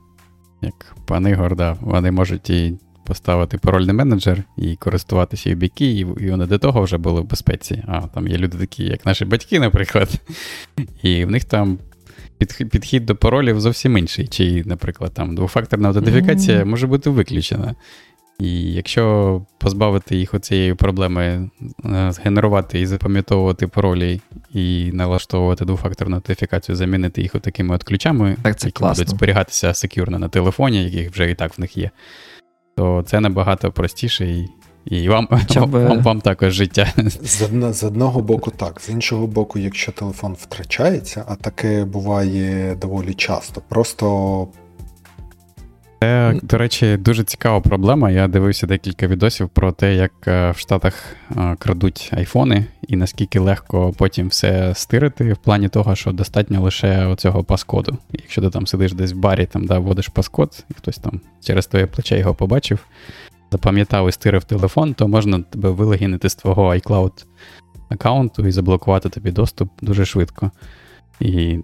як 0.63 0.97
пан 1.07 1.29
Ігор, 1.29 1.57
да, 1.57 1.77
вони 1.81 2.11
можуть 2.11 2.51
і 2.51 2.79
поставити 3.05 3.59
парольний 3.59 3.95
менеджер 3.95 4.43
і 4.57 4.77
користуватися 4.77 5.51
UBK, 5.51 5.83
і, 5.83 5.99
і 5.99 6.31
вони 6.31 6.47
до 6.47 6.59
того 6.59 6.83
вже 6.83 6.99
були 6.99 7.21
в 7.21 7.25
безпеці. 7.25 7.85
А 7.87 8.01
там 8.01 8.29
є 8.29 8.39
люди 8.39 8.59
такі, 8.59 8.85
як 8.85 9.07
наші 9.07 9.25
батьки, 9.25 9.61
наприклад, 9.61 10.09
і 11.03 11.25
в 11.25 11.31
них 11.31 11.45
там 11.45 11.79
підхід 12.71 13.07
до 13.07 13.17
паролів 13.17 13.61
зовсім 13.61 13.99
інший. 13.99 14.27
Чи, 14.27 14.63
наприклад, 14.67 15.15
там 15.15 15.35
двофакторна 15.35 15.89
аутентифікація 15.89 16.59
mm-hmm. 16.59 16.65
може 16.65 16.87
бути 16.87 17.11
виключена. 17.11 17.75
І 18.41 18.73
якщо 18.73 19.43
позбавити 19.59 20.17
їх 20.17 20.35
оцієї 20.35 20.75
проблеми, 20.75 21.51
е, 21.85 22.13
згенерувати 22.13 22.81
і 22.81 22.87
запам'ятовувати 22.87 23.67
паролі, 23.67 24.21
і 24.55 24.91
налаштовувати 24.93 25.65
двофакторну 25.65 26.17
аутентифікацію, 26.17 26.77
замінити 26.77 27.23
їх 27.23 27.33
такими 27.33 27.75
от 27.75 27.83
ключами, 27.83 28.37
так, 28.43 28.59
це 28.59 28.67
які 28.67 28.79
класно. 28.79 29.05
будуть 29.05 29.17
зберігатися 29.17 29.75
секюрно 29.75 30.19
на 30.19 30.29
телефоні, 30.29 30.85
яких 30.85 31.11
вже 31.11 31.31
і 31.31 31.35
так 31.35 31.59
в 31.59 31.61
них 31.61 31.77
є, 31.77 31.91
то 32.77 33.05
це 33.07 33.21
набагато 33.21 33.73
простіше 33.73 34.27
і 34.27 34.49
і 34.85 35.09
вам 35.09 35.29
вам, 35.55 35.71
вам, 35.71 36.03
вам 36.03 36.21
також 36.21 36.55
життя. 36.55 36.93
З, 36.97 37.49
з 37.73 37.85
одного 37.85 38.21
боку, 38.21 38.51
так. 38.51 38.81
З 38.81 38.89
іншого 38.89 39.27
боку, 39.27 39.59
якщо 39.59 39.93
телефон 39.93 40.37
втрачається, 40.39 41.25
а 41.29 41.35
таке 41.35 41.85
буває 41.85 42.75
доволі 42.75 43.15
часто, 43.15 43.63
просто 43.69 44.49
це, 46.03 46.41
до 46.43 46.59
речі, 46.59 46.97
дуже 46.97 47.25
цікава 47.25 47.61
проблема. 47.61 48.11
Я 48.11 48.29
дивився 48.29 48.67
декілька 48.67 49.07
відосів 49.07 49.49
про 49.49 49.73
те, 49.73 49.95
як 49.95 50.13
е, 50.27 50.51
в 50.51 50.59
Штатах 50.59 51.17
е, 51.37 51.57
крадуть 51.59 52.11
айфони, 52.13 52.65
і 52.89 52.97
наскільки 52.97 53.39
легко 53.39 53.95
потім 53.99 54.29
все 54.29 54.75
стирити, 54.75 55.33
в 55.33 55.37
плані 55.37 55.69
того, 55.69 55.95
що 55.95 56.13
достатньо 56.13 56.63
лише 56.63 57.07
оцього 57.07 57.45
паскоду. 57.45 57.99
Якщо 58.13 58.43
ти 58.43 58.51
там 58.51 58.67
сидиш 58.67 58.93
десь 58.93 59.13
в 59.13 59.17
барі, 59.17 59.47
там 59.47 59.67
да, 59.67 59.79
вводиш 59.79 60.09
паскод, 60.09 60.65
і 60.71 60.75
хтось 60.75 60.99
там 60.99 61.21
через 61.45 61.67
твоє 61.67 61.87
плече 61.87 62.19
його 62.19 62.35
побачив, 62.35 62.79
запам'ятав 63.53 64.09
і 64.09 64.13
стирив 64.13 64.45
телефон, 64.45 64.95
то 64.95 65.09
можна 65.09 65.41
тебе 65.41 65.71
вилогінити 65.71 66.29
з 66.29 66.35
твого 66.35 66.69
iCloud 66.75 67.13
аккаунту 67.89 68.47
і 68.47 68.51
заблокувати 68.51 69.09
тобі 69.09 69.31
доступ 69.31 69.71
дуже 69.83 70.05
швидко. 70.05 70.51
І 71.21 71.59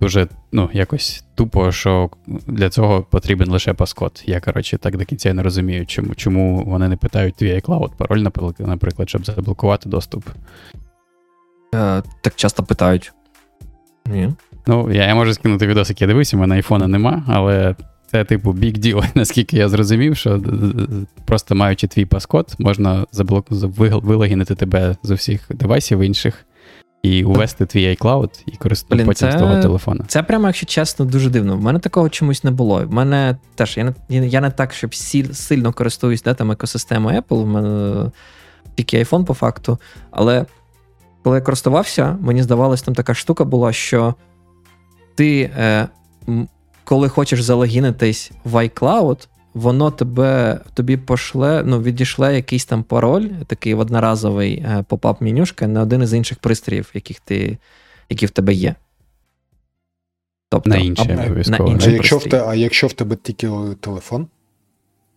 дуже 0.00 0.28
ну, 0.52 0.70
якось 0.72 1.24
тупо, 1.34 1.72
що 1.72 2.10
для 2.46 2.70
цього 2.70 3.02
потрібен 3.02 3.50
лише 3.50 3.74
паскод. 3.74 4.22
Я, 4.26 4.40
коротше, 4.40 4.78
так 4.78 4.96
до 4.96 5.04
кінця 5.04 5.34
не 5.34 5.42
розумію, 5.42 5.86
чому 5.86 6.14
чому 6.14 6.64
вони 6.64 6.88
не 6.88 6.96
питають 6.96 7.34
твій 7.34 7.54
iCloud 7.54 7.90
пароль, 7.96 8.26
наприклад, 8.58 9.08
щоб 9.08 9.26
заблокувати 9.26 9.88
доступ. 9.88 10.24
Е, 11.74 12.02
Так 12.20 12.34
часто 12.36 12.62
питають. 12.62 13.12
Ні. 14.06 14.32
Ну, 14.66 14.92
я 14.92 15.06
я 15.06 15.14
можу 15.14 15.34
скинути 15.34 15.66
відос, 15.66 15.90
який 15.90 16.06
я 16.06 16.08
дивився, 16.08 16.36
у 16.36 16.40
мене 16.40 16.54
айфона 16.54 16.86
нема, 16.86 17.24
але 17.26 17.74
це, 18.10 18.24
типу, 18.24 18.52
big 18.52 18.78
deal, 18.78 19.04
наскільки 19.14 19.56
я 19.56 19.68
зрозумів, 19.68 20.16
що 20.16 20.40
просто 21.24 21.54
маючи 21.54 21.86
твій 21.86 22.04
паскод, 22.04 22.54
можна 22.58 23.06
заблок... 23.12 23.46
вилогінити 23.50 24.54
тебе 24.54 24.96
з 25.02 25.10
усіх 25.10 25.46
девайсів 25.50 26.00
інших 26.00 26.46
і 27.02 27.24
увести 27.24 27.66
твій 27.66 27.96
iCloud 27.96 28.42
і 28.46 28.56
користуватися 28.56 29.06
потім 29.06 29.28
це, 29.30 29.38
з 29.38 29.40
того 29.40 29.62
телефона. 29.62 30.04
Це 30.08 30.22
прямо, 30.22 30.46
якщо 30.46 30.66
чесно, 30.66 31.04
дуже 31.04 31.30
дивно. 31.30 31.56
В 31.56 31.62
мене 31.62 31.78
такого 31.78 32.08
чомусь 32.08 32.44
не 32.44 32.50
було. 32.50 32.86
В 32.86 32.92
мене 32.92 33.36
теж 33.54 33.76
я 33.76 33.94
не 34.08 34.28
я 34.28 34.40
не 34.40 34.50
так, 34.50 34.72
щоб 34.72 34.94
сильно 34.94 35.72
користуюсь 35.72 36.22
да, 36.22 36.34
там 36.34 36.50
екосистемою 36.50 37.20
Apple. 37.20 37.36
У 37.36 37.46
мене 37.46 38.10
тільки 38.74 39.04
iPhone 39.04 39.24
по 39.24 39.34
факту. 39.34 39.78
Але 40.10 40.46
коли 41.22 41.36
я 41.36 41.42
користувався, 41.42 42.16
мені 42.20 42.42
здавалось, 42.42 42.82
там 42.82 42.94
така 42.94 43.14
штука 43.14 43.44
була, 43.44 43.72
що 43.72 44.14
ти, 45.14 45.50
е, 45.58 45.88
коли 46.84 47.08
хочеш 47.08 47.42
залогінитись 47.42 48.32
в 48.44 48.54
iCloud, 48.54 49.28
воно 49.54 49.90
тебе 49.90 50.60
тобі 50.74 50.96
пошле, 50.96 51.62
ну, 51.66 51.82
відійшле 51.82 52.34
якийсь 52.34 52.64
там 52.64 52.82
пароль, 52.82 53.28
такий 53.46 53.74
одноразовий 53.74 54.54
е, 54.54 54.84
popup 54.88 55.20
менюшка 55.20 55.66
на 55.66 55.82
один 55.82 56.02
із 56.02 56.14
інших 56.14 56.38
пристроїв, 56.38 56.90
яких 56.94 57.20
ти, 57.20 57.58
які 58.08 58.26
в 58.26 58.30
тебе 58.30 58.54
є. 58.54 58.74
Тобто, 60.48 60.70
на 60.70 60.76
інші 60.76 61.12
обов'язково. 61.12 61.78
А 61.86 61.90
якщо 61.90 62.18
в 62.18 62.24
те, 62.24 62.44
а 62.46 62.54
якщо 62.54 62.86
в 62.86 62.92
тебе 62.92 63.16
тільки 63.16 63.50
телефон? 63.80 64.28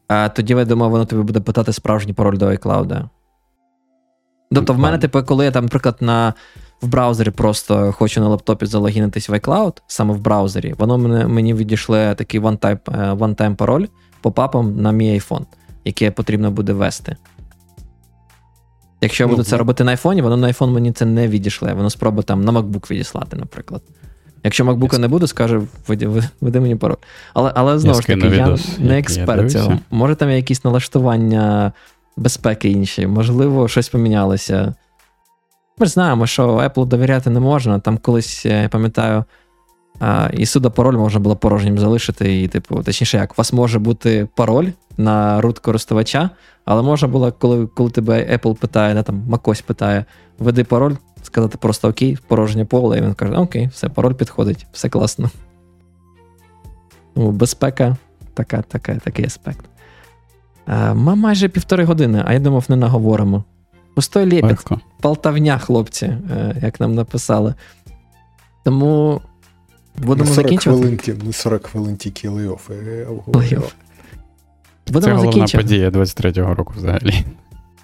А 0.08 0.30
Тоді, 0.30 0.54
я 0.54 0.66
думаю, 0.66 0.92
воно 0.92 1.06
тобі 1.06 1.22
буде 1.22 1.40
питати 1.40 1.74
справжній 1.74 2.14
пароль 2.14 2.38
до 2.38 2.46
iCloud. 2.48 3.10
Тобто, 4.52 4.74
в 4.74 4.80
мене, 4.80 4.98
типу, 4.98 5.24
коли 5.24 5.46
я 5.46 5.52
там, 5.52 5.64
наприклад, 5.64 5.98
на 6.00 6.34
в 6.82 6.88
браузері 6.88 7.30
просто 7.30 7.92
хочу 7.92 8.22
на 8.22 8.28
лаптопі 8.28 8.66
залогінитись 8.66 9.30
в 9.30 9.34
iCloud, 9.34 9.82
саме 9.88 10.14
в 10.14 10.20
браузері, 10.20 10.74
воно 10.78 10.98
мене, 10.98 11.28
мені 11.28 11.54
відійшле 11.54 12.16
такий 12.16 12.40
one-time 12.40 12.80
е, 12.88 13.14
one-time 13.14 13.56
пароль 13.56 13.88
попапом 14.24 14.82
на 14.82 14.92
мій 14.92 15.20
iPhone, 15.20 15.46
який 15.86 16.12
потрібно 16.12 16.52
буде 16.52 16.74
ввести. 16.74 17.16
Якщо 19.02 19.24
я 19.24 19.28
буду 19.28 19.38
ну, 19.38 19.44
це 19.44 19.58
робити 19.58 19.84
на 19.84 19.92
айфоні, 19.92 20.22
воно 20.22 20.38
на 20.38 20.48
iPhone 20.48 20.70
мені 20.70 20.92
це 20.92 21.06
не 21.06 21.28
відійшле. 21.28 21.74
Воно 21.74 21.90
спробує 21.90 22.24
там 22.24 22.42
на 22.42 22.52
MacBook 22.52 22.92
відіслати, 22.92 23.38
наприклад. 23.38 23.82
Якщо 24.44 24.66
MacBook 24.66 24.98
не 24.98 25.08
буде, 25.08 25.28
скаже, 25.28 25.62
введи 26.42 26.60
мені 26.60 26.76
пароль. 26.76 26.96
Але 27.34 27.52
але 27.56 27.80
знову 27.80 28.02
ж 28.02 28.08
таки, 28.08 28.28
я 28.28 28.58
не 28.80 29.00
експерт 29.00 29.52
цього. 29.52 29.80
Може, 29.92 30.16
там 30.16 30.30
є 30.30 30.36
якісь 30.36 30.64
налаштування 30.64 31.72
безпеки 32.18 32.70
інші, 32.70 33.08
можливо, 33.08 33.68
щось 33.68 33.90
помінялося. 33.90 34.74
Ми 35.78 35.86
ж 35.86 35.92
знаємо, 35.92 36.28
що 36.28 36.58
Apple 36.58 36.86
довіряти 36.86 37.30
не 37.30 37.40
можна. 37.40 37.80
Там 37.80 37.98
колись, 37.98 38.46
я 38.46 38.70
пам'ятаю, 38.70 39.24
і 40.34 40.46
сюди 40.46 40.70
пароль 40.70 40.98
можна 40.98 41.20
було 41.20 41.36
порожнім 41.36 41.80
залишити. 41.80 42.42
І, 42.42 42.48
типу, 42.48 42.84
точніше, 42.84 43.18
як 43.18 43.32
у 43.32 43.36
вас 43.38 43.54
може 43.54 43.80
бути 43.80 44.28
пароль 44.36 44.68
на 44.98 45.42
рут 45.42 45.60
користувача, 45.60 46.30
але 46.66 46.82
можна 46.82 47.08
було, 47.08 47.32
коли 47.32 47.68
коли 47.68 47.90
тебе 47.90 48.38
Apple 48.38 48.56
питає, 48.56 48.94
да, 48.94 49.04
там 49.04 49.24
Макось 49.28 49.62
питає, 49.62 50.06
веди 50.40 50.64
пароль, 50.64 50.94
сказати 51.24 51.58
просто 51.58 51.90
окей, 51.90 52.18
порожнє 52.28 52.66
поле, 52.66 52.98
і 52.98 53.02
він 53.02 53.14
каже, 53.14 53.34
окей, 53.34 53.68
все, 53.68 53.90
пароль 53.90 54.14
підходить, 54.14 54.68
все 54.72 54.90
класно. 54.90 55.30
Ну, 57.16 57.32
Безпека, 57.32 57.98
така, 58.34 58.62
така, 58.62 58.96
такий 58.96 59.26
аспект. 59.26 59.66
Ми 60.94 61.16
майже 61.16 61.50
півтори 61.50 61.84
години, 61.84 62.24
а 62.26 62.34
я 62.34 62.40
думав, 62.40 62.66
не 62.70 62.76
наговоримо. 62.76 63.44
Пустой 63.96 64.26
лепіт, 64.26 64.60
полтавня, 65.02 65.58
хлопці, 65.58 66.06
е, 66.06 66.56
як 66.62 66.80
нам 66.80 66.96
написали. 66.96 67.54
Тому 68.64 69.22
будемо 69.98 70.30
не 70.30 70.36
40 70.36 70.46
закінчувати. 70.46 70.98
Хвилин, 70.98 71.22
не 71.26 71.34
40 71.34 71.68
хвилин 71.68 71.98
тільки 71.98 72.30
лейоф. 72.30 72.70
Будемо 74.88 75.16
Це 75.16 75.26
головна 75.26 75.48
подія 75.48 75.90
23-го 75.90 76.56
року 76.56 76.74
взагалі. 76.78 77.26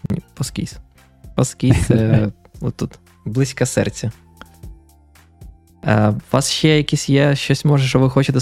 Ні, 0.10 0.22
Поскіз. 0.34 0.78
Поскіз 1.36 1.86
це 1.86 2.28
отут, 2.62 3.00
близько 3.26 3.66
серця. 3.66 4.12
А, 5.84 6.10
У 6.10 6.16
вас 6.32 6.50
ще 6.50 6.78
якісь 6.78 7.10
є 7.10 7.36
щось, 7.36 7.66
може, 7.66 7.88
що 7.88 8.00
ви 8.00 8.10
хочете 8.10 8.40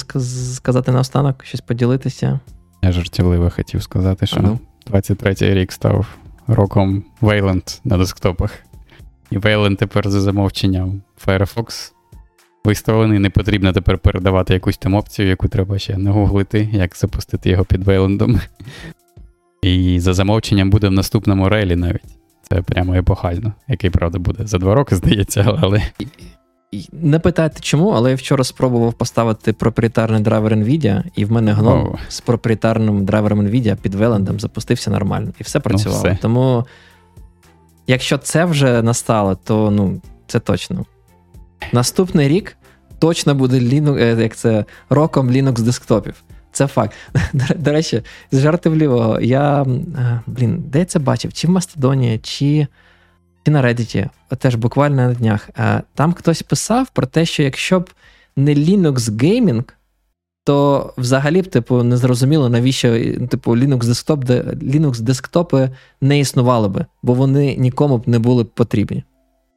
сказати 0.55 0.91
наостанок, 0.91 1.45
щось 1.45 1.61
поділитися? 1.61 2.39
Я 2.81 2.91
жартівливо 2.91 3.49
хотів 3.49 3.83
сказати, 3.83 4.27
що 4.27 4.39
ну. 4.39 4.59
23-й 4.91 5.53
рік 5.53 5.71
став 5.71 6.07
роком 6.47 7.03
Wayland 7.21 7.79
на 7.83 7.97
десктопах. 7.97 8.51
І 9.31 9.37
Wayland 9.37 9.75
тепер 9.75 10.09
за 10.09 10.21
замовченням 10.21 11.01
Firefox 11.25 11.91
виставлений, 12.67 13.19
не 13.19 13.29
потрібно 13.29 13.73
тепер 13.73 13.97
передавати 13.97 14.53
якусь 14.53 14.77
там 14.77 14.93
опцію, 14.93 15.27
яку 15.27 15.47
треба 15.47 15.79
ще 15.79 15.97
нагуглити, 15.97 16.69
як 16.73 16.95
запустити 16.95 17.49
його 17.49 17.65
під 17.65 17.87
Wayland. 17.87 18.39
І 19.61 19.99
за 19.99 20.13
замовченням 20.13 20.69
буде 20.69 20.87
в 20.87 20.91
наступному 20.91 21.49
рейлі 21.49 21.75
навіть. 21.75 22.17
Це 22.49 22.61
прямо 22.61 22.95
епохально, 22.95 23.53
який, 23.67 23.89
правда, 23.89 24.19
буде 24.19 24.47
за 24.47 24.57
два 24.57 24.75
роки, 24.75 24.95
здається, 25.01 25.57
але. 25.61 25.81
Не 26.91 27.19
питайте 27.19 27.59
чому, 27.61 27.89
але 27.89 28.09
я 28.09 28.15
вчора 28.15 28.43
спробував 28.43 28.93
поставити 28.93 29.53
проприєтарний 29.53 30.21
драйвер 30.21 30.55
NVIDIA, 30.55 31.03
і 31.15 31.25
в 31.25 31.31
мене 31.31 31.53
гном 31.53 31.87
oh. 31.87 31.97
з 32.07 32.21
проприєтарним 32.21 33.05
драйвером 33.05 33.41
NVIDIA 33.41 33.75
під 33.75 33.95
Велендом 33.95 34.39
запустився 34.39 34.91
нормально. 34.91 35.33
І 35.39 35.43
все 35.43 35.59
працювало. 35.59 36.03
Ну, 36.03 36.09
все. 36.09 36.19
Тому, 36.21 36.65
якщо 37.87 38.17
це 38.17 38.45
вже 38.45 38.81
настало, 38.81 39.35
то 39.35 39.71
ну, 39.71 40.01
це 40.27 40.39
точно. 40.39 40.85
Наступний 41.71 42.27
рік 42.27 42.56
точно 42.99 43.35
буде 43.35 43.59
Linux, 43.59 43.99
е, 43.99 44.21
як 44.21 44.35
це, 44.35 44.65
роком 44.89 45.31
Linux 45.31 45.61
десктопів. 45.61 46.23
Це 46.51 46.67
факт. 46.67 46.93
До, 47.55 47.71
речі, 47.71 48.01
з 48.31 48.39
жартівливого, 48.39 49.21
я 49.21 49.61
е, 49.63 50.21
блін, 50.27 50.63
де 50.67 50.79
я 50.79 50.85
це 50.85 50.99
бачив? 50.99 51.33
Чи 51.33 51.47
в 51.47 51.49
Мастодоні, 51.49 52.19
чи 52.23 52.67
чи 53.43 53.51
на 53.51 53.63
Reddit, 53.63 54.09
теж 54.37 54.55
буквально 54.55 54.95
на 54.95 55.13
днях. 55.13 55.49
Там 55.93 56.13
хтось 56.13 56.41
писав 56.41 56.89
про 56.93 57.07
те, 57.07 57.25
що 57.25 57.43
якщо 57.43 57.79
б 57.79 57.89
не 58.35 58.55
Linux 58.55 58.97
Gaming, 58.97 59.63
то 60.43 60.93
взагалі 60.97 61.41
б, 61.41 61.47
типу, 61.47 61.83
не 61.83 61.97
зрозуміло, 61.97 62.49
навіщо 62.49 62.89
типу, 63.27 63.51
Linux 63.51 63.85
десктоп, 63.85 64.23
де 64.23 64.41
Linux 64.41 65.01
десктопи 65.01 65.69
не 66.01 66.19
існували 66.19 66.67
би, 66.67 66.85
бо 67.03 67.13
вони 67.13 67.55
нікому 67.55 67.97
б 67.97 68.07
не 68.07 68.19
були 68.19 68.43
б 68.43 68.47
потрібні. 68.47 69.03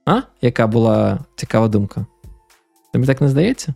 А? 0.07 0.21
Яка 0.43 0.67
була 0.67 1.19
цікава 1.37 1.69
думка? 1.69 2.07
Тобі 2.93 3.07
так 3.07 3.21
не 3.21 3.29
здається? 3.29 3.75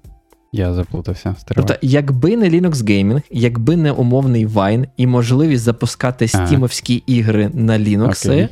Я 0.53 0.75
заплутався. 0.75 1.35
Тобто, 1.55 1.75
якби 1.83 2.37
не 2.37 2.49
Linux 2.49 2.75
Gaming, 2.75 3.23
якби 3.31 3.77
не 3.77 3.93
умовний 3.93 4.47
Wine 4.47 4.87
і 4.97 5.07
можливість 5.07 5.63
запускати 5.63 6.29
стімовські 6.29 6.95
ігри 7.07 7.51
на 7.55 7.79
Linux, 7.79 8.09
okay 8.09 8.49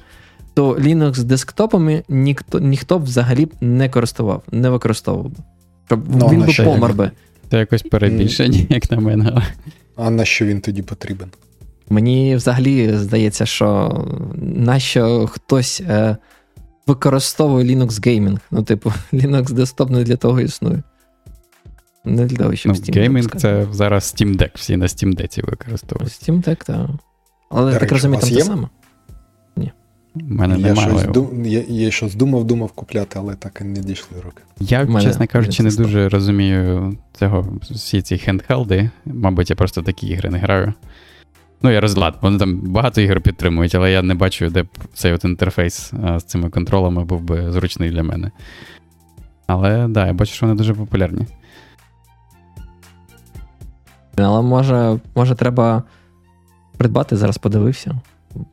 то 0.54 0.74
Linux 0.74 1.14
з 1.14 1.24
десктопами 1.24 2.02
ніхто 2.08 2.58
ніхто 2.58 2.98
б 2.98 3.04
взагалі 3.04 3.46
б 3.46 3.52
не 3.60 3.88
користував, 3.88 4.42
не 4.52 4.70
використовував 4.70 5.30
би. 5.30 5.36
Щоб 5.86 6.04
ну, 6.16 6.28
він 6.28 6.40
би 6.40 6.52
помер 6.64 6.94
би. 6.94 7.10
Це 7.50 7.58
якось 7.58 7.82
перебільшення, 7.82 8.58
як 8.68 8.90
на 8.90 9.00
мене. 9.00 9.42
А 9.96 10.10
на 10.10 10.24
що 10.24 10.44
він 10.44 10.60
тоді 10.60 10.82
потрібен? 10.82 11.28
Мені 11.88 12.36
взагалі 12.36 12.96
здається, 12.96 13.46
що 13.46 13.98
нащо 14.42 15.26
хтось 15.26 15.80
е, 15.80 16.16
використовує 16.86 17.64
Linux 17.64 17.88
Gaming. 17.88 18.38
Ну, 18.50 18.62
типу, 18.62 18.92
Linux 19.12 19.44
Desktop 19.44 19.90
не 19.90 20.04
для 20.04 20.16
того 20.16 20.40
існує. 20.40 20.82
Не 22.04 22.26
для 22.26 22.36
того, 22.36 22.56
щоб 22.56 22.72
ну, 22.72 22.78
Steam 22.78 23.08
Gaming 23.08 23.36
це 23.36 23.66
зараз 23.72 24.04
Steam 24.04 24.36
Deck, 24.36 24.50
всі 24.54 24.76
на 24.76 24.86
Steam 24.86 25.20
Deck 25.20 25.50
використовують. 25.50 26.12
Steam 26.12 26.48
Deck, 26.48 26.64
так. 26.66 26.90
Але 27.50 27.78
так 27.78 27.92
розумію, 27.92 28.20
там 28.20 28.30
те 28.30 28.40
саме. 28.40 28.68
У 30.14 30.20
мене 30.24 30.58
я 30.58 30.74
немає. 30.74 30.98
Щось 30.98 31.12
дум... 31.12 31.44
я, 31.44 31.64
я 31.68 31.90
щось 31.90 32.14
думав, 32.14 32.44
думав 32.44 32.72
купляти, 32.72 33.18
але 33.18 33.34
так 33.34 33.58
і 33.60 33.64
не 33.64 33.80
дійшли 33.80 34.20
руки. 34.24 34.42
Я, 34.60 34.84
мене... 34.84 35.02
чесно 35.02 35.26
кажучи, 35.26 35.62
не 35.62 35.70
дуже 35.70 36.08
розумію 36.08 36.96
цього 37.12 37.58
всі 37.60 38.02
ці 38.02 38.18
хендхелди. 38.18 38.90
Мабуть, 39.04 39.50
я 39.50 39.56
просто 39.56 39.82
такі 39.82 40.06
ігри 40.06 40.30
не 40.30 40.38
граю. 40.38 40.72
Ну, 41.62 41.70
я 41.70 41.80
розлад, 41.80 42.18
вони 42.20 42.38
там 42.38 42.60
багато 42.60 43.00
ігор 43.00 43.20
підтримують, 43.20 43.74
але 43.74 43.92
я 43.92 44.02
не 44.02 44.14
бачу, 44.14 44.50
де 44.50 44.64
цей 44.94 45.12
от 45.12 45.24
інтерфейс 45.24 45.92
а, 46.04 46.18
з 46.18 46.24
цими 46.24 46.50
контролами 46.50 47.04
був 47.04 47.20
би 47.20 47.52
зручний 47.52 47.90
для 47.90 48.02
мене. 48.02 48.30
Але 49.46 49.82
так, 49.82 49.90
да, 49.90 50.06
я 50.06 50.12
бачу, 50.12 50.34
що 50.34 50.46
вони 50.46 50.58
дуже 50.58 50.74
популярні. 50.74 51.26
Але 54.16 54.42
може, 54.42 54.98
може 55.14 55.34
треба 55.34 55.82
придбати, 56.76 57.16
зараз 57.16 57.38
подивився. 57.38 58.00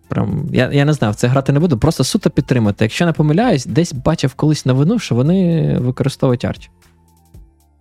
Прям, 0.08 0.50
Я 0.52 0.72
я 0.72 0.86
не 0.86 0.94
знаю, 0.94 1.14
в 1.14 1.16
це 1.16 1.28
грати 1.28 1.54
не 1.54 1.60
буду, 1.60 1.78
просто 1.78 2.04
суто 2.04 2.30
підтримати. 2.30 2.86
Якщо 2.86 3.06
не 3.06 3.12
помиляюсь, 3.12 3.66
десь 3.66 3.94
бачив 3.94 4.34
колись 4.34 4.66
новину, 4.66 5.00
що 5.00 5.16
вони 5.16 5.78
використовують 5.80 6.46
Арч. 6.46 6.70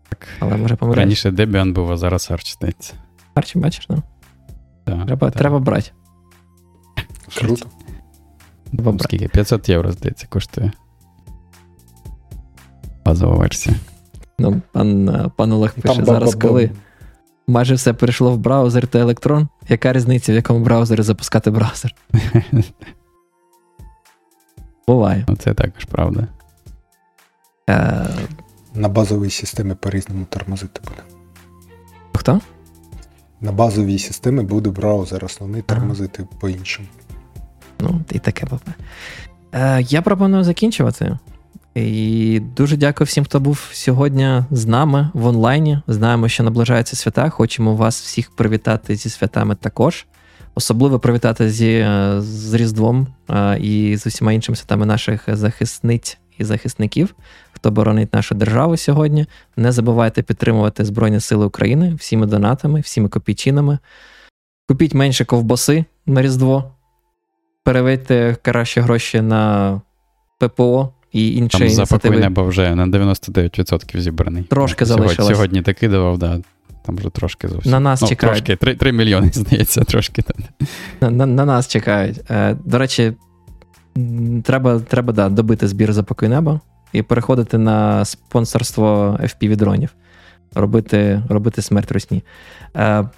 Так. 0.09 0.29
Але 0.39 0.57
може 0.57 0.77
помиляюсь. 0.77 0.99
Раніше 0.99 1.31
Debian 1.31 1.73
був, 1.73 1.93
а 1.93 1.97
зараз 1.97 2.31
Arch 2.31 2.55
здається. 2.55 2.95
Арч, 3.35 3.57
бачиш, 3.57 3.87
ну? 3.89 3.97
Да, 3.97 4.03
Треба, 5.07 5.31
да. 5.31 5.39
треба 5.39 5.59
брати. 5.59 5.91
Круто. 7.39 7.67
Треба 8.73 8.93
брати. 8.93 9.05
Скільки? 9.05 9.29
500 9.29 9.69
євро, 9.69 9.93
здається, 9.93 10.27
коштує. 10.31 10.73
Базова 13.05 13.37
версія. 13.37 13.77
Ну, 14.39 14.63
пан, 14.73 15.09
е, 15.09 15.31
пан 15.37 15.53
Олег 15.53 15.75
пише, 15.75 15.95
Там 15.97 16.05
зараз 16.05 16.35
ба-ба-бам. 16.35 16.49
коли 16.49 16.71
майже 17.47 17.75
все 17.75 17.93
перейшло 17.93 18.33
в 18.33 18.39
браузер 18.39 18.87
та 18.87 18.99
електрон, 18.99 19.49
яка 19.69 19.93
різниця, 19.93 20.33
в 20.33 20.35
якому 20.35 20.61
браузері 20.65 21.03
запускати 21.03 21.51
браузер? 21.51 21.95
Буває. 24.87 25.25
Ну, 25.29 25.37
це 25.37 25.55
також 25.55 25.85
правда. 25.85 26.27
Е, 27.71 28.07
На 28.75 28.89
базовій 28.89 29.31
системі 29.31 29.75
по-різному 29.75 30.25
тормозити 30.31 30.81
буде. 30.85 31.03
хто? 32.15 32.41
На 33.41 33.53
базовій 33.53 33.99
системі 33.99 34.43
буде 34.43 34.71
браузер 34.71 35.25
основний 35.25 35.63
Ага. 35.67 35.95
по-іншому. 36.41 36.89
Ну, 37.81 38.01
і 38.11 38.19
таке 38.19 38.47
буває. 38.47 38.75
Е, 39.53 39.83
я 39.89 40.03
пропоную 40.03 40.45
закінчувати. 40.45 41.19
І 41.75 42.41
дуже 42.57 42.77
дякую 42.77 43.07
всім, 43.07 43.25
хто 43.25 43.41
був 43.41 43.69
сьогодні 43.73 44.43
з 44.51 44.67
нами 44.67 45.11
в 45.15 45.27
онлайні. 45.27 45.81
Знаємо, 45.87 46.29
що 46.29 46.43
наближаються 46.43 46.97
свята. 46.97 47.31
Хочемо 47.31 47.77
вас 47.77 48.03
всіх 48.03 48.37
привітати 48.37 48.97
зі 48.97 49.11
святами 49.11 49.55
також. 49.55 50.07
Особливо 50.55 50.99
привітати 50.99 51.51
зі, 51.51 51.71
е, 51.71 52.17
з 52.21 52.55
Різдвом 52.55 53.07
е, 53.31 53.59
і 53.61 53.97
з 53.97 54.07
усіма 54.07 54.33
іншими 54.33 54.57
святами 54.57 54.87
наших 54.87 55.25
захисниць 55.27 56.19
і 56.39 56.45
захисників, 56.45 57.15
хто 57.59 57.71
боронить 57.71 58.15
нашу 58.15 58.35
державу 58.35 58.77
сьогодні. 58.77 59.27
Не 59.57 59.73
забувайте 59.73 60.23
підтримувати 60.23 60.85
Збройні 60.85 61.21
Сили 61.21 61.47
України 61.47 61.95
всіми 61.95 62.27
донатами, 62.27 62.81
всіми 62.81 63.09
копійчинами. 63.09 63.79
Купіть 64.69 64.95
менше 64.95 65.25
ковбаси 65.25 65.85
на 66.07 66.23
Різдво. 66.23 66.73
Переведьте 67.65 68.37
краще 68.43 68.81
гроші 68.81 69.21
на 69.21 69.81
ППО 70.39 70.93
і 71.13 71.37
інші 71.37 71.59
Там 71.59 71.69
запакуй 71.69 72.19
небо 72.19 72.45
вже 72.45 72.75
на 72.75 72.87
99% 72.87 74.01
зібраний. 74.01 74.43
Трошки 74.43 74.87
сьогодні, 74.87 75.07
залишилось. 75.07 75.33
Сьогодні 75.33 75.63
ти 75.63 75.73
кидував, 75.73 76.19
да. 76.19 76.41
Там 76.87 76.97
вже 76.97 77.11
трошки 77.11 77.49
зовсім. 77.49 77.73
На 77.73 77.81
нас 77.81 78.03
ну, 78.03 78.09
чекають. 78.09 78.45
Трошки, 78.45 78.57
3, 78.57 78.75
3 78.75 78.93
мільйони, 78.93 79.31
здається, 79.35 79.85
трошки. 79.85 80.23
На, 81.01 81.11
на, 81.11 81.27
на 81.27 81.45
нас 81.45 81.69
чекають. 81.69 82.21
Е, 82.31 82.57
до 82.65 82.79
речі, 82.79 83.13
треба, 84.45 84.81
треба 84.81 85.13
да, 85.13 85.29
добити 85.29 85.69
збір 85.69 85.93
за 85.93 86.03
покой 86.03 86.29
неба 86.29 86.61
і 86.93 87.03
переходити 87.03 87.59
на 87.59 88.05
спонсорство 88.05 89.19
FPV-дронів, 89.23 89.89
робити, 90.55 91.23
робити 91.29 91.63
смерть 91.63 91.93
русні. 91.93 92.23
Е, 92.77 93.09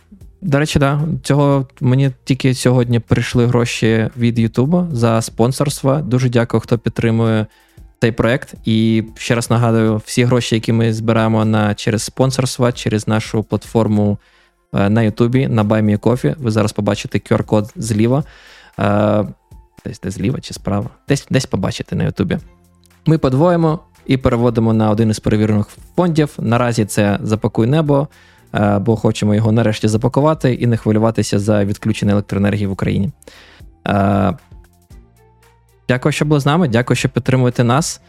до 0.43 0.59
речі, 0.59 0.79
да, 0.79 1.01
цього 1.23 1.67
мені 1.81 2.11
тільки 2.25 2.55
сьогодні 2.55 3.01
прийшли 3.01 3.47
гроші 3.47 4.09
від 4.17 4.39
Ютуба 4.39 4.89
за 4.93 5.23
спонсорство. 5.23 5.97
Дуже 5.97 6.29
дякую, 6.29 6.61
хто 6.61 6.79
підтримує 6.79 7.47
цей 8.01 8.13
проект. 8.13 8.55
І 8.65 9.05
ще 9.17 9.35
раз 9.35 9.51
нагадую, 9.51 9.97
всі 9.97 10.25
гроші, 10.25 10.55
які 10.55 10.73
ми 10.73 10.93
збираємо 10.93 11.45
на, 11.45 11.75
через 11.75 12.03
спонсорство, 12.03 12.73
через 12.73 13.09
нашу 13.09 13.43
платформу 13.43 14.19
е, 14.75 14.91
на 14.91 15.03
Ютубі, 15.03 15.49
на 15.49 15.65
BuyMeCoffee. 15.65 16.35
Ви 16.39 16.51
зараз 16.51 16.73
побачите 16.73 17.19
QR-код 17.19 17.73
зліва. 17.77 18.25
Е, 18.79 19.25
Десь 19.87 20.01
де 20.01 20.11
зліва 20.11 20.41
чи 20.41 20.55
справа. 20.55 20.91
Десь, 21.09 21.27
десь 21.31 21.47
побачите 21.47 21.97
на 21.97 22.05
Ютубі. 22.05 22.39
Ми 23.07 23.19
подвоїмо 23.19 23.79
і 24.07 24.17
переводимо 24.17 24.73
на 24.73 24.91
один 24.91 25.11
із 25.11 25.21
перевірених 25.21 25.69
фондів. 25.97 26.35
Наразі 26.39 26.85
це 26.85 27.19
запакуй 27.23 27.67
небо, 27.67 28.09
е, 28.55 28.79
бо 28.79 28.97
хочемо 28.97 29.35
його 29.35 29.53
нарешті 29.53 29.89
запакувати 29.89 30.55
і 30.55 30.67
не 30.67 30.77
хвилюватися 30.77 31.39
за 31.39 31.65
відключення 31.65 32.13
електроенергії 32.13 32.67
в 32.67 32.73
Україні. 32.73 33.11
Е, 33.89 34.35
Дякую, 35.91 36.13
що 36.13 36.25
були 36.25 36.41
з 36.41 36.47
нами. 36.47 36.69
Дякую, 36.69 36.97
що 36.97 37.09
підтримуєте 37.09 37.65
нас. 37.65 38.01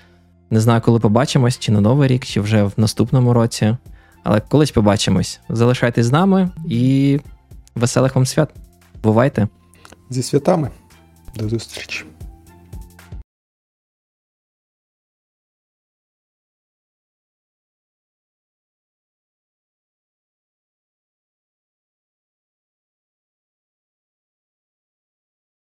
Не 0.50 0.60
знаю, 0.60 0.82
коли 0.82 1.00
побачимось, 1.00 1.60
чи 1.60 1.72
на 1.72 1.82
Новий 1.82 2.08
рік, 2.08 2.26
чи 2.26 2.42
вже 2.42 2.64
в 2.64 2.74
наступному 2.78 3.34
році. 3.34 3.78
Але 4.24 4.40
колись 4.40 4.72
побачимось. 4.72 5.40
Залишайтесь 5.50 6.06
з 6.06 6.12
нами 6.12 6.50
і 6.66 7.20
веселих 7.76 8.16
вам 8.16 8.26
свят. 8.26 8.50
Бувайте! 9.04 9.48
Зі 10.10 10.24
святами. 10.24 10.70
До 11.36 11.50
зустрічі. 11.50 12.06